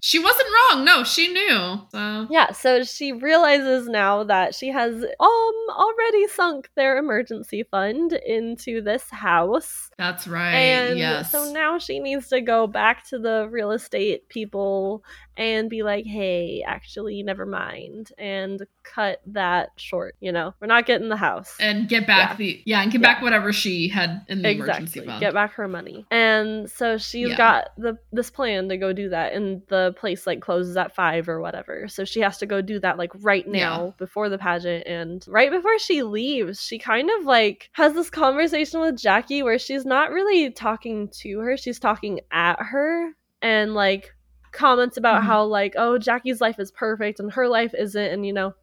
She 0.00 0.18
wasn't 0.18 0.48
wrong. 0.50 0.84
No, 0.84 1.02
she 1.02 1.32
knew. 1.32 1.80
So 1.90 2.26
yeah, 2.28 2.52
so 2.52 2.84
she 2.84 3.12
realizes 3.12 3.88
now 3.88 4.22
that 4.24 4.54
she 4.54 4.68
has 4.68 4.92
um 5.02 5.54
already 5.70 6.28
sunk 6.28 6.68
their 6.76 6.98
emergency 6.98 7.62
fund 7.62 8.12
into 8.12 8.82
this 8.82 9.08
house. 9.08 9.90
That's 9.98 10.26
right. 10.26 10.54
And 10.54 10.98
yes. 10.98 11.30
so 11.30 11.52
now 11.52 11.78
she 11.78 12.00
needs 12.00 12.28
to 12.28 12.40
go 12.40 12.66
back 12.66 13.06
to 13.08 13.18
the 13.18 13.48
real 13.50 13.70
estate 13.70 14.28
people 14.28 15.04
and 15.36 15.68
be 15.68 15.82
like, 15.82 16.04
hey, 16.06 16.62
actually, 16.64 17.22
never 17.24 17.44
mind, 17.44 18.12
and 18.18 18.64
cut 18.84 19.20
that 19.26 19.70
short. 19.76 20.14
You 20.20 20.30
know, 20.30 20.54
we're 20.60 20.68
not 20.68 20.86
getting 20.86 21.08
the 21.08 21.16
house. 21.16 21.56
and 21.58 21.88
get 21.88 22.06
back 22.06 22.30
Yeah. 22.30 22.36
the 22.36 22.62
yeah, 22.66 22.82
and 22.82 22.92
get 22.92 23.00
Yeah. 23.00 23.14
back 23.14 23.22
whatever 23.22 23.52
she 23.52 23.88
had 23.88 24.24
in 24.28 24.42
the 24.42 24.50
emergency 24.50 24.82
exactly 25.00 25.06
fund. 25.06 25.20
get 25.20 25.34
back 25.34 25.52
her 25.54 25.66
money 25.68 26.06
and 26.10 26.70
so 26.70 26.96
she's 26.98 27.30
Yeah. 27.30 27.36
got 27.36 27.70
the 27.76 27.98
this 28.12 28.30
plan 28.30 28.68
to 28.68 28.76
go 28.76 28.92
do 28.92 29.08
that 29.10 29.32
and 29.32 29.62
the 29.68 29.94
place 29.98 30.26
like 30.26 30.40
closes 30.40 30.76
at 30.76 30.94
five 30.94 31.28
or 31.28 31.40
whatever 31.40 31.88
so 31.88 32.04
she 32.04 32.20
has 32.20 32.38
to 32.38 32.46
go 32.46 32.60
do 32.60 32.78
that 32.80 32.98
like 32.98 33.10
right 33.20 33.46
now 33.46 33.94
before 33.98 34.28
the 34.28 34.38
pageant 34.38 34.86
and 34.86 35.24
right 35.28 35.50
before 35.50 35.78
she 35.78 36.02
leaves 36.02 36.62
she 36.62 36.78
kind 36.78 37.10
of 37.18 37.24
like 37.24 37.70
has 37.72 37.94
this 37.94 38.10
conversation 38.10 38.80
with 38.80 38.96
jackie 38.98 39.42
where 39.42 39.58
she's 39.58 39.83
not 39.84 40.10
really 40.10 40.50
talking 40.50 41.08
to 41.08 41.38
her 41.40 41.56
she's 41.56 41.78
talking 41.78 42.20
at 42.32 42.56
her 42.60 43.12
and 43.42 43.74
like 43.74 44.14
comments 44.52 44.96
about 44.96 45.22
Mhm. 45.22 45.26
how 45.26 45.44
like 45.44 45.74
oh 45.76 45.98
jackie's 45.98 46.40
life 46.40 46.58
is 46.58 46.70
perfect 46.70 47.20
and 47.20 47.32
her 47.32 47.48
life 47.48 47.74
isn't 47.76 48.12
and 48.12 48.24
you 48.26 48.32
know 48.32 48.54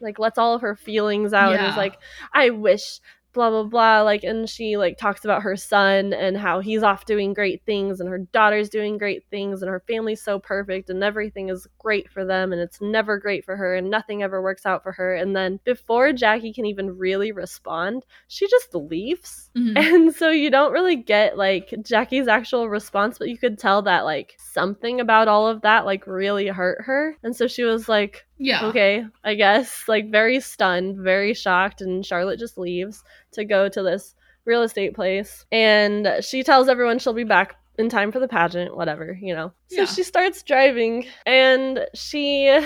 like 0.00 0.18
lets 0.18 0.38
all 0.38 0.54
of 0.54 0.62
her 0.62 0.76
feelings 0.76 1.32
out 1.34 1.52
and 1.54 1.66
is 1.68 1.76
like 1.76 1.98
I 2.32 2.50
wish 2.50 3.00
blah 3.32 3.50
blah 3.50 3.62
blah 3.62 4.02
like 4.02 4.24
and 4.24 4.48
she 4.48 4.76
like 4.76 4.98
talks 4.98 5.24
about 5.24 5.42
her 5.42 5.56
son 5.56 6.12
and 6.12 6.36
how 6.36 6.60
he's 6.60 6.82
off 6.82 7.04
doing 7.04 7.32
great 7.32 7.62
things 7.64 8.00
and 8.00 8.08
her 8.08 8.18
daughter's 8.18 8.68
doing 8.68 8.98
great 8.98 9.24
things 9.30 9.62
and 9.62 9.70
her 9.70 9.82
family's 9.86 10.22
so 10.22 10.38
perfect 10.38 10.90
and 10.90 11.02
everything 11.04 11.48
is 11.48 11.66
great 11.78 12.10
for 12.10 12.24
them 12.24 12.52
and 12.52 12.60
it's 12.60 12.80
never 12.80 13.18
great 13.18 13.44
for 13.44 13.56
her 13.56 13.74
and 13.74 13.88
nothing 13.90 14.22
ever 14.22 14.42
works 14.42 14.66
out 14.66 14.82
for 14.82 14.92
her 14.92 15.14
and 15.14 15.36
then 15.36 15.60
before 15.64 16.12
Jackie 16.12 16.52
can 16.52 16.66
even 16.66 16.98
really 16.98 17.32
respond 17.32 18.04
she 18.28 18.48
just 18.48 18.74
leaves 18.74 19.50
Mhm. 19.56 19.76
and 19.76 20.14
so 20.14 20.30
you 20.30 20.50
don't 20.50 20.72
really 20.72 20.96
get 20.96 21.36
like 21.36 21.74
Jackie's 21.82 22.28
actual 22.28 22.68
response, 22.68 23.18
but 23.18 23.28
you 23.28 23.38
could 23.38 23.58
tell 23.58 23.82
that 23.82 24.04
like 24.04 24.36
something 24.38 25.00
about 25.00 25.28
all 25.28 25.46
of 25.48 25.62
that 25.62 25.84
like 25.84 26.06
really 26.06 26.46
hurt 26.46 26.82
her. 26.82 27.16
And 27.22 27.34
so 27.34 27.46
she 27.46 27.64
was 27.64 27.88
like, 27.88 28.26
Yeah. 28.40 28.64
okay, 28.66 29.04
I 29.22 29.34
guess, 29.34 29.84
like 29.86 30.10
very 30.10 30.40
stunned, 30.40 30.96
very 30.96 31.34
shocked. 31.34 31.80
And 31.82 32.04
Charlotte 32.04 32.38
just 32.38 32.56
leaves 32.58 33.04
to 33.32 33.44
go 33.44 33.68
to 33.68 33.82
this 33.82 34.14
real 34.46 34.62
estate 34.62 34.94
place. 34.94 35.44
And 35.52 36.08
she 36.22 36.42
tells 36.42 36.68
everyone 36.68 36.98
she'll 36.98 37.12
be 37.12 37.24
back 37.24 37.54
in 37.78 37.88
time 37.90 38.10
for 38.10 38.18
the 38.18 38.26
pageant, 38.28 38.76
whatever, 38.76 39.16
you 39.20 39.34
know. 39.34 39.52
So 39.68 39.82
Yeah. 39.82 39.84
she 39.84 40.02
starts 40.02 40.42
driving 40.42 41.06
and 41.26 41.86
she 41.94 42.58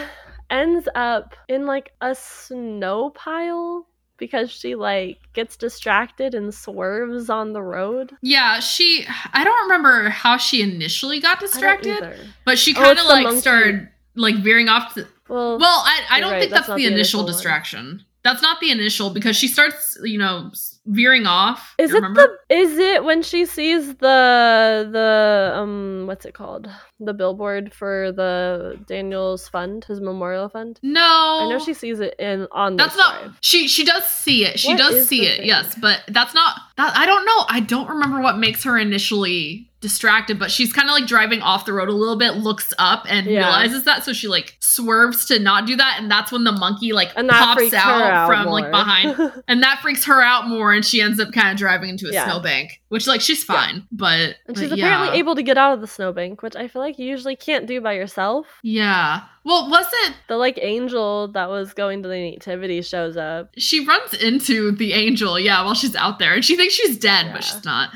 ends 0.50 0.88
up 0.94 1.34
in 1.48 1.66
like 1.66 1.92
a 2.00 2.14
snow 2.14 3.10
pile 3.10 3.86
because 4.16 4.50
she 4.50 4.74
like 4.76 5.18
gets 5.32 5.56
distracted 5.56 6.34
and 6.34 6.54
swerves 6.54 7.28
on 7.28 7.52
the 7.52 7.62
road. 7.62 8.12
Yeah, 8.22 8.60
she 8.60 9.04
I 9.32 9.42
don't 9.42 9.62
remember 9.64 10.08
how 10.08 10.36
she 10.36 10.62
initially 10.62 11.18
got 11.20 11.40
distracted, 11.40 12.04
but 12.44 12.58
she 12.58 12.72
Oh, 12.76 12.80
kind 12.80 12.98
of 12.98 13.06
the 13.06 13.12
like 13.12 13.36
started 13.38 13.88
like 14.16 14.36
veering 14.36 14.68
off 14.68 14.94
to 14.94 15.06
Well, 15.28 15.58
Well, 15.58 15.78
I, 15.84 16.00
I 16.10 16.20
don't 16.20 16.32
right, 16.32 16.40
think 16.40 16.52
that's 16.52 16.66
that's, 16.68 16.76
the 16.78 16.86
initial 16.86 17.20
initial 17.20 17.26
distraction. 17.26 18.04
That's 18.22 18.40
not 18.40 18.58
the 18.58 18.70
initial 18.70 19.10
because 19.10 19.36
she 19.36 19.48
starts, 19.48 19.98
you 20.02 20.16
know, 20.16 20.50
veering 20.86 21.26
off. 21.26 21.74
is 21.78 21.90
it 21.90 21.96
remember? 21.96 22.38
the 22.48 22.54
is 22.56 22.78
it 22.78 23.04
when 23.04 23.22
she 23.22 23.44
sees 23.44 23.88
the 23.96 24.88
the 24.90 25.52
um 25.58 26.04
what's 26.06 26.24
it 26.24 26.32
called 26.34 26.70
the 27.00 27.12
billboard 27.12 27.72
for 27.74 28.12
the 28.12 28.78
Daniel's 28.86 29.46
fund 29.48 29.84
his 29.84 30.00
memorial 30.00 30.48
fund? 30.48 30.80
No. 30.82 31.00
I 31.02 31.48
know 31.50 31.58
she 31.58 31.74
sees 31.74 32.00
it 32.00 32.14
in 32.18 32.46
on 32.52 32.76
That's 32.76 32.96
not 32.96 33.20
drive. 33.20 33.38
she 33.42 33.68
she 33.68 33.84
does 33.84 34.06
see 34.06 34.46
it. 34.46 34.58
She 34.58 34.68
What 34.68 34.78
does 34.78 35.06
see 35.06 35.26
it. 35.26 35.38
thing? 35.38 35.46
Yes, 35.46 35.74
but 35.78 36.00
that's 36.08 36.32
not 36.34 36.56
that 36.78 36.96
I 36.96 37.04
don't 37.04 37.26
know. 37.26 37.44
I 37.48 37.60
don't 37.60 37.88
remember 37.90 38.20
what 38.22 38.38
makes 38.38 38.64
her 38.64 38.78
initially 38.78 39.70
distracted, 39.84 40.38
but 40.38 40.50
she's 40.50 40.72
kind 40.72 40.88
of 40.88 40.94
like 40.94 41.06
driving 41.06 41.42
off 41.42 41.66
the 41.66 41.74
road 41.74 41.90
a 41.90 41.92
little 41.92 42.16
bit, 42.16 42.36
looks 42.36 42.72
up 42.78 43.04
and 43.06 43.26
Yeah. 43.26 43.40
realizes 43.40 43.84
that 43.84 44.02
so 44.02 44.14
she 44.14 44.28
like 44.28 44.56
swerves 44.60 45.26
to 45.26 45.38
not 45.38 45.66
do 45.66 45.76
that 45.76 45.98
and 46.00 46.10
that's 46.10 46.32
when 46.32 46.44
the 46.44 46.52
monkey 46.52 46.92
like 46.94 47.14
pops 47.14 47.74
out, 47.74 48.02
out 48.02 48.26
from 48.26 48.44
more. 48.44 48.52
like 48.52 48.70
behind 48.70 49.32
and 49.48 49.62
that 49.62 49.80
freaks 49.82 50.06
her 50.06 50.22
out 50.22 50.48
more 50.48 50.72
and 50.72 50.84
she 50.86 51.02
ends 51.02 51.20
up 51.20 51.32
kind 51.32 51.50
of 51.50 51.56
driving 51.58 51.90
into 51.90 52.08
a 52.08 52.12
Yeah. 52.12 52.24
snowbank, 52.24 52.80
which 52.88 53.06
like 53.06 53.20
she's 53.20 53.46
Yeah. 53.46 53.54
fine, 53.54 53.86
but 53.92 54.36
and 54.48 54.56
she's 54.58 54.70
but 54.70 54.78
apparently 54.78 55.08
yeah. 55.08 55.14
able 55.18 55.34
to 55.34 55.42
get 55.42 55.58
out 55.58 55.74
of 55.74 55.80
the 55.82 55.86
snowbank, 55.86 56.42
which 56.42 56.56
I 56.56 56.66
feel 56.66 56.80
like 56.80 56.98
you 56.98 57.06
usually 57.06 57.36
can't 57.36 57.66
do 57.66 57.80
by 57.82 57.92
yourself. 57.92 58.46
Yeah. 58.62 59.20
Well, 59.44 59.68
was 59.68 59.86
it 60.06 60.14
The 60.28 60.36
like 60.38 60.58
angel 60.62 61.28
that 61.28 61.50
was 61.50 61.74
going 61.74 62.02
to 62.02 62.08
the 62.08 62.14
nativity 62.30 62.80
shows 62.80 63.18
up. 63.18 63.50
she 63.58 63.84
runs 63.84 64.14
into 64.14 64.72
the 64.72 64.94
angel, 64.94 65.38
yeah, 65.38 65.62
while 65.62 65.74
she's 65.74 65.94
out 65.94 66.18
there, 66.18 66.32
and 66.32 66.42
she 66.42 66.56
thinks 66.56 66.72
she's 66.72 66.96
dead, 66.96 67.26
Yeah. 67.26 67.32
but 67.34 67.44
she's 67.44 67.62
not. 67.64 67.90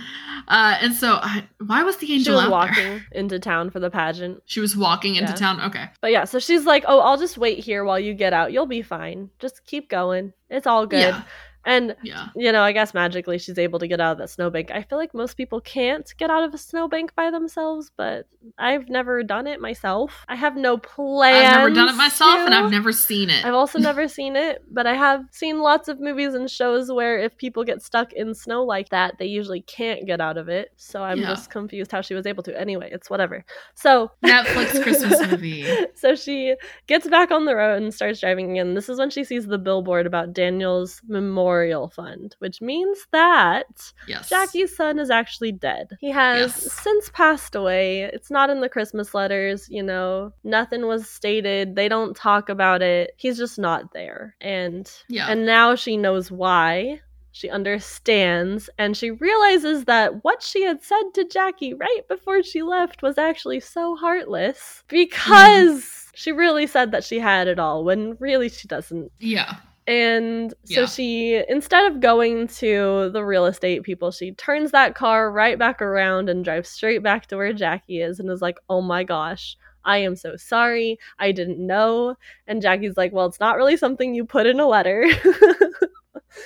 Uh, 0.46 0.76
and 0.80 0.94
so, 0.94 1.14
I, 1.14 1.44
why 1.66 1.82
was 1.82 1.96
the 1.96 2.06
She 2.06 2.14
angel 2.14 2.36
was 2.36 2.44
out 2.44 2.50
walking 2.50 2.84
there? 2.84 3.06
into 3.12 3.38
town 3.38 3.70
for 3.70 3.80
the 3.80 3.90
pageant. 3.90 4.42
She 4.46 4.60
was 4.60 4.76
walking 4.76 5.16
into 5.16 5.30
Yeah. 5.32 5.36
town. 5.36 5.60
Okay, 5.60 5.86
But 6.00 6.12
yeah, 6.12 6.24
so 6.24 6.38
she's 6.38 6.64
like, 6.66 6.84
"Oh, 6.86 7.00
I'll 7.00 7.16
just 7.18 7.36
wait 7.38 7.58
here 7.64 7.84
while 7.84 7.98
you 7.98 8.14
get 8.14 8.32
out. 8.32 8.52
You'll 8.52 8.66
be 8.66 8.82
fine. 8.82 9.30
Just 9.38 9.64
keep 9.66 9.88
going. 9.90 10.32
It's 10.50 10.66
all 10.66 10.86
good." 10.86 11.00
Yeah. 11.00 11.22
And 11.68 11.94
yeah, 12.02 12.28
you 12.34 12.50
know, 12.50 12.62
I 12.62 12.72
guess 12.72 12.94
magically 12.94 13.36
she's 13.38 13.58
able 13.58 13.78
to 13.78 13.86
get 13.86 14.00
out 14.00 14.12
of 14.12 14.18
that 14.18 14.30
snowbank. 14.30 14.70
I 14.70 14.80
feel 14.82 14.96
like 14.96 15.12
most 15.12 15.36
people 15.36 15.60
can't 15.60 16.10
get 16.16 16.30
out 16.30 16.42
of 16.42 16.54
a 16.54 16.58
snowbank 16.58 17.14
by 17.14 17.30
themselves, 17.30 17.90
but 17.94 18.26
I've 18.58 18.88
never 18.88 19.22
done 19.22 19.46
it 19.46 19.60
myself. 19.60 20.24
I 20.28 20.34
have 20.34 20.56
no 20.56 20.78
plan. 20.78 21.34
I've 21.44 21.52
never 21.58 21.70
done 21.74 21.88
it 21.90 21.96
myself, 21.96 22.38
and. 22.38 22.54
I've 22.54 22.70
never 22.70 22.90
seen 22.90 23.28
it. 23.28 23.44
I've 23.44 23.52
also 23.54 23.78
never 23.90 24.08
seen 24.08 24.34
it, 24.34 24.62
but 24.70 24.86
I 24.86 24.94
have 24.94 25.24
seen 25.30 25.60
lots 25.60 25.88
of 25.88 26.00
movies 26.00 26.32
and 26.32 26.50
shows 26.50 26.90
where 26.90 27.18
if 27.18 27.36
people 27.36 27.64
get 27.64 27.82
stuck 27.82 28.14
in 28.14 28.34
snow 28.34 28.64
like 28.64 28.88
that, 28.88 29.18
they 29.18 29.26
usually 29.26 29.60
can't 29.60 30.06
get 30.06 30.22
out 30.22 30.38
of 30.38 30.48
it. 30.48 30.70
So 30.76 31.02
I'm 31.04 31.18
Yeah. 31.18 31.28
just 31.28 31.50
confused 31.50 31.92
how 31.92 32.00
she 32.00 32.14
was 32.14 32.24
able 32.26 32.42
to. 32.44 32.58
Anyway, 32.58 32.88
it's 32.90 33.10
whatever. 33.10 33.44
So 33.74 34.10
Netflix 34.24 34.82
Christmas 34.82 35.20
movie. 35.30 35.66
so 35.94 36.14
she 36.14 36.56
gets 36.86 37.06
back 37.08 37.30
on 37.30 37.44
the 37.44 37.54
road 37.54 37.82
and 37.82 37.92
starts 37.92 38.20
driving 38.20 38.52
again. 38.52 38.72
This 38.74 38.88
is 38.88 38.98
when 38.98 39.10
she 39.10 39.22
sees 39.22 39.46
the 39.46 39.58
billboard 39.58 40.06
about 40.06 40.32
Daniel's 40.32 41.02
memorial 41.06 41.57
fund, 41.88 42.36
which 42.38 42.60
means 42.60 43.06
that 43.12 43.92
Yes, 44.06 44.28
Jackie's 44.28 44.76
son 44.76 44.98
is 44.98 45.10
actually 45.10 45.52
dead. 45.52 45.96
He 46.00 46.10
has 46.10 46.40
Yes. 46.40 46.72
since 46.72 47.10
passed 47.10 47.54
away. 47.54 48.02
It's 48.02 48.30
not 48.30 48.50
in 48.50 48.60
the 48.60 48.68
Christmas 48.68 49.14
letters, 49.14 49.68
you 49.70 49.82
know. 49.82 50.32
Nothing 50.44 50.86
was 50.86 51.08
stated. 51.08 51.74
They 51.76 51.88
don't 51.88 52.16
talk 52.16 52.48
about 52.48 52.82
it. 52.82 53.12
He's 53.16 53.38
just 53.38 53.58
not 53.58 53.92
there. 53.92 54.36
And 54.40 54.90
Yeah, 55.08 55.28
and 55.30 55.46
now 55.46 55.74
she 55.74 55.96
knows 55.96 56.30
why. 56.30 57.00
She 57.32 57.50
understands 57.50 58.68
and 58.78 58.96
she 58.96 59.12
realizes 59.12 59.84
that 59.84 60.24
what 60.24 60.42
she 60.42 60.62
had 60.62 60.82
said 60.82 61.02
to 61.14 61.24
Jackie 61.24 61.72
right 61.72 62.00
before 62.08 62.42
she 62.42 62.62
left 62.62 63.00
was 63.02 63.16
actually 63.16 63.60
so 63.60 63.94
heartless 63.94 64.58
mm-hmm. 64.58 64.96
because 64.96 66.10
she 66.14 66.32
really 66.32 66.66
said 66.66 66.90
that 66.90 67.04
she 67.04 67.20
had 67.20 67.46
it 67.46 67.60
all 67.60 67.84
when 67.84 68.16
really 68.18 68.48
she 68.48 68.66
doesn't. 68.66 69.12
yeah, 69.20 69.56
And 69.88 70.52
so 70.64 70.80
Yeah. 70.82 70.86
she, 70.86 71.42
instead 71.48 71.90
of 71.90 71.98
going 72.00 72.46
to 72.48 73.08
the 73.12 73.24
real 73.24 73.46
estate 73.46 73.82
people, 73.82 74.10
she 74.12 74.32
turns 74.32 74.70
that 74.72 74.94
car 74.94 75.32
right 75.32 75.58
back 75.58 75.80
around 75.80 76.28
and 76.28 76.44
drives 76.44 76.68
straight 76.68 77.02
back 77.02 77.26
to 77.28 77.36
where 77.36 77.52
Jackie 77.54 78.00
is 78.02 78.20
and 78.20 78.30
is 78.30 78.42
like, 78.42 78.58
oh 78.68 78.82
my 78.82 79.02
gosh, 79.02 79.56
I 79.86 79.98
am 79.98 80.14
so 80.14 80.36
sorry. 80.36 80.98
I 81.18 81.32
didn't 81.32 81.58
know. 81.66 82.16
And 82.46 82.60
Jackie's 82.60 82.98
like, 82.98 83.12
well, 83.14 83.24
it's 83.26 83.40
not 83.40 83.56
really 83.56 83.78
something 83.78 84.14
you 84.14 84.26
put 84.26 84.46
in 84.46 84.60
a 84.60 84.66
letter. 84.68 85.06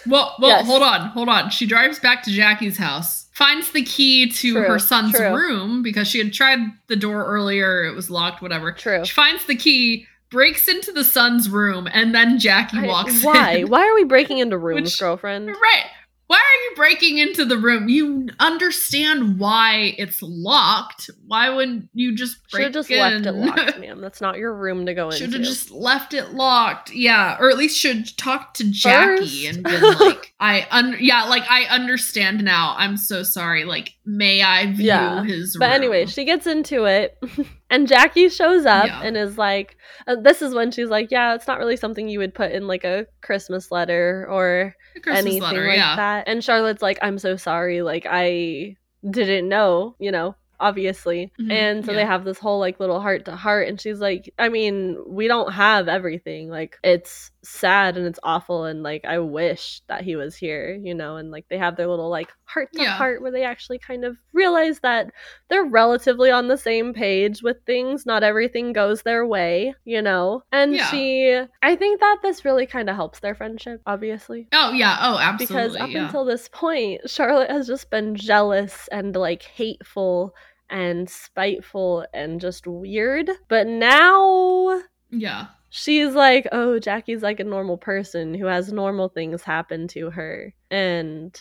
Well, 0.06 0.34
well, 0.40 0.58
Yes. 0.58 0.66
hold 0.66 0.82
on, 0.82 1.08
hold 1.08 1.28
on. 1.28 1.50
She 1.50 1.66
drives 1.66 1.98
back 1.98 2.22
to 2.22 2.30
Jackie's 2.30 2.78
house, 2.78 3.28
finds 3.32 3.72
the 3.72 3.82
key 3.82 4.28
to 4.30 4.52
True, 4.54 4.62
her 4.62 4.78
son's 4.78 5.12
true. 5.12 5.34
room 5.34 5.82
because 5.82 6.06
she 6.08 6.18
had 6.18 6.32
tried 6.32 6.60
the 6.86 6.96
door 6.96 7.24
earlier. 7.26 7.84
It 7.84 7.94
was 7.94 8.08
locked, 8.08 8.40
whatever. 8.40 8.72
True. 8.72 9.04
She 9.04 9.12
finds 9.12 9.44
the 9.46 9.56
key, 9.56 10.06
breaks 10.32 10.66
into 10.66 10.90
the 10.90 11.04
son's 11.04 11.48
room, 11.48 11.86
and 11.92 12.12
then 12.14 12.38
Jackie 12.40 12.78
I- 12.78 12.86
walks 12.88 13.22
why? 13.22 13.52
in. 13.58 13.68
Why 13.68 13.82
Why 13.82 13.88
are 13.88 13.94
we 13.94 14.04
breaking 14.04 14.38
into 14.38 14.58
rooms, 14.58 14.82
Which- 14.82 14.98
girlfriend? 14.98 15.48
Right. 15.48 15.84
why 16.28 16.38
are 16.38 16.70
you 16.70 16.76
breaking 16.76 17.18
into 17.18 17.44
the 17.44 17.58
room? 17.58 17.90
You 17.90 18.28
understand 18.40 19.38
why 19.38 19.94
it's 19.98 20.22
locked. 20.22 21.10
Why 21.26 21.50
wouldn't 21.50 21.90
you 21.92 22.14
just 22.16 22.38
break 22.50 22.62
Should 22.64 22.74
have 22.74 22.86
just 22.86 22.90
in? 22.90 22.98
left 23.00 23.26
it 23.26 23.32
locked, 23.32 23.78
ma'am. 23.80 24.00
That's 24.00 24.20
not 24.22 24.38
your 24.38 24.54
room 24.54 24.86
to 24.86 24.94
go 24.94 25.06
into. 25.06 25.18
Should 25.18 25.34
have 25.34 25.42
just 25.42 25.70
left 25.70 26.14
it 26.14 26.32
locked. 26.32 26.90
Yeah, 26.94 27.36
or 27.38 27.50
at 27.50 27.58
least 27.58 27.76
should 27.78 28.16
talk 28.16 28.54
to 28.54 28.64
Jackie 28.70 29.46
First. 29.46 29.56
and 29.56 29.62
been 29.64 29.82
like, 29.98 30.32
I 30.40 30.66
un 30.70 30.96
yeah, 31.00 31.24
like 31.24 31.42
I 31.50 31.64
understand 31.64 32.42
now. 32.42 32.76
I'm 32.78 32.96
so 32.96 33.22
sorry. 33.24 33.64
Like, 33.64 33.92
may 34.06 34.40
I 34.42 34.72
view 34.72 34.86
Yeah, 34.86 35.24
his 35.24 35.54
But 35.58 35.72
anyway, 35.72 36.06
she 36.06 36.24
gets 36.24 36.46
into 36.46 36.84
it, 36.86 37.18
and 37.72 37.88
Jackie 37.88 38.28
shows 38.28 38.64
up 38.66 38.86
Yeah. 38.86 39.02
and 39.02 39.16
is 39.16 39.36
like, 39.36 39.76
uh, 40.06 40.16
"This 40.16 40.42
is 40.42 40.54
when 40.54 40.70
she's 40.70 40.88
like, 40.88 41.10
yeah, 41.10 41.34
it's 41.34 41.48
not 41.48 41.58
really 41.58 41.76
something 41.76 42.08
you 42.08 42.20
would 42.20 42.34
put 42.34 42.52
in 42.52 42.68
like 42.68 42.84
a 42.84 43.06
Christmas 43.22 43.72
letter 43.72 44.26
or 44.30 44.76
Christmas 45.02 45.18
anything 45.18 45.42
letter, 45.42 45.66
like 45.66 45.76
yeah. 45.76 45.96
that." 45.96 46.28
And 46.28 46.44
Charlotte's 46.44 46.82
like, 46.82 46.98
"I'm 47.02 47.18
so 47.18 47.36
sorry. 47.36 47.82
Like, 47.82 48.06
I 48.08 48.76
didn't 49.10 49.48
know, 49.48 49.96
you 49.98 50.12
know." 50.12 50.36
Obviously, 50.62 51.32
Mhm, 51.40 51.50
and 51.50 51.84
so 51.84 51.92
they 51.92 52.04
have 52.04 52.24
this 52.24 52.38
whole 52.38 52.60
like 52.60 52.78
little 52.80 53.00
heart 53.00 53.24
to 53.24 53.36
heart, 53.36 53.68
and 53.68 53.80
she's 53.80 54.00
like, 54.00 54.32
I 54.38 54.48
mean, 54.48 54.96
we 55.06 55.26
don't 55.26 55.52
have 55.52 55.88
everything. 55.88 56.48
Like, 56.48 56.78
it's 56.84 57.30
sad 57.42 57.96
and 57.96 58.06
it's 58.06 58.20
awful, 58.22 58.64
and 58.64 58.82
like, 58.84 59.04
I 59.04 59.18
wish 59.18 59.82
that 59.88 60.02
he 60.02 60.14
was 60.16 60.36
here, 60.36 60.74
you 60.74 60.94
know. 60.94 61.16
And 61.16 61.30
like, 61.32 61.46
they 61.50 61.58
have 61.58 61.76
their 61.76 61.88
little 61.88 62.08
like 62.08 62.30
heart 62.44 62.68
to 62.74 62.84
heart 62.84 63.22
where 63.22 63.32
they 63.32 63.44
actually 63.44 63.78
kind 63.80 64.04
of 64.04 64.16
realize 64.32 64.78
that 64.80 65.10
they're 65.48 65.64
relatively 65.64 66.30
on 66.30 66.48
the 66.48 66.56
same 66.56 66.94
page 66.94 67.42
with 67.42 67.56
things. 67.66 68.06
Not 68.06 68.22
everything 68.22 68.72
goes 68.72 69.02
their 69.02 69.26
way, 69.26 69.74
you 69.84 70.00
know. 70.00 70.42
And 70.52 70.74
Yeah. 70.74 70.90
she, 70.90 71.40
I 71.62 71.76
think 71.76 72.00
that 72.00 72.18
this 72.22 72.44
really 72.44 72.66
kind 72.66 72.88
of 72.88 72.94
helps 72.96 73.20
their 73.20 73.34
friendship, 73.34 73.80
obviously. 73.86 74.48
Oh 74.52 74.72
yeah, 74.72 74.96
oh 75.00 75.18
absolutely. 75.18 75.46
Because 75.46 75.76
up 75.76 75.90
yeah. 75.90 76.04
until 76.04 76.24
this 76.24 76.48
point, 76.52 77.00
Charlotte 77.10 77.50
has 77.50 77.66
just 77.66 77.90
been 77.90 78.14
jealous 78.14 78.88
and 78.92 79.16
like 79.16 79.42
hateful 79.42 80.34
and 80.72 81.08
spiteful 81.08 82.04
and 82.12 82.40
just 82.40 82.66
weird. 82.66 83.30
But 83.48 83.66
now 83.68 84.80
yeah. 85.10 85.46
she's 85.68 86.14
like, 86.14 86.48
oh, 86.50 86.78
Jackie's 86.80 87.22
like 87.22 87.38
a 87.38 87.44
normal 87.44 87.76
person 87.76 88.34
who 88.34 88.46
has 88.46 88.72
normal 88.72 89.08
things 89.10 89.42
happen 89.42 89.86
to 89.88 90.10
her. 90.10 90.52
And, 90.70 91.38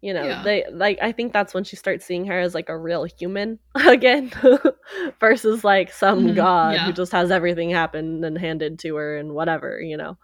you 0.00 0.14
know, 0.14 0.24
Yeah. 0.24 0.42
they 0.44 0.64
like, 0.70 0.98
I 1.02 1.12
think 1.12 1.32
that's 1.32 1.52
when 1.52 1.64
she 1.64 1.76
starts 1.76 2.06
seeing 2.06 2.24
her 2.26 2.38
as 2.38 2.54
like 2.54 2.68
a 2.68 2.78
real 2.78 3.04
human 3.04 3.58
again 3.74 4.30
versus 5.20 5.64
like 5.64 5.92
some 5.92 6.28
Mhm, 6.28 6.36
god 6.36 6.74
yeah. 6.74 6.86
who 6.86 6.92
just 6.92 7.12
has 7.12 7.30
everything 7.30 7.70
happen 7.70 8.22
and 8.24 8.38
handed 8.38 8.78
to 8.80 8.94
her 8.96 9.16
and 9.18 9.34
whatever, 9.34 9.80
you 9.80 9.96
know. 9.96 10.16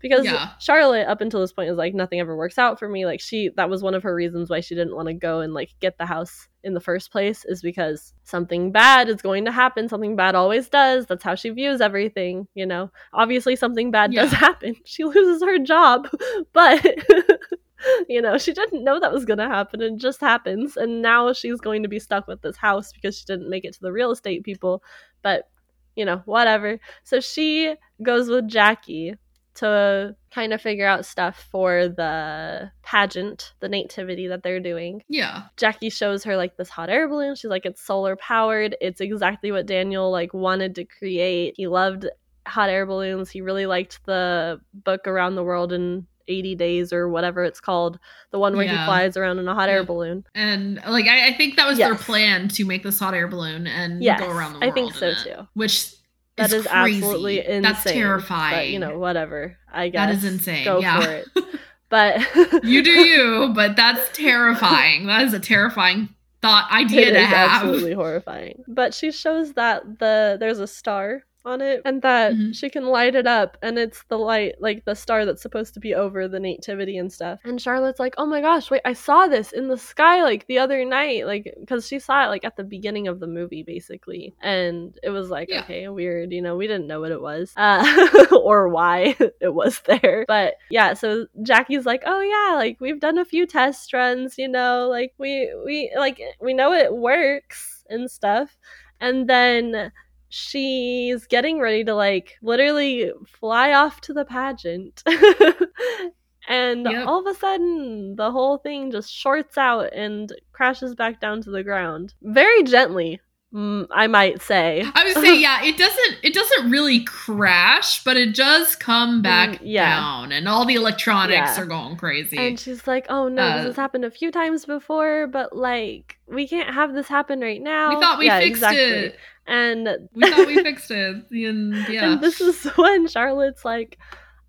Because 0.00 0.24
Yeah. 0.24 0.50
Charlotte, 0.60 1.08
up 1.08 1.20
until 1.20 1.40
this 1.40 1.52
point, 1.52 1.70
is 1.70 1.76
like 1.76 1.94
nothing 1.94 2.20
ever 2.20 2.36
works 2.36 2.58
out 2.58 2.78
for 2.78 2.88
me. 2.88 3.06
Like 3.06 3.20
she, 3.20 3.50
that 3.56 3.68
was 3.68 3.82
one 3.82 3.94
of 3.94 4.02
her 4.02 4.14
reasons 4.14 4.50
why 4.50 4.60
she 4.60 4.74
didn't 4.74 4.94
want 4.94 5.08
to 5.08 5.14
go 5.14 5.40
and 5.40 5.54
like 5.54 5.74
get 5.80 5.98
the 5.98 6.06
house 6.06 6.48
in 6.64 6.74
the 6.74 6.80
first 6.80 7.10
place, 7.12 7.44
is 7.44 7.62
because 7.62 8.12
something 8.24 8.72
bad 8.72 9.08
is 9.08 9.22
going 9.22 9.44
to 9.44 9.52
happen. 9.52 9.88
Something 9.88 10.16
bad 10.16 10.34
always 10.34 10.68
does. 10.68 11.06
That's 11.06 11.24
how 11.24 11.34
she 11.34 11.50
views 11.50 11.80
everything. 11.80 12.46
You 12.54 12.66
know, 12.66 12.90
obviously 13.12 13.56
something 13.56 13.90
bad 13.90 14.12
does 14.12 14.32
happen. 14.32 14.76
She 14.84 15.04
loses 15.04 15.42
her 15.42 15.58
job, 15.58 16.08
but 16.52 16.84
you 18.08 18.20
know 18.20 18.38
she 18.38 18.52
didn't 18.52 18.82
know 18.84 18.98
that 18.98 19.12
was 19.12 19.24
going 19.24 19.38
to 19.38 19.48
happen. 19.48 19.80
It 19.80 19.96
just 19.96 20.20
happens, 20.20 20.76
and 20.76 21.02
now 21.02 21.32
she's 21.32 21.60
going 21.60 21.82
to 21.82 21.88
be 21.88 21.98
stuck 21.98 22.26
with 22.26 22.42
this 22.42 22.56
house 22.56 22.92
because 22.92 23.18
she 23.18 23.24
didn't 23.24 23.50
make 23.50 23.64
it 23.64 23.74
to 23.74 23.80
the 23.80 23.92
real 23.92 24.10
estate 24.10 24.44
people. 24.44 24.82
But 25.22 25.48
you 25.96 26.04
know, 26.04 26.22
whatever. 26.26 26.78
So 27.02 27.18
she 27.20 27.74
goes 28.02 28.28
with 28.28 28.48
Jackie 28.48 29.14
to 29.58 30.14
kind 30.30 30.52
of 30.52 30.60
figure 30.60 30.86
out 30.86 31.04
stuff 31.04 31.48
for 31.50 31.88
the 31.88 32.70
pageant, 32.82 33.54
the 33.60 33.68
nativity 33.68 34.28
that 34.28 34.42
they're 34.42 34.60
doing. 34.60 35.02
Yeah. 35.08 35.44
Jackie 35.56 35.90
shows 35.90 36.24
her 36.24 36.36
like 36.36 36.56
this 36.56 36.68
hot 36.68 36.90
air 36.90 37.08
balloon. 37.08 37.34
She's 37.34 37.50
like, 37.50 37.66
it's 37.66 37.82
solar 37.82 38.16
powered. 38.16 38.76
It's 38.80 39.00
exactly 39.00 39.50
what 39.50 39.66
Daniel 39.66 40.10
like 40.10 40.32
wanted 40.32 40.74
to 40.76 40.84
create. 40.84 41.54
He 41.56 41.66
loved 41.66 42.06
hot 42.46 42.70
air 42.70 42.86
balloons. 42.86 43.30
He 43.30 43.40
really 43.40 43.66
liked 43.66 44.00
the 44.06 44.60
book 44.72 45.06
Around 45.06 45.34
the 45.34 45.44
World 45.44 45.72
in 45.72 46.06
80 46.28 46.54
Days 46.54 46.92
or 46.92 47.08
whatever 47.08 47.42
it's 47.42 47.60
called. 47.60 47.98
The 48.30 48.38
one 48.38 48.56
where 48.56 48.66
he 48.66 48.74
flies 48.84 49.16
around 49.16 49.38
in 49.38 49.48
a 49.48 49.54
hot 49.54 49.68
air 49.68 49.84
balloon. 49.84 50.24
And 50.34 50.80
like 50.86 51.06
I, 51.06 51.28
I 51.28 51.32
think 51.32 51.56
that 51.56 51.66
was 51.66 51.78
their 51.78 51.94
plan 51.94 52.48
to 52.50 52.64
make 52.64 52.82
this 52.82 52.98
hot 52.98 53.14
air 53.14 53.28
balloon 53.28 53.66
and 53.66 54.02
Yes, 54.02 54.20
go 54.20 54.30
around 54.30 54.52
the 54.52 54.60
world. 54.60 54.70
I 54.70 54.74
think 54.74 54.94
so 54.94 55.08
it, 55.08 55.18
too. 55.24 55.48
Which 55.54 55.94
That 56.38 56.52
is, 56.52 56.66
crazy. 56.66 56.96
absolutely 56.98 57.38
insane. 57.40 57.62
That's 57.62 57.84
terrifying. 57.84 58.56
But 58.56 58.68
you 58.68 58.78
know, 58.78 58.98
whatever. 58.98 59.56
I 59.72 59.88
guess 59.90 60.08
That 60.08 60.14
is 60.16 60.24
insane. 60.24 60.64
Go 60.64 60.80
yeah. 60.80 61.00
for 61.00 61.10
it. 61.10 61.26
But 61.90 62.20
you 62.64 62.82
do 62.82 62.90
you, 62.90 63.52
but 63.54 63.74
that's 63.74 64.14
terrifying. 64.14 65.06
That 65.06 65.22
is 65.22 65.32
a 65.32 65.40
terrifying 65.40 66.10
thought 66.42 66.70
idea 66.70 67.08
It 67.08 67.10
to 67.12 67.20
is 67.20 67.26
have. 67.28 67.50
absolutely 67.62 67.94
horrifying. 67.94 68.62
But 68.68 68.92
she 68.92 69.10
shows 69.10 69.54
that 69.54 69.98
the 69.98 70.36
there's 70.38 70.58
a 70.58 70.66
star 70.66 71.22
on 71.48 71.60
it 71.62 71.80
and 71.84 72.02
that 72.02 72.34
Mhm. 72.34 72.54
she 72.54 72.68
can 72.68 72.84
light 72.86 73.14
it 73.14 73.26
up 73.26 73.56
and 73.62 73.78
it's 73.78 74.02
the 74.08 74.18
light 74.18 74.54
like 74.60 74.84
the 74.84 74.94
star 74.94 75.24
that's 75.24 75.40
supposed 75.42 75.72
to 75.74 75.80
be 75.80 75.94
over 75.94 76.28
the 76.28 76.38
nativity 76.38 76.98
and 76.98 77.10
stuff. 77.12 77.40
And 77.44 77.60
Charlotte's 77.60 77.98
like, 77.98 78.14
"Oh 78.18 78.26
my 78.26 78.40
gosh, 78.40 78.70
wait, 78.70 78.82
I 78.84 78.92
saw 78.92 79.26
this 79.26 79.52
in 79.52 79.68
the 79.68 79.78
sky 79.78 80.22
like 80.22 80.46
the 80.46 80.58
other 80.58 80.84
night 80.84 81.26
like 81.26 81.54
cuz 81.66 81.88
she 81.88 81.98
saw 81.98 82.24
it 82.24 82.28
like 82.28 82.44
at 82.44 82.56
the 82.56 82.64
beginning 82.64 83.08
of 83.08 83.18
the 83.20 83.26
movie 83.26 83.62
basically." 83.62 84.34
And 84.42 84.96
it 85.02 85.10
was 85.10 85.30
like, 85.30 85.48
Yeah. 85.48 85.60
"Okay, 85.60 85.88
weird, 85.88 86.32
you 86.32 86.42
know, 86.42 86.56
we 86.56 86.66
didn't 86.66 86.86
know 86.86 87.00
what 87.00 87.12
it 87.12 87.22
was 87.22 87.52
uh 87.56 87.82
or 88.42 88.68
why 88.68 89.16
it 89.40 89.54
was 89.54 89.80
there." 89.86 90.24
But 90.28 90.54
yeah, 90.70 90.92
so 90.94 91.26
Jackie's 91.42 91.86
like, 91.86 92.02
"Oh 92.06 92.20
yeah, 92.20 92.54
like 92.56 92.76
we've 92.80 93.00
done 93.00 93.18
a 93.18 93.24
few 93.24 93.46
test 93.46 93.92
runs, 93.94 94.36
you 94.38 94.48
know, 94.48 94.88
like 94.90 95.14
we 95.18 95.50
we 95.64 95.90
like 95.96 96.20
we 96.40 96.52
know 96.54 96.72
it 96.72 96.92
works 96.94 97.84
and 97.88 98.10
stuff." 98.10 98.56
And 99.00 99.28
then 99.30 99.92
she's 100.28 101.26
getting 101.26 101.58
ready 101.60 101.84
to 101.84 101.94
like 101.94 102.36
literally 102.42 103.10
fly 103.26 103.72
off 103.72 104.00
to 104.02 104.12
the 104.12 104.24
pageant. 104.24 105.02
and 106.48 106.86
Yep. 106.86 107.06
all 107.06 107.20
of 107.26 107.26
a 107.26 107.38
sudden, 107.38 108.16
the 108.16 108.30
whole 108.30 108.58
thing 108.58 108.90
just 108.90 109.12
shorts 109.12 109.58
out 109.58 109.92
and 109.92 110.32
crashes 110.52 110.94
back 110.94 111.20
down 111.20 111.42
to 111.42 111.50
the 111.50 111.62
ground. 111.62 112.14
Very 112.22 112.62
gently, 112.62 113.20
mm, 113.52 113.86
I 113.90 114.06
might 114.06 114.40
say. 114.40 114.84
I 114.94 115.04
would 115.04 115.14
say, 115.24 115.38
yeah, 115.40 115.62
it 115.64 115.76
doesn't 115.76 116.16
it 116.22 116.32
doesn't 116.34 116.70
really 116.70 117.04
crash, 117.04 118.02
but 118.04 118.16
it 118.16 118.34
does 118.34 118.76
come 118.76 119.20
back 119.22 119.50
Mm, 119.50 119.58
yeah. 119.62 119.94
down, 119.96 120.32
and 120.32 120.48
all 120.48 120.64
the 120.64 120.74
electronics 120.74 121.56
Yeah. 121.56 121.62
are 121.62 121.66
going 121.66 121.96
crazy. 121.96 122.38
And 122.38 122.58
she's 122.58 122.86
like, 122.86 123.06
"Oh 123.10 123.28
no, 123.28 123.42
Uh, 123.42 123.56
this 123.58 123.66
has 123.66 123.76
happened 123.76 124.04
a 124.04 124.10
few 124.10 124.30
times 124.30 124.64
before, 124.64 125.26
but 125.26 125.54
like 125.54 126.18
we 126.26 126.46
can't 126.48 126.72
have 126.74 126.94
this 126.94 127.08
happen 127.08 127.40
right 127.40 127.60
now." 127.62 127.90
we 127.90 128.00
thought 128.00 128.18
we 128.18 128.26
Yeah, 128.26 128.38
fixed 128.38 128.50
exactly. 128.62 128.80
it. 128.80 129.18
And 129.48 129.88
We 130.12 130.30
thought 130.30 130.46
we 130.46 130.62
fixed 130.62 130.90
it. 130.90 131.24
And 131.32 131.74
yeah, 131.88 132.12
And 132.12 132.20
this 132.20 132.40
is 132.40 132.62
when 132.76 133.08
Charlotte's 133.08 133.64
like, 133.64 133.98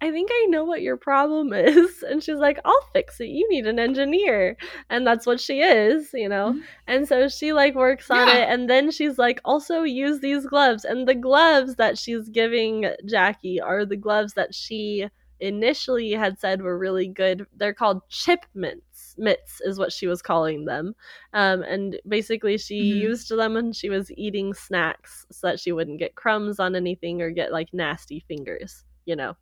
I 0.02 0.12
think 0.12 0.30
I 0.32 0.46
know 0.50 0.64
what 0.64 0.82
your 0.82 0.96
problem 0.98 1.52
is. 1.54 2.04
And 2.04 2.24
she's 2.24 2.38
like, 2.38 2.60
I'll 2.66 2.88
fix 2.94 3.20
it. 3.20 3.28
You 3.30 3.50
need 3.50 3.66
an 3.68 3.80
engineer. 3.80 4.56
And 4.90 5.06
that's 5.08 5.26
what 5.26 5.40
she 5.40 5.60
is, 5.62 6.12
you 6.14 6.30
know? 6.30 6.54
Mhm. 6.54 6.62
And 6.88 7.08
so 7.08 7.28
she 7.28 7.52
like 7.54 7.76
works 7.76 8.10
on 8.12 8.28
Yeah. 8.28 8.38
it. 8.44 8.50
And 8.50 8.70
then 8.70 8.92
she's 8.92 9.18
like, 9.18 9.42
also 9.44 9.84
use 9.84 10.20
these 10.20 10.46
gloves. 10.46 10.86
And 10.86 11.08
the 11.08 11.16
gloves 11.16 11.76
that 11.76 11.98
she's 11.98 12.30
giving 12.30 12.86
Jackie 13.06 13.60
are 13.60 13.86
the 13.86 13.98
gloves 13.98 14.34
that 14.36 14.54
she 14.54 15.08
initially 15.42 16.12
had 16.12 16.40
said 16.40 16.62
were 16.62 16.78
really 16.78 17.08
good. 17.08 17.46
They're 17.56 17.74
called 17.74 18.02
chip 18.10 18.46
mints. 18.54 18.84
Mitts 19.20 19.62
is 19.62 19.78
what 19.78 19.92
she 19.94 20.08
was 20.08 20.22
calling 20.22 20.66
them. 20.66 20.96
Um, 21.34 21.62
and 21.64 22.00
basically, 22.08 22.58
she 22.58 22.80
Mhm. 22.82 23.00
used 23.02 23.30
them 23.30 23.54
when 23.54 23.74
she 23.74 23.90
was 23.90 24.12
eating 24.14 24.54
snacks 24.54 25.26
so 25.32 25.48
that 25.48 25.60
she 25.60 25.72
wouldn't 25.72 26.00
get 26.00 26.16
crumbs 26.16 26.60
on 26.60 26.76
anything 26.76 27.22
or 27.22 27.30
get 27.32 27.52
like 27.52 27.70
nasty 27.74 28.22
fingers, 28.28 28.86
you 29.06 29.16
know, 29.16 29.36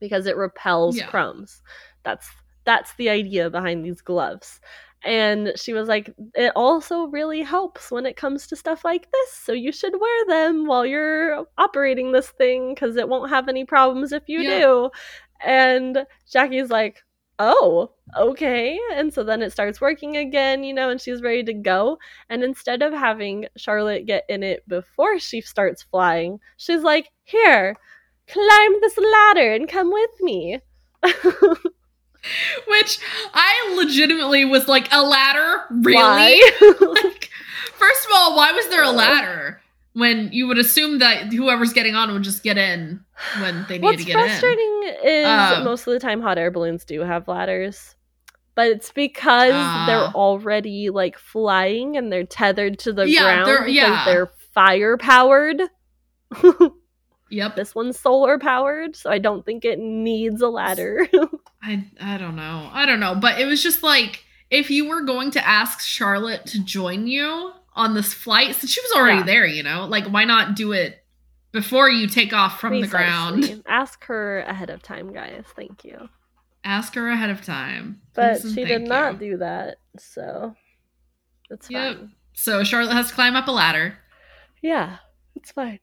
because 0.00 0.26
it 0.26 0.36
repels 0.36 0.96
Yeah. 0.96 1.06
crumbs. 1.06 1.62
That's 2.04 2.28
that's 2.64 2.94
the 2.96 3.08
idea 3.08 3.48
behind 3.48 3.84
these 3.84 4.02
gloves. 4.02 4.60
And 5.02 5.52
she 5.56 5.72
was 5.72 5.88
like, 5.88 6.12
it 6.34 6.52
also 6.54 7.04
really 7.06 7.40
helps 7.42 7.90
when 7.90 8.04
it 8.04 8.16
comes 8.16 8.46
to 8.48 8.56
stuff 8.56 8.84
like 8.84 9.10
this. 9.10 9.32
So 9.32 9.52
you 9.52 9.72
should 9.72 9.98
wear 9.98 10.26
them 10.26 10.66
while 10.66 10.84
you're 10.84 11.46
operating 11.56 12.12
this 12.12 12.28
thing 12.30 12.74
because 12.74 12.96
it 12.96 13.08
won't 13.08 13.30
have 13.30 13.48
any 13.48 13.64
problems 13.64 14.12
if 14.12 14.24
you 14.28 14.42
Yeah. 14.42 14.58
do. 14.58 14.90
And 15.40 16.04
Jackie's 16.30 16.68
like, 16.70 17.02
oh, 17.38 17.92
okay. 18.16 18.78
And 18.94 19.12
so 19.12 19.24
then 19.24 19.42
it 19.42 19.52
starts 19.52 19.80
working 19.80 20.16
again, 20.16 20.64
you 20.64 20.74
know, 20.74 20.90
and 20.90 21.00
she's 21.00 21.22
ready 21.22 21.42
to 21.44 21.54
go. 21.54 21.98
And 22.28 22.42
instead 22.42 22.82
of 22.82 22.92
having 22.92 23.46
Charlotte 23.56 24.06
get 24.06 24.24
in 24.28 24.42
it 24.42 24.66
before 24.68 25.18
she 25.18 25.40
starts 25.40 25.82
flying, 25.82 26.40
she's 26.56 26.82
like, 26.82 27.10
here, 27.24 27.76
climb 28.26 28.72
this 28.80 28.98
ladder 28.98 29.52
and 29.52 29.68
come 29.68 29.92
with 29.92 30.20
me. 30.20 30.60
which 32.66 32.98
I 33.32 33.74
legitimately 33.76 34.44
was 34.44 34.68
like 34.68 34.88
a 34.92 35.02
ladder, 35.02 35.64
really? 35.70 36.40
Like, 36.80 37.30
first 37.74 38.06
of 38.06 38.12
all, 38.14 38.36
why 38.36 38.52
was 38.52 38.68
there 38.68 38.82
a 38.82 38.90
ladder 38.92 39.60
when 39.98 40.30
you 40.32 40.46
would 40.46 40.58
assume 40.58 40.98
that 40.98 41.32
whoever's 41.32 41.72
getting 41.72 41.94
on 41.94 42.12
would 42.12 42.22
just 42.22 42.42
get 42.42 42.56
in 42.58 43.00
when 43.40 43.64
they 43.68 43.78
need 43.78 43.82
What's 43.84 43.98
to 44.04 44.06
get 44.06 44.14
in? 44.16 44.20
What's 44.20 44.30
frustrating 44.40 44.82
is 45.04 45.26
Um, 45.26 45.64
most 45.64 45.86
of 45.86 45.92
the 45.92 46.00
time 46.00 46.20
hot 46.20 46.38
air 46.38 46.50
balloons 46.50 46.84
do 46.84 47.00
have 47.00 47.26
ladders. 47.28 47.94
but 48.54 48.66
it's 48.66 48.90
because 48.90 49.52
Ah. 49.54 49.84
they're 49.86 50.12
already 50.20 50.90
like 50.90 51.16
flying 51.16 51.96
and 51.96 52.10
they're 52.12 52.24
tethered 52.26 52.76
to 52.80 52.92
the 52.92 53.08
Yeah, 53.08 53.22
ground 53.22 53.46
they're- 53.46 53.66
yeah. 53.68 54.04
they're 54.04 54.32
fire 54.52 54.96
powered. 54.96 55.62
Yep. 57.30 57.56
this 57.56 57.74
one's 57.74 57.98
solar 57.98 58.38
powered, 58.38 58.96
so 58.96 59.10
I 59.10 59.18
don't 59.18 59.44
think 59.44 59.64
it 59.64 59.78
needs 59.78 60.40
a 60.40 60.48
ladder. 60.48 61.06
I 61.62 61.84
I 62.00 62.16
don't 62.16 62.36
know. 62.36 62.70
I 62.72 62.86
don't 62.86 63.00
know, 63.00 63.14
but 63.14 63.38
it 63.38 63.44
was 63.44 63.62
just 63.62 63.82
like 63.82 64.24
if 64.50 64.70
you 64.70 64.88
were 64.88 65.02
going 65.02 65.30
to 65.32 65.46
ask 65.46 65.80
Charlotte 65.80 66.46
to 66.46 66.64
join 66.64 67.06
you 67.06 67.52
on 67.78 67.94
this 67.94 68.12
flight, 68.12 68.54
since 68.56 68.70
she 68.70 68.80
was 68.82 68.92
already 68.92 69.18
Yeah. 69.20 69.24
there, 69.24 69.46
you 69.46 69.62
know, 69.62 69.86
like 69.86 70.04
why 70.06 70.24
not 70.24 70.54
do 70.56 70.72
it 70.72 71.02
before 71.52 71.88
you 71.88 72.06
take 72.08 72.32
off 72.34 72.60
from 72.60 72.80
the 72.80 72.86
ground? 72.86 73.62
Ask 73.66 74.04
her 74.04 74.40
ahead 74.40 74.68
of 74.68 74.82
time, 74.82 75.12
guys. 75.12 75.44
Thank 75.56 75.84
you. 75.84 76.08
Ask 76.64 76.94
her 76.96 77.08
ahead 77.08 77.30
of 77.30 77.40
time. 77.42 78.02
But 78.14 78.42
she 78.42 78.64
did 78.64 78.82
not 78.82 79.14
you. 79.14 79.32
do 79.32 79.36
that, 79.38 79.76
so 79.98 80.54
it's 81.50 81.70
Yep. 81.70 81.96
fine. 81.96 82.12
So 82.34 82.62
Charlotte 82.64 82.92
has 82.92 83.08
to 83.08 83.14
climb 83.14 83.34
up 83.36 83.48
a 83.48 83.52
ladder, 83.52 83.98
Yeah, 84.60 84.98
it's 85.36 85.52
fine. 85.52 85.78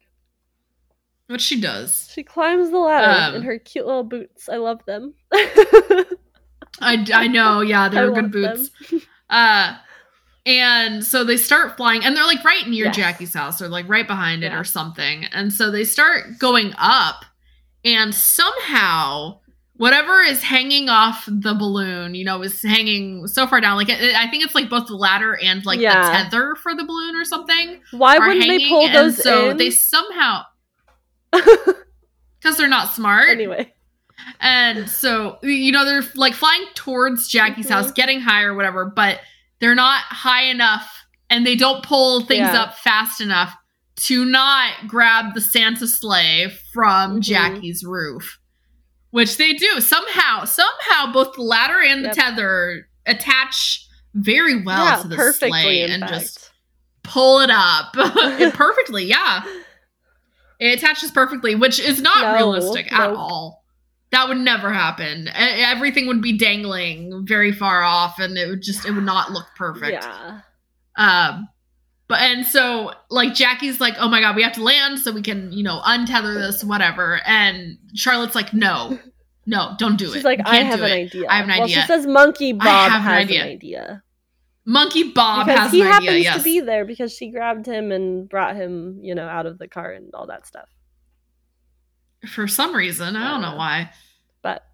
which 1.27 1.41
she 1.41 1.59
does. 1.59 2.09
She 2.13 2.23
climbs 2.23 2.69
the 2.71 2.77
ladder 2.77 3.29
Um, 3.29 3.35
in 3.35 3.41
her 3.43 3.57
cute 3.57 3.85
little 3.85 4.03
boots. 4.03 4.47
I 4.49 4.57
love 4.57 4.83
them. 4.85 5.15
I, 5.33 7.05
I 7.13 7.27
know, 7.27 7.61
yeah, 7.61 7.87
they're 7.89 8.11
I 8.11 8.21
good 8.21 8.31
boots. 8.31 8.69
Uh, 9.29 9.75
and 10.45 11.03
so 11.03 11.23
they 11.23 11.37
start 11.37 11.75
flying, 11.77 12.03
and 12.03 12.15
they're 12.15 12.25
like 12.25 12.43
right 12.43 12.67
near 12.67 12.85
Yes. 12.85 12.95
Jackie's 12.95 13.33
house, 13.33 13.61
or 13.61 13.67
like 13.67 13.87
right 13.89 14.07
behind 14.07 14.43
it, 14.43 14.53
or 14.53 14.63
something. 14.63 15.25
And 15.25 15.51
so 15.51 15.71
they 15.71 15.83
start 15.83 16.37
going 16.39 16.73
up, 16.77 17.25
and 17.83 18.13
somehow 18.13 19.39
whatever 19.77 20.21
is 20.21 20.41
hanging 20.41 20.87
off 20.87 21.25
the 21.27 21.53
balloon, 21.53 22.15
you 22.15 22.23
know, 22.23 22.41
is 22.41 22.61
hanging 22.61 23.27
so 23.27 23.45
far 23.45 23.59
down. 23.59 23.75
Like 23.75 23.89
it, 23.89 24.15
I 24.15 24.29
think 24.29 24.45
it's 24.45 24.55
like 24.55 24.69
both 24.69 24.87
the 24.87 24.95
ladder 24.95 25.37
and 25.43 25.65
like 25.65 25.79
Yeah. 25.81 26.01
the 26.23 26.23
tether 26.29 26.55
for 26.55 26.73
the 26.73 26.85
balloon 26.85 27.15
or 27.17 27.25
something. 27.25 27.81
Why 27.91 28.17
wouldn't 28.17 28.39
they 28.39 28.47
hanging, 28.47 28.69
pull 28.69 28.85
and 28.85 28.95
those 28.95 29.21
so 29.21 29.49
in? 29.49 29.57
they 29.57 29.69
somehow 29.71 30.43
because 31.33 32.57
they're 32.57 32.67
not 32.69 32.93
smart. 32.93 33.29
anyway, 33.29 33.73
And 34.39 34.89
so, 34.89 35.39
you 35.43 35.71
know, 35.71 35.83
they're 35.85 36.03
like 36.15 36.33
flying 36.33 36.65
towards 36.75 37.27
Jackie's 37.27 37.67
Mhm. 37.67 37.71
house, 37.71 37.91
getting 37.91 38.21
high 38.21 38.43
or 38.43 38.53
whatever, 38.55 38.85
but 38.85 39.19
they're 39.65 39.73
not 39.73 40.01
high 40.03 40.43
enough 40.43 40.87
and 41.27 41.43
they 41.43 41.55
don't 41.55 41.81
pull 41.83 42.21
things 42.21 42.49
Yeah. 42.53 42.61
up 42.61 42.77
fast 42.77 43.19
enough 43.19 43.51
to 43.95 44.23
not 44.23 44.87
grab 44.87 45.33
the 45.33 45.41
Santa 45.41 45.87
sleigh 45.87 46.55
from 46.71 47.17
Mhm. 47.17 47.21
Jackie's 47.21 47.83
roof. 47.83 48.37
Which 49.09 49.37
they 49.37 49.53
do. 49.53 49.81
Somehow, 49.81 50.45
somehow 50.45 51.11
both 51.11 51.33
the 51.33 51.41
ladder 51.41 51.81
and 51.81 52.03
the 52.05 52.09
Yep. 52.09 52.15
tether 52.15 52.89
attach 53.07 53.83
very 54.13 54.61
well 54.61 54.85
yeah, 54.85 55.01
to 55.01 55.07
the 55.07 55.33
sleigh 55.33 55.81
and 55.81 56.01
fact, 56.03 56.13
just 56.13 56.51
pull 57.01 57.39
it 57.39 57.49
up. 57.49 57.93
Perfectly, 58.53 59.05
yeah. 59.05 59.41
It 60.59 60.77
attaches 60.77 61.09
perfectly, 61.09 61.55
which 61.55 61.79
is 61.79 62.01
not 62.03 62.21
No, 62.21 62.33
realistic 62.35 62.93
at 62.93 63.09
all. 63.09 63.64
That 64.15 64.29
would 64.29 64.37
never 64.37 64.71
happen. 64.71 65.27
Everything 65.35 66.07
would 66.07 66.21
be 66.21 66.37
dangling 66.37 67.25
very 67.27 67.51
far 67.51 67.83
off, 67.83 68.17
and 68.17 68.37
it 68.37 68.47
would 68.47 68.61
just 68.61 68.85
it 68.85 68.91
would 68.91 69.03
not 69.03 69.31
look 69.31 69.47
perfect. 69.57 70.03
yeah, 70.03 70.39
Um, 70.95 71.49
but 72.07 72.21
and 72.21 72.45
so 72.45 72.93
like 73.09 73.33
Jackie's 73.33 73.81
like, 73.81 73.95
oh 73.99 74.07
my 74.07 74.21
god, 74.21 74.37
we 74.37 74.43
have 74.43 74.53
to 74.53 74.63
land 74.63 74.99
so 74.99 75.11
we 75.11 75.21
can 75.21 75.51
you 75.51 75.63
know 75.63 75.81
untether 75.83 76.33
this, 76.35 76.63
whatever. 76.63 77.19
And 77.25 77.77
Charlotte's 77.93 78.35
like, 78.35 78.53
no, 78.53 78.97
no, 79.45 79.75
don't 79.77 79.97
do 79.97 80.05
it. 80.09 80.13
she's 80.13 80.23
like, 80.23 80.39
I 80.45 80.57
have 80.63 80.79
an 80.81 80.91
it. 80.91 80.93
idea. 80.93 81.27
I 81.29 81.35
have 81.37 81.45
an 81.45 81.51
Well, 81.51 81.63
idea. 81.63 81.81
she 81.81 81.87
says 81.87 82.07
Monkey 82.07 82.53
Bob 82.53 82.91
have 82.91 83.01
an 83.01 83.07
has 83.07 83.23
idea. 83.25 83.41
an 83.43 83.47
idea 83.49 84.03
Monkey 84.65 85.11
Bob 85.11 85.45
because 85.45 85.59
has 85.59 85.71
he 85.73 85.81
an 85.81 85.87
happens 85.87 86.09
idea. 86.09 86.21
Yes. 86.21 86.37
to 86.37 86.43
be 86.43 86.59
there 86.61 86.85
because 86.85 87.11
she 87.13 87.29
grabbed 87.31 87.65
him 87.65 87.91
and 87.91 88.27
brought 88.29 88.55
him, 88.55 88.97
you 89.01 89.13
know, 89.13 89.27
out 89.27 89.45
of 89.45 89.59
the 89.59 89.67
car 89.67 89.91
and 89.91 90.09
all 90.15 90.27
that 90.27 90.47
stuff. 90.47 90.69
For 92.27 92.47
some 92.47 92.75
reason, 92.75 93.15
I 93.15 93.31
don't 93.31 93.41
know 93.41 93.55
why. 93.55 93.89
But 94.41 94.65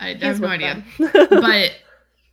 I, 0.00 0.10
I 0.10 0.24
have 0.24 0.40
no 0.40 0.48
idea. 0.48 0.82
but 0.98 1.72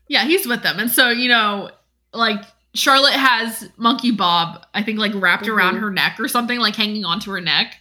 yeah, 0.07 0.23
he's 0.25 0.47
with 0.47 0.63
them. 0.63 0.79
And 0.79 0.89
so, 0.91 1.09
you 1.09 1.29
know, 1.29 1.69
like 2.13 2.41
Charlotte 2.73 3.13
has 3.13 3.69
Monkey 3.77 4.11
Bob, 4.11 4.65
I 4.73 4.83
think 4.83 4.99
like 4.99 5.11
wrapped 5.15 5.47
around 5.47 5.75
Mhm. 5.75 5.79
her 5.81 5.91
neck 5.91 6.19
or 6.19 6.27
something, 6.27 6.59
like 6.59 6.75
hanging 6.75 7.05
onto 7.05 7.31
her 7.31 7.41
neck. 7.41 7.75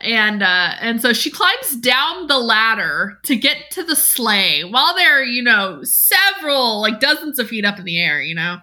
And 0.00 0.44
uh 0.44 0.74
and 0.80 1.02
so 1.02 1.12
she 1.12 1.28
climbs 1.30 1.74
down 1.76 2.28
the 2.28 2.38
ladder 2.38 3.18
to 3.24 3.34
get 3.34 3.70
to 3.72 3.82
the 3.82 3.96
sleigh 3.96 4.62
while 4.62 4.94
they're, 4.94 5.24
you 5.24 5.42
know, 5.42 5.82
several 5.82 6.80
like 6.80 7.00
dozens 7.00 7.40
of 7.40 7.48
feet 7.48 7.64
up 7.64 7.78
in 7.80 7.84
the 7.84 7.98
air, 8.00 8.22
you 8.22 8.34
know, 8.36 8.58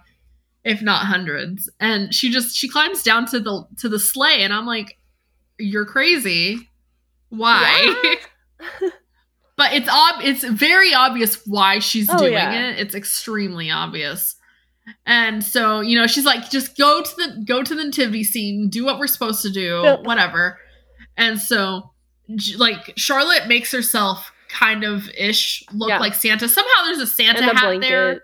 if 0.64 0.82
not 0.82 1.06
hundreds. 1.07 1.69
And 1.82 2.14
she 2.15 2.32
just 2.32 2.56
she 2.56 2.69
climbs 2.69 3.03
down 3.03 3.26
to 3.32 3.41
the 3.41 3.68
to 3.80 3.90
the 3.90 3.99
sleigh 3.99 4.44
and 4.44 4.53
I'm 4.53 4.65
like, 4.65 4.98
You're 5.60 5.86
crazy. 5.86 6.69
Why? 7.38 8.16
but 9.57 9.74
it's 9.74 9.88
ob 9.90 10.22
it's 10.24 10.44
very 10.44 10.94
obvious 10.94 11.41
why 11.45 11.80
she's 11.80 12.10
Oh, 12.10 12.18
doing 12.18 12.34
yeah. 12.34 12.70
it. 12.72 12.80
It's 12.80 12.95
extremely 12.95 13.72
obvious. 13.72 14.36
And 15.06 15.44
so, 15.44 15.80
you 15.82 15.98
know, 15.98 16.06
she's 16.06 16.26
like, 16.26 16.49
just 16.52 16.78
go 16.78 17.02
to 17.02 17.16
the 17.16 17.44
go 17.48 17.64
to 17.64 17.74
the 17.76 17.84
nativity 17.86 18.24
scene, 18.24 18.70
do 18.70 18.86
what 18.86 18.99
we're 18.99 19.07
supposed 19.07 19.41
to 19.44 19.49
do, 19.52 19.82
Yep. 19.84 20.03
whatever. 20.03 20.60
And 21.18 21.40
so 21.40 21.91
like 22.57 22.94
Charlotte 22.98 23.48
makes 23.48 23.72
herself 23.72 24.32
kind 24.49 24.84
of 24.84 25.10
ish 25.18 25.64
look 25.74 25.90
Yeah. 25.90 25.99
like 25.99 26.14
Santa. 26.16 26.48
Somehow 26.48 26.84
there's 26.86 26.99
a 26.99 27.07
Santa 27.07 27.44
hat 27.44 27.62
blanket. 27.62 27.88
there. 27.90 28.22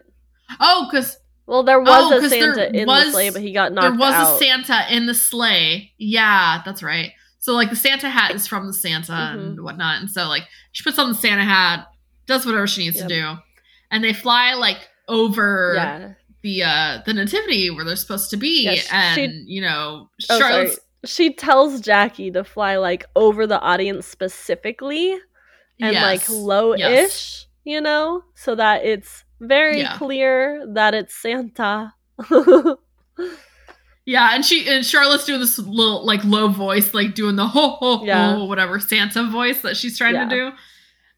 Oh, 0.59 0.87
because 0.91 1.17
Well, 1.47 1.63
there 1.63 1.79
was 1.79 1.89
Oh, 2.11 2.17
a 2.25 2.29
Santa 2.29 2.73
in 2.75 2.85
was- 2.87 3.05
the 3.05 3.11
sleigh, 3.11 3.29
but 3.31 3.41
he 3.41 3.51
got 3.53 3.73
knocked 3.73 3.85
out. 3.85 3.89
there 3.91 3.99
was 3.99 4.13
out. 4.13 4.35
a 4.35 4.39
Santa 4.39 4.85
in 4.95 5.05
the 5.05 5.13
sleigh. 5.13 5.93
Yeah, 5.97 6.61
that's 6.65 6.83
right. 6.83 7.11
So 7.41 7.53
like 7.53 7.69
the 7.71 7.75
Santa 7.75 8.09
hat 8.09 8.33
is 8.33 8.47
from 8.47 8.67
the 8.67 8.73
Santa 8.73 9.11
Mm-hmm. 9.11 9.39
and 9.39 9.61
whatnot, 9.63 9.99
and 9.99 10.09
so 10.09 10.27
like 10.27 10.43
she 10.71 10.83
puts 10.83 10.97
on 10.97 11.09
the 11.09 11.15
Santa 11.15 11.43
hat, 11.43 11.87
does 12.27 12.45
whatever 12.45 12.67
she 12.67 12.83
needs 12.85 12.97
Yep. 12.97 13.07
to 13.09 13.13
do, 13.13 13.33
and 13.91 14.03
they 14.03 14.13
fly 14.13 14.53
like 14.53 14.77
over 15.07 15.73
yeah. 15.75 16.13
the 16.43 16.63
uh 16.63 17.01
the 17.05 17.13
nativity 17.13 17.69
where 17.71 17.83
they're 17.83 17.95
supposed 17.95 18.29
to 18.29 18.37
be, 18.37 18.63
Yes, 18.63 18.87
and 18.91 19.15
she- 19.15 19.43
you 19.55 19.61
know 19.61 20.09
Oh, 20.29 20.37
sorry. 20.39 20.71
She 21.03 21.33
tells 21.33 21.81
Jackie 21.81 22.29
to 22.29 22.43
fly 22.43 22.75
like 22.77 23.05
over 23.15 23.47
the 23.47 23.59
audience 23.59 24.05
specifically 24.05 25.13
and 25.79 25.95
like 25.95 26.19
yes, 26.21 26.29
low-ish, 26.29 26.79
yes. 26.79 27.47
you 27.63 27.81
know, 27.81 28.23
so 28.35 28.53
that 28.53 28.85
it's 28.85 29.23
very 29.39 29.79
Yeah. 29.79 29.97
clear 29.97 30.63
that 30.75 30.93
it's 30.93 31.15
Santa. 31.15 31.91
Yeah, 34.05 34.29
and 34.33 34.43
she 34.43 34.67
and 34.67 34.85
Charlotte's 34.85 35.25
doing 35.25 35.39
this 35.39 35.59
little 35.59 36.05
like 36.05 36.23
low 36.23 36.47
voice, 36.47 36.93
like 36.93 37.13
doing 37.13 37.35
the 37.35 37.47
ho 37.47 37.69
ho 37.79 37.97
ho 37.97 38.05
Yeah. 38.05 38.37
whatever 38.43 38.79
Santa 38.79 39.23
voice 39.29 39.61
that 39.61 39.77
she's 39.77 39.97
trying 39.97 40.15
Yeah. 40.15 40.27
to 40.27 40.35
do. 40.35 40.51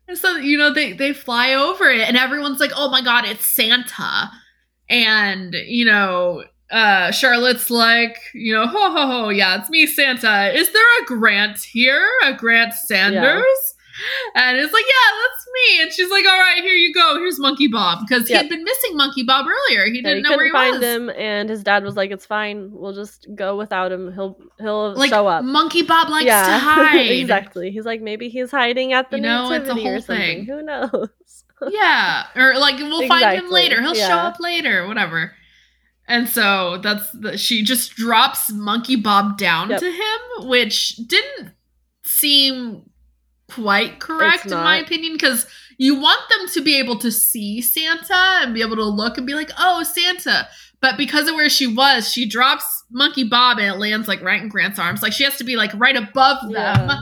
And 0.08 0.18
so 0.18 0.36
you 0.36 0.58
know 0.58 0.72
they 0.74 0.92
they 0.94 1.14
fly 1.14 1.54
over 1.54 1.90
it, 1.90 2.02
and 2.08 2.18
everyone's 2.18 2.60
like, 2.60 2.72
"Oh 2.76 2.90
my 2.90 3.02
god, 3.02 3.26
it's 3.26 3.46
Santa!" 3.48 4.30
And 4.90 5.56
you 5.66 5.86
know, 5.86 6.44
uh 6.72 7.12
Charlotte's 7.12 7.70
like, 7.70 8.18
you 8.34 8.54
know, 8.54 8.68
ho 8.68 8.92
ho 8.92 9.08
ho, 9.08 9.30
yeah, 9.30 9.60
it's 9.60 9.70
me, 9.70 9.88
Santa. 9.88 10.52
Is 10.54 10.72
there 10.74 11.02
a 11.02 11.06
Grant 11.06 11.60
here? 11.64 12.06
A 12.26 12.34
Grant 12.34 12.74
Sanders? 12.74 13.73
And 14.36 14.58
it's 14.58 14.74
like, 14.74 14.86
yeah, 14.86 15.20
that's 15.22 15.48
me. 15.54 15.82
And 15.84 15.92
she's 15.94 16.10
like, 16.10 16.26
all 16.26 16.38
right, 16.40 16.62
here 16.64 16.74
you 16.74 16.94
go. 16.94 17.16
Here's 17.18 17.40
Monkey 17.40 17.68
Bob 17.68 18.00
because 18.08 18.28
he 18.28 18.34
Yep. 18.34 18.44
had 18.44 18.50
been 18.50 18.64
missing 18.64 18.98
Monkey 18.98 19.24
Bob 19.24 19.46
earlier. 19.48 19.86
He 19.86 20.02
didn't 20.02 20.18
he 20.18 20.22
know 20.24 20.36
where 20.36 20.46
he 20.48 20.52
find 20.52 20.80
was. 20.80 20.84
him, 20.84 21.10
and 21.12 21.50
his 21.50 21.64
dad 21.64 21.84
was 21.84 21.96
like, 21.96 22.10
"It's 22.12 22.26
fine. 22.26 22.70
We'll 22.72 22.94
just 22.94 23.28
go 23.36 23.56
without 23.56 23.92
him. 23.92 24.12
He'll 24.14 24.38
he'll 24.60 24.96
like 24.96 25.12
show 25.12 25.28
up." 25.28 25.44
Monkey 25.44 25.84
Bob 25.84 26.10
likes 26.10 26.26
yeah, 26.26 26.46
to 26.46 26.58
hide. 26.60 27.12
exactly. 27.12 27.70
He's 27.72 27.86
like, 27.86 28.02
maybe 28.02 28.30
he's 28.30 28.50
hiding 28.52 28.94
at 28.94 29.12
the 29.12 29.18
You 29.18 29.24
know, 29.24 29.52
it's 29.52 29.70
a 29.70 29.74
nativity 29.76 29.88
or 29.88 29.92
whole 29.92 30.02
something. 30.02 30.18
thing. 30.18 30.46
Who 30.46 30.62
knows? 30.64 31.44
yeah, 31.72 32.26
or 32.36 32.56
like 32.58 32.78
we'll 32.80 33.08
find 33.08 33.38
him 33.40 33.50
later. 33.52 33.82
He'll 33.82 33.94
show 33.94 34.18
up 34.18 34.40
later, 34.40 34.88
whatever. 34.88 35.34
And 36.08 36.28
so 36.28 36.80
that's 36.80 37.10
the, 37.14 37.38
she 37.38 37.64
just 37.64 37.96
drops 37.96 38.52
Monkey 38.52 38.98
Bob 38.98 39.38
down 39.38 39.70
Yep. 39.70 39.80
to 39.80 39.86
him, 39.92 40.48
which 40.50 40.98
didn't 41.08 41.54
seem 42.04 42.90
quite 43.54 44.00
correct 44.00 44.46
in 44.46 44.52
my 44.52 44.78
opinion 44.78 45.14
because 45.14 45.46
you 45.78 45.96
want 46.00 46.22
them 46.30 46.48
to 46.50 46.62
be 46.62 46.78
able 46.80 46.98
to 47.00 47.12
see 47.12 47.62
Santa 47.62 48.14
and 48.42 48.54
be 48.54 48.62
able 48.62 48.76
to 48.76 48.86
look 48.86 49.18
and 49.18 49.26
be 49.28 49.34
like, 49.34 49.52
"Oh, 49.58 49.84
Santa." 49.84 50.48
But 50.82 50.98
because 50.98 51.28
of 51.30 51.36
where 51.36 51.50
she 51.50 51.66
was, 51.68 52.12
she 52.12 52.28
drops 52.28 52.84
Monkey 52.92 53.24
Bob 53.24 53.58
and 53.58 53.68
it 53.68 53.80
lands 53.80 54.08
like 54.08 54.22
right 54.22 54.42
in 54.42 54.50
Grant's 54.50 54.78
arms. 54.80 55.02
Like 55.02 55.14
she 55.14 55.24
has 55.24 55.38
to 55.38 55.44
be 55.44 55.56
like 55.56 55.72
right 55.76 55.96
above 55.96 56.42
them. 56.52 56.52
Yeah. 56.90 57.00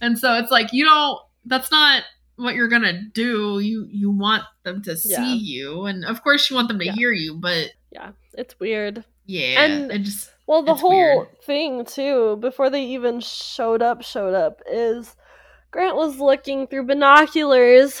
And 0.00 0.18
so 0.18 0.34
it's 0.34 0.50
like 0.50 0.72
you 0.72 0.84
don't 0.84 1.18
that's 1.44 1.70
not 1.70 2.02
what 2.36 2.54
you're 2.54 2.68
gonna 2.68 3.02
do. 3.12 3.58
You 3.60 3.86
you 3.90 4.10
want 4.10 4.44
them 4.64 4.82
to 4.84 4.96
see 4.96 5.12
Yeah. 5.12 5.34
you. 5.34 5.84
And 5.86 6.04
of 6.04 6.22
course 6.22 6.48
you 6.48 6.56
want 6.56 6.68
them 6.68 6.78
to 6.78 6.86
Yeah. 6.86 6.92
hear 6.92 7.12
you, 7.12 7.34
but 7.36 7.70
Yeah, 7.92 8.10
it's 8.34 8.58
weird. 8.58 9.04
yeah. 9.26 9.62
And- 9.64 9.92
it 9.92 9.98
just 10.00 10.30
Well, 10.46 10.62
the 10.62 10.74
whole 10.74 10.90
weird. 10.90 11.42
thing 11.42 11.84
too, 11.84 12.36
before 12.40 12.70
they 12.70 12.82
even 12.86 13.20
showed 13.20 13.82
up, 13.82 14.02
showed 14.02 14.32
up, 14.34 14.62
is 14.70 15.14
Grant 15.70 15.96
was 15.96 16.18
looking 16.18 16.66
through 16.66 16.86
binoculars, 16.86 18.00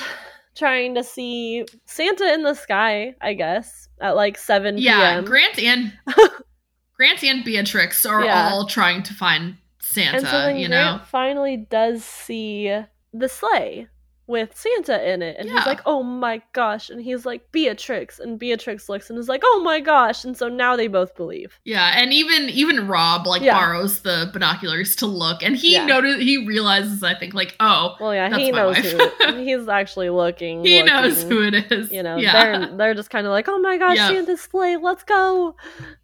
trying 0.56 0.94
to 0.94 1.04
see 1.04 1.64
Santa 1.86 2.32
in 2.32 2.42
the 2.42 2.54
sky, 2.54 3.14
I 3.20 3.34
guess, 3.34 3.88
at 4.00 4.16
like 4.16 4.38
7 4.38 4.78
Yeah, 4.78 5.12
p.m. 5.20 5.24
Grant 5.24 5.58
and 5.58 5.92
Grant 6.96 7.22
and 7.22 7.44
Beatrix 7.44 8.04
are 8.06 8.24
Yeah. 8.24 8.50
all 8.50 8.66
trying 8.66 9.02
to 9.04 9.14
find 9.14 9.56
Santa, 9.80 10.16
and 10.18 10.26
so 10.26 10.32
then 10.32 10.56
you 10.56 10.68
Grant 10.68 11.00
know. 11.00 11.04
finally 11.06 11.56
does 11.56 12.04
see 12.04 12.74
the 13.12 13.28
sleigh 13.28 13.86
with 14.28 14.56
Santa 14.56 15.10
in 15.10 15.22
it. 15.22 15.36
And 15.38 15.48
Yeah. 15.48 15.56
he's 15.56 15.66
like, 15.66 15.80
oh 15.86 16.02
my 16.04 16.40
gosh. 16.52 16.90
And 16.90 17.00
he's 17.02 17.26
like, 17.26 17.50
Beatrix. 17.50 18.20
And 18.20 18.38
Beatrix 18.38 18.88
looks 18.88 19.08
and 19.10 19.18
is 19.18 19.28
like, 19.28 19.40
oh 19.44 19.62
my 19.64 19.80
gosh. 19.80 20.22
And 20.24 20.36
so 20.36 20.48
now 20.48 20.76
they 20.76 20.86
both 20.86 21.16
believe. 21.16 21.58
Yeah, 21.64 21.92
and 21.96 22.12
even 22.12 22.48
even 22.50 22.86
Rob 22.86 23.26
like 23.26 23.42
Yeah. 23.42 23.54
borrows 23.58 24.00
the 24.00 24.30
binoculars 24.32 24.94
to 24.96 25.06
look, 25.06 25.42
and 25.42 25.56
he 25.56 25.72
Yeah. 25.72 25.86
notice 25.86 26.20
he 26.20 26.46
realizes 26.46 27.02
I 27.02 27.14
think 27.14 27.34
like 27.34 27.56
oh 27.58 27.96
Well, 27.98 28.14
yeah, 28.14 28.36
he 28.36 28.52
knows 28.52 28.76
who 28.76 29.34
he's 29.42 29.66
actually 29.66 30.10
looking. 30.10 30.64
he 30.64 30.82
knows 30.82 31.22
who 31.22 31.42
it 31.42 31.72
is. 31.72 31.90
you 31.90 32.02
know 32.02 32.16
yeah. 32.18 32.32
they're 32.32 32.76
they're 32.76 32.94
just 32.94 33.10
kind 33.10 33.26
of 33.26 33.30
like 33.30 33.48
oh 33.48 33.58
my 33.58 33.78
gosh 33.78 33.96
Yeah. 33.96 34.08
santa's 34.08 34.42
sleigh 34.42 34.76
let's 34.76 35.04
go 35.04 35.56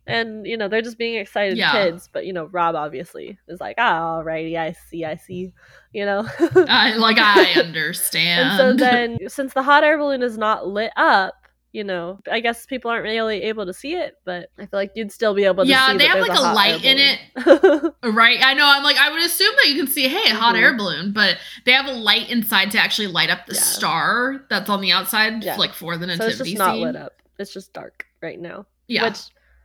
and 0.06 0.46
you 0.46 0.56
know 0.56 0.68
they're 0.68 0.82
just 0.82 0.98
being 0.98 1.14
excited 1.16 1.56
Yeah. 1.56 1.72
kids 1.72 2.08
but 2.12 2.26
you 2.26 2.32
know 2.32 2.44
rob 2.46 2.74
obviously 2.74 3.38
is 3.48 3.60
like 3.60 3.76
oh, 3.78 3.82
alrighty 3.82 4.56
i 4.56 4.72
see 4.72 5.04
i 5.04 5.16
see 5.16 5.52
you 5.92 6.04
know 6.04 6.26
I, 6.68 6.94
like 6.96 7.18
I 7.18 7.52
understand. 7.60 8.50
and 8.50 8.56
so 8.58 8.72
then 8.84 9.18
since 9.28 9.54
the 9.54 9.62
hot 9.62 9.82
air 9.84 9.96
balloon 9.98 10.22
is 10.22 10.36
not 10.36 10.66
lit 10.66 10.92
up 10.96 11.34
you 11.72 11.82
know 11.84 12.18
i 12.30 12.38
guess 12.40 12.66
people 12.66 12.90
aren't 12.90 13.02
really 13.04 13.42
able 13.42 13.64
to 13.66 13.72
see 13.72 13.94
it 13.94 14.14
but 14.24 14.48
i 14.58 14.62
feel 14.66 14.78
like 14.78 14.92
you'd 14.94 15.10
still 15.10 15.34
be 15.34 15.44
able 15.44 15.64
to 15.64 15.70
Yeah, 15.70 15.86
see 15.86 15.92
Yeah, 15.92 15.98
they 15.98 16.06
have, 16.06 16.20
like, 16.20 16.30
a 16.30 16.34
hot 16.36 16.54
light 16.54 16.84
in 16.84 16.98
it. 16.98 17.18
Right, 18.04 18.38
I 18.44 18.52
know. 18.52 18.66
I'm 18.66 18.82
like, 18.82 18.98
I 18.98 19.10
would 19.10 19.22
assume 19.22 19.54
that 19.56 19.68
you 19.70 19.76
can 19.82 19.86
see, 19.90 20.08
hey, 20.08 20.30
a 20.30 20.34
hot 20.34 20.54
Mhm. 20.54 20.60
air 20.60 20.76
balloon, 20.76 21.12
but 21.12 21.38
they 21.64 21.72
have 21.72 21.86
a 21.86 21.92
light 21.92 22.28
inside 22.28 22.70
to 22.72 22.78
actually 22.78 23.06
light 23.06 23.30
up 23.30 23.46
the 23.46 23.54
Yeah. 23.54 23.60
star 23.60 24.44
that's 24.50 24.68
on 24.68 24.82
the 24.82 24.92
outside, 24.92 25.42
Yeah. 25.42 25.56
like 25.56 25.72
for 25.72 25.96
the 25.96 26.06
nativity 26.06 26.36
so 26.36 26.42
it's 26.42 26.50
just 26.50 26.58
not 26.58 26.78
lit 26.78 26.96
up 26.96 27.14
it's 27.38 27.52
just 27.52 27.72
dark 27.72 28.04
right 28.22 28.38
now 28.38 28.66
Yeah, 28.88 29.04
which 29.04 29.18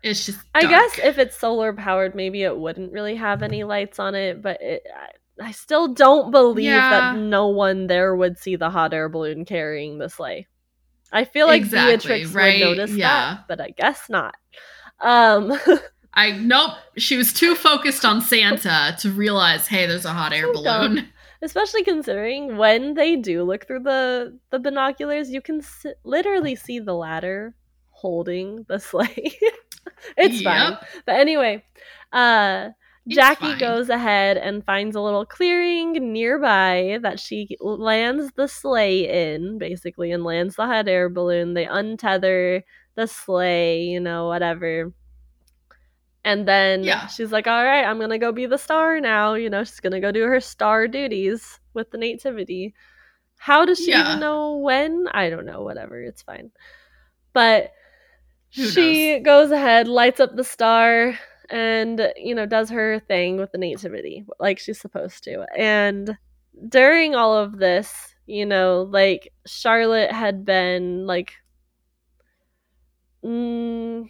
it's 0.03 0.25
just. 0.25 0.39
I 0.55 0.61
guess 0.65 0.99
if 1.03 1.17
it's 1.17 1.37
solar 1.37 1.73
powered, 1.73 2.15
maybe 2.15 2.43
it 2.43 2.57
wouldn't 2.57 2.91
really 2.91 3.15
have 3.15 3.43
any 3.43 3.63
lights 3.63 3.99
on 3.99 4.15
it, 4.15 4.41
but 4.41 4.61
it, 4.61 4.83
I, 5.41 5.47
I 5.47 5.51
still 5.51 5.93
don't 5.93 6.31
believe 6.31 6.65
Yeah. 6.65 6.89
that 6.89 7.15
no 7.17 7.47
one 7.47 7.87
there 7.87 8.15
would 8.15 8.37
see 8.37 8.55
the 8.55 8.69
hot 8.69 8.93
air 8.93 9.09
balloon 9.09 9.45
carrying 9.45 9.97
the 9.97 10.09
sleigh. 10.09 10.47
I 11.11 11.25
feel 11.25 11.47
like 11.47 11.61
Exactly, 11.63 11.95
Beatrix 12.19 12.31
right? 12.35 12.59
would 12.59 12.77
notice 12.77 12.91
Yeah. 12.95 13.07
that, 13.35 13.47
but 13.47 13.61
I 13.61 13.69
guess 13.71 14.09
not. 14.09 14.35
Um, 14.99 15.57
I 16.13 16.31
nope. 16.31 16.73
She 16.97 17.17
was 17.17 17.31
too 17.33 17.55
focused 17.55 18.03
on 18.05 18.21
Santa 18.21 18.95
to 18.99 19.11
realize, 19.11 19.67
hey, 19.67 19.85
there's 19.85 20.05
a 20.05 20.13
hot 20.13 20.33
air 20.33 20.51
So 20.53 20.63
dumb. 20.63 20.91
balloon. 20.95 21.09
especially 21.41 21.83
considering 21.83 22.57
when 22.57 22.95
they 22.95 23.15
do 23.15 23.43
look 23.43 23.65
through 23.65 23.79
the 23.79 24.37
the 24.49 24.59
binoculars, 24.59 25.29
you 25.29 25.41
can 25.41 25.59
s- 25.59 25.85
literally 26.03 26.55
see 26.55 26.79
the 26.79 26.93
ladder 26.93 27.55
holding 27.91 28.65
the 28.67 28.79
sleigh. 28.79 29.31
it's 30.17 30.41
fine. 30.41 30.71
Yep. 30.71 30.83
But 31.05 31.15
anyway, 31.19 31.63
uh 32.11 32.69
Jackie 33.07 33.55
goes 33.55 33.89
ahead 33.89 34.37
and 34.37 34.63
finds 34.65 34.95
a 34.95 35.01
little 35.01 35.25
clearing 35.25 35.93
nearby 36.13 36.99
that 37.01 37.19
she 37.19 37.57
lands 37.59 38.31
the 38.35 38.47
sleigh 38.47 39.33
in, 39.33 39.57
basically, 39.57 40.11
and 40.11 40.23
lands 40.23 40.55
the 40.55 40.67
hot 40.67 40.87
air 40.87 41.09
balloon. 41.09 41.55
They 41.55 41.65
untether 41.65 42.61
the 42.95 43.07
sleigh, 43.07 43.83
you 43.85 43.99
know, 43.99 44.27
whatever. 44.27 44.93
And 46.23 46.47
then 46.47 46.83
Yeah. 46.83 47.07
she's 47.07 47.31
like, 47.31 47.47
all 47.47 47.63
right, 47.63 47.83
I'm 47.85 47.97
going 47.97 48.09
to 48.09 48.17
go 48.17 48.31
be 48.31 48.45
the 48.45 48.57
star 48.57 48.99
now. 48.99 49.33
You 49.35 49.49
know, 49.49 49.63
she's 49.63 49.79
going 49.79 49.93
to 49.93 49.99
go 49.99 50.11
do 50.11 50.23
her 50.23 50.39
star 50.39 50.87
duties 50.87 51.59
with 51.73 51.91
the 51.91 51.97
nativity. 51.97 52.73
How 53.37 53.65
does 53.65 53.79
she 53.79 53.91
Yeah. 53.91 53.99
even 53.99 54.19
know 54.19 54.57
when? 54.57 55.07
I 55.11 55.29
don't 55.29 55.45
know. 55.45 55.63
Whatever. 55.63 56.01
It's 56.01 56.21
fine. 56.23 56.51
But 57.33 57.71
Who 58.55 58.69
she 58.69 59.19
goes 59.19 59.51
ahead, 59.51 59.87
lights 59.87 60.19
up 60.19 60.35
the 60.35 60.43
star, 60.43 61.17
and, 61.49 62.11
you 62.17 62.35
know, 62.35 62.45
does 62.45 62.69
her 62.69 62.99
thing 62.99 63.37
with 63.37 63.51
the 63.51 63.57
nativity 63.57 64.25
like 64.39 64.59
she's 64.59 64.79
supposed 64.79 65.23
to. 65.25 65.45
And 65.57 66.17
during 66.67 67.15
all 67.15 67.35
of 67.35 67.57
this, 67.57 68.13
you 68.25 68.45
know, 68.45 68.83
like 68.91 69.31
Charlotte 69.45 70.11
had 70.11 70.45
been 70.45 71.07
like 71.07 71.33
mm, 73.23 74.09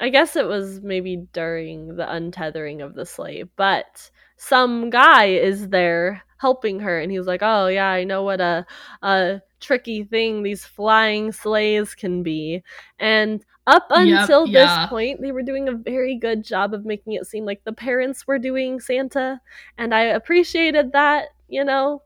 I 0.00 0.08
guess 0.10 0.36
it 0.36 0.46
was 0.46 0.80
maybe 0.82 1.16
during 1.32 1.96
the 1.96 2.04
untethering 2.06 2.84
of 2.84 2.94
the 2.94 3.06
sleigh, 3.06 3.44
but 3.56 4.10
some 4.36 4.90
guy 4.90 5.26
is 5.26 5.68
there 5.70 6.22
helping 6.38 6.80
her 6.80 7.00
and 7.00 7.12
he's 7.12 7.26
like, 7.26 7.42
"Oh, 7.42 7.68
yeah, 7.68 7.88
I 7.90 8.04
know 8.04 8.22
what 8.24 8.40
a 8.40 8.66
a 9.02 9.42
tricky 9.60 10.04
thing 10.04 10.42
these 10.42 10.64
flying 10.64 11.32
sleighs 11.32 11.94
can 11.94 12.22
be." 12.22 12.62
And 12.98 13.44
up 13.66 13.86
Yep, 13.90 14.20
until 14.22 14.46
yeah. 14.46 14.82
this 14.82 14.88
point, 14.90 15.20
they 15.20 15.32
were 15.32 15.42
doing 15.42 15.68
a 15.68 15.72
very 15.72 16.16
good 16.16 16.42
job 16.44 16.74
of 16.74 16.84
making 16.84 17.12
it 17.14 17.26
seem 17.26 17.44
like 17.44 17.62
the 17.64 17.72
parents 17.72 18.26
were 18.26 18.38
doing 18.38 18.80
Santa, 18.80 19.40
and 19.78 19.94
I 19.94 20.02
appreciated 20.02 20.92
that, 20.92 21.28
you 21.48 21.64
know. 21.64 22.02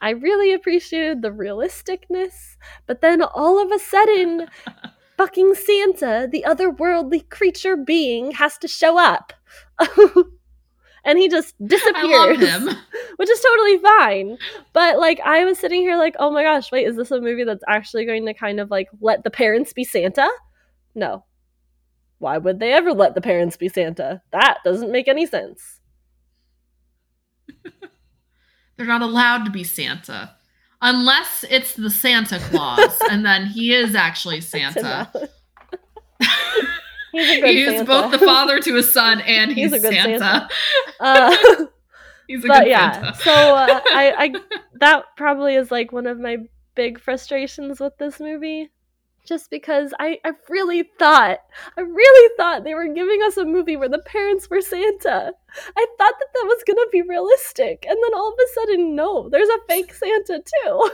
I 0.00 0.10
really 0.10 0.52
appreciated 0.52 1.22
the 1.22 1.30
realisticness, 1.30 2.56
but 2.86 3.00
then 3.00 3.22
all 3.22 3.60
of 3.60 3.72
a 3.72 3.78
sudden, 3.80 4.48
fucking 5.16 5.54
Santa, 5.56 6.28
the 6.30 6.44
otherworldly 6.46 7.28
creature 7.30 7.76
being, 7.76 8.32
has 8.32 8.58
to 8.58 8.68
show 8.68 8.98
up. 8.98 9.32
and 11.08 11.18
he 11.18 11.28
just 11.28 11.54
disappears. 11.66 11.96
I 11.96 12.26
love 12.26 12.38
him. 12.38 12.68
Which 13.16 13.30
is 13.30 13.40
totally 13.40 13.78
fine. 13.78 14.38
But 14.74 14.98
like 14.98 15.18
I 15.24 15.42
was 15.46 15.58
sitting 15.58 15.80
here 15.80 15.96
like, 15.96 16.14
oh 16.18 16.30
my 16.30 16.42
gosh, 16.42 16.70
wait, 16.70 16.86
is 16.86 16.96
this 16.96 17.10
a 17.10 17.18
movie 17.18 17.44
that's 17.44 17.64
actually 17.66 18.04
going 18.04 18.26
to 18.26 18.34
kind 18.34 18.60
of 18.60 18.70
like 18.70 18.88
let 19.00 19.24
the 19.24 19.30
parents 19.30 19.72
be 19.72 19.84
Santa? 19.84 20.28
No. 20.94 21.24
Why 22.18 22.36
would 22.36 22.60
they 22.60 22.74
ever 22.74 22.92
let 22.92 23.14
the 23.14 23.22
parents 23.22 23.56
be 23.56 23.70
Santa? 23.70 24.20
That 24.32 24.58
doesn't 24.64 24.92
make 24.92 25.08
any 25.08 25.24
sense. 25.24 25.80
They're 28.76 28.86
not 28.86 29.00
allowed 29.00 29.44
to 29.46 29.50
be 29.50 29.64
Santa. 29.64 30.34
Unless 30.82 31.46
it's 31.48 31.72
the 31.74 31.90
Santa 31.90 32.38
Claus, 32.38 32.96
and 33.10 33.24
then 33.24 33.46
he 33.46 33.74
is 33.74 33.94
actually 33.94 34.40
Santa. 34.42 35.10
He's 37.12 37.28
a 37.30 37.40
good 37.40 37.50
He 37.50 37.62
is 37.64 37.74
Santa. 37.76 37.84
both 37.84 38.10
the 38.12 38.18
father 38.18 38.60
to 38.60 38.74
his 38.74 38.92
son 38.92 39.20
and 39.26 39.52
He's 39.52 39.72
he's, 39.72 39.72
a 39.72 39.78
good 39.80 39.94
Santa. 39.94 40.18
Santa. 40.18 40.48
Uh, 41.00 41.36
He's 42.26 42.44
a 42.44 42.48
but 42.48 42.60
good 42.64 42.68
yeah, 42.68 42.92
Santa. 42.92 43.14
so 43.18 43.30
uh, 43.32 43.80
I, 43.86 44.14
I 44.18 44.34
that 44.80 45.04
probably 45.16 45.54
is 45.54 45.70
like 45.70 45.92
one 45.92 46.06
of 46.06 46.18
my 46.20 46.36
big 46.74 47.00
frustrations 47.00 47.80
with 47.80 47.96
this 47.98 48.20
movie, 48.20 48.70
just 49.26 49.50
because 49.50 49.94
I, 49.98 50.18
I 50.24 50.32
really 50.50 50.82
thought, 50.98 51.38
I 51.76 51.80
really 51.80 52.34
thought 52.36 52.64
they 52.64 52.74
were 52.74 52.88
giving 52.92 53.20
us 53.22 53.36
a 53.38 53.44
movie 53.46 53.76
where 53.76 53.88
the 53.88 53.98
parents 54.04 54.48
were 54.50 54.60
Santa. 54.60 55.32
I 55.76 55.86
thought 55.98 56.14
that 56.18 56.28
that 56.34 56.44
was 56.46 56.62
gonna 56.66 56.86
be 56.92 57.02
realistic, 57.02 57.86
and 57.88 57.96
then 58.02 58.14
all 58.14 58.28
of 58.28 58.38
a 58.38 58.52
sudden, 58.54 58.94
no, 58.94 59.28
there's 59.30 59.48
a 59.48 59.58
fake 59.66 59.94
Santa 59.94 60.42
too. 60.64 60.90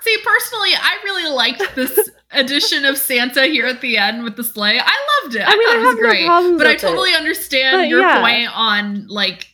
See, 0.00 0.16
personally, 0.24 0.70
I 0.74 0.98
really 1.04 1.30
liked 1.30 1.74
this 1.74 2.10
edition 2.32 2.84
of 2.84 2.96
Santa 2.96 3.46
here 3.46 3.66
at 3.66 3.80
the 3.80 3.96
end 3.98 4.22
with 4.24 4.36
the 4.36 4.44
sleigh. 4.44 4.78
I 4.78 5.22
loved 5.24 5.34
it. 5.36 5.42
I, 5.42 5.52
I 5.52 5.56
mean, 5.56 5.66
thought 5.66 5.74
I 5.74 5.76
it 5.76 5.78
was 5.80 5.86
have 5.88 5.96
no 5.96 6.00
great. 6.08 6.26
but 6.58 6.66
I 6.66 6.70
with 6.72 6.76
it. 6.84 6.86
totally 6.86 7.14
understand 7.14 7.76
But 7.82 7.88
your 7.88 8.00
yeah. 8.00 8.20
point 8.20 8.50
on 8.56 9.06
like 9.08 9.46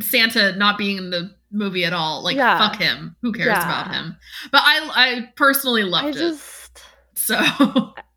Santa 0.00 0.56
not 0.56 0.78
being 0.78 0.96
in 0.98 1.10
the 1.10 1.34
movie 1.50 1.84
at 1.84 1.92
all. 1.92 2.22
Like, 2.24 2.36
Yeah. 2.36 2.58
fuck 2.58 2.80
him. 2.80 3.14
Who 3.22 3.32
cares 3.32 3.46
Yeah. 3.48 3.62
about 3.62 3.94
him? 3.94 4.16
But 4.50 4.62
I, 4.64 4.90
I 4.94 5.28
personally 5.36 5.82
I 5.82 5.86
loved 5.86 6.16
it. 6.16 6.18
just, 6.18 6.82
So 7.14 7.36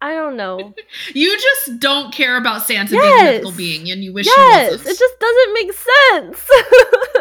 I 0.01 0.13
don't 0.13 0.35
know. 0.37 0.73
you 1.13 1.37
just 1.39 1.79
don't 1.79 2.13
care 2.13 2.37
about 2.37 2.63
Santa 2.65 2.91
being 2.91 3.03
a 3.03 3.05
Yes. 3.05 3.23
mythical 3.33 3.51
being, 3.51 3.91
and 3.91 4.03
you 4.03 4.13
wish 4.13 4.25
yes, 4.25 4.73
it 4.85 4.97
just 4.97 5.19
doesn't 5.19 5.53
make 5.53 5.71
sense. 5.73 6.49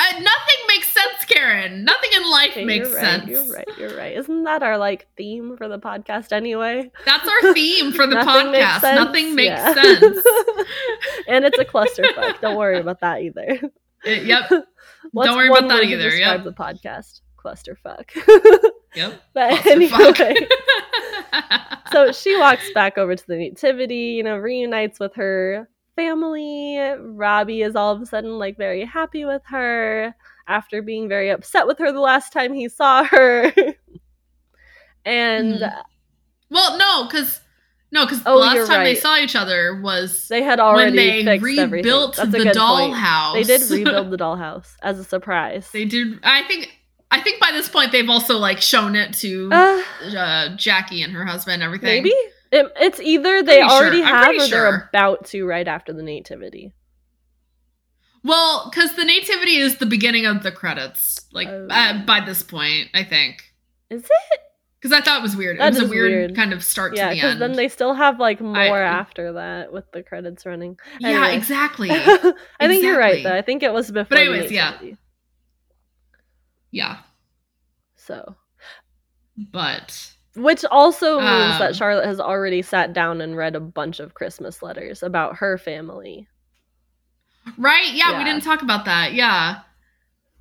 Uh, 0.00 0.12
nothing 0.12 0.56
makes 0.68 0.92
sense, 0.92 1.24
Karen. 1.26 1.84
Nothing 1.84 2.10
in 2.14 2.30
life 2.30 2.50
Okay, 2.52 2.64
makes 2.64 2.88
you're 2.88 2.96
right, 2.96 3.04
sense. 3.04 3.28
You're 3.28 3.52
right. 3.52 3.68
You're 3.78 3.96
right. 3.96 4.16
Isn't 4.16 4.44
that 4.44 4.62
our 4.62 4.78
like 4.78 5.08
theme 5.16 5.56
for 5.56 5.66
the 5.68 5.78
podcast 5.80 6.30
anyway? 6.32 6.90
That's 7.04 7.26
our 7.28 7.52
theme 7.54 7.90
for 7.92 8.06
the 8.06 8.14
Nothing 8.14 8.52
podcast. 8.52 8.80
sense? 8.80 8.94
Nothing 9.04 9.34
makes 9.34 9.48
Yeah. 9.48 9.74
sense. 9.74 10.00
and 11.28 11.44
it's 11.44 11.58
a 11.58 11.64
clusterfuck. 11.64 12.40
Don't 12.40 12.56
worry 12.56 12.78
about 12.78 13.00
that 13.00 13.22
either. 13.22 13.60
It- 14.04 14.22
yep. 14.24 14.48
What's 15.10 15.28
Don't 15.28 15.36
worry 15.36 15.48
about 15.48 15.68
that 15.68 15.82
either, 15.84 16.10
Describe 16.10 16.44
yep. 16.44 16.44
the 16.44 16.52
podcast 16.52 17.20
clusterfuck. 17.44 18.10
Yep. 18.94 19.20
but 19.34 19.50
Clusterfuck. 19.52 20.20
anyway, 20.20 20.46
so 21.92 22.12
she 22.12 22.36
walks 22.38 22.70
back 22.72 22.98
over 22.98 23.14
to 23.16 23.26
the 23.26 23.36
nativity. 23.36 24.14
You 24.16 24.22
know, 24.22 24.36
reunites 24.36 24.98
with 25.00 25.14
her 25.16 25.68
family. 26.02 26.78
Robbie 27.00 27.62
is 27.62 27.74
all 27.74 27.92
of 27.94 28.00
a 28.00 28.06
sudden 28.06 28.38
like 28.38 28.56
very 28.56 28.84
happy 28.84 29.24
with 29.24 29.42
her 29.46 30.14
after 30.46 30.80
being 30.80 31.08
very 31.08 31.28
upset 31.30 31.66
with 31.66 31.78
her 31.78 31.90
the 31.92 32.00
last 32.00 32.32
time 32.32 32.52
he 32.54 32.68
saw 32.68 33.02
her. 33.04 33.52
and 35.04 35.54
Mhm. 35.60 35.82
well, 36.50 36.78
no, 36.78 37.04
because 37.08 37.40
no, 37.90 38.04
because 38.04 38.22
Oh, 38.26 38.34
the 38.38 38.38
last 38.46 38.68
time 38.68 38.84
they 38.84 38.94
saw 38.94 39.16
each 39.16 39.34
other 39.34 39.80
was 39.80 40.28
they 40.28 40.42
had 40.42 40.60
already 40.60 40.96
when 40.96 41.24
they 41.24 41.38
rebuilt 41.38 42.16
the 42.16 42.52
dollhouse. 42.54 43.34
They 43.34 43.42
did 43.58 43.70
rebuild 43.70 44.10
the 44.10 44.18
dollhouse 44.18 44.74
as 44.82 44.98
a 44.98 45.04
surprise. 45.04 45.68
they 45.72 45.84
did. 45.84 46.20
I 46.22 46.42
think 46.44 46.70
I 47.10 47.20
think 47.22 47.40
by 47.40 47.50
this 47.52 47.68
point 47.68 47.90
they've 47.92 48.08
also 48.10 48.36
like 48.36 48.60
shown 48.60 48.94
it 48.94 49.14
to 49.14 49.48
Uh, 49.52 49.82
uh, 50.16 50.56
Jackie 50.56 51.02
and 51.02 51.12
her 51.14 51.24
husband. 51.24 51.54
and 51.54 51.62
Everything. 51.64 51.88
maybe 52.02 52.14
it, 52.52 52.72
it's 52.80 53.00
either 53.00 53.42
they 53.42 53.58
Pretty 53.58 53.62
already 53.70 54.02
I'm 54.02 54.08
have 54.08 54.36
or 54.36 54.46
sure. 54.46 54.48
they're 54.70 54.88
about 54.92 55.26
to 55.26 55.44
right 55.46 55.66
after 55.68 55.92
the 55.92 56.02
nativity. 56.02 56.72
Well, 58.24 58.68
because 58.70 58.94
the 58.96 59.04
nativity 59.04 59.56
is 59.56 59.78
the 59.78 59.86
beginning 59.86 60.26
of 60.26 60.42
the 60.42 60.50
credits. 60.52 61.26
Like 61.32 61.48
Oh. 61.48 61.68
uh, 61.70 62.04
by 62.04 62.20
this 62.20 62.42
point, 62.42 62.88
I 62.94 63.04
think. 63.04 63.42
Is 63.90 64.04
it? 64.04 64.40
Because 64.80 64.92
I 64.96 65.00
thought 65.00 65.18
it 65.18 65.22
was 65.22 65.36
weird. 65.36 65.58
That 65.58 65.74
it 65.74 65.80
was 65.80 65.88
a 65.88 65.92
weird, 65.92 66.10
weird. 66.12 66.36
kind 66.36 66.52
of 66.52 66.62
start 66.62 66.94
Yeah, 66.96 67.08
to 67.10 67.14
the 67.16 67.26
end. 67.26 67.40
then 67.42 67.52
they 67.52 67.68
still 67.68 67.94
have 67.94 68.20
like 68.20 68.40
more 68.40 68.56
I- 68.56 68.68
after 68.78 69.32
that 69.34 69.72
with 69.72 69.90
the 69.92 70.02
credits 70.02 70.46
running. 70.46 70.78
yeah, 71.00 71.28
exactly. 71.30 71.90
I 71.92 72.34
think 72.68 72.82
you're 72.84 72.98
right 72.98 73.22
though. 73.24 73.34
I 73.36 73.42
think 73.42 73.62
it 73.62 73.72
was 73.72 73.90
before. 73.90 74.16
the 74.16 74.22
anyways, 74.22 74.52
yeah. 74.52 74.78
yeah, 76.70 76.98
So, 77.96 78.36
but 79.36 80.12
which 80.38 80.64
also 80.70 81.18
means 81.20 81.54
Um, 81.54 81.58
that 81.58 81.76
Charlotte 81.76 82.06
has 82.06 82.20
already 82.20 82.62
sat 82.62 82.92
down 82.92 83.20
and 83.20 83.36
read 83.36 83.54
a 83.56 83.60
bunch 83.60 84.00
of 84.00 84.14
Christmas 84.14 84.62
letters 84.62 85.02
about 85.02 85.36
her 85.36 85.58
family. 85.58 86.26
right, 87.56 87.92
yeah, 87.92 88.18
we 88.18 88.24
didn't 88.24 88.42
talk 88.42 88.62
about 88.62 88.84
that. 88.86 89.14
Yeah, 89.14 89.60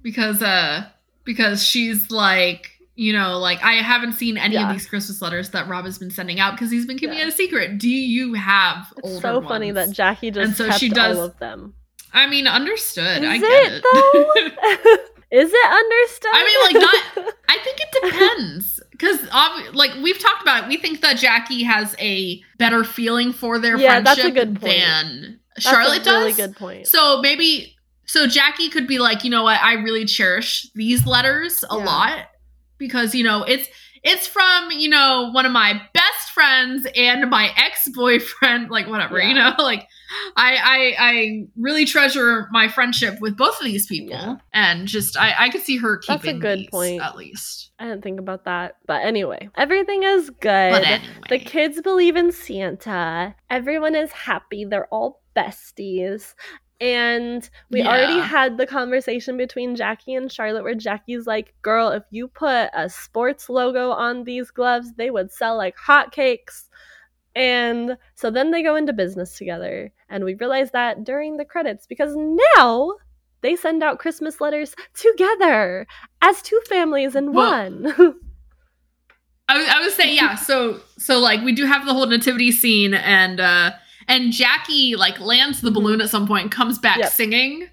because 0.02 0.42
uh, 0.42 0.86
because 1.24 1.64
she's 1.66 2.12
like. 2.12 2.72
You 3.00 3.14
know, 3.14 3.38
like 3.38 3.62
I 3.64 3.74
haven't 3.74 4.14
seen 4.14 4.40
any 4.40 4.56
Yeah. 4.56 4.70
of 4.70 4.74
these 4.74 4.88
Christmas 4.88 5.22
letters 5.22 5.52
that 5.52 5.68
Rob 5.68 5.86
has 5.86 6.00
been 6.00 6.10
sending 6.10 6.40
out 6.40 6.54
because 6.54 6.72
he's 6.72 6.88
been 6.88 6.98
keeping 6.98 7.16
Yeah. 7.20 7.26
it 7.26 7.28
a 7.28 7.32
secret. 7.32 7.78
Do 7.78 7.88
you 7.88 8.34
have 8.34 8.92
It's 8.98 9.08
older 9.08 9.22
so 9.22 9.42
funny 9.48 9.70
that 9.70 9.92
Jackie 9.92 10.32
just 10.32 10.48
And 10.48 10.58
so 10.58 10.66
kept 10.68 10.80
she 10.80 10.90
does- 10.90 11.16
all 11.16 11.26
of 11.26 11.38
them. 11.38 11.76
I 12.12 12.26
mean, 12.26 12.48
understood. 12.48 13.22
Is 13.24 13.30
I 13.30 13.36
it, 13.36 13.42
get 13.42 13.72
it. 13.72 13.84
though? 13.94 14.98
Is 15.40 15.52
it 15.54 15.72
understood? 15.72 16.32
I 16.34 16.44
mean, 16.44 16.82
like, 16.82 17.16
not- 17.16 17.36
I 17.50 17.58
think 17.60 17.78
it 17.82 18.02
depends 18.02 18.77
because, 18.98 19.20
like, 19.74 19.92
we've 20.02 20.18
talked 20.20 20.42
about 20.42 20.64
it. 20.64 20.70
We 20.70 20.78
think 20.78 21.02
that 21.02 21.18
Jackie 21.18 21.64
has 21.64 21.96
a 22.00 22.42
better 22.58 22.84
feeling 22.84 23.32
for 23.34 23.60
their 23.60 23.78
Yeah, 23.78 24.02
that's 24.02 24.18
a 24.20 24.22
friendship 24.24 24.34
good 24.36 24.62
point. 24.62 24.74
than 24.74 25.40
That's 25.56 25.66
Charlotte 25.70 26.08
a 26.08 26.12
really 26.12 26.32
does. 26.32 26.36
good 26.38 26.56
point. 26.56 26.88
So 26.88 27.22
maybe, 27.22 27.76
so 28.06 28.26
Jackie 28.28 28.70
could 28.70 28.88
be 28.88 29.00
like, 29.00 29.24
you 29.24 29.30
know 29.30 29.44
what? 29.44 29.62
I 29.62 29.74
really 29.74 30.06
cherish 30.06 30.68
these 30.74 31.06
letters 31.06 31.64
a 31.70 31.78
Yeah. 31.78 31.84
lot 31.86 32.20
because 32.78 33.14
you 33.16 33.24
know 33.24 33.44
it's 33.44 33.68
it's 34.04 34.28
from 34.28 34.70
you 34.72 34.88
know 34.90 35.30
one 35.34 35.46
of 35.46 35.52
my 35.52 35.82
best 35.94 36.30
friends 36.34 36.88
and 36.96 37.30
my 37.30 37.50
ex 37.58 37.88
boyfriend, 37.94 38.70
like 38.72 38.88
whatever, 38.88 39.20
you 39.20 39.34
know, 39.34 39.54
like. 39.60 39.88
I, 40.36 40.56
I 40.56 40.96
I 41.00 41.48
really 41.58 41.86
treasure 41.86 42.48
my 42.52 42.68
friendship 42.68 43.20
with 43.22 43.36
both 43.38 43.60
of 43.60 43.66
these 43.66 43.88
people, 43.88 44.10
Yeah. 44.16 44.36
and 44.54 44.88
just 44.88 45.18
I 45.18 45.34
I 45.38 45.50
could 45.50 45.62
see 45.62 45.78
her 45.78 46.00
That's 46.08 46.24
a 46.24 46.24
keeping 46.28 46.40
good 46.40 46.60
these, 46.60 46.70
point. 46.70 47.02
at 47.02 47.16
least. 47.18 47.72
I 47.80 47.86
didn't 47.86 48.04
think 48.04 48.20
about 48.20 48.46
that. 48.46 48.78
But 48.88 49.06
anyway, 49.06 49.50
everything 49.56 50.04
is 50.04 50.30
good. 50.30 50.50
Anyway, 50.50 51.02
The 51.30 51.40
kids 51.40 51.82
believe 51.82 52.16
in 52.16 52.32
Santa. 52.32 53.36
Everyone 53.50 53.96
is 53.96 54.12
happy. 54.12 54.66
They're 54.66 54.88
all 54.88 55.22
besties. 55.36 56.34
And 56.80 57.50
we 57.72 57.82
already 57.82 58.20
had 58.20 58.58
the 58.58 58.68
conversation 58.68 59.36
between 59.36 59.76
Jackie 59.76 60.14
and 60.14 60.32
Charlotte 60.32 60.64
where 60.64 60.76
Jackie's 60.76 61.26
like, 61.26 61.56
Girl, 61.64 61.90
if 61.90 62.04
you 62.12 62.28
put 62.28 62.70
a 62.74 62.88
sports 62.88 63.50
logo 63.50 63.90
on 63.90 64.26
these 64.26 64.52
gloves, 64.52 64.94
they 64.94 65.10
would 65.10 65.32
sell 65.32 65.58
like 65.58 65.76
hotcakes. 65.76 66.67
And 67.38 67.98
so 68.16 68.32
then 68.32 68.50
they 68.52 68.64
go 68.64 68.76
into 68.76 68.94
business 68.94 69.38
together. 69.38 69.92
And 70.10 70.24
we 70.26 70.34
realize 70.34 70.72
that 70.72 71.04
during 71.04 71.38
the 71.38 71.46
credits 71.46 71.86
because 71.86 72.14
now 72.16 72.96
they 73.42 73.56
send 73.56 73.84
out 73.84 74.00
Christmas 74.00 74.42
letters 74.42 74.74
together 74.96 75.86
as 76.24 76.42
two 76.42 76.60
families 76.68 77.16
in 77.16 77.34
Well- 77.34 77.52
one. 77.70 77.86
I 79.50 79.58
was 79.60 79.68
I 79.70 79.80
was 79.80 79.94
saying 79.96 80.16
yeah. 80.16 80.36
So 80.36 80.82
so 80.98 81.20
like 81.20 81.42
we 81.42 81.54
do 81.54 81.66
have 81.66 81.86
the 81.86 81.94
whole 81.94 82.06
nativity 82.08 82.52
scene, 82.52 82.94
and 82.94 83.40
uh 83.40 83.72
and 84.10 84.34
Jackie 84.34 84.96
like 84.98 85.20
lands 85.22 85.62
the 85.62 85.70
Mhm. 85.70 85.74
balloon 85.76 86.02
at 86.02 86.10
some 86.10 86.28
point, 86.28 86.42
and 86.44 86.52
comes 86.52 86.78
back 86.80 86.98
Yep. 86.98 87.12
singing. 87.14 87.70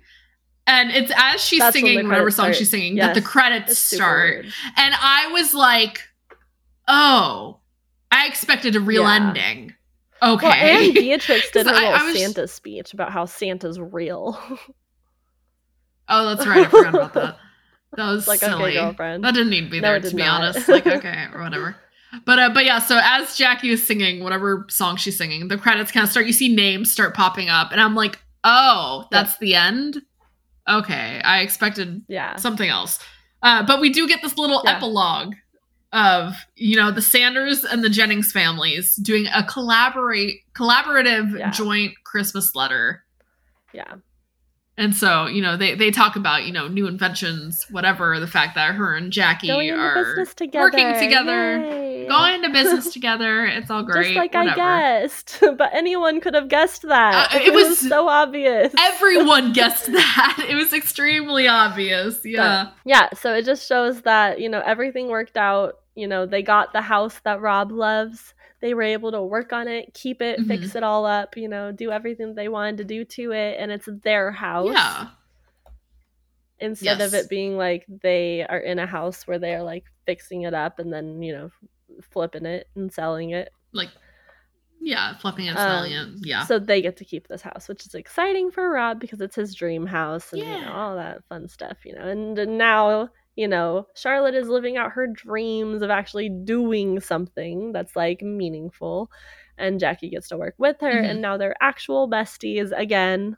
And 0.69 0.91
it's 0.93 1.11
as 1.17 1.41
she's 1.45 1.59
That's 1.61 1.75
singing 1.75 2.07
whatever 2.07 2.31
song 2.31 2.45
start. 2.45 2.57
she's 2.57 2.71
singing 2.71 2.97
Yes. 2.97 3.07
that 3.07 3.15
the 3.15 3.27
credits 3.27 3.77
start. 3.79 4.45
weird. 4.45 4.53
And 4.77 4.95
I 5.01 5.29
was 5.33 5.53
like, 5.53 6.01
oh, 6.87 7.59
I 8.15 8.27
expected 8.27 8.77
a 8.77 8.81
real 8.81 9.03
Yeah. 9.03 9.15
ending. 9.17 9.75
Okay. 10.23 10.47
Well, 10.47 10.85
and 10.85 10.95
Beatrix 10.95 11.51
did 11.51 11.67
her 11.67 11.73
'Cause 11.73 11.83
I- 11.83 11.85
little 11.91 12.01
I 12.01 12.05
was- 12.05 12.19
Santa 12.19 12.49
speech 12.49 12.95
about 12.95 13.13
how 13.13 13.25
Santa's 13.27 13.79
real. 13.79 14.39
oh, 16.09 16.35
that's 16.35 16.47
right. 16.47 16.67
I 16.67 16.71
forgot 16.71 16.95
about 16.95 17.15
that. 17.15 17.37
That 17.97 18.11
was 18.11 18.27
like, 18.27 18.41
silly. 18.41 18.73
okay, 18.73 18.75
girlfriend. 18.75 19.23
That 19.23 19.35
didn't 19.35 19.51
need 19.51 19.67
to 19.67 19.71
be 19.71 19.79
there 19.79 19.95
it 19.95 20.03
to 20.03 20.11
be 20.17 20.23
not. 20.23 20.41
honest. 20.43 20.69
Like, 20.69 20.85
okay, 20.85 21.27
or 21.33 21.41
whatever. 21.45 21.77
But 22.25 22.41
uh, 22.41 22.51
but 22.53 22.65
yeah, 22.65 22.81
so 22.81 22.99
as 23.01 23.37
Jackie 23.37 23.71
is 23.71 23.87
singing 23.87 24.25
whatever 24.25 24.67
song 24.69 24.97
she's 24.97 25.17
singing, 25.17 25.47
the 25.47 25.57
credits 25.57 25.93
kind 25.93 26.03
of 26.03 26.11
start. 26.11 26.27
You 26.27 26.33
see 26.33 26.53
names 26.53 26.91
start 26.91 27.15
popping 27.15 27.49
up, 27.49 27.71
and 27.71 27.81
I'm 27.81 27.95
like, 27.95 28.19
oh, 28.43 29.07
that's 29.13 29.39
the 29.39 29.55
end. 29.55 30.03
Okay, 30.69 31.21
I 31.25 31.43
expected 31.43 32.03
yeah. 32.09 32.35
something 32.35 32.69
else. 32.69 32.99
Uh, 33.45 33.65
but 33.65 33.81
we 33.81 33.91
do 33.91 34.09
get 34.09 34.23
this 34.23 34.37
little 34.37 34.61
Yeah. 34.65 34.73
epilogue 34.75 35.35
of 35.95 36.35
you 36.57 36.77
know 36.77 36.91
the 36.91 37.01
Sanders 37.03 37.65
and 37.65 37.83
the 37.83 37.89
Jennings 37.89 38.33
families 38.33 38.97
doing 38.97 39.27
a 39.35 39.43
collaborate 39.45 40.41
collaborative 40.55 41.39
Yeah. 41.39 41.51
joint 41.51 41.95
Christmas 42.05 42.55
letter. 42.55 43.05
Yeah. 43.73 43.95
And 44.77 44.93
so, 44.93 45.27
you 45.27 45.41
know, 45.41 45.57
they, 45.57 45.77
they 45.77 45.93
talk 45.93 46.17
about, 46.17 46.47
you 46.47 46.53
know, 46.53 46.67
new 46.67 46.89
inventions, 46.89 47.65
whatever, 47.71 48.19
the 48.19 48.27
fact 48.27 48.57
that 48.57 48.75
her 48.75 48.97
and 48.97 49.13
Jackie 49.13 49.49
into 49.49 49.73
are 49.73 49.95
business 50.05 50.35
together. 50.35 50.65
working 50.65 50.93
together, 50.99 51.59
Yay. 51.61 52.09
going 52.09 52.43
to 52.43 52.51
business 52.51 52.93
together. 52.93 53.47
It's 53.47 53.71
all 53.71 53.85
great. 53.85 54.07
Just 54.07 54.17
like 54.17 54.35
whatever. 54.35 54.51
I 54.61 55.01
guessed. 55.01 55.39
But 55.57 55.71
anyone 55.75 56.21
could 56.21 56.35
have 56.35 56.49
guessed 56.49 56.83
that. 56.83 57.33
Uh, 57.33 57.39
it 57.39 57.53
was- 57.55 57.79
so 57.79 58.09
obvious. 58.09 58.75
Everyone 58.77 59.53
guessed 59.61 59.87
that. 59.93 60.45
It 60.49 60.57
was 60.57 60.73
extremely 60.73 61.47
obvious. 61.47 62.21
Yeah. 62.25 62.71
yeah, 62.85 63.11
so 63.15 63.33
it 63.33 63.45
just 63.45 63.69
shows 63.69 64.03
that, 64.03 64.41
you 64.41 64.49
know, 64.49 64.61
everything 64.67 65.07
worked 65.07 65.37
out. 65.37 65.75
You 65.95 66.09
know, 66.09 66.27
they 66.27 66.43
got 66.43 66.73
the 66.73 66.81
house 66.83 67.21
that 67.25 67.41
Rob 67.41 67.71
loves. 67.71 68.35
They 68.61 68.75
were 68.75 68.83
able 68.83 69.13
to 69.13 69.23
work 69.23 69.53
on 69.53 69.69
it, 69.69 69.95
keep 69.95 70.21
it, 70.23 70.41
Mhm. 70.41 70.47
fix 70.49 70.75
it 70.75 70.83
all 70.83 71.07
up, 71.07 71.37
you 71.37 71.49
know, 71.49 71.71
do 71.71 71.91
everything 71.91 72.35
they 72.35 72.49
wanted 72.49 72.79
to 72.79 72.85
do 72.85 73.05
to 73.05 73.33
it, 73.33 73.57
and 73.61 73.71
it's 73.71 73.89
their 74.03 74.31
house. 74.33 74.73
Yeah. 74.73 75.09
instead 76.61 77.01
of 77.01 77.13
it 77.15 77.29
being 77.29 77.57
like 77.57 77.85
they 78.03 78.47
are 78.49 78.59
in 78.61 78.79
a 78.79 78.87
house 78.87 79.27
where 79.27 79.39
they're 79.41 79.63
like 79.63 79.85
fixing 80.07 80.43
it 80.43 80.55
up 80.55 80.79
and 80.79 80.93
then 80.93 81.21
you 81.21 81.33
know 81.33 81.51
flipping 82.13 82.47
it 82.47 82.69
and 82.77 82.93
selling 82.93 83.31
it 83.31 83.51
Like, 83.73 83.91
yeah, 84.81 85.17
flipping 85.19 85.49
and 85.49 85.59
Um, 85.59 85.65
selling 85.65 85.93
it. 85.93 86.09
Yeah. 86.21 86.47
so 86.47 86.59
they 86.61 86.81
get 86.81 86.97
to 86.99 87.05
keep 87.05 87.27
this 87.27 87.43
house 87.43 87.69
which 87.69 87.85
is 87.87 87.95
exciting 87.95 88.51
for 88.53 88.71
rob 88.71 89.01
because 89.01 89.21
it's 89.21 89.35
his 89.37 89.55
dream 89.55 89.85
house 89.85 90.33
and 90.33 90.41
you 90.43 90.47
know 90.61 90.73
all 90.73 90.97
that 90.97 91.25
fun 91.29 91.49
stuff 91.49 91.79
you 91.85 91.95
know 91.95 92.03
and 92.03 92.35
now 92.57 93.09
you 93.37 93.49
know 93.49 93.87
charlotte 93.95 94.35
is 94.35 94.49
living 94.49 94.77
out 94.77 94.93
her 94.93 95.07
dreams 95.07 95.83
of 95.83 95.91
actually 95.91 96.29
doing 96.29 97.01
something 97.01 97.73
that's 97.73 97.97
like 97.97 98.23
meaningful 98.23 99.11
and 99.59 99.81
jackie 99.81 100.11
gets 100.11 100.29
to 100.29 100.37
work 100.37 100.55
with 100.59 100.81
her 100.81 101.03
Mhm. 101.03 101.11
and 101.11 101.21
now 101.23 101.37
they're 101.37 101.57
actual 101.61 102.09
besties 102.09 102.71
again 102.79 103.37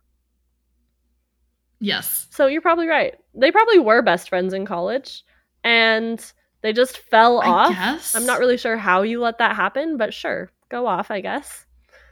yes. 1.81 2.27
So 2.31 2.47
you're 2.47 2.63
probably 2.63 2.87
right. 2.89 3.15
They 3.35 3.51
probably 3.53 3.79
were 3.79 4.03
best 4.03 4.29
friends 4.29 4.53
in 4.55 4.67
college 4.67 5.23
and 5.65 6.25
they 6.63 6.73
just 6.73 6.99
fell 6.99 7.41
I 7.41 7.49
off. 7.49 7.71
guess. 7.71 8.15
I'm 8.15 8.27
not 8.27 8.39
really 8.39 8.57
sure 8.57 8.77
how 8.77 9.03
you 9.03 9.21
let 9.21 9.39
that 9.39 9.57
happen, 9.57 9.97
but 9.97 10.15
sure, 10.15 10.51
go 10.69 10.87
off, 10.87 11.11
I 11.11 11.21
guess. 11.21 11.65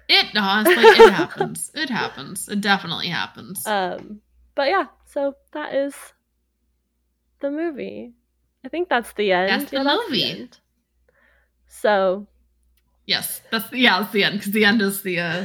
It, 0.08 0.36
honestly, 0.36 0.84
it 0.84 1.12
happens. 1.12 1.70
It 1.74 1.88
happens. 1.88 2.48
It 2.48 2.60
definitely 2.60 3.08
happens. 3.08 3.64
Um, 3.66 4.20
but 4.54 4.68
yeah, 4.68 4.86
so 5.06 5.34
that 5.52 5.74
is 5.74 5.94
the 7.44 7.50
movie. 7.50 8.14
I 8.64 8.68
think 8.68 8.88
that's 8.88 9.12
the 9.12 9.30
end. 9.32 9.50
That's 9.50 9.70
the 9.70 9.76
Yeah, 9.76 9.98
movie. 10.08 10.24
end. 10.24 10.58
So 11.68 12.26
yes. 13.06 13.42
That's, 13.50 13.70
yeah, 13.72 14.00
that's 14.00 14.12
the 14.12 14.24
end, 14.24 14.38
because 14.38 14.52
the 14.52 14.64
end 14.64 14.80
is 14.82 15.02
the 15.02 15.20
uh, 15.20 15.44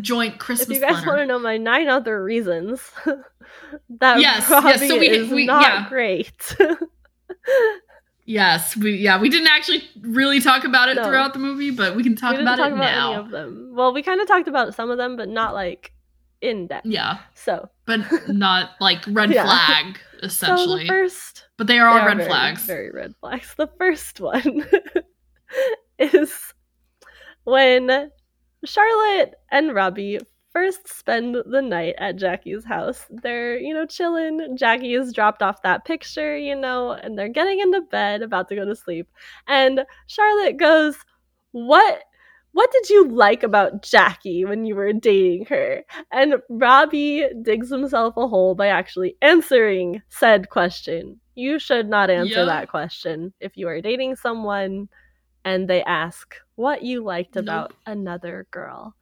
joint 0.00 0.38
Christmas 0.44 0.68
if 0.70 0.74
you 0.76 0.80
guys 0.80 1.04
want 1.06 1.18
to 1.18 1.26
know 1.26 1.38
my 1.38 1.58
nine 1.58 1.88
other 1.88 2.22
reasons 2.24 2.80
that 4.00 4.20
Yes, 4.20 4.48
yes, 4.48 4.88
so 4.88 4.98
we- 4.98 5.08
is 5.10 5.30
we- 5.30 5.46
not 5.46 5.62
yeah. 5.62 5.88
great. 5.88 6.56
Yes, 8.26 8.76
we 8.76 8.92
yeah 8.92 9.18
we 9.20 9.28
didn't 9.28 9.48
actually 9.48 9.82
really 10.02 10.40
talk 10.40 10.62
about 10.64 10.88
it 10.88 10.94
No. 10.94 11.04
throughout 11.04 11.32
the 11.32 11.40
movie, 11.40 11.72
but 11.72 11.96
we 11.96 12.04
can 12.04 12.14
talk 12.14 12.36
we 12.36 12.42
about 12.42 12.58
talk 12.58 12.68
it 12.70 12.74
about 12.74 12.92
now. 12.94 13.12
any 13.12 13.20
of 13.24 13.30
them. 13.30 13.72
Well, 13.74 13.92
we 13.92 14.02
kind 14.02 14.20
of 14.20 14.28
talked 14.28 14.46
about 14.46 14.72
some 14.74 14.88
of 14.90 14.98
them, 14.98 15.16
but 15.16 15.28
not 15.28 15.52
like 15.52 15.92
in 16.40 16.66
depth. 16.66 16.86
yeah, 16.86 17.18
So, 17.34 17.68
but 17.86 18.00
not 18.28 18.70
like 18.80 19.00
red 19.08 19.30
Yeah. 19.30 19.44
flag 19.44 19.98
so 20.20 20.26
essentially. 20.26 20.84
the 20.84 20.88
first 20.88 21.44
but 21.58 21.66
they 21.66 21.78
are 21.78 21.88
all 21.88 21.98
they 22.00 22.06
red 22.06 22.16
very, 22.18 22.28
flags. 22.28 22.64
Very 22.64 22.90
red 22.90 23.14
flags. 23.20 23.54
The 23.56 23.68
first 23.78 24.20
one 24.20 24.64
is 25.98 26.54
when 27.44 28.10
Charlotte 28.64 29.34
and 29.50 29.74
Robbie 29.74 30.18
first 30.52 30.88
spend 30.88 31.36
the 31.46 31.62
night 31.62 31.94
at 31.98 32.16
Jackie's 32.16 32.64
house. 32.64 33.06
They're, 33.10 33.56
you 33.58 33.72
know, 33.72 33.86
chilling. 33.86 34.56
Jackie 34.56 34.94
has 34.94 35.12
dropped 35.12 35.42
off 35.42 35.62
that 35.62 35.84
picture, 35.84 36.36
you 36.36 36.56
know, 36.56 36.90
and 36.92 37.16
they're 37.18 37.28
getting 37.28 37.60
into 37.60 37.82
bed, 37.82 38.22
about 38.22 38.48
to 38.48 38.56
go 38.56 38.64
to 38.64 38.74
sleep. 38.74 39.08
And 39.46 39.84
Charlotte 40.08 40.56
goes, 40.56 40.96
What 41.52 42.02
what 42.52 42.70
did 42.72 42.88
you 42.90 43.08
like 43.08 43.42
about 43.42 43.82
Jackie 43.82 44.44
when 44.44 44.64
you 44.64 44.74
were 44.74 44.92
dating 44.92 45.46
her? 45.46 45.84
And 46.12 46.34
Robbie 46.48 47.26
digs 47.42 47.70
himself 47.70 48.16
a 48.16 48.26
hole 48.26 48.54
by 48.54 48.68
actually 48.68 49.16
answering 49.22 50.02
said 50.08 50.50
question. 50.50 51.20
You 51.34 51.58
should 51.58 51.88
not 51.88 52.10
answer 52.10 52.40
Yeah. 52.40 52.44
that 52.46 52.68
question 52.68 53.32
if 53.40 53.56
you 53.56 53.68
are 53.68 53.80
dating 53.80 54.16
someone 54.16 54.88
and 55.44 55.68
they 55.68 55.82
ask 55.84 56.34
what 56.56 56.82
you 56.82 57.02
liked 57.02 57.36
Nope. 57.36 57.44
about 57.44 57.72
another 57.86 58.46
girl. 58.50 58.94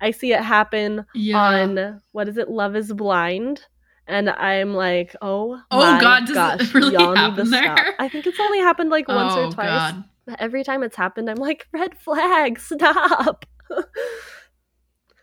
I 0.00 0.10
see 0.10 0.32
it 0.32 0.42
happen 0.42 1.06
Yeah. 1.14 1.38
on 1.38 2.02
what 2.12 2.28
is 2.28 2.36
it, 2.36 2.48
Love 2.50 2.76
is 2.76 2.92
Blind. 2.92 3.64
And 4.06 4.30
I'm 4.30 4.74
like, 4.74 5.14
oh, 5.20 5.60
Oh, 5.70 5.78
my 5.78 6.00
God, 6.00 6.20
does 6.26 6.30
it 6.30 6.34
gosh, 6.34 6.74
really 6.74 6.92
y'all 6.94 7.10
need 7.12 7.18
happen 7.18 7.46
stop. 7.46 7.78
I 7.98 8.08
think 8.08 8.26
it's 8.26 8.40
only 8.40 8.58
happened 8.58 8.90
like 8.90 9.06
once 9.06 9.34
oh, 9.36 9.48
or 9.48 9.52
twice. 9.52 9.68
God. 9.92 10.04
Every 10.38 10.64
time 10.64 10.82
it's 10.82 10.96
happened, 10.96 11.28
I'm 11.30 11.36
like, 11.36 11.66
red 11.72 11.96
flag, 11.96 12.58
stop. 12.58 13.44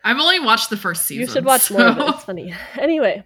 I've 0.03 0.19
only 0.19 0.39
watched 0.39 0.69
the 0.69 0.77
first 0.77 1.03
season. 1.05 1.21
you 1.21 1.27
should 1.27 1.45
watch 1.45 1.71
more 1.71 1.81
of 1.87 1.97
it. 1.97 2.09
It's 2.09 2.23
funny. 2.23 2.53
Anyway, 2.77 3.25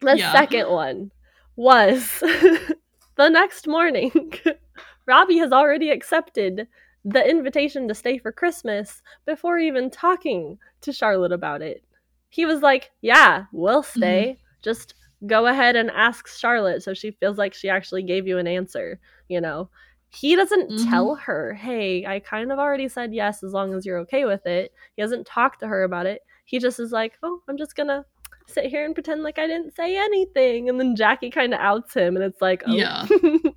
the 0.00 0.18
Yeah. 0.18 0.32
second 0.32 0.68
one 0.68 1.12
was 1.56 2.18
the 2.20 3.28
next 3.28 3.66
morning. 3.66 4.32
Robbie 5.06 5.38
has 5.38 5.52
already 5.52 5.90
accepted 5.90 6.66
the 7.04 7.28
invitation 7.28 7.86
to 7.88 7.94
stay 7.94 8.18
for 8.18 8.32
Christmas 8.32 9.02
before 9.24 9.58
even 9.58 9.88
talking 9.90 10.58
to 10.82 10.92
Charlotte 10.92 11.32
about 11.32 11.62
it. 11.62 11.84
He 12.28 12.44
was 12.44 12.60
like, 12.60 12.90
Yeah, 13.00 13.44
we'll 13.52 13.82
mm-hmm. 13.82 13.98
stay. 14.00 14.38
Just 14.62 14.94
go 15.26 15.46
ahead 15.46 15.76
and 15.76 15.90
ask 15.92 16.28
Charlotte 16.28 16.82
so 16.82 16.92
she 16.94 17.10
feels 17.12 17.38
like 17.38 17.54
she 17.54 17.68
actually 17.68 18.02
gave 18.02 18.26
you 18.26 18.38
an 18.38 18.46
answer, 18.46 19.00
you 19.28 19.40
know? 19.40 19.70
He 20.10 20.34
doesn't 20.36 20.70
Mhm. 20.70 20.90
tell 20.90 21.14
her, 21.16 21.54
Hey, 21.54 22.06
I 22.06 22.20
kind 22.20 22.50
of 22.50 22.58
already 22.58 22.88
said 22.88 23.12
yes 23.12 23.42
as 23.42 23.52
long 23.52 23.74
as 23.74 23.84
you're 23.84 23.98
okay 24.00 24.24
with 24.24 24.46
it. 24.46 24.72
He 24.96 25.02
doesn't 25.02 25.26
talk 25.26 25.58
to 25.58 25.66
her 25.66 25.82
about 25.84 26.06
it. 26.06 26.22
He 26.46 26.58
just 26.58 26.80
is 26.80 26.92
like, 26.92 27.18
Oh, 27.22 27.42
I'm 27.48 27.58
just 27.58 27.76
gonna 27.76 28.04
sit 28.46 28.66
here 28.66 28.86
and 28.86 28.94
pretend 28.94 29.22
like 29.22 29.38
I 29.38 29.46
didn't 29.46 29.76
say 29.76 29.98
anything. 29.98 30.68
And 30.70 30.80
then 30.80 30.96
Jackie 30.96 31.30
kind 31.30 31.52
of 31.52 31.60
outs 31.60 31.92
him, 31.94 32.16
and 32.16 32.24
it's 32.24 32.40
like, 32.40 32.62
oh. 32.66 32.72
Yeah. 32.74 33.06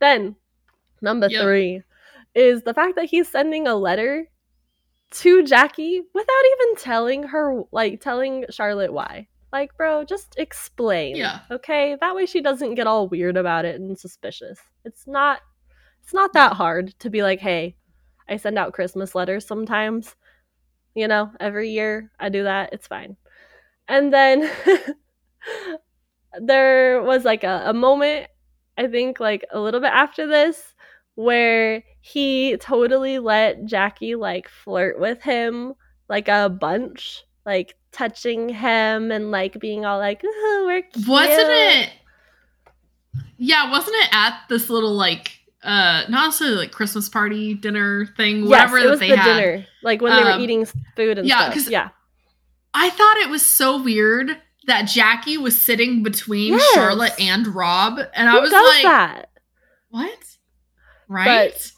then, 0.00 0.36
number 1.02 1.28
Yep. 1.28 1.42
three 1.42 1.82
is 2.34 2.62
the 2.62 2.74
fact 2.74 2.94
that 2.96 3.06
he's 3.06 3.28
sending 3.28 3.66
a 3.66 3.74
letter 3.74 4.28
to 5.10 5.42
Jackie 5.42 6.02
without 6.14 6.44
even 6.62 6.76
telling 6.76 7.22
her, 7.24 7.62
like, 7.72 8.00
telling 8.00 8.44
Charlotte 8.50 8.92
why. 8.92 9.26
Like, 9.52 9.74
bro, 9.76 10.04
just 10.04 10.34
explain. 10.38 11.16
Yeah. 11.16 11.40
Okay? 11.50 11.96
That 12.00 12.14
way 12.14 12.26
she 12.26 12.42
doesn't 12.42 12.74
get 12.74 12.86
all 12.86 13.08
weird 13.08 13.36
about 13.38 13.64
it 13.64 13.80
and 13.80 13.98
suspicious. 13.98 14.60
It's 14.84 15.06
not 15.06 15.40
it's 16.08 16.14
not 16.14 16.32
that 16.32 16.54
hard 16.54 16.98
to 17.00 17.10
be 17.10 17.22
like, 17.22 17.38
"Hey, 17.38 17.76
I 18.30 18.38
send 18.38 18.56
out 18.56 18.72
Christmas 18.72 19.14
letters 19.14 19.46
sometimes. 19.46 20.16
You 20.94 21.06
know, 21.06 21.30
every 21.38 21.68
year 21.68 22.10
I 22.18 22.30
do 22.30 22.44
that. 22.44 22.72
It's 22.72 22.86
fine." 22.86 23.18
And 23.88 24.10
then 24.10 24.50
there 26.40 27.02
was 27.02 27.26
like 27.26 27.44
a, 27.44 27.64
a 27.66 27.74
moment, 27.74 28.28
I 28.78 28.86
think, 28.86 29.20
like 29.20 29.44
a 29.52 29.60
little 29.60 29.80
bit 29.80 29.92
after 29.92 30.26
this, 30.26 30.72
where 31.14 31.84
he 32.00 32.56
totally 32.56 33.18
let 33.18 33.66
Jackie 33.66 34.14
like 34.14 34.48
flirt 34.48 34.98
with 34.98 35.20
him 35.20 35.74
like 36.08 36.28
a 36.28 36.48
bunch, 36.48 37.22
like 37.44 37.74
touching 37.92 38.48
him 38.48 39.12
and 39.12 39.30
like 39.30 39.60
being 39.60 39.84
all 39.84 39.98
like, 39.98 40.24
"Ooh, 40.24 40.64
we're 40.64 40.80
cute. 40.80 41.06
Wasn't 41.06 41.50
it? 41.50 41.90
Yeah, 43.36 43.70
wasn't 43.70 43.96
it 43.96 44.08
at 44.10 44.44
this 44.48 44.70
little 44.70 44.94
like 44.94 45.37
uh 45.68 46.04
not 46.08 46.26
necessarily 46.26 46.56
like 46.56 46.72
Christmas 46.72 47.08
party 47.08 47.54
dinner 47.54 48.06
thing, 48.16 48.48
whatever 48.48 48.78
yes, 48.78 48.86
it 48.86 48.90
that 48.90 48.98
they 49.00 49.08
the 49.10 49.16
had. 49.16 49.36
dinner, 49.40 49.66
like 49.82 50.00
when 50.02 50.16
they 50.16 50.22
were 50.24 50.32
Um, 50.32 50.40
eating 50.40 50.66
food 50.96 51.18
and 51.18 51.28
yeah, 51.28 51.50
stuff. 51.52 51.68
Yeah, 51.70 51.88
I 52.74 52.90
thought 52.90 53.16
it 53.18 53.28
was 53.30 53.44
so 53.44 53.82
weird 53.82 54.36
that 54.66 54.82
Jackie 54.82 55.38
was 55.38 55.60
sitting 55.60 56.02
between 56.02 56.54
Yes. 56.54 56.74
Charlotte 56.74 57.14
and 57.20 57.46
Rob, 57.46 57.98
and 58.14 58.28
I 58.28 58.38
was 58.38 58.52
like, 58.52 58.82
that? 58.82 59.30
"What?" 59.90 60.18
Right? 61.08 61.52
But- 61.52 61.72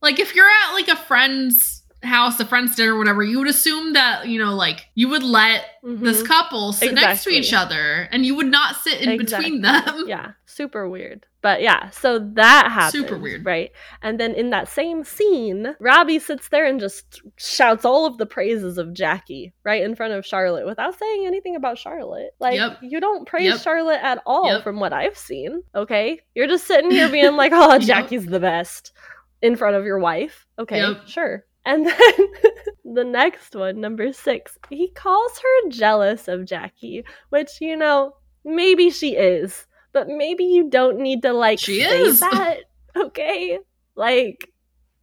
like 0.00 0.20
if 0.20 0.34
you're 0.34 0.46
at 0.48 0.74
like 0.74 0.88
a 0.88 0.94
friend's 0.96 1.82
house, 2.04 2.38
a 2.38 2.44
friend's 2.46 2.76
dinner, 2.76 2.96
whatever, 2.96 3.24
you 3.24 3.38
would 3.40 3.48
assume 3.48 3.94
that 3.94 4.28
you 4.28 4.38
know, 4.38 4.54
like 4.54 4.86
you 4.94 5.08
would 5.08 5.24
let 5.24 5.64
this 5.82 6.22
Mhm. 6.22 6.26
couple 6.26 6.72
sit 6.72 6.94
next 6.94 7.24
to 7.24 7.30
each 7.30 7.52
other, 7.52 8.08
and 8.12 8.24
you 8.24 8.36
would 8.36 8.46
not 8.46 8.76
sit 8.76 9.00
in 9.00 9.18
between 9.18 9.62
them. 9.62 10.04
yeah, 10.06 10.32
super 10.46 10.88
weird. 10.88 11.26
But 11.40 11.62
yeah, 11.62 11.90
so 11.90 12.18
that 12.34 12.68
happened. 12.72 13.04
Super 13.04 13.16
weird. 13.18 13.44
Right. 13.46 13.70
And 14.02 14.18
then 14.18 14.34
in 14.34 14.50
that 14.50 14.66
same 14.68 15.04
scene, 15.04 15.76
Robbie 15.78 16.18
sits 16.18 16.48
there 16.48 16.66
and 16.66 16.80
just 16.80 17.22
shouts 17.36 17.84
all 17.84 18.06
of 18.06 18.18
the 18.18 18.26
praises 18.26 18.76
of 18.76 18.92
Jackie 18.92 19.52
right 19.64 19.82
in 19.82 19.94
front 19.94 20.14
of 20.14 20.26
Charlotte 20.26 20.66
without 20.66 20.98
saying 20.98 21.26
anything 21.26 21.54
about 21.54 21.78
Charlotte. 21.78 22.30
Like, 22.40 22.56
Yep. 22.56 22.78
you 22.82 22.98
don't 23.00 23.26
praise 23.28 23.52
Yep. 23.52 23.60
Charlotte 23.60 24.00
at 24.02 24.20
all 24.26 24.46
Yep. 24.52 24.64
from 24.64 24.80
what 24.80 24.92
I've 24.92 25.16
seen. 25.16 25.62
Okay. 25.76 26.20
You're 26.34 26.48
just 26.48 26.66
sitting 26.66 26.90
here 26.90 27.08
being 27.08 27.36
like, 27.36 27.52
oh. 27.54 27.78
Jackie's 27.78 28.26
the 28.26 28.40
best 28.40 28.92
in 29.40 29.54
front 29.54 29.76
of 29.76 29.84
your 29.84 30.00
wife. 30.00 30.44
Okay. 30.58 30.82
Sure. 31.06 31.44
And 31.64 31.86
then 31.86 31.96
the 32.94 33.04
next 33.04 33.54
one, 33.54 33.80
number 33.80 34.12
six, 34.12 34.58
he 34.70 34.88
calls 34.90 35.38
her 35.38 35.68
jealous 35.70 36.26
of 36.26 36.46
Jackie, 36.46 37.04
which, 37.28 37.60
you 37.60 37.76
know, 37.76 38.14
maybe 38.44 38.90
she 38.90 39.14
is, 39.14 39.66
but 39.98 40.08
maybe 40.08 40.44
you 40.44 40.68
don't 40.70 40.98
need 40.98 41.22
to 41.22 41.32
like 41.32 41.58
She 41.58 41.80
say 41.82 42.02
is. 42.02 42.20
that. 42.20 42.58
Okay. 42.96 43.58
Like, 43.96 44.52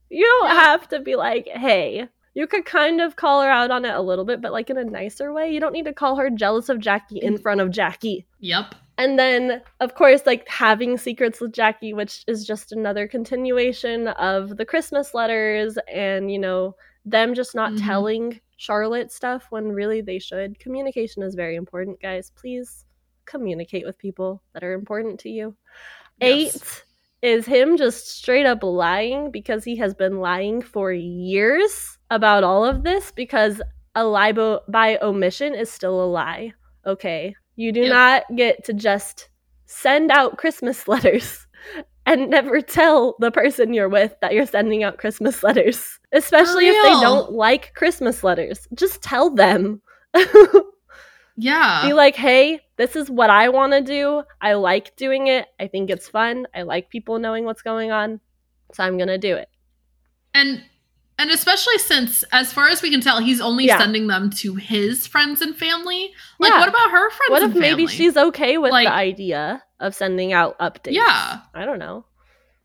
you 0.09 0.23
don't 0.25 0.49
Yeah. 0.49 0.55
have 0.55 0.87
to 0.89 0.99
be 0.99 1.15
like, 1.15 1.47
hey, 1.47 2.07
you 2.33 2.47
could 2.47 2.65
kind 2.65 2.99
of 3.01 3.15
call 3.15 3.41
her 3.41 3.49
out 3.49 3.71
on 3.71 3.85
it 3.85 3.95
a 3.95 4.01
little 4.01 4.25
bit, 4.25 4.41
but 4.41 4.51
like 4.51 4.69
in 4.69 4.77
a 4.77 4.83
nicer 4.83 5.31
way. 5.31 5.51
You 5.53 5.59
don't 5.61 5.71
need 5.71 5.85
to 5.85 5.93
call 5.93 6.15
her 6.17 6.29
jealous 6.29 6.67
of 6.69 6.79
Jackie 6.79 7.19
in 7.19 7.35
Mm. 7.35 7.41
front 7.41 7.61
of 7.61 7.71
Jackie. 7.71 8.25
Yep. 8.39 8.75
And 8.97 9.17
then, 9.19 9.61
of 9.81 9.95
course, 9.95 10.25
like 10.25 10.47
having 10.49 10.97
secrets 10.97 11.39
with 11.41 11.53
Jackie, 11.53 11.93
which 11.93 12.23
is 12.27 12.45
just 12.45 12.71
another 12.71 13.07
continuation 13.07 14.07
of 14.09 14.57
the 14.57 14.65
Christmas 14.65 15.13
letters 15.13 15.77
and, 15.93 16.31
you 16.31 16.39
know, 16.39 16.75
them 17.05 17.33
just 17.33 17.55
not 17.55 17.73
Mhm. 17.73 17.85
telling 17.85 18.39
Charlotte 18.57 19.11
stuff 19.11 19.47
when 19.51 19.71
really 19.71 20.01
they 20.01 20.19
should. 20.19 20.59
Communication 20.59 21.23
is 21.23 21.35
very 21.35 21.55
important, 21.55 22.01
guys. 22.01 22.31
Please 22.35 22.85
communicate 23.25 23.85
with 23.85 23.97
people 23.97 24.41
that 24.53 24.63
are 24.63 24.73
important 24.73 25.19
to 25.21 25.29
you. 25.29 25.55
Yes. 26.21 26.55
Eight 26.55 26.83
is 27.21 27.45
him 27.45 27.77
just 27.77 28.07
straight 28.09 28.45
up 28.45 28.63
lying 28.63 29.31
because 29.31 29.63
he 29.63 29.75
has 29.77 29.93
been 29.93 30.19
lying 30.19 30.61
for 30.61 30.91
years 30.91 31.97
about 32.11 32.43
all 32.43 32.63
of 32.65 32.83
this 32.83 33.11
because 33.11 33.61
a 33.95 34.03
lie 34.03 34.31
bo- 34.31 34.61
by 34.67 34.97
omission 35.01 35.55
is 35.55 35.71
still 35.71 36.03
a 36.03 36.05
lie. 36.05 36.53
Okay. 36.85 37.35
You 37.55 37.71
do 37.71 37.81
Yep. 37.81 37.89
not 37.89 38.23
get 38.35 38.63
to 38.65 38.73
just 38.73 39.29
send 39.65 40.11
out 40.11 40.37
Christmas 40.37 40.87
letters 40.89 41.47
and 42.05 42.29
never 42.29 42.61
tell 42.61 43.15
the 43.19 43.31
person 43.31 43.73
you're 43.73 43.89
with 43.89 44.13
that 44.21 44.33
you're 44.33 44.45
sending 44.45 44.83
out 44.83 44.99
Christmas 44.99 45.41
letters, 45.41 45.99
especially 46.11 46.67
if 46.67 46.83
they 46.83 47.01
don't 47.01 47.31
like 47.31 47.73
Christmas 47.73 48.23
letters. 48.23 48.67
Just 48.75 49.01
tell 49.01 49.29
them. 49.33 49.81
Yeah. 51.37 51.83
Be 51.85 51.93
like, 51.93 52.15
hey, 52.15 52.61
this 52.77 52.95
is 52.95 53.09
what 53.09 53.29
I 53.29 53.49
want 53.49 53.73
to 53.73 53.81
do. 53.81 54.23
I 54.41 54.53
like 54.53 54.95
doing 54.95 55.27
it. 55.27 55.47
I 55.59 55.67
think 55.67 55.89
it's 55.89 56.07
fun. 56.07 56.47
I 56.55 56.61
like 56.63 56.89
people 56.89 57.19
knowing 57.19 57.45
what's 57.45 57.61
going 57.61 57.91
on. 57.91 58.19
So 58.73 58.83
I'm 58.83 58.97
going 58.97 59.09
to 59.09 59.17
do 59.17 59.35
it. 59.35 59.49
and 60.33 60.63
and 61.17 61.31
especially 61.31 61.77
since 61.77 62.25
as 62.33 62.51
far 62.51 62.67
as 62.67 62.81
we 62.81 62.89
can 62.91 62.99
tell 62.99 63.19
he's 63.21 63.39
only 63.39 63.65
Yeah. 63.67 63.77
sending 63.77 64.07
them 64.07 64.29
to 64.41 64.55
his 64.55 65.07
friends 65.07 65.39
and 65.41 65.55
family 65.55 66.11
like 66.39 66.51
Yeah. 66.51 66.59
what 66.59 66.67
about 66.67 66.91
her 66.91 67.09
friends 67.09 67.29
What 67.29 67.43
if 67.43 67.53
maybe 67.55 67.83
family? 67.83 67.87
she's 67.87 68.17
okay 68.17 68.57
with 68.57 68.71
Like- 68.73 68.87
the 68.87 68.93
idea 68.93 69.63
of 69.79 69.95
sending 69.95 70.33
out 70.33 70.59
updates? 70.59 70.91
Yeah. 70.91 71.39
I 71.53 71.63
don't 71.63 71.79
know. 71.79 72.05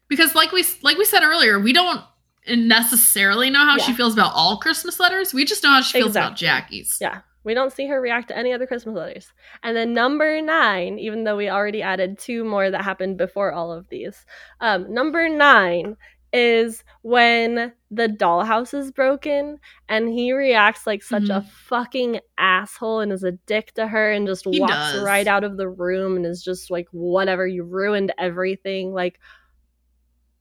because 0.09 0.34
like 0.34 0.51
we 0.51 0.64
like 0.82 0.98
we 0.98 1.05
said 1.05 1.22
earlier 1.22 1.60
we 1.60 1.72
don't 1.72 2.01
necessarily 2.48 3.51
know 3.51 3.64
how 3.64 3.78
she 3.78 3.92
feels 3.92 4.14
about 4.14 4.32
all 4.34 4.56
christmas 4.59 4.98
letters 4.98 5.32
we 5.32 5.44
just 5.44 5.62
know 5.62 5.70
how 5.70 5.80
she 5.80 5.98
feels 6.01 6.16
about 6.16 6.34
jackie's 6.36 6.98
Yeah. 7.01 7.20
We 7.45 7.55
don't 7.55 7.73
see 7.73 7.87
her 7.87 8.01
react 8.01 8.29
to 8.29 8.37
any 8.37 8.53
other 8.53 8.67
Christmas 8.67 8.95
letters. 8.97 9.33
And 9.62 9.77
then 9.77 9.93
number 9.95 10.41
nine, 10.43 10.99
even 10.99 11.25
though 11.25 11.37
we 11.37 11.49
already 11.49 11.83
added 11.83 12.19
two 12.19 12.45
more 12.45 12.71
that 12.71 12.85
happened 12.85 13.17
before 13.17 13.53
all 13.53 13.73
of 13.73 13.89
these, 13.89 14.27
um, 14.61 14.93
number 14.93 15.29
nine 15.29 15.97
is 16.33 16.85
when 17.03 17.73
the 17.91 18.07
dollhouse 18.09 18.73
is 18.73 18.93
broken 18.93 19.59
and 19.89 20.09
he 20.09 20.33
reacts 20.33 20.87
like 20.87 21.03
such 21.03 21.29
a 21.29 21.43
fucking 21.43 22.21
asshole 22.39 23.01
and 23.01 23.12
is 23.12 23.25
a 23.25 23.33
dick 23.33 23.73
to 23.75 23.87
her 23.89 24.12
and 24.12 24.27
just 24.29 24.47
He 24.47 24.61
walks 24.61 24.95
does. 24.95 25.03
right 25.03 25.27
out 25.27 25.43
of 25.43 25.57
the 25.57 25.69
room 25.69 26.17
and 26.17 26.25
is 26.27 26.43
just 26.43 26.71
like, 26.71 26.87
whatever, 26.93 27.47
you 27.47 27.65
ruined 27.65 28.12
everything. 28.19 28.93
Like, 28.93 29.19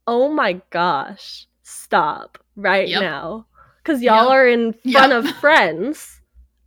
oh 0.06 0.30
my 0.30 0.62
gosh, 0.70 1.48
stop 1.64 2.38
right 2.56 2.90
Yep. 2.90 3.02
now. 3.02 3.48
Because 3.84 4.04
y'all 4.04 4.28
Yep. 4.28 4.32
are 4.32 4.48
in 4.48 4.74
front 4.92 5.14
Yep. 5.14 5.26
of 5.26 5.28
friends 5.38 6.19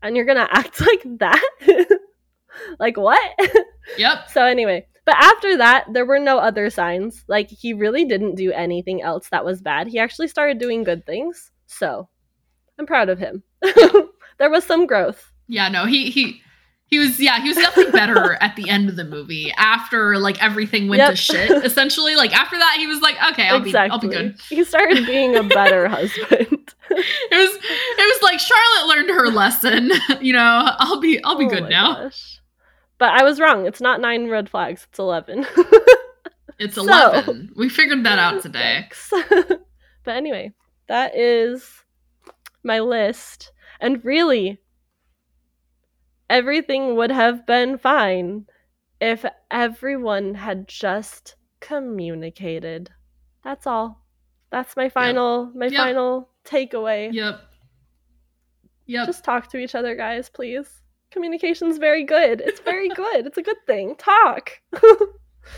and 0.02 0.16
you're 0.16 0.24
gonna 0.24 0.48
act 0.50 0.80
like 0.80 1.02
that? 1.18 1.42
like 2.78 2.96
what? 2.96 3.20
Yep. 3.98 4.30
so 4.30 4.44
anyway, 4.44 4.86
but 5.04 5.16
after 5.16 5.56
that, 5.56 5.86
there 5.92 6.06
were 6.06 6.20
no 6.20 6.38
other 6.38 6.70
signs. 6.70 7.24
Like 7.26 7.50
he 7.50 7.72
really 7.72 8.04
didn't 8.04 8.36
do 8.36 8.52
anything 8.52 9.02
else 9.02 9.28
that 9.30 9.44
was 9.44 9.60
bad. 9.60 9.88
He 9.88 9.98
actually 9.98 10.28
started 10.28 10.60
doing 10.60 10.84
good 10.84 11.04
things. 11.04 11.50
So 11.66 12.08
I'm 12.78 12.86
proud 12.86 13.08
of 13.08 13.18
him. 13.18 13.42
there 14.38 14.50
was 14.50 14.64
some 14.64 14.86
growth. 14.86 15.32
Yeah, 15.48 15.68
no, 15.68 15.84
he 15.84 16.10
he 16.10 16.42
he 16.92 16.98
was 16.98 17.18
yeah, 17.18 17.40
he 17.40 17.48
was 17.48 17.56
definitely 17.56 17.90
better 17.92 18.34
at 18.42 18.54
the 18.54 18.68
end 18.68 18.90
of 18.90 18.96
the 18.96 19.04
movie 19.04 19.50
after 19.56 20.18
like 20.18 20.40
everything 20.42 20.88
went 20.88 21.00
to 21.08 21.16
shit. 21.16 21.50
Essentially, 21.64 22.16
like 22.16 22.36
after 22.38 22.58
that 22.58 22.74
he 22.76 22.86
was 22.86 23.00
like, 23.00 23.16
okay, 23.32 23.48
I'll 23.48 23.60
be 23.60 23.74
I'll 23.74 23.98
be 23.98 24.08
good. 24.08 24.38
He 24.50 24.62
started 24.62 25.06
being 25.06 25.34
a 25.36 25.42
better 25.42 25.88
husband. 25.88 26.58
It 26.90 27.36
was 27.36 27.58
it 27.62 28.02
was 28.14 28.22
like 28.22 28.38
Charlotte 28.38 28.88
learned 28.94 29.08
her 29.08 29.28
lesson. 29.30 29.90
you 30.20 30.34
know, 30.34 30.68
I'll 30.78 31.00
be 31.00 31.24
I'll 31.24 31.38
be 31.38 31.46
Oh 31.46 31.48
good 31.48 31.70
now. 31.70 31.94
gosh. 31.94 32.38
But 32.98 33.18
I 33.18 33.22
was 33.24 33.40
wrong. 33.40 33.64
It's 33.66 33.80
not 33.80 33.98
nine 34.02 34.28
red 34.28 34.50
flags. 34.50 34.86
It's 34.90 34.98
eleven. 34.98 35.46
It's 36.58 36.74
So- 36.74 36.82
11. 36.82 37.52
We 37.56 37.70
figured 37.70 38.04
that 38.04 38.18
out 38.18 38.42
today. 38.42 38.88
But 39.10 40.16
anyway, 40.16 40.52
that 40.88 41.16
is 41.16 41.66
my 42.62 42.80
list. 42.80 43.52
And 43.80 44.04
really, 44.04 44.58
everything 46.32 46.96
would 46.96 47.10
have 47.12 47.46
been 47.46 47.76
fine 47.78 48.46
if 49.00 49.24
everyone 49.50 50.34
had 50.34 50.66
just 50.66 51.36
communicated. 51.60 52.90
That's 53.44 53.66
all. 53.66 54.04
That's 54.50 54.76
my 54.76 54.88
final 54.88 55.50
my 55.54 55.66
Yep. 55.66 55.74
final 55.76 56.28
takeaway. 56.44 57.12
Yep. 57.12 57.40
Yep. 58.86 59.06
Just 59.06 59.24
talk 59.24 59.48
to 59.50 59.58
each 59.58 59.74
other, 59.74 59.94
guys, 59.94 60.28
please. 60.28 60.82
Communication's 61.10 61.78
very 61.78 62.04
good. 62.04 62.40
It's 62.40 62.60
very 62.60 62.88
good. 63.02 63.26
It's 63.26 63.38
a 63.38 63.42
good 63.42 63.64
thing. 63.66 63.94
Talk. 63.96 64.60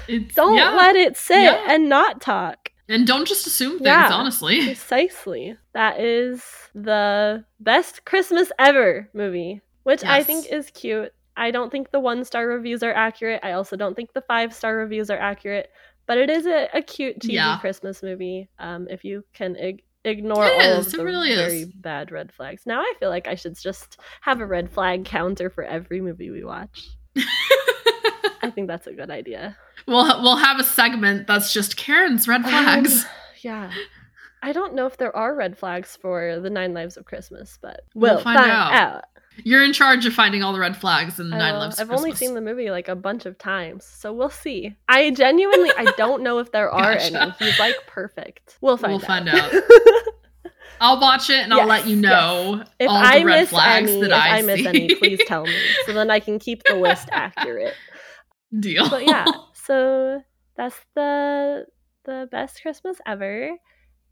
It's, 0.08 0.34
Don't 0.34 0.56
yeah. 0.56 0.70
let 0.74 0.96
it 0.96 1.14
sit 1.14 1.42
Yeah. 1.42 1.66
and 1.68 1.90
not 1.90 2.22
talk. 2.22 2.70
and 2.88 3.06
don't 3.06 3.28
just 3.28 3.46
assume 3.46 3.72
things, 3.72 3.86
Yeah. 3.86 4.08
honestly. 4.12 4.64
Precisely. 4.64 5.58
That 5.74 6.00
is 6.00 6.42
the 6.74 7.44
best 7.60 8.06
Christmas 8.06 8.50
ever 8.58 9.10
movie, 9.12 9.60
which 9.84 10.04
I 10.04 10.22
think 10.22 10.46
is 10.50 10.70
cute. 10.70 11.12
I 11.36 11.50
don't 11.50 11.70
think 11.70 11.90
the 11.90 12.00
one 12.00 12.24
star 12.24 12.46
reviews 12.46 12.82
are 12.82 12.92
accurate. 12.92 13.40
I 13.42 13.52
also 13.52 13.76
don't 13.76 13.94
think 13.94 14.12
the 14.12 14.20
five 14.22 14.52
star 14.54 14.76
reviews 14.76 15.08
are 15.10 15.18
accurate, 15.18 15.70
but 16.06 16.18
it 16.18 16.28
is 16.30 16.46
a, 16.46 16.68
a 16.74 16.82
cute, 16.82 17.20
cheesy 17.22 17.34
Yeah. 17.34 17.58
Christmas 17.58 18.02
movie. 18.02 18.48
Um, 18.58 18.86
if 18.90 19.04
you 19.04 19.24
can 19.32 19.56
ig- 19.56 19.82
ignore 20.04 20.46
It 20.46 20.52
all 20.54 20.78
is, 20.80 20.88
of 20.88 20.94
it 20.94 20.96
the 20.98 21.04
really 21.04 21.34
very 21.34 21.62
is. 21.62 21.72
bad 21.72 22.12
red 22.12 22.32
flags. 22.32 22.62
Now 22.66 22.80
I 22.80 22.92
feel 23.00 23.08
like 23.10 23.26
I 23.26 23.34
should 23.34 23.58
just 23.58 23.98
have 24.20 24.40
a 24.40 24.46
red 24.46 24.70
flag 24.70 25.04
counter 25.06 25.50
for 25.50 25.64
every 25.64 26.00
movie 26.00 26.30
we 26.30 26.44
watch. 26.44 26.88
I 28.42 28.50
think 28.50 28.68
that's 28.68 28.86
a 28.86 28.92
good 28.92 29.10
idea. 29.10 29.56
we'll 29.86 30.22
we'll 30.22 30.36
have 30.36 30.58
a 30.60 30.64
segment 30.64 31.26
that's 31.26 31.52
just 31.52 31.76
Karen's 31.76 32.28
red 32.28 32.42
flags. 32.42 33.04
Um, 33.04 33.10
yeah. 33.42 33.70
I 34.42 34.52
don't 34.52 34.74
know 34.74 34.86
if 34.86 34.98
there 34.98 35.14
are 35.16 35.34
red 35.34 35.56
flags 35.56 35.96
for 35.96 36.38
the 36.38 36.50
Nine 36.50 36.74
Lives 36.74 36.98
of 36.98 37.06
Christmas, 37.06 37.58
but 37.62 37.80
We'll 37.94 38.16
we'll, 38.16 38.22
find 38.22 38.38
find, 38.38 38.50
out. 38.50 38.72
out. 38.72 39.04
You're 39.42 39.64
in 39.64 39.72
charge 39.72 40.06
of 40.06 40.14
finding 40.14 40.42
all 40.42 40.52
the 40.52 40.60
red 40.60 40.76
flags 40.76 41.18
in 41.18 41.30
Nine. 41.30 41.54
Lives. 41.54 41.80
I've 41.80 41.90
only 41.90 42.14
seen 42.14 42.34
the 42.34 42.40
movie 42.40 42.70
like 42.70 42.88
a 42.88 42.94
bunch 42.94 43.26
of 43.26 43.36
times, 43.36 43.84
so 43.84 44.12
we'll 44.12 44.30
see. 44.30 44.76
I 44.88 45.10
genuinely, 45.10 45.70
I 45.76 45.92
don't 45.96 46.22
know 46.22 46.38
if 46.38 46.52
there 46.52 46.70
are 46.72 46.94
Gotcha. 46.94 47.20
any. 47.20 47.32
He's 47.40 47.58
like 47.58 47.74
perfect. 47.86 48.56
We'll 48.60 48.76
find 48.76 48.92
We'll 48.92 49.00
out. 49.02 49.06
find 49.06 49.28
out. 49.28 49.52
I'll 50.80 51.00
watch 51.00 51.30
it 51.30 51.38
and 51.38 51.52
I'll 51.54 51.66
let 51.66 51.86
you 51.86 51.96
yes. 51.96 52.02
know 52.02 52.64
if 52.78 52.88
all 52.90 52.96
I 52.96 53.20
the 53.20 53.24
red 53.24 53.40
miss 53.40 53.50
flags 53.50 53.90
any, 53.90 54.00
that 54.02 54.10
if 54.10 54.16
I, 54.16 54.38
I 54.38 54.42
miss 54.42 54.60
see. 54.60 54.66
any, 54.66 54.94
please 54.94 55.20
tell 55.26 55.44
me, 55.44 55.56
so 55.86 55.92
then 55.92 56.10
I 56.10 56.20
can 56.20 56.38
keep 56.38 56.62
the 56.64 56.74
list 56.74 57.08
accurate. 57.12 57.74
Deal. 58.60 58.88
But 58.90 59.04
yeah, 59.04 59.24
so 59.52 60.22
that's 60.56 60.76
the 60.94 61.66
the 62.04 62.28
best 62.30 62.60
Christmas 62.62 62.98
ever, 63.06 63.50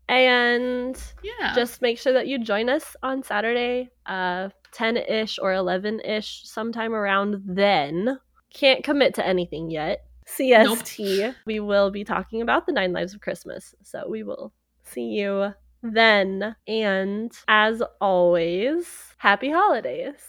and 0.08 1.00
yeah. 1.22 1.54
just 1.54 1.82
make 1.82 1.98
sure 1.98 2.12
that 2.12 2.26
you 2.26 2.38
join 2.38 2.68
us 2.68 2.96
on 3.02 3.22
Saturday, 3.22 3.90
uh, 4.06 4.48
10 4.72 4.96
ish 4.96 5.38
or 5.40 5.52
11 5.54 6.00
ish, 6.00 6.42
sometime 6.44 6.94
around 6.94 7.42
then. 7.46 8.18
Can't 8.52 8.84
commit 8.84 9.14
to 9.14 9.26
anything 9.26 9.70
yet. 9.70 10.04
CST. 10.28 11.34
We 11.46 11.60
will 11.60 11.90
be 11.90 12.04
talking 12.04 12.42
about 12.42 12.66
the 12.66 12.72
Nine 12.72 12.92
Lives 12.92 13.14
of 13.14 13.20
Christmas. 13.20 13.74
So 13.82 14.06
we 14.08 14.22
will 14.22 14.52
see 14.84 15.06
you 15.06 15.54
then. 15.82 16.56
And 16.66 17.32
as 17.48 17.82
always, 18.00 18.86
happy 19.18 19.50
holidays. 19.50 20.22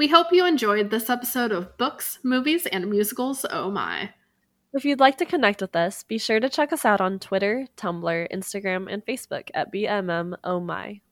We 0.00 0.08
hope 0.08 0.32
you 0.32 0.46
enjoyed 0.46 0.88
this 0.88 1.10
episode 1.10 1.52
of 1.52 1.76
Books, 1.76 2.20
Movies, 2.22 2.64
and 2.64 2.88
Musicals. 2.88 3.44
Oh 3.50 3.70
my. 3.70 4.14
If 4.72 4.86
you'd 4.86 4.98
like 4.98 5.18
to 5.18 5.26
connect 5.26 5.60
with 5.60 5.76
us, 5.76 6.04
be 6.04 6.16
sure 6.16 6.40
to 6.40 6.48
check 6.48 6.72
us 6.72 6.86
out 6.86 7.02
on 7.02 7.18
Twitter, 7.18 7.66
Tumblr, 7.76 8.32
Instagram, 8.32 8.90
and 8.90 9.04
Facebook 9.04 9.50
at 9.52 9.70
BMM 9.70 10.38
Oh 10.42 10.58
My. 10.58 11.02